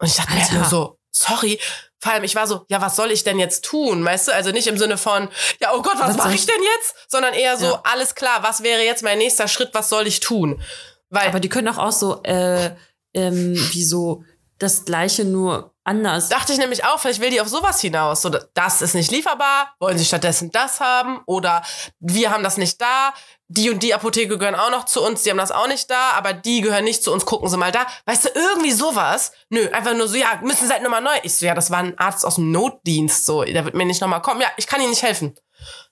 Und 0.00 0.06
ich 0.08 0.16
dachte 0.16 0.32
mir 0.32 0.58
nur 0.58 0.64
so, 0.68 0.98
sorry. 1.10 1.58
Vor 2.02 2.12
allem, 2.12 2.24
ich 2.24 2.34
war 2.34 2.46
so, 2.46 2.64
ja, 2.68 2.80
was 2.80 2.96
soll 2.96 3.10
ich 3.10 3.24
denn 3.24 3.38
jetzt 3.38 3.62
tun? 3.64 4.02
Weißt 4.04 4.28
du, 4.28 4.32
also 4.34 4.52
nicht 4.52 4.66
im 4.68 4.78
Sinne 4.78 4.96
von, 4.96 5.28
ja, 5.60 5.72
oh 5.74 5.82
Gott, 5.82 5.96
was, 5.98 6.10
Was 6.10 6.16
mache 6.16 6.34
ich- 6.34 6.46
denn 6.46 6.62
jetzt? 6.76 6.94
Sondern 7.10 7.34
eher 7.34 7.58
so, 7.58 7.66
Ja. 7.66 7.82
alles 7.84 8.14
klar, 8.14 8.42
was 8.42 8.62
wäre 8.62 8.82
jetzt 8.82 9.02
mein 9.02 9.18
nächster 9.18 9.48
Schritt, 9.48 9.70
was 9.74 9.90
soll 9.90 10.06
ich 10.06 10.20
tun? 10.20 10.62
Weil, 11.10 11.28
Aber 11.28 11.40
die 11.40 11.48
können 11.50 11.66
doch 11.66 11.76
auch 11.78 11.92
so, 11.92 12.22
äh, 12.22 12.74
ähm, 13.12 13.54
wie 13.72 13.84
so 13.84 14.24
das 14.58 14.84
Gleiche, 14.86 15.24
nur 15.24 15.74
anders. 15.84 16.28
dachte 16.28 16.52
ich 16.52 16.58
nämlich 16.58 16.84
auch, 16.84 16.98
vielleicht 16.98 17.20
will 17.20 17.30
die 17.30 17.40
auf 17.40 17.48
sowas 17.48 17.80
hinaus. 17.80 18.22
So, 18.22 18.30
das 18.54 18.82
ist 18.82 18.94
nicht 18.94 19.10
lieferbar, 19.10 19.74
wollen 19.78 19.98
sie 19.98 20.04
stattdessen 20.04 20.50
das 20.50 20.80
haben? 20.80 21.20
Oder 21.26 21.62
wir 21.98 22.30
haben 22.30 22.42
das 22.42 22.56
nicht 22.56 22.80
da, 22.80 23.12
die 23.48 23.70
und 23.70 23.82
die 23.82 23.94
Apotheke 23.94 24.38
gehören 24.38 24.54
auch 24.54 24.70
noch 24.70 24.84
zu 24.84 25.02
uns, 25.02 25.22
die 25.22 25.30
haben 25.30 25.38
das 25.38 25.50
auch 25.50 25.66
nicht 25.66 25.90
da, 25.90 26.10
aber 26.12 26.32
die 26.32 26.60
gehören 26.60 26.84
nicht 26.84 27.02
zu 27.02 27.12
uns, 27.12 27.26
gucken 27.26 27.48
sie 27.48 27.56
mal 27.56 27.72
da. 27.72 27.86
Weißt 28.06 28.26
du, 28.26 28.28
irgendwie 28.34 28.72
sowas? 28.72 29.32
Nö, 29.48 29.68
einfach 29.70 29.94
nur 29.94 30.06
so, 30.06 30.16
ja, 30.16 30.38
müssen 30.42 30.66
sie 30.66 30.72
halt 30.72 30.82
nochmal 30.82 31.02
neu. 31.02 31.16
Ich 31.24 31.34
so, 31.34 31.46
ja, 31.46 31.54
das 31.54 31.70
war 31.70 31.78
ein 31.78 31.98
Arzt 31.98 32.24
aus 32.24 32.36
dem 32.36 32.52
Notdienst, 32.52 33.26
so, 33.26 33.42
der 33.42 33.64
wird 33.64 33.74
mir 33.74 33.86
nicht 33.86 34.00
nochmal 34.00 34.22
kommen. 34.22 34.40
Ja, 34.40 34.48
ich 34.56 34.66
kann 34.66 34.80
ihnen 34.80 34.90
nicht 34.90 35.02
helfen. 35.02 35.34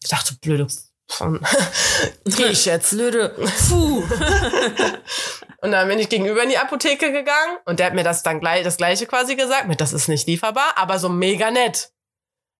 Ich 0.02 0.08
dachte, 0.08 0.34
blöde. 0.40 0.66
Geh 2.24 2.46
ich 2.50 2.64
jetzt. 2.66 2.90
Blöde. 2.90 3.34
Puh. 3.68 4.04
Und 5.60 5.72
dann 5.72 5.88
bin 5.88 5.98
ich 5.98 6.08
gegenüber 6.08 6.42
in 6.42 6.50
die 6.50 6.58
Apotheke 6.58 7.10
gegangen 7.12 7.58
und 7.64 7.80
der 7.80 7.86
hat 7.86 7.94
mir 7.94 8.04
das 8.04 8.22
dann 8.22 8.38
gleich, 8.40 8.62
das 8.64 8.76
gleiche 8.76 9.06
quasi 9.06 9.34
gesagt, 9.36 9.66
mit 9.66 9.80
das 9.80 9.92
ist 9.92 10.08
nicht 10.08 10.26
lieferbar, 10.28 10.72
aber 10.76 10.98
so 11.00 11.08
mega 11.08 11.50
nett. 11.50 11.90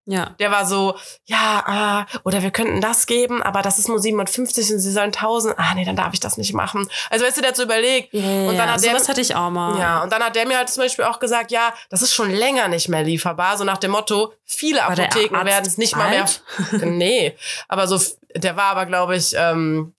ja. 0.07 0.31
Der 0.41 0.51
war 0.51 0.67
so, 0.67 0.97
ja, 1.27 1.63
ah, 1.67 2.07
oder 2.25 2.43
wir 2.43 2.51
könnten 2.51 2.81
das 2.81 3.07
geben, 3.07 3.41
aber 3.43 3.63
das 3.63 3.79
ist 3.79 3.89
nur 3.89 4.01
750 4.01 4.73
und 4.73 4.79
sie 4.81 4.91
sollen 4.91 5.13
1000. 5.13 5.55
Ah, 5.59 5.75
nee, 5.77 5.85
dann 5.85 5.95
darf 5.97 6.13
ich 6.15 6.19
das 6.21 6.39
nicht 6.39 6.55
machen. 6.55 6.89
Also, 7.11 7.25
weißt 7.25 7.37
du, 7.37 7.41
der 7.43 7.51
hat 7.51 7.57
so 7.57 7.63
überlegt. 7.65 8.13
Ja, 8.15 8.23
Und 8.49 8.57
dann 8.57 8.69
hat 8.73 8.83
der- 8.83 8.91
sowas 8.93 9.09
hatte 9.09 9.21
ich 9.21 9.35
auch 9.37 9.51
mal. 9.51 9.79
Ja, 9.79 10.03
und 10.03 10.11
dann 10.11 10.23
hat 10.23 10.35
der 10.35 10.47
mir 10.49 10.57
halt 10.57 10.69
zum 10.71 10.83
Beispiel 10.83 11.05
auch 11.05 11.21
gesagt, 11.21 11.53
ja, 11.53 11.73
das 11.91 12.03
ist 12.03 12.15
schon 12.15 12.31
länger 12.33 12.67
nicht 12.69 12.89
mehr 12.89 13.03
lieferbar, 13.05 13.57
so 13.59 13.65
nach 13.65 13.79
dem 13.79 13.91
Motto, 13.93 14.33
viele 14.45 14.81
War 14.81 14.91
Apotheken 14.91 15.45
werden 15.45 15.67
es 15.67 15.77
nicht 15.79 15.95
mal 15.95 16.11
mehr. 16.11 16.23
alt? 16.23 16.43
nee, 16.83 17.37
aber 17.69 17.87
so, 17.87 18.01
der 18.35 18.57
war 18.57 18.71
aber, 18.73 18.87
glaube 18.87 19.15
ich, 19.15 19.35
ähm, 19.37 19.95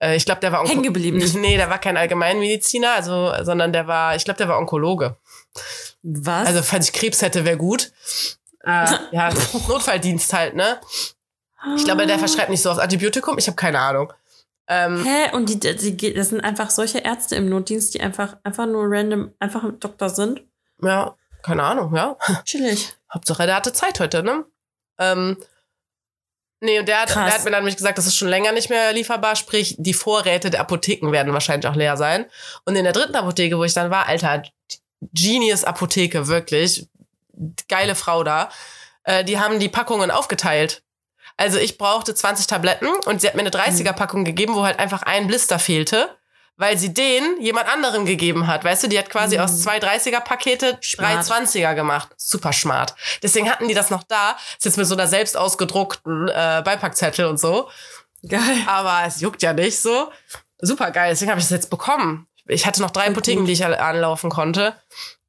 äh, 0.00 0.16
ich 0.16 0.24
glaube, 0.24 0.40
der 0.40 0.52
war 0.52 0.66
Hängen 0.66 0.82
geblieben. 0.82 1.20
Nee, 1.40 1.56
der 1.56 1.70
war 1.70 1.78
kein 1.78 1.96
Allgemeinmediziner, 1.96 2.92
also, 2.92 3.32
sondern 3.42 3.72
der 3.72 3.86
war, 3.86 4.16
ich 4.16 4.24
glaube, 4.24 4.38
der 4.38 4.48
war 4.48 4.58
Onkologe. 4.58 5.16
Was? 6.02 6.46
Also, 6.48 6.62
falls 6.62 6.88
ich 6.88 6.92
Krebs 6.92 7.22
hätte, 7.22 7.44
wäre 7.44 7.56
gut. 7.56 7.92
Äh, 8.64 8.86
ja, 9.12 9.30
Notfalldienst 9.68 10.32
halt, 10.32 10.54
ne? 10.54 10.80
Ich 11.76 11.84
glaube, 11.84 12.06
der 12.06 12.18
verschreibt 12.18 12.48
nicht 12.48 12.62
so 12.62 12.70
aufs 12.70 12.80
Antibiotikum. 12.80 13.36
Ich 13.36 13.46
habe 13.46 13.56
keine 13.56 13.78
Ahnung. 13.80 14.12
Ähm, 14.66 15.04
Hä? 15.04 15.34
Und 15.34 15.48
die, 15.48 15.58
die, 15.58 16.14
das 16.14 16.30
sind 16.30 16.40
einfach 16.40 16.70
solche 16.70 16.98
Ärzte 16.98 17.36
im 17.36 17.50
Notdienst, 17.50 17.92
die 17.92 18.00
einfach, 18.00 18.38
einfach 18.44 18.66
nur 18.66 18.84
random, 18.86 19.34
einfach 19.38 19.64
ein 19.64 19.78
Doktor 19.78 20.08
sind. 20.08 20.42
ja, 20.82 21.14
keine 21.42 21.64
Ahnung, 21.64 21.94
ja. 21.94 22.16
Chillig. 22.44 22.94
Hauptsache, 23.12 23.44
der 23.46 23.56
hatte 23.56 23.72
Zeit 23.72 24.00
heute, 24.00 24.22
ne? 24.22 24.44
Ähm, 24.98 25.36
Nee, 26.62 26.78
und 26.78 26.86
der 26.86 27.00
hat, 27.00 27.08
der 27.08 27.32
hat 27.32 27.44
mir 27.44 27.50
dann 27.50 27.60
nämlich 27.60 27.76
gesagt, 27.76 27.96
das 27.96 28.06
ist 28.06 28.16
schon 28.16 28.28
länger 28.28 28.52
nicht 28.52 28.68
mehr 28.68 28.92
lieferbar, 28.92 29.34
sprich, 29.34 29.76
die 29.78 29.94
Vorräte 29.94 30.50
der 30.50 30.60
Apotheken 30.60 31.10
werden 31.10 31.32
wahrscheinlich 31.32 31.66
auch 31.66 31.74
leer 31.74 31.96
sein. 31.96 32.26
Und 32.66 32.76
in 32.76 32.84
der 32.84 32.92
dritten 32.92 33.16
Apotheke, 33.16 33.56
wo 33.56 33.64
ich 33.64 33.72
dann 33.72 33.90
war, 33.90 34.06
Alter, 34.06 34.42
Genius 35.00 35.64
Apotheke, 35.64 36.28
wirklich. 36.28 36.86
Geile 37.68 37.94
Frau 37.94 38.22
da. 38.22 38.50
Äh, 39.04 39.24
die 39.24 39.38
haben 39.38 39.58
die 39.58 39.70
Packungen 39.70 40.10
aufgeteilt. 40.10 40.82
Also 41.38 41.58
ich 41.58 41.78
brauchte 41.78 42.14
20 42.14 42.46
Tabletten 42.46 42.88
und 43.06 43.22
sie 43.22 43.26
hat 43.26 43.34
mir 43.34 43.40
eine 43.40 43.50
30er-Packung 43.50 44.26
gegeben, 44.26 44.54
wo 44.54 44.62
halt 44.62 44.78
einfach 44.78 45.02
ein 45.02 45.26
Blister 45.26 45.58
fehlte, 45.58 46.14
weil 46.60 46.76
sie 46.76 46.92
den 46.92 47.40
jemand 47.40 47.72
anderem 47.72 48.04
gegeben 48.04 48.46
hat. 48.46 48.64
Weißt 48.64 48.82
du, 48.82 48.86
die 48.88 48.98
hat 48.98 49.08
quasi 49.08 49.36
Mhm. 49.38 49.42
aus 49.44 49.62
zwei 49.62 49.78
30er-Pakete 49.78 50.78
drei 50.96 51.22
Smart. 51.22 51.26
20er 51.48 51.74
gemacht. 51.74 52.08
Super 52.18 52.52
smart. 52.52 52.94
Deswegen 53.22 53.50
hatten 53.50 53.66
die 53.66 53.72
das 53.74 53.88
noch 53.88 54.02
da. 54.02 54.36
Ist 54.58 54.66
jetzt 54.66 54.76
mit 54.76 54.86
so 54.86 54.94
einer 54.94 55.06
selbst 55.08 55.36
ausgedruckten 55.38 56.28
äh, 56.28 56.62
Beipackzettel 56.62 57.24
und 57.24 57.40
so. 57.40 57.70
Geil. 58.28 58.40
Aber 58.66 59.00
es 59.06 59.20
juckt 59.22 59.42
ja 59.42 59.54
nicht 59.54 59.80
so. 59.80 60.12
Super 60.60 60.90
geil. 60.90 61.10
Deswegen 61.10 61.30
habe 61.30 61.40
ich 61.40 61.46
es 61.46 61.50
jetzt 61.50 61.70
bekommen. 61.70 62.26
Ich 62.46 62.66
hatte 62.66 62.82
noch 62.82 62.90
drei 62.90 63.04
Voll 63.04 63.12
Apotheken, 63.12 63.46
die 63.46 63.52
ich 63.52 63.64
anlaufen 63.64 64.28
konnte. 64.28 64.74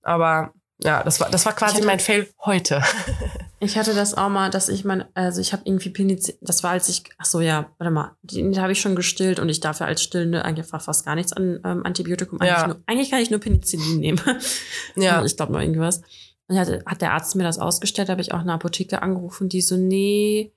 Aber 0.02 0.52
ja, 0.80 1.02
das 1.04 1.22
war, 1.22 1.30
das 1.30 1.46
war 1.46 1.54
quasi 1.54 1.82
mein 1.82 2.00
Fail 2.02 2.30
heute. 2.44 2.84
Ich 3.64 3.78
hatte 3.78 3.94
das 3.94 4.16
auch 4.18 4.30
mal, 4.30 4.50
dass 4.50 4.70
ich 4.70 4.84
mein, 4.86 5.06
also 5.14 5.40
ich 5.40 5.54
habe 5.54 5.62
irgendwie 5.66 5.92
Penicillin, 5.92 6.40
das 6.42 6.64
war 6.64 6.72
als 6.72 6.90
ich, 6.90 7.04
ach 7.20 7.26
so 7.26 7.42
ja, 7.42 7.72
warte 7.78 7.92
mal, 7.92 8.18
die, 8.24 8.50
die 8.50 8.60
habe 8.60 8.72
ich 8.72 8.82
schon 8.82 8.96
gestillt 8.96 9.40
und 9.40 9.50
ich 9.50 9.60
darf 9.60 9.80
ja 9.80 9.86
als 9.86 10.02
Stillende 10.02 10.44
eigentlich 10.44 10.66
fast 10.66 11.06
gar 11.06 11.14
nichts 11.14 11.32
an 11.32 11.60
ähm, 11.64 11.86
Antibiotikum, 11.86 12.42
eigentlich, 12.42 12.58
Ja. 12.58 12.68
nur, 12.68 12.82
eigentlich 12.88 13.12
kann 13.12 13.22
ich 13.22 13.30
nur 13.30 13.40
Penicillin 13.40 14.00
nehmen. 14.00 14.20
Ja. 14.96 15.24
Ich 15.24 15.38
glaube 15.38 15.54
noch 15.54 15.62
irgendwas. 15.62 16.02
Und 16.48 16.58
hatte, 16.58 16.84
hat 16.88 17.02
der 17.02 17.14
Arzt 17.14 17.36
mir 17.36 17.44
das 17.44 17.60
ausgestellt, 17.60 18.10
habe 18.10 18.22
ich 18.22 18.34
auch 18.34 18.40
eine 18.40 18.54
Apotheke 18.54 19.02
angerufen, 19.04 19.48
die 19.48 19.62
so, 19.62 19.78
nee, 19.78 20.54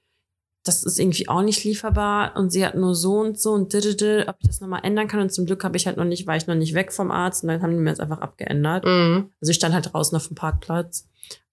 das 0.65 0.83
ist 0.83 0.99
irgendwie 0.99 1.29
auch 1.29 1.43
nicht 1.43 1.63
lieferbar 1.63 2.37
und 2.37 2.51
sie 2.51 2.65
hat 2.65 2.75
nur 2.75 2.95
so 2.95 3.21
und 3.21 3.39
so 3.39 3.53
und 3.53 3.75
didede, 3.75 4.25
ob 4.29 4.37
ich 4.41 4.49
das 4.49 4.63
nochmal 4.63 4.81
ändern 4.83 5.09
kann. 5.09 5.21
Und 5.21 5.31
zum 5.31 5.45
Glück 5.45 5.63
habe 5.63 5.77
ich 5.77 5.87
halt 5.87 5.99
noch 5.99 6.07
nicht, 6.07 6.27
war 6.27 6.37
ich 6.37 6.47
noch 6.47 6.55
nicht 6.55 6.73
weg 6.73 6.91
vom 6.91 7.11
Arzt 7.11 7.43
und 7.43 7.51
dann 7.51 7.61
haben 7.61 7.73
die 7.73 7.77
mir 7.77 7.91
das 7.91 8.01
einfach 8.01 8.23
abgeändert. 8.23 8.87
Mhm. 8.87 9.31
Also 9.43 9.51
ich 9.51 9.57
stand 9.57 9.75
halt 9.75 9.93
draußen 9.93 10.17
auf 10.17 10.27
dem 10.27 10.37
Parkplatz. 10.37 11.07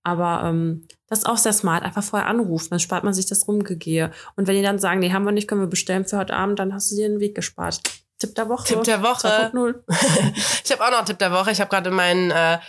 Aber 0.04 0.44
ähm, 0.46 0.88
das 1.08 1.20
ist 1.20 1.26
auch 1.26 1.38
sehr 1.38 1.54
smart. 1.54 1.84
Einfach 1.84 2.04
vorher 2.04 2.28
anrufen, 2.28 2.70
dann 2.72 2.80
spart 2.80 3.04
man 3.04 3.14
sich 3.14 3.28
das 3.28 3.48
Rumgegehe. 3.48 4.12
Und 4.36 4.48
wenn 4.48 4.56
die 4.56 4.64
dann 4.64 4.80
sagen, 4.80 5.00
nee, 5.00 5.12
haben 5.12 5.26
wir 5.26 5.32
nicht, 5.32 5.48
können 5.48 5.62
wir 5.62 5.68
bestellen 5.68 6.06
für 6.06 6.18
heute 6.18 6.34
Abend, 6.34 6.60
dann 6.60 6.74
hast 6.74 6.92
du 6.92 6.96
dir 6.96 7.08
den 7.08 7.20
Weg 7.20 7.36
gespart. 7.36 7.82
Tipp 8.20 8.36
der 8.36 8.50
Woche. 8.50 8.68
Tipp 8.68 8.84
der 8.84 9.02
Woche. 9.02 9.28
2.0. 9.28 9.76
Ich 10.64 10.72
habe 10.72 10.84
auch 10.84 10.92
noch 10.92 11.00
einen 11.00 11.08
Tipp 11.08 11.20
der 11.20 11.32
Woche. 11.32 11.52
Ich 11.52 11.60
habe 11.60 11.70
gerade 11.70 11.90
in 11.90 11.96
meinen 11.96 12.32
äh, 12.32 12.60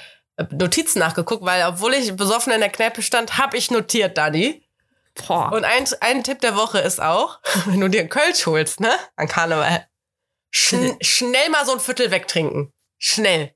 Notizen 0.50 0.98
nachgeguckt, 0.98 1.44
weil 1.44 1.64
obwohl 1.66 1.94
ich 1.94 2.14
besoffen 2.16 2.52
in 2.52 2.60
der 2.60 2.70
Kneipe 2.70 3.02
stand, 3.02 3.38
habe 3.38 3.56
ich 3.56 3.70
notiert, 3.70 4.16
Dani. 4.16 4.66
Boah. 5.26 5.52
Und 5.52 5.64
ein, 5.64 5.84
ein 6.00 6.24
Tipp 6.24 6.40
der 6.40 6.56
Woche 6.56 6.78
ist 6.78 7.00
auch, 7.00 7.38
wenn 7.66 7.80
du 7.80 7.88
dir 7.88 8.00
einen 8.00 8.08
Kölsch 8.08 8.46
holst, 8.46 8.80
ne, 8.80 8.92
an 9.16 9.28
Karneval, 9.28 9.86
schn 10.50 10.96
schnell 11.02 11.50
mal 11.50 11.64
so 11.66 11.72
ein 11.72 11.80
Viertel 11.80 12.10
wegtrinken. 12.10 12.72
Schnell. 12.98 13.54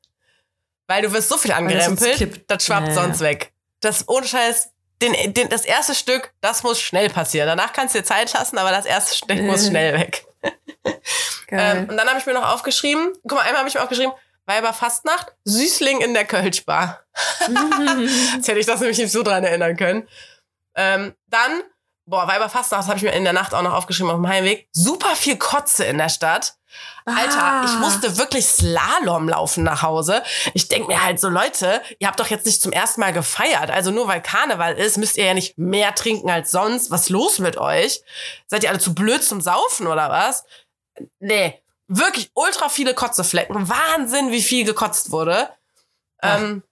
Weil 0.87 1.03
du 1.03 1.13
wirst 1.13 1.29
so 1.29 1.37
viel 1.37 1.53
angerempelt, 1.53 2.51
das 2.51 2.65
schwappt 2.65 2.89
ja. 2.89 2.95
sonst 2.95 3.21
weg. 3.21 3.53
Das 3.87 4.09
ohne 4.09 4.27
Scheiß, 4.27 4.71
den, 5.03 5.33
den, 5.35 5.49
das 5.49 5.65
erste 5.65 5.95
Stück, 5.95 6.33
das 6.41 6.63
muss 6.63 6.81
schnell 6.81 7.09
passieren. 7.11 7.47
Danach 7.49 7.73
kannst 7.73 7.95
du 7.95 7.99
dir 7.99 8.05
Zeit 8.05 8.33
lassen, 8.33 8.59
aber 8.59 8.71
das 8.71 8.85
erste 8.87 9.15
Stück 9.17 9.41
muss 9.43 9.65
Äh. 9.67 9.71
schnell 9.71 9.95
weg. 9.99 10.25
Ähm, 11.49 11.89
und 11.89 11.97
dann 11.97 12.09
habe 12.09 12.19
ich 12.19 12.27
mir 12.27 12.33
noch 12.35 12.49
aufgeschrieben, 12.49 13.13
guck 13.23 13.35
mal, 13.39 13.43
einmal 13.43 13.59
habe 13.61 13.69
ich 13.69 13.75
mir 13.77 13.83
aufgeschrieben, 13.83 14.13
Weiber 14.47 14.73
Fastnacht, 14.73 15.33
Süßling 15.45 16.01
in 16.01 16.13
der 16.13 16.25
Kölschbar. 16.25 17.05
Jetzt 18.35 18.49
hätte 18.49 18.59
ich 18.59 18.67
das 18.67 18.81
nämlich 18.81 18.99
nicht 18.99 19.13
so 19.13 19.23
dran 19.23 19.45
erinnern 19.45 19.77
können. 19.77 20.09
Ähm, 20.75 21.15
dann, 21.29 21.63
boah, 22.07 22.27
Weiber 22.29 22.49
Fastnacht 22.49 22.87
habe 22.87 22.97
ich 22.97 23.03
mir 23.03 23.13
in 23.13 23.25
der 23.25 23.33
Nacht 23.33 23.55
auch 23.55 23.63
noch 23.63 23.75
aufgeschrieben 23.75 24.11
auf 24.11 24.17
dem 24.17 24.29
Heimweg. 24.29 24.69
Super 24.73 25.15
viel 25.17 25.37
Kotze 25.37 25.85
in 25.85 25.99
der 25.99 26.09
Stadt. 26.09 26.55
Alter, 27.05 27.43
Ah. 27.43 27.65
ich 27.65 27.73
musste 27.79 28.19
wirklich 28.19 28.47
Slalom 28.47 29.29
laufen 29.29 29.65
nach 29.65 29.83
Hause. 29.83 30.23
Ich 30.55 30.69
denk 30.69 30.89
mir 30.89 31.03
halt 31.03 31.19
so, 31.21 31.29
Leute, 31.29 31.81
ihr 31.99 32.07
habt 32.09 32.21
doch 32.21 32.27
jetzt 32.29 32.45
nicht 32.47 32.61
zum 32.61 32.73
ersten 32.73 33.01
Mal 33.01 33.13
gefeiert. 33.13 33.71
Also 33.71 33.91
nur 33.93 34.09
weil 34.09 34.21
Karneval 34.21 34.75
ist, 34.75 34.99
müsst 34.99 35.17
ihr 35.17 35.25
ja 35.25 35.35
nicht 35.35 35.57
mehr 35.57 35.95
trinken 35.95 36.29
als 36.31 36.51
sonst. 36.51 36.91
Was 36.91 37.03
ist 37.03 37.09
los 37.11 37.39
mit 37.39 37.57
euch? 37.57 38.03
Seid 38.49 38.63
ihr 38.65 38.71
alle 38.71 38.79
zu 38.81 38.95
blöd 38.95 39.23
zum 39.25 39.41
Saufen 39.41 39.87
oder 39.87 40.11
was? 40.11 40.45
Nee, 41.19 41.63
wirklich 41.89 42.31
ultra 42.35 42.69
viele 42.69 42.93
Kotzeflecken. 42.95 43.69
Wahnsinn, 43.69 44.31
wie 44.33 44.43
viel 44.43 44.65
gekotzt 44.65 45.11
wurde. 45.13 45.49
Ähm, 46.23 46.63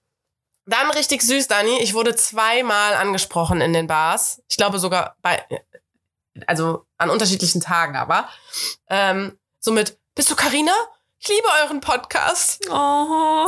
dann 0.65 0.89
richtig 0.91 1.21
süß, 1.21 1.47
Dani. 1.47 1.79
Ich 1.81 1.93
wurde 1.93 2.15
zweimal 2.15 2.93
angesprochen 2.95 3.61
in 3.61 3.73
den 3.73 3.87
Bars. 3.87 4.41
Ich 4.47 4.57
glaube 4.57 4.79
sogar 4.79 5.15
bei, 5.21 5.43
also 6.47 6.85
an 6.97 7.09
unterschiedlichen 7.09 7.61
Tagen 7.61 7.95
aber. 7.95 8.27
Ähm, 8.89 9.37
so 9.59 9.71
mit, 9.71 9.97
bist 10.15 10.29
du 10.31 10.35
Karina? 10.35 10.73
Ich 11.17 11.29
liebe 11.29 11.47
euren 11.63 11.81
Podcast. 11.81 12.67
oh. 12.69 13.47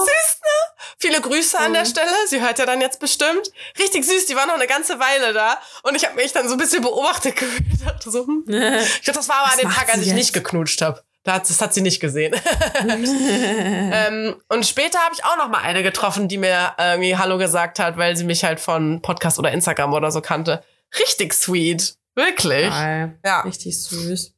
Viele 0.97 1.21
Grüße 1.21 1.59
an 1.59 1.73
der 1.73 1.83
Mhm. 1.83 1.87
Stelle. 1.87 2.11
Sie 2.27 2.41
hört 2.41 2.57
ja 2.57 2.65
dann 2.65 2.81
jetzt 2.81 2.99
bestimmt. 2.99 3.51
Richtig 3.77 4.03
süß, 4.03 4.25
die 4.25 4.35
war 4.35 4.47
noch 4.47 4.55
eine 4.55 4.65
ganze 4.65 4.99
Weile 4.99 5.31
da. 5.33 5.59
Und 5.83 5.93
ich 5.95 6.03
habe 6.05 6.15
mich 6.15 6.33
dann 6.33 6.47
so 6.47 6.55
ein 6.55 6.57
bisschen 6.57 6.81
beobachtet 6.81 7.35
gefühlt. 7.35 8.01
So, 8.03 8.25
hm. 8.25 8.43
Ich 8.47 9.01
glaube, 9.03 9.17
das 9.19 9.29
war 9.29 9.37
aber 9.43 9.51
an 9.53 9.59
dem 9.59 9.69
Tag, 9.71 9.89
als 9.89 9.99
ich 10.01 10.07
jetzt? 10.07 10.15
nicht 10.15 10.33
geknutscht 10.33 10.81
habe. 10.81 11.03
Das 11.27 11.61
hat 11.61 11.73
sie 11.73 11.81
nicht 11.81 11.99
gesehen. 11.99 12.33
ähm, 12.87 14.35
und 14.49 14.65
später 14.65 14.99
habe 14.99 15.13
ich 15.13 15.23
auch 15.25 15.37
noch 15.37 15.49
mal 15.49 15.61
eine 15.61 15.83
getroffen, 15.83 16.27
die 16.27 16.37
mir 16.37 16.73
irgendwie 16.77 17.17
Hallo 17.17 17.37
gesagt 17.37 17.79
hat, 17.79 17.97
weil 17.97 18.15
sie 18.15 18.23
mich 18.23 18.43
halt 18.43 18.59
von 18.59 19.01
Podcast 19.01 19.37
oder 19.39 19.51
Instagram 19.51 19.93
oder 19.93 20.11
so 20.11 20.21
kannte. 20.21 20.63
Richtig 20.99 21.33
sweet. 21.33 21.97
Wirklich. 22.15 22.69
Geil. 22.69 23.19
Ja. 23.25 23.41
Richtig 23.41 23.81
süß. 23.83 24.33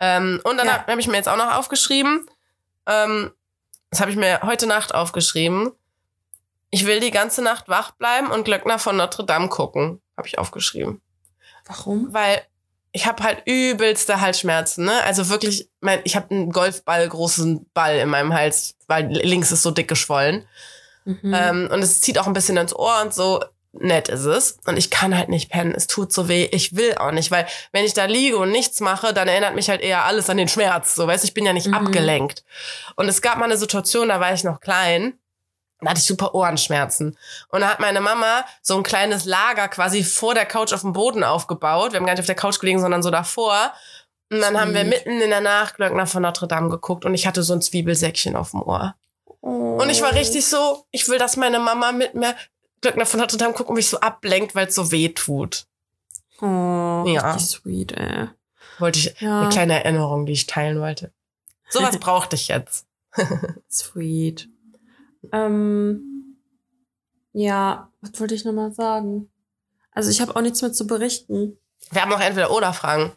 Ähm, 0.00 0.40
und 0.44 0.56
dann 0.56 0.66
Ja. 0.66 0.72
habe 0.78 0.92
hab 0.92 0.98
ich 0.98 1.06
mir 1.06 1.16
jetzt 1.16 1.28
auch 1.28 1.36
noch 1.36 1.54
aufgeschrieben, 1.54 2.26
ähm, 2.86 3.30
das 3.90 4.00
habe 4.00 4.10
ich 4.10 4.16
mir 4.16 4.40
heute 4.42 4.66
Nacht 4.66 4.94
aufgeschrieben. 4.94 5.70
Ich 6.70 6.86
will 6.86 7.00
die 7.00 7.10
ganze 7.10 7.42
Nacht 7.42 7.68
wach 7.68 7.90
bleiben 7.92 8.28
und 8.30 8.44
Glöckner 8.44 8.78
von 8.78 8.96
Notre 8.96 9.24
Dame 9.26 9.48
gucken. 9.48 10.00
Habe 10.16 10.26
ich 10.26 10.38
aufgeschrieben. 10.38 11.02
Warum? 11.66 12.12
Weil 12.12 12.42
ich 12.92 13.06
habe 13.06 13.22
halt 13.22 13.42
übelste 13.46 14.20
Halsschmerzen, 14.20 14.84
ne? 14.84 15.02
Also 15.04 15.28
wirklich, 15.28 15.68
mein, 15.80 16.00
ich 16.04 16.14
habe 16.16 16.30
einen 16.30 16.50
Golfball, 16.50 17.08
großen 17.08 17.66
Ball 17.72 17.96
in 17.98 18.08
meinem 18.08 18.34
Hals, 18.34 18.74
weil 18.86 19.06
links 19.10 19.50
ist 19.50 19.62
so 19.62 19.70
dick 19.70 19.88
geschwollen. 19.88 20.46
Mhm. 21.04 21.34
Ähm, 21.34 21.68
und 21.72 21.82
es 21.82 22.00
zieht 22.00 22.18
auch 22.18 22.26
ein 22.26 22.32
bisschen 22.32 22.56
ins 22.56 22.74
Ohr 22.74 23.00
und 23.02 23.12
so. 23.14 23.42
Nett 23.74 24.10
ist 24.10 24.26
es. 24.26 24.58
Und 24.66 24.76
ich 24.76 24.90
kann 24.90 25.16
halt 25.16 25.30
nicht 25.30 25.50
pennen. 25.50 25.72
Es 25.74 25.86
tut 25.86 26.12
so 26.12 26.28
weh. 26.28 26.44
Ich 26.52 26.76
will 26.76 26.94
auch 26.96 27.10
nicht, 27.10 27.30
weil 27.30 27.46
wenn 27.72 27.86
ich 27.86 27.94
da 27.94 28.04
liege 28.04 28.36
und 28.36 28.50
nichts 28.50 28.80
mache, 28.80 29.14
dann 29.14 29.28
erinnert 29.28 29.54
mich 29.54 29.70
halt 29.70 29.80
eher 29.80 30.04
alles 30.04 30.28
an 30.28 30.36
den 30.36 30.48
Schmerz. 30.48 30.94
So, 30.94 31.06
weißt 31.06 31.24
du, 31.24 31.28
ich 31.28 31.32
bin 31.34 31.46
ja 31.46 31.54
nicht 31.54 31.68
Mhm. 31.68 31.74
abgelenkt. 31.74 32.44
Und 32.96 33.08
es 33.08 33.22
gab 33.22 33.38
mal 33.38 33.46
eine 33.46 33.56
Situation, 33.56 34.10
da 34.10 34.20
war 34.20 34.34
ich 34.34 34.44
noch 34.44 34.60
klein. 34.60 35.14
Da 35.82 35.90
hatte 35.90 35.98
ich 36.00 36.06
super 36.06 36.34
Ohrenschmerzen. 36.34 37.18
Und 37.48 37.60
da 37.60 37.68
hat 37.70 37.80
meine 37.80 38.00
Mama 38.00 38.44
so 38.62 38.76
ein 38.76 38.82
kleines 38.82 39.24
Lager 39.24 39.68
quasi 39.68 40.04
vor 40.04 40.34
der 40.34 40.46
Couch 40.46 40.72
auf 40.72 40.80
dem 40.82 40.92
Boden 40.92 41.24
aufgebaut. 41.24 41.92
Wir 41.92 41.98
haben 41.98 42.06
gar 42.06 42.12
nicht 42.12 42.20
auf 42.20 42.26
der 42.26 42.34
Couch 42.34 42.58
gelegen, 42.60 42.80
sondern 42.80 43.02
so 43.02 43.10
davor. 43.10 43.72
Und 44.30 44.40
dann 44.40 44.58
haben 44.58 44.72
wir 44.74 44.80
Sweet. 44.82 44.90
mitten 44.90 45.20
in 45.20 45.30
der 45.30 45.40
Nacht 45.40 45.76
Glöckner 45.76 46.06
von 46.06 46.22
Notre 46.22 46.46
Dame 46.48 46.70
geguckt 46.70 47.04
und 47.04 47.14
ich 47.14 47.26
hatte 47.26 47.42
so 47.42 47.52
ein 47.52 47.60
Zwiebelsäckchen 47.60 48.34
auf 48.36 48.52
dem 48.52 48.62
Ohr. 48.62 48.94
Oh. 49.42 49.78
Und 49.82 49.90
ich 49.90 50.00
war 50.02 50.14
richtig 50.14 50.46
so, 50.46 50.84
ich 50.90 51.08
will, 51.08 51.18
dass 51.18 51.36
meine 51.36 51.58
Mama 51.58 51.92
mit 51.92 52.14
mir 52.14 52.34
Glöckner 52.80 53.04
von 53.04 53.20
Notre 53.20 53.36
Dame 53.36 53.52
guckt 53.52 53.68
und 53.68 53.74
mich 53.74 53.88
so 53.88 54.00
ablenkt, 54.00 54.54
weil 54.54 54.68
es 54.68 54.74
so 54.74 54.90
weh 54.90 55.08
tut. 55.10 55.66
Oh, 56.40 57.04
Ja. 57.06 57.32
richtig 57.32 57.48
sweet, 57.50 57.92
ey. 57.92 58.28
Wollte 58.78 58.98
ich, 59.00 59.20
Ja, 59.20 59.40
eine 59.42 59.48
kleine 59.50 59.84
Erinnerung, 59.84 60.26
die 60.26 60.32
ich 60.32 60.46
teilen 60.46 60.80
wollte. 60.80 61.12
Sowas 61.68 61.96
brauchte 62.00 62.36
ich 62.36 62.48
jetzt. 62.48 62.86
sweet. 63.70 64.48
Ähm, 65.32 66.36
ja, 67.32 67.90
was 68.00 68.18
wollte 68.20 68.34
ich 68.34 68.44
nochmal 68.44 68.72
sagen? 68.72 69.30
Also 69.92 70.10
ich 70.10 70.20
habe 70.20 70.34
auch 70.34 70.40
nichts 70.40 70.62
mehr 70.62 70.72
zu 70.72 70.86
berichten. 70.86 71.58
Wir 71.90 72.02
haben 72.02 72.10
noch 72.10 72.20
entweder 72.20 72.50
oder 72.50 72.72
Fragen. 72.72 73.12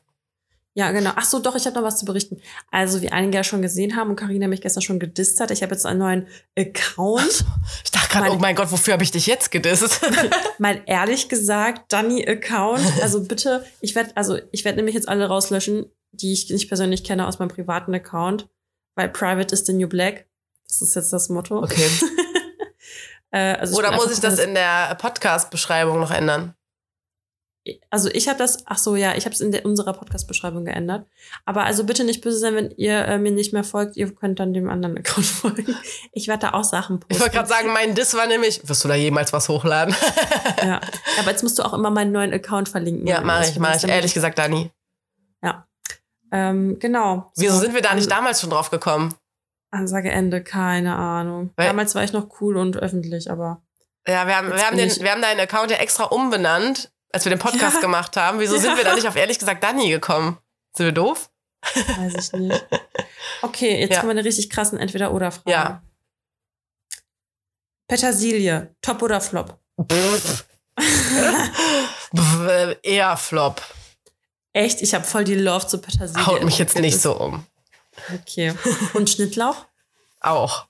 Ja, 0.77 0.91
genau. 0.91 1.11
Ach 1.15 1.23
so, 1.23 1.39
doch, 1.39 1.55
ich 1.55 1.65
habe 1.65 1.77
noch 1.77 1.83
was 1.83 1.99
zu 1.99 2.03
berichten. 2.03 2.41
Also, 2.69 3.01
wie 3.01 3.09
einige 3.09 3.37
ja 3.37 3.43
schon 3.45 3.61
gesehen 3.61 3.95
haben 3.95 4.09
und 4.09 4.17
Karina 4.17 4.49
mich 4.49 4.59
gestern 4.59 4.81
schon 4.81 4.99
gedisst 4.99 5.39
hat, 5.39 5.49
ich 5.49 5.63
habe 5.63 5.73
jetzt 5.73 5.85
einen 5.85 5.99
neuen 5.99 6.27
Account. 6.59 7.45
Ich 7.85 7.91
dachte 7.91 8.09
gerade, 8.09 8.31
oh 8.31 8.37
mein 8.37 8.57
Gott, 8.57 8.69
wofür 8.73 8.93
habe 8.93 9.03
ich 9.03 9.11
dich 9.11 9.25
jetzt 9.25 9.51
gedisst? 9.51 10.01
Mal 10.59 10.81
ehrlich 10.85 11.29
gesagt, 11.29 11.93
Danny 11.93 12.27
Account. 12.27 12.83
Also 13.01 13.23
bitte, 13.23 13.65
ich 13.79 13.95
werde, 13.95 14.11
also 14.15 14.37
ich 14.51 14.65
werde 14.65 14.75
nämlich 14.75 14.95
jetzt 14.95 15.07
alle 15.07 15.27
rauslöschen, 15.27 15.85
die 16.11 16.33
ich 16.33 16.49
nicht 16.49 16.67
persönlich 16.67 17.05
kenne 17.05 17.25
aus 17.25 17.39
meinem 17.39 17.49
privaten 17.49 17.93
Account, 17.93 18.49
weil 18.95 19.07
Private 19.07 19.53
is 19.53 19.65
the 19.65 19.71
new 19.71 19.87
black. 19.87 20.25
Das 20.67 20.81
ist 20.81 20.95
jetzt 20.95 21.13
das 21.13 21.29
Motto. 21.29 21.63
Okay. 21.63 21.89
Äh, 23.31 23.57
also 23.57 23.77
Oder 23.77 23.91
muss 23.91 24.13
ich 24.13 24.21
das 24.21 24.39
in 24.39 24.53
der 24.53 24.95
Podcast-Beschreibung 24.95 25.99
noch 25.99 26.11
ändern? 26.11 26.55
also 27.89 28.09
ich 28.09 28.27
habe 28.27 28.37
das, 28.37 28.59
ach 28.67 28.77
so, 28.77 28.95
ja, 28.95 29.15
ich 29.15 29.25
habe 29.25 29.33
es 29.33 29.41
in 29.41 29.51
der, 29.51 29.65
unserer 29.65 29.93
Podcast-Beschreibung 29.93 30.63
geändert. 30.65 31.05
Aber 31.45 31.63
also 31.65 31.83
bitte 31.83 32.03
nicht 32.03 32.21
böse 32.21 32.37
sein, 32.37 32.55
wenn 32.55 32.71
ihr 32.77 33.05
äh, 33.05 33.17
mir 33.17 33.31
nicht 33.31 33.51
mehr 33.53 33.63
folgt. 33.63 33.97
Ihr 33.97 34.13
könnt 34.13 34.39
dann 34.39 34.53
dem 34.53 34.69
anderen 34.69 34.97
Account 34.97 35.25
folgen. 35.25 35.75
Ich 36.13 36.27
werde 36.27 36.47
da 36.47 36.53
auch 36.53 36.63
Sachen 36.63 36.99
posten. 36.99 37.13
Ich 37.15 37.19
wollte 37.19 37.33
gerade 37.35 37.49
sagen, 37.49 37.73
mein 37.73 37.95
Diss 37.95 38.13
war 38.13 38.27
nämlich, 38.27 38.67
wirst 38.69 38.83
du 38.83 38.87
da 38.87 38.95
jemals 38.95 39.33
was 39.33 39.49
hochladen? 39.49 39.95
Ja. 40.61 40.79
Aber 41.19 41.31
jetzt 41.31 41.43
musst 41.43 41.57
du 41.59 41.63
auch 41.63 41.73
immer 41.73 41.89
meinen 41.89 42.11
neuen 42.11 42.31
Account 42.33 42.69
verlinken. 42.69 43.07
ja, 43.07 43.19
mache 43.21 43.49
ich, 43.49 43.59
mache 43.59 43.77
ich. 43.77 43.83
Ehrlich 43.85 44.13
gesagt, 44.13 44.37
Dani. 44.37 44.71
Ähm, 46.31 46.79
genau. 46.79 47.31
Wieso 47.37 47.53
So, 47.55 47.61
sind 47.61 47.75
wir 47.75 47.81
da 47.81 47.93
nicht 47.93 48.11
An- 48.11 48.17
damals 48.17 48.41
schon 48.41 48.49
drauf 48.49 48.69
gekommen? 48.69 49.13
Ansage 49.75 50.09
Ende, 50.11 50.43
keine 50.43 50.95
Ahnung. 50.95 51.51
Weil- 51.55 51.67
Damals 51.67 51.93
war 51.95 52.03
ich 52.03 52.13
noch 52.13 52.41
cool 52.41 52.57
und 52.57 52.77
öffentlich, 52.77 53.29
aber 53.29 53.61
Ja, 54.07 54.27
wir 54.27 54.35
haben, 54.37 54.49
wir 54.51 54.65
haben, 54.65 54.77
den, 54.77 54.89
wir 54.99 55.11
haben 55.11 55.21
deinen 55.21 55.39
Account 55.39 55.71
ja 55.71 55.77
extra 55.77 56.05
umbenannt, 56.05 56.91
als 57.11 57.25
wir 57.25 57.29
den 57.31 57.39
Podcast 57.39 57.75
Ja. 57.75 57.81
gemacht 57.81 58.15
haben. 58.17 58.39
Wieso 58.39 58.57
sind 58.57 58.71
Ja. 58.71 58.77
wir 58.77 58.83
da 58.83 58.95
nicht 58.95 59.07
auf 59.07 59.15
ehrlich 59.15 59.39
gesagt 59.39 59.63
Dani 59.63 59.89
gekommen? 59.89 60.37
Sind 60.75 60.85
wir 60.87 60.93
doof? 60.93 61.29
weiß 61.73 62.13
ich 62.15 62.31
nicht. 62.39 62.65
Okay, 63.41 63.79
jetzt 63.79 63.91
Ja. 63.93 63.99
kommen 63.99 64.09
wir 64.11 64.19
eine 64.19 64.25
richtig 64.25 64.49
krassen 64.51 64.77
Entweder-Oder-Frage. 64.79 65.49
Ja. 65.51 65.81
Petersilie, 67.87 68.75
Top 68.81 69.01
oder 69.01 69.19
Flop? 69.21 69.59
Eher 72.83 73.17
Flop. 73.17 73.61
Echt? 74.53 74.81
Ich 74.81 74.93
habe 74.93 75.03
voll 75.03 75.23
die 75.23 75.35
Love 75.35 75.67
zu 75.67 75.79
Petersilie. 75.79 76.25
Haut 76.25 76.43
mich 76.43 76.57
jetzt 76.57 76.77
nicht 76.79 76.99
so 77.01 77.19
um. 77.19 77.45
Okay. 78.13 78.53
Und 78.93 79.09
Schnittlauch? 79.09 79.65
Auch. 80.21 80.67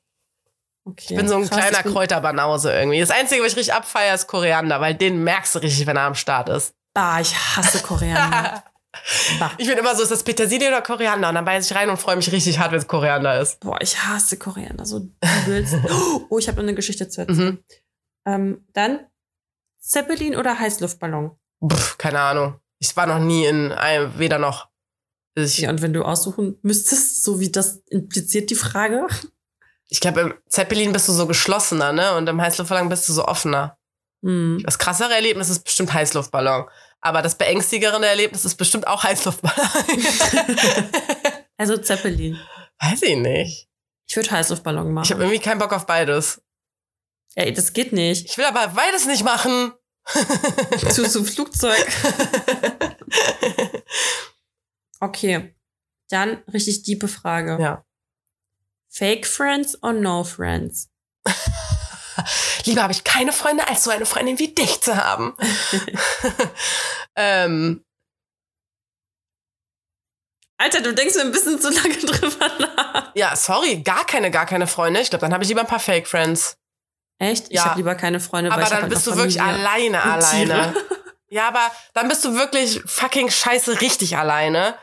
Okay. 0.86 1.14
Ich 1.14 1.16
bin 1.16 1.28
so 1.28 1.36
ein 1.36 1.50
Krass, 1.50 1.68
kleiner 1.68 1.84
Kräuterbanause 1.84 2.72
irgendwie. 2.72 3.00
Das 3.00 3.10
Einzige, 3.10 3.42
was 3.42 3.54
ich 3.54 3.58
richtig 3.58 3.74
abfeiere, 3.74 4.14
ist 4.14 4.28
Koriander, 4.28 4.82
weil 4.82 4.94
den 4.94 5.24
merkst 5.24 5.56
du 5.56 5.60
richtig, 5.60 5.88
wenn 5.88 5.98
er 5.98 6.04
am 6.04 6.16
Start 6.16 6.50
ist. 6.50 6.76
Bah, 6.94 7.20
ich 7.20 7.36
hasse 7.36 7.80
Koriander. 7.80 8.64
bah. 9.40 9.52
Ich 9.58 9.68
bin 9.68 9.78
immer 9.78 9.96
so, 9.96 10.04
ist 10.04 10.12
das 10.12 10.24
Petersilie 10.24 10.68
oder 10.68 10.82
Koriander? 10.82 11.30
Und 11.30 11.36
dann 11.36 11.46
beiß 11.46 11.70
ich 11.70 11.76
rein 11.76 11.90
und 11.90 11.98
freue 11.98 12.16
mich 12.16 12.32
richtig 12.32 12.60
hart, 12.60 12.72
wenn 12.72 12.80
es 12.80 12.88
Koriander 12.88 13.40
ist. 13.40 13.60
Boah, 13.62 13.82
ich 13.82 13.98
hasse 13.98 14.38
Koriander 14.38 14.86
so 14.86 15.10
übelst. 15.46 15.76
Oh, 16.30 16.38
ich 16.38 16.48
habe 16.48 16.58
noch 16.58 16.64
eine 16.64 16.76
Geschichte 16.76 17.10
zu 17.10 17.22
erzählen. 17.22 17.46
Mhm. 17.46 17.64
Ähm, 18.28 18.68
dann 18.74 19.08
Zeppelin 19.80 20.36
oder 20.36 20.58
Heißluftballon? 20.60 21.32
Pff, 21.68 21.98
keine 21.98 22.20
Ahnung. 22.20 22.60
Ich 22.80 22.96
war 22.96 23.08
noch 23.08 23.20
nie 23.20 23.46
in 23.46 23.72
einem, 23.72 24.18
weder 24.18 24.38
noch. 24.38 24.70
Und 25.36 25.82
wenn 25.82 25.94
du 25.94 26.04
aussuchen 26.04 26.58
müsstest, 26.62 27.24
so 27.24 27.40
wie 27.40 27.52
das 27.52 27.82
impliziert 27.90 28.50
die 28.50 28.56
Frage. 28.56 29.08
ich 29.90 30.00
glaube, 30.00 30.22
im 30.22 30.34
Zeppelin 30.48 30.94
bist 30.94 31.08
du 31.08 31.12
so 31.12 31.28
geschlossener, 31.28 31.92
ne? 31.92 32.16
Und 32.16 32.28
im 32.30 32.42
Heißluftballon 32.42 32.90
bist 32.90 33.10
du 33.10 33.14
so 33.14 33.26
offener. 33.26 33.78
Hm. 34.24 34.62
Das 34.64 34.80
krassere 34.80 35.14
Erlebnis 35.14 35.50
ist 35.50 35.64
bestimmt 35.64 35.94
Heißluftballon. 35.94 36.66
Aber 37.02 37.22
das 37.22 37.38
beängstigende 37.38 38.08
Erlebnis 38.08 38.46
ist 38.46 38.56
bestimmt 38.56 38.88
auch 38.88 39.04
Heißluftballon. 39.04 39.70
Also 41.58 41.78
Zeppelin. 41.78 42.38
Weiß 42.82 43.02
ich 43.04 43.16
nicht. 43.16 43.70
Ich 44.08 44.16
würde 44.16 44.32
Heißluftballon 44.32 44.92
machen. 44.92 45.06
Ich 45.06 45.12
habe 45.12 45.24
irgendwie 45.24 45.40
keinen 45.40 45.60
Bock 45.60 45.74
auf 45.74 45.86
beides. 45.86 46.42
Ey, 47.36 47.54
das 47.54 47.74
geht 47.74 47.94
nicht. 47.94 48.26
Ich 48.26 48.38
will 48.38 48.46
aber 48.46 48.68
beides 48.70 49.06
nicht 49.06 49.24
machen. 49.24 49.74
zu 50.90 51.06
so 51.06 51.24
Flugzeug. 51.24 51.88
Okay. 55.00 55.56
Dann 56.10 56.44
richtig 56.52 56.84
diepe 56.84 57.08
Frage. 57.08 57.58
Ja. 57.60 57.84
Fake 58.90 59.26
Friends 59.26 59.82
or 59.84 59.94
No 59.94 60.24
Friends? 60.24 60.90
Lieber 62.66 62.84
habe 62.84 62.94
ich 62.94 63.04
keine 63.04 63.34
Freunde, 63.34 63.68
als 63.68 63.84
so 63.84 63.92
eine 63.92 64.06
Freundin 64.06 64.40
wie 64.40 64.54
dich 64.54 64.82
zu 64.82 64.96
haben. 64.96 65.36
ähm, 67.16 67.84
Alter, 70.58 70.82
du 70.82 70.94
denkst 70.94 71.16
mir 71.16 71.22
ein 71.22 71.32
bisschen 71.32 71.60
zu 71.60 71.70
lange 71.70 71.98
drüber 71.98 72.48
nach. 72.60 73.12
ja, 73.16 73.36
sorry, 73.36 73.82
gar 73.82 74.06
keine, 74.06 74.32
gar 74.32 74.46
keine 74.46 74.68
Freunde. 74.68 75.02
Ich 75.02 75.10
glaube, 75.10 75.22
dann 75.22 75.34
habe 75.34 75.44
ich 75.44 75.50
lieber 75.50 75.62
ein 75.62 75.68
paar 75.68 75.80
Fake 75.80 76.08
Friends. 76.08 76.58
Echt? 77.20 77.48
Ich 77.50 77.56
Ja. 77.56 77.66
habe 77.66 77.78
lieber 77.78 77.96
keine 77.96 78.20
Freunde, 78.20 78.52
Aber 78.52 78.62
ich 78.64 78.70
dann 78.70 78.84
halt 78.84 78.90
bist 78.90 79.06
du 79.08 79.16
wirklich 79.16 79.38
Familie 79.38 79.60
alleine, 79.60 79.98
und 79.98 80.04
alleine. 80.12 80.74
Tiere. 80.74 80.86
Ja, 81.28 81.48
aber 81.50 81.72
dann 81.94 82.08
bist 82.08 82.24
du 82.24 82.36
wirklich 82.36 82.82
fucking 82.86 83.30
scheiße 83.30 83.82
richtig 83.82 84.18
alleine. 84.18 84.78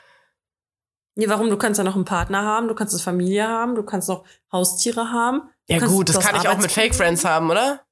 Nee, 1.14 1.28
warum? 1.28 1.50
Du 1.50 1.58
kannst 1.58 1.78
ja 1.78 1.84
noch 1.84 1.94
einen 1.94 2.06
Partner 2.06 2.42
haben, 2.42 2.68
du 2.68 2.74
kannst 2.74 2.94
eine 2.94 3.02
Familie 3.02 3.46
haben, 3.46 3.74
du 3.74 3.82
kannst 3.82 4.08
noch 4.08 4.24
Haustiere 4.50 5.10
haben. 5.10 5.50
Ja 5.68 5.78
gut, 5.78 6.08
das 6.08 6.20
kann 6.20 6.36
ich 6.36 6.48
auch 6.48 6.58
mit 6.58 6.72
Fake 6.72 6.94
Friends 6.94 7.24
haben, 7.24 7.50
oder? 7.50 7.84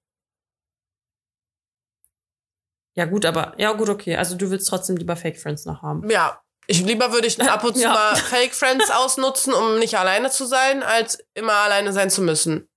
Ja 2.96 3.04
gut, 3.04 3.24
aber 3.24 3.54
ja 3.58 3.72
gut, 3.72 3.88
okay. 3.88 4.16
Also 4.16 4.36
du 4.36 4.50
willst 4.50 4.68
trotzdem 4.68 4.96
lieber 4.96 5.16
Fake 5.16 5.38
Friends 5.38 5.64
noch 5.64 5.82
haben. 5.82 6.08
Ja. 6.10 6.42
Ich 6.66 6.82
lieber 6.82 7.12
würde 7.12 7.26
ich 7.26 7.40
ab 7.40 7.64
und 7.64 7.74
zu 7.74 7.82
Ja. 7.84 7.92
mal 7.92 8.16
Fake 8.16 8.54
Friends 8.54 8.90
ausnutzen, 8.94 9.52
um 9.52 9.78
nicht 9.78 9.96
alleine 9.98 10.30
zu 10.30 10.44
sein, 10.46 10.82
als 10.82 11.18
immer 11.34 11.54
alleine 11.54 11.92
sein 11.92 12.10
zu 12.10 12.22
müssen. 12.22 12.68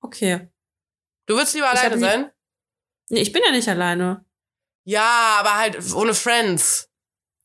Okay. 0.00 0.50
Du 1.26 1.36
willst 1.36 1.54
lieber 1.54 1.70
alleine 1.70 1.98
sein? 1.98 2.30
Nee, 3.08 3.20
ich 3.20 3.32
bin 3.32 3.42
ja 3.44 3.52
nicht 3.52 3.68
alleine. 3.68 4.24
Ja, 4.84 5.36
aber 5.38 5.56
halt 5.56 5.92
ohne 5.94 6.14
Friends. 6.14 6.90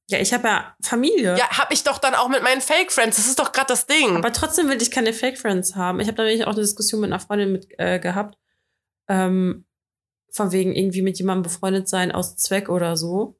Ja, 0.09 0.19
ich 0.19 0.33
habe 0.33 0.47
ja 0.47 0.75
Familie. 0.81 1.37
Ja, 1.37 1.49
hab 1.49 1.71
ich 1.71 1.83
doch 1.83 1.97
dann 1.97 2.15
auch 2.15 2.29
mit 2.29 2.41
meinen 2.41 2.61
Fake 2.61 2.91
Friends. 2.91 3.17
Das 3.17 3.27
ist 3.27 3.39
doch 3.39 3.51
gerade 3.51 3.67
das 3.67 3.87
Ding. 3.87 4.15
Aber 4.15 4.31
trotzdem 4.31 4.69
will 4.69 4.81
ich 4.81 4.89
keine 4.89 5.11
Fake 5.11 5.37
Friends 5.37 5.75
haben. 5.75 5.99
Ich 5.99 6.07
habe 6.07 6.15
da 6.15 6.23
nämlich 6.23 6.45
auch 6.45 6.53
eine 6.53 6.61
Diskussion 6.61 7.01
mit 7.01 7.11
einer 7.11 7.19
Freundin 7.19 7.51
mit 7.51 7.67
äh, 7.77 7.99
gehabt. 7.99 8.37
Ähm, 9.09 9.65
von 10.31 10.51
wegen 10.51 10.75
irgendwie 10.75 11.01
mit 11.01 11.17
jemandem 11.17 11.43
befreundet 11.43 11.89
sein 11.89 12.11
aus 12.11 12.37
Zweck 12.37 12.69
oder 12.69 12.95
so. 12.95 13.37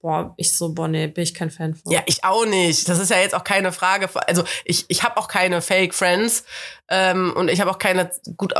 Boah, 0.00 0.34
ich 0.36 0.52
so, 0.52 0.74
boah, 0.74 0.88
nee, 0.88 1.06
bin 1.06 1.22
ich 1.22 1.32
kein 1.32 1.50
Fan 1.50 1.74
von. 1.74 1.92
ja, 1.92 2.00
ich 2.06 2.24
auch 2.24 2.44
nicht. 2.44 2.88
Das 2.88 2.98
ist 2.98 3.10
ja 3.10 3.18
jetzt 3.18 3.34
auch 3.34 3.44
keine 3.44 3.70
Frage. 3.70 4.08
Also 4.26 4.42
ich, 4.64 4.84
ich 4.88 5.04
habe 5.04 5.16
auch 5.16 5.28
keine 5.28 5.62
Fake 5.62 5.94
Friends 5.94 6.44
ähm, 6.88 7.32
und 7.36 7.48
ich 7.48 7.60
habe 7.60 7.70
auch 7.70 7.78
keine 7.78 8.10
gut. 8.36 8.52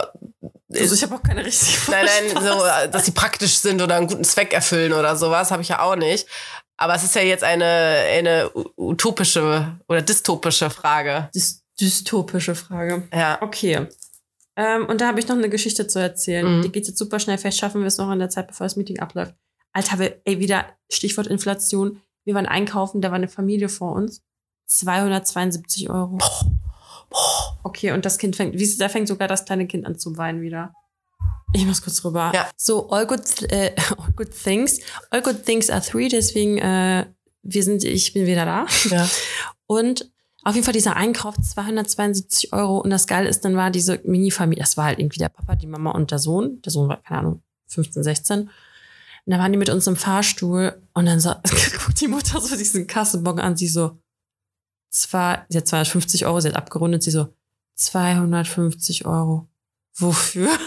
Also 0.72 0.94
ich 0.94 1.02
habe 1.02 1.16
auch 1.16 1.22
keine 1.22 1.44
richtige 1.44 1.90
Nein, 1.90 2.06
nein, 2.06 2.42
so, 2.42 2.64
äh, 2.64 2.88
dass 2.88 3.06
sie 3.06 3.10
praktisch 3.10 3.56
sind 3.56 3.82
oder 3.82 3.96
einen 3.96 4.06
guten 4.06 4.24
Zweck 4.24 4.52
erfüllen 4.52 4.92
oder 4.92 5.16
sowas, 5.16 5.50
habe 5.50 5.62
ich 5.62 5.68
ja 5.68 5.80
auch 5.80 5.96
nicht. 5.96 6.28
Aber 6.82 6.96
es 6.96 7.04
ist 7.04 7.14
ja 7.14 7.22
jetzt 7.22 7.44
eine, 7.44 7.64
eine 7.64 8.50
utopische 8.76 9.78
oder 9.86 10.02
dystopische 10.02 10.68
Frage. 10.68 11.30
Dys 11.32 11.62
dystopische 11.80 12.56
Frage. 12.56 13.06
Ja. 13.14 13.40
Okay. 13.40 13.86
Ähm, 14.56 14.86
und 14.86 15.00
da 15.00 15.06
habe 15.06 15.20
ich 15.20 15.28
noch 15.28 15.36
eine 15.36 15.48
Geschichte 15.48 15.86
zu 15.86 16.00
erzählen. 16.00 16.58
Mhm. 16.58 16.62
Die 16.62 16.72
geht 16.72 16.88
jetzt 16.88 16.98
super 16.98 17.20
schnell. 17.20 17.38
Vielleicht 17.38 17.58
schaffen 17.58 17.82
wir 17.82 17.86
es 17.86 17.98
noch 17.98 18.10
in 18.10 18.18
der 18.18 18.30
Zeit, 18.30 18.48
bevor 18.48 18.66
das 18.66 18.74
Meeting 18.74 18.98
abläuft. 18.98 19.36
Alter, 19.72 20.00
wir, 20.00 20.20
ey, 20.24 20.40
wieder 20.40 20.66
Stichwort 20.90 21.28
Inflation. 21.28 22.00
Wir 22.24 22.34
waren 22.34 22.46
einkaufen, 22.46 23.00
da 23.00 23.10
war 23.10 23.16
eine 23.16 23.28
Familie 23.28 23.68
vor 23.68 23.92
uns. 23.92 24.20
272 24.66 25.88
Euro. 25.88 26.18
Okay, 27.62 27.92
und 27.92 28.04
das 28.04 28.18
Kind 28.18 28.34
fängt, 28.34 28.58
wie 28.58 28.76
da 28.76 28.88
fängt 28.88 29.06
sogar 29.06 29.28
das 29.28 29.44
kleine 29.44 29.68
Kind 29.68 29.86
an 29.86 29.98
zu 29.98 30.16
weinen 30.16 30.40
wieder. 30.40 30.72
Ich 31.52 31.66
muss 31.66 31.82
kurz 31.82 32.04
rüber. 32.04 32.32
Ja. 32.34 32.48
So, 32.56 32.88
all 32.90 33.06
good, 33.06 33.20
äh, 33.50 33.74
all 33.98 34.12
good 34.16 34.30
things. 34.30 34.80
All 35.10 35.22
good 35.22 35.44
things 35.44 35.70
are 35.70 35.82
three, 35.82 36.08
deswegen, 36.08 36.58
äh, 36.58 37.06
wir 37.42 37.62
sind, 37.62 37.84
ich 37.84 38.12
bin 38.12 38.26
wieder 38.26 38.44
da. 38.44 38.66
ja. 38.90 39.08
Und 39.66 40.10
auf 40.44 40.54
jeden 40.54 40.64
Fall 40.64 40.74
dieser 40.74 40.96
Einkauf, 40.96 41.36
272 41.36 42.52
Euro. 42.52 42.78
Und 42.78 42.90
das 42.90 43.06
Geile 43.06 43.28
ist, 43.28 43.44
dann 43.44 43.56
war 43.56 43.70
diese 43.70 44.00
Mini-Familie, 44.04 44.62
das 44.62 44.76
war 44.76 44.86
halt 44.86 44.98
irgendwie 44.98 45.18
der 45.18 45.28
Papa, 45.28 45.54
die 45.54 45.66
Mama 45.66 45.92
und 45.92 46.10
der 46.10 46.18
Sohn. 46.18 46.60
Der 46.62 46.72
Sohn 46.72 46.88
war, 46.88 47.00
keine 47.02 47.20
Ahnung, 47.20 47.42
15, 47.68 48.02
16. 48.02 48.40
Und 48.40 48.50
dann 49.26 49.38
waren 49.38 49.52
die 49.52 49.58
mit 49.58 49.70
uns 49.70 49.86
im 49.86 49.96
Fahrstuhl 49.96 50.82
und 50.94 51.06
dann 51.06 51.20
so, 51.20 51.30
guckt 51.84 52.00
die 52.00 52.08
Mutter 52.08 52.40
so 52.40 52.56
diesen 52.56 52.88
Kassenbon 52.88 53.38
an, 53.38 53.56
sie 53.56 53.68
so, 53.68 53.98
zwar, 54.90 55.46
sie 55.48 55.58
hat 55.58 55.68
250 55.68 56.26
Euro, 56.26 56.40
sie 56.40 56.48
hat 56.48 56.56
abgerundet, 56.56 57.04
sie 57.04 57.12
so, 57.12 57.28
250 57.76 59.06
Euro. 59.06 59.46
Wofür? 59.98 60.48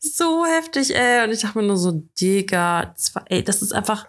so 0.00 0.44
heftig, 0.46 0.94
ey. 0.94 1.24
Und 1.24 1.32
ich 1.32 1.40
dachte 1.40 1.58
mir 1.58 1.64
nur 1.64 1.76
so, 1.76 1.92
Digga, 2.20 2.94
ey, 3.26 3.42
das 3.44 3.62
ist 3.62 3.72
einfach, 3.72 4.06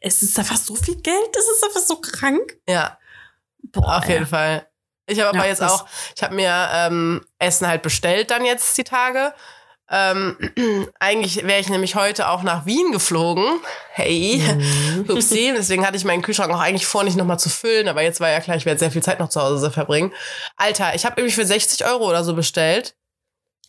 es 0.00 0.22
ist 0.22 0.38
einfach 0.38 0.56
so 0.56 0.74
viel 0.74 0.96
Geld, 1.00 1.28
das 1.32 1.44
ist 1.44 1.64
einfach 1.64 1.80
so 1.80 1.96
krank. 2.00 2.58
ja, 2.68 2.98
Boah, 3.72 3.98
auf 3.98 4.04
ey. 4.06 4.12
jeden 4.14 4.26
Fall. 4.26 4.68
Ich 5.08 5.20
habe 5.20 5.30
aber 5.30 5.38
Ja, 5.44 5.46
jetzt 5.46 5.62
auch, 5.62 5.86
ich 6.16 6.22
habe 6.22 6.34
mir 6.34 6.68
ähm, 6.72 7.24
Essen 7.38 7.66
halt 7.68 7.82
bestellt 7.82 8.30
dann 8.30 8.44
jetzt 8.44 8.76
die 8.76 8.84
Tage. 8.84 9.32
Ähm, 9.90 10.36
eigentlich 10.98 11.44
wäre 11.44 11.60
ich 11.60 11.68
nämlich 11.68 11.94
heute 11.94 12.28
auch 12.28 12.42
nach 12.42 12.66
Wien 12.66 12.92
geflogen. 12.92 13.44
Hey. 13.92 14.42
Mhm. 14.42 15.10
Upsi, 15.10 15.52
deswegen 15.56 15.86
hatte 15.86 15.96
ich 15.96 16.04
meinen 16.04 16.22
Kühlschrank 16.22 16.52
auch 16.52 16.60
eigentlich 16.60 16.86
vor, 16.86 17.04
nicht 17.04 17.16
nochmal 17.16 17.38
zu 17.38 17.48
füllen, 17.48 17.88
aber 17.88 18.02
jetzt 18.02 18.20
war 18.20 18.30
ja 18.30 18.40
klar, 18.40 18.56
ich 18.56 18.66
werde 18.66 18.78
sehr 18.78 18.90
viel 18.90 19.02
Zeit 19.02 19.20
noch 19.20 19.28
zu 19.28 19.40
Hause 19.40 19.70
verbringen. 19.70 20.12
Alter, 20.56 20.94
ich 20.94 21.04
habe 21.06 21.20
irgendwie 21.20 21.34
für 21.34 21.46
60 21.46 21.84
Euro 21.86 22.08
oder 22.08 22.24
so 22.24 22.34
bestellt. 22.34 22.96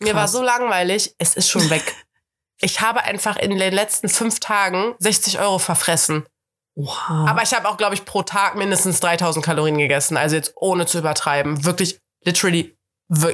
Mir 0.00 0.14
war 0.14 0.28
so 0.28 0.42
langweilig, 0.42 1.14
es 1.18 1.34
ist 1.34 1.50
schon 1.50 1.70
weg. 1.70 1.94
ich 2.60 2.80
habe 2.80 3.02
einfach 3.02 3.36
in 3.36 3.56
den 3.56 3.72
letzten 3.72 4.08
fünf 4.08 4.40
Tagen 4.40 4.94
60 4.98 5.40
Euro 5.40 5.58
verfressen. 5.58 6.26
Wow. 6.74 7.28
Aber 7.28 7.42
ich 7.42 7.52
habe 7.52 7.68
auch, 7.68 7.76
glaube 7.76 7.94
ich, 7.94 8.04
pro 8.04 8.22
Tag 8.22 8.54
mindestens 8.54 9.00
3000 9.00 9.44
Kalorien 9.44 9.78
gegessen. 9.78 10.16
Also 10.16 10.36
jetzt 10.36 10.52
ohne 10.54 10.86
zu 10.86 10.98
übertreiben. 10.98 11.64
Wirklich, 11.64 11.98
literally 12.24 12.77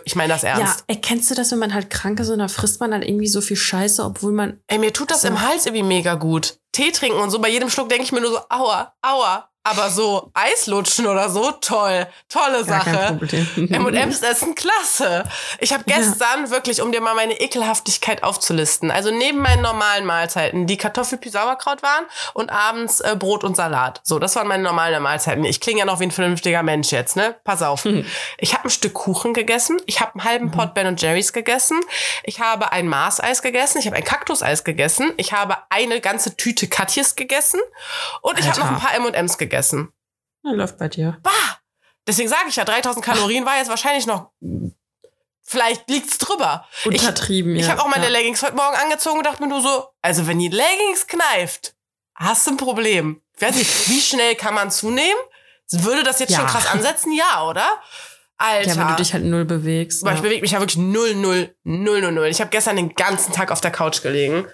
Ich 0.05 0.14
meine 0.14 0.33
das 0.33 0.43
Ja, 0.43 0.51
ernst. 0.59 0.85
erkennst 0.87 1.31
du 1.31 1.35
das, 1.35 1.51
wenn 1.51 1.59
man 1.59 1.75
halt 1.75 1.91
krank 1.91 2.20
ist 2.20 2.29
und 2.29 2.39
dann 2.39 2.49
frisst 2.49 2.81
man 2.81 2.93
halt 2.93 3.05
irgendwie 3.05 3.27
so 3.27 3.41
viel 3.41 3.57
Scheiße, 3.57 4.05
obwohl 4.05 4.31
man. 4.33 4.61
Ey, 4.68 4.79
mir 4.79 4.93
tut 4.93 5.11
das 5.11 5.22
So. 5.22 5.29
im 5.29 5.41
Hals 5.41 5.66
irgendwie 5.66 5.83
mega 5.83 6.14
gut. 6.14 6.59
Tee 6.72 6.93
trinken 6.93 7.18
und 7.18 7.31
so, 7.31 7.41
bei 7.41 7.49
jedem 7.49 7.70
Schluck 7.70 7.89
denke 7.89 8.05
ich 8.05 8.12
mir 8.12 8.20
nur 8.20 8.31
so, 8.31 8.39
aua, 8.51 8.95
aua. 9.03 9.51
Aber 9.67 9.89
so 9.89 10.31
Eis 10.35 10.67
lutschen 10.67 11.07
oder 11.07 11.31
so, 11.31 11.51
toll. 11.53 12.07
Tolle 12.29 12.67
Gar 12.67 12.85
Sache. 12.85 13.19
M&M's 13.57 14.21
essen 14.23 14.55
klasse. 14.55 15.25
Ich 15.59 15.73
habe 15.73 15.85
gestern 15.87 16.51
wirklich, 16.51 16.83
um 16.83 16.93
dir 16.93 17.01
mal 17.01 17.15
meine 17.15 17.41
Ekelhaftigkeit 17.41 18.23
aufzulisten, 18.23 18.91
also 18.91 19.11
neben 19.11 19.39
meinen 19.39 19.62
normalen 19.62 20.05
Mahlzeiten, 20.05 20.67
die 20.67 20.77
Kartoffelpü 20.77 21.31
Sauerkraut 21.31 21.83
waren 21.83 22.05
und 22.35 22.51
abends 22.51 23.01
äh, 23.01 23.17
Brot 23.19 23.43
und 23.43 23.57
Salat. 23.57 24.03
So, 24.05 24.19
das 24.19 24.37
waren 24.37 24.49
meine 24.49 24.62
normalen 24.62 25.03
Mahlzeiten. 25.03 25.45
Ich 25.45 25.62
klinge 25.62 25.79
ja 25.79 25.87
noch 25.87 25.99
wie 25.99 26.05
ein 26.05 26.11
vernünftiger 26.11 26.62
Mensch 26.62 26.93
jetzt, 26.93 27.17
ne? 27.17 27.35
Pass 27.45 27.62
auf. 27.62 27.87
Ich 28.37 28.53
habe 28.53 28.65
ein 28.65 28.71
Stück 28.71 28.93
Kuchen 28.93 29.33
gegessen, 29.33 29.81
ich 29.87 30.01
habe 30.01 30.12
einen 30.12 30.25
halben 30.25 30.51
Pot 30.51 30.75
Ben 30.75 30.95
Jerry's 30.99 31.33
gegessen, 31.33 31.81
ich 32.23 32.39
habe 32.41 32.71
ein 32.73 32.87
Maßeis 32.87 33.41
gegessen, 33.41 33.79
ich 33.79 33.87
habe 33.87 33.97
ein 33.97 34.05
Kaktuseis 34.05 34.62
gegessen, 34.62 35.12
ich 35.17 35.33
habe 35.33 35.57
eine 35.71 36.03
ganze 36.03 36.37
Tüte 36.37 36.69
Katjes 36.69 37.17
gegessen 37.17 37.61
und 38.21 38.39
ich 38.39 38.47
habe 38.47 38.61
noch 38.61 38.67
Alter. 38.67 38.77
ein 38.77 39.01
paar 39.01 39.07
M&M's 39.07 39.39
gegessen. 39.39 39.53
Ja, 40.42 40.52
läuft 40.52 40.78
bei 40.78 40.88
dir. 40.88 41.18
Bah! 41.22 41.30
Deswegen 42.07 42.28
sage 42.28 42.48
ich 42.48 42.57
ja, 42.57 42.64
3000 42.64 43.05
Kalorien 43.05 43.46
war 43.46 43.57
jetzt 43.57 43.70
wahrscheinlich 43.70 44.07
noch. 44.07 44.30
Vielleicht 45.42 45.88
liegt's 45.90 46.18
drüber. 46.18 46.66
Ich, 46.80 46.86
Untertrieben, 46.86 47.55
ich 47.57 47.66
ja. 47.66 47.72
habe 47.72 47.82
auch 47.82 47.88
meine 47.88 48.05
ja. 48.07 48.11
Leggings 48.11 48.42
heute 48.42 48.57
Morgen 48.57 48.76
angezogen 48.76 49.18
und 49.18 49.24
dachte 49.26 49.42
mir 49.42 49.48
nur 49.48 49.61
so, 49.61 49.88
also 50.02 50.26
wenn 50.26 50.38
die 50.38 50.48
Leggings 50.48 51.07
kneift, 51.07 51.74
hast 52.14 52.46
du 52.46 52.52
ein 52.52 52.57
Problem. 52.57 53.20
Ich 53.36 53.42
weiß 53.42 53.57
nicht, 53.57 53.88
wie 53.88 54.00
schnell 54.00 54.34
kann 54.36 54.55
man 54.55 54.70
zunehmen? 54.70 55.18
Würde 55.70 56.02
das 56.02 56.18
jetzt 56.18 56.30
Ja. 56.30 56.38
schon 56.38 56.46
krass 56.46 56.66
ansetzen? 56.66 57.12
Ja, 57.12 57.46
oder? 57.48 57.66
Alter. 58.36 58.68
Ja, 58.70 58.76
wenn 58.78 58.88
du 58.88 58.96
dich 58.96 59.12
halt 59.12 59.24
null 59.24 59.44
bewegst. 59.44 60.02
Aber 60.02 60.12
ich 60.12 60.18
Ja. 60.18 60.22
bewege 60.22 60.40
mich 60.42 60.50
ja 60.52 60.61
wirklich 60.61 60.76
null, 60.78 61.14
null, 61.14 61.55
null, 61.64 62.00
null, 62.00 62.12
null. 62.12 62.26
Ich 62.26 62.40
habe 62.40 62.50
gestern 62.50 62.76
den 62.76 62.94
ganzen 62.94 63.32
Tag 63.32 63.50
auf 63.50 63.61
der 63.61 63.70
Couch 63.70 64.02
gelegen. 64.02 64.46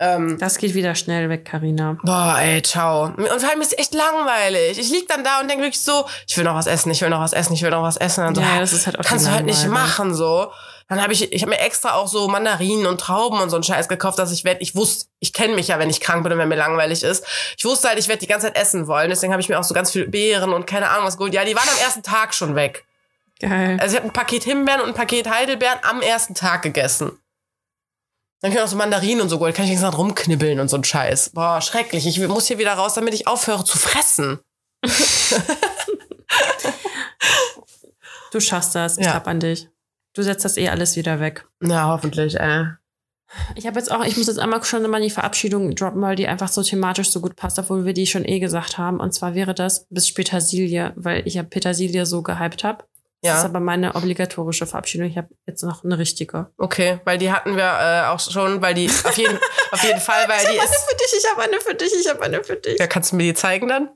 Ähm, 0.00 0.38
Das 0.38 0.58
geht 0.58 0.74
wieder 0.74 0.94
schnell 0.94 1.28
weg, 1.28 1.44
Karina. 1.44 1.96
Boah, 2.02 2.36
ey, 2.40 2.60
ciao. 2.62 3.04
Und 3.04 3.26
vor 3.28 3.48
allem 3.48 3.60
ist 3.60 3.72
es 3.72 3.78
echt 3.78 3.94
langweilig. 3.94 4.78
Ich 4.78 4.90
lieg 4.90 5.08
dann 5.08 5.22
da 5.22 5.40
und 5.40 5.48
denke 5.48 5.64
wirklich 5.64 5.80
so, 5.80 6.04
ich 6.26 6.36
will 6.36 6.44
noch 6.44 6.54
was 6.54 6.66
essen, 6.66 6.90
ich 6.90 7.00
will 7.00 7.10
noch 7.10 7.20
was 7.20 7.32
essen, 7.32 7.54
ich 7.54 7.62
will 7.62 7.70
noch 7.70 7.82
was 7.82 7.96
essen. 7.96 8.24
Und 8.26 8.34
so, 8.34 8.40
Ja, 8.40 8.58
das 8.58 8.72
ist 8.72 8.86
halt 8.86 8.98
auch 8.98 9.04
kannst 9.04 9.26
du 9.26 9.30
halt 9.30 9.46
nicht 9.46 9.66
machen 9.68 10.14
so. 10.14 10.50
Dann 10.88 11.00
habe 11.00 11.14
ich, 11.14 11.32
ich 11.32 11.40
habe 11.42 11.50
mir 11.50 11.60
extra 11.60 11.94
auch 11.94 12.08
so 12.08 12.28
Mandarinen 12.28 12.86
und 12.86 13.00
Trauben 13.00 13.40
und 13.40 13.48
so 13.48 13.56
einen 13.56 13.62
Scheiß 13.62 13.88
gekauft, 13.88 14.18
dass 14.18 14.32
ich 14.32 14.44
werd, 14.44 14.60
ich 14.60 14.76
wusste, 14.76 15.06
ich 15.18 15.32
kenne 15.32 15.54
mich 15.54 15.68
ja, 15.68 15.78
wenn 15.78 15.88
ich 15.88 16.00
krank 16.00 16.22
bin 16.24 16.32
und 16.32 16.38
wenn 16.38 16.48
mir 16.48 16.56
langweilig 16.56 17.02
ist. 17.02 17.24
Ich 17.56 17.64
wusste 17.64 17.88
halt, 17.88 17.98
ich 17.98 18.08
werde 18.08 18.20
die 18.20 18.26
ganze 18.26 18.48
Zeit 18.48 18.56
essen 18.56 18.86
wollen. 18.86 19.08
Deswegen 19.08 19.32
habe 19.32 19.40
ich 19.40 19.48
mir 19.48 19.58
auch 19.58 19.64
so 19.64 19.72
ganz 19.74 19.92
viele 19.92 20.06
Beeren 20.08 20.52
und 20.52 20.66
keine 20.66 20.90
Ahnung 20.90 21.06
was 21.06 21.16
geholt. 21.16 21.32
Ja, 21.32 21.44
die 21.44 21.54
waren 21.56 21.68
am 21.68 21.78
ersten 21.82 22.02
Tag 22.02 22.34
schon 22.34 22.54
weg. 22.54 22.84
Geil. 23.40 23.78
Also 23.80 23.94
ich 23.94 24.00
habe 24.00 24.08
ein 24.10 24.12
Paket 24.12 24.44
Himbeeren 24.44 24.82
und 24.82 24.88
ein 24.88 24.94
Paket 24.94 25.28
Heidelbeeren 25.30 25.78
am 25.82 26.02
ersten 26.02 26.34
Tag 26.34 26.62
gegessen. 26.62 27.18
Dann 28.44 28.52
kann 28.52 28.58
ich 28.58 28.64
auch 28.66 28.70
so 28.70 28.76
Mandarinen 28.76 29.22
und 29.22 29.30
so 29.30 29.38
geholt. 29.38 29.54
Kann 29.56 29.64
ich 29.64 29.80
noch 29.80 29.96
rumknibbeln 29.96 30.60
und 30.60 30.68
so 30.68 30.76
ein 30.76 30.84
Scheiß. 30.84 31.30
Boah, 31.30 31.62
schrecklich. 31.62 32.06
Ich 32.06 32.18
muss 32.28 32.46
hier 32.46 32.58
wieder 32.58 32.74
raus, 32.74 32.92
damit 32.92 33.14
ich 33.14 33.26
aufhöre 33.26 33.64
zu 33.64 33.78
fressen. 33.78 34.38
Du 38.32 38.40
schaffst 38.40 38.74
das. 38.74 38.98
Ich 38.98 39.04
Ja. 39.06 39.12
glaub 39.12 39.28
an 39.28 39.38
dich. 39.40 39.68
Du 40.12 40.22
setzt 40.22 40.44
das 40.44 40.56
eh 40.56 40.68
alles 40.68 40.96
wieder 40.96 41.20
weg. 41.20 41.46
Na, 41.60 41.86
hoffentlich, 41.86 42.34
äh. 42.34 42.64
Ich 43.54 43.66
habe 43.66 43.78
jetzt 43.78 43.90
auch, 43.92 44.04
ich 44.04 44.16
muss 44.16 44.26
jetzt 44.26 44.40
einmal 44.40 44.62
schon 44.64 44.82
mal 44.90 45.00
die 45.00 45.08
Verabschiedung 45.08 45.72
droppen, 45.74 46.02
weil 46.02 46.16
die 46.16 46.26
einfach 46.26 46.48
so 46.48 46.62
thematisch 46.62 47.10
so 47.12 47.20
gut 47.20 47.36
passt, 47.36 47.58
obwohl 47.60 47.84
wir 47.84 47.92
die 47.94 48.06
schon 48.08 48.24
eh 48.26 48.40
gesagt 48.40 48.76
haben. 48.76 48.98
Und 48.98 49.14
zwar 49.14 49.34
wäre 49.36 49.54
das 49.54 49.86
bis 49.88 50.12
Petersilie, 50.12 50.92
weil 50.96 51.26
ich 51.26 51.34
ja 51.34 51.44
Petersilie 51.44 52.04
so 52.06 52.22
gehypt 52.22 52.64
habe. 52.64 52.84
Das 53.24 53.38
ist 53.38 53.42
Ja, 53.44 53.48
aber 53.48 53.60
meine 53.60 53.94
obligatorische 53.94 54.66
Verabschiedung. 54.66 55.08
Ich 55.08 55.16
habe 55.16 55.28
jetzt 55.46 55.62
noch 55.62 55.82
eine 55.82 55.98
richtige. 55.98 56.52
okay. 56.58 57.00
Weil 57.04 57.18
die 57.18 57.32
hatten 57.32 57.56
wir 57.56 57.64
äh, 57.64 58.06
auch 58.08 58.20
schon, 58.20 58.60
weil 58.60 58.74
die 58.74 58.86
auf 58.86 59.16
jeden, 59.16 59.38
auf 59.70 59.82
jeden 59.82 60.00
Fall, 60.00 60.28
weil 60.28 60.44
die 60.46 60.56
ist. 60.58 60.74
für 60.74 60.96
dich, 60.96 61.14
ich 61.18 61.30
habe 61.30 61.42
eine 61.42 61.60
für 61.60 61.74
dich, 61.74 61.92
ich 61.98 62.08
habe 62.08 62.22
eine 62.22 62.44
für 62.44 62.56
dich. 62.56 62.78
Ja, 62.78 62.86
kannst 62.86 63.12
du 63.12 63.16
mir 63.16 63.24
die 63.24 63.34
zeigen 63.34 63.68
dann? 63.68 63.90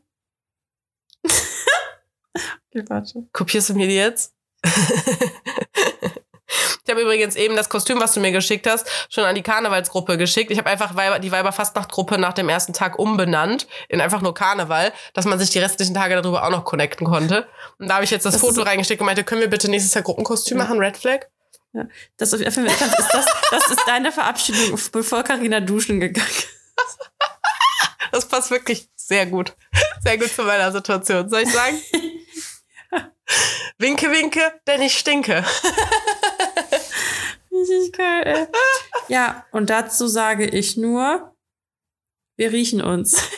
Okay, 2.71 2.85
warte. 2.89 3.27
Kopierst 3.33 3.71
du 3.71 3.75
mir 3.75 3.89
die 3.89 3.97
jetzt? 3.97 4.35
Ich 6.85 6.91
habe 6.91 7.03
übrigens 7.03 7.37
eben 7.37 7.55
das 7.55 7.69
Kostüm, 7.69 8.01
was 8.01 8.15
du 8.15 8.21
mir 8.21 8.33
geschickt 8.33 8.67
hast, 8.67 8.89
schon 9.11 9.25
an 9.25 9.35
die 9.35 9.43
Karnevalsgruppe 9.43 10.17
geschickt. 10.17 10.51
Ich 10.51 10.57
habe 10.57 10.71
einfach 10.71 10.97
Weiber, 10.97 11.19
die 11.19 11.31
Weiberfastnachtgruppe 11.31 12.17
nach 12.17 12.33
dem 12.33 12.49
ersten 12.49 12.73
Tag 12.73 12.99
umbenannt 12.99 13.67
in 13.91 14.01
einfach 14.01 14.23
nur 14.23 14.33
Karneval, 14.33 14.95
dass 15.13 15.27
man 15.27 15.39
sich 15.39 15.51
die 15.51 15.59
restlichen 15.59 15.93
Tage 15.93 16.15
darüber 16.15 16.45
auch 16.45 16.51
noch 16.51 16.65
connecten 16.65 17.07
konnte. 17.07 17.47
Und 17.79 17.89
da 17.89 17.97
habe 17.97 18.05
ich 18.05 18.11
jetzt 18.11 18.25
das, 18.25 18.33
Das 18.33 18.41
Foto 18.41 18.63
reingeschickt 18.63 19.01
und 19.01 19.07
meinte, 19.07 19.23
können 19.23 19.43
wir 19.43 19.51
bitte 19.51 19.69
nächstes 19.71 19.93
Jahr 19.93 20.03
Gruppenkostüm 20.03 20.57
Ja. 20.57 20.65
machen, 20.65 20.79
Red 20.79 20.97
Flag? 20.97 21.27
Das, 22.17 22.33
ist 22.33 22.43
das, 23.13 23.27
das 23.51 23.71
ist 23.71 23.81
deine 23.87 24.11
Verabschiedung, 24.11 24.81
bevor 24.91 25.23
Karina 25.23 25.61
duschen 25.61 26.01
gegangen 26.01 26.27
ist. 26.29 26.49
Das 28.11 28.27
passt 28.27 28.51
wirklich 28.51 28.89
sehr 28.97 29.27
gut. 29.27 29.53
Sehr 30.03 30.17
gut 30.17 30.35
zu 30.35 30.43
meiner 30.43 30.73
Situation. 30.73 31.29
Soll 31.29 31.43
ich 31.43 31.53
sagen? 31.53 31.79
Winke, 33.79 34.11
winke, 34.11 34.41
denn 34.67 34.83
ich 34.83 34.99
stinke. 34.99 35.45
Richtig 37.53 37.93
geil, 37.97 38.23
ey. 38.25 38.47
Ja, 39.09 39.45
und 39.53 39.69
dazu 39.71 40.07
sage 40.09 40.47
ich 40.47 40.77
nur, 40.77 41.35
wir 42.37 42.53
riechen 42.53 42.81
uns. 42.83 43.17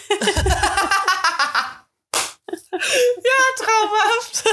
Traumhaft. 3.57 4.45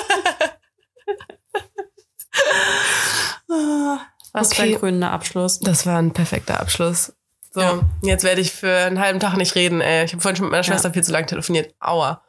Was 4.34 4.54
für 4.54 4.62
Okay. 4.62 4.74
ein 4.74 4.80
krönender 4.80 5.12
Abschluss. 5.12 5.60
Das 5.60 5.86
war 5.86 5.98
ein 5.98 6.14
perfekter 6.14 6.60
Abschluss. 6.60 7.14
So, 7.52 7.62
Ja. 7.62 7.80
jetzt 8.04 8.24
werde 8.24 8.42
ich 8.42 8.52
für 8.52 8.72
einen 8.76 9.00
halben 9.00 9.20
Tag 9.20 9.36
nicht 9.38 9.56
reden. 9.56 9.82
Ey. 9.82 10.06
Ich 10.06 10.12
habe 10.14 10.22
vorhin 10.22 10.36
schon 10.36 10.46
mit 10.46 10.52
meiner 10.52 10.64
Ja. 10.64 10.72
Schwester 10.74 10.92
viel 10.94 11.04
zu 11.04 11.12
lange 11.12 11.26
telefoniert. 11.28 11.74
Aua. 11.80 12.24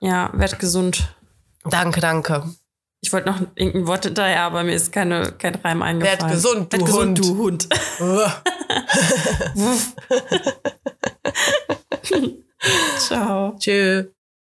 Ja, 0.00 0.30
werd 0.34 0.58
gesund. 0.58 1.14
Danke, 1.64 2.00
danke. 2.00 2.44
Ich 3.02 3.12
wollte 3.12 3.30
noch 3.30 3.40
irgendein 3.54 3.86
Wort 3.86 4.04
hinterher, 4.04 4.42
aber 4.42 4.62
mir 4.62 4.74
ist 4.74 4.92
keine, 4.92 5.32
kein 5.32 5.54
Reim 5.54 5.80
eingefallen. 5.82 6.20
Werd 6.20 6.32
gesund, 6.32 6.72
du 6.72 6.76
Werd 6.76 6.86
gesund, 6.86 7.18
Hund. 7.18 7.18
du 7.18 7.36
Hund. 7.38 7.68
Ciao. 12.98 13.56
Tschö. 13.58 14.12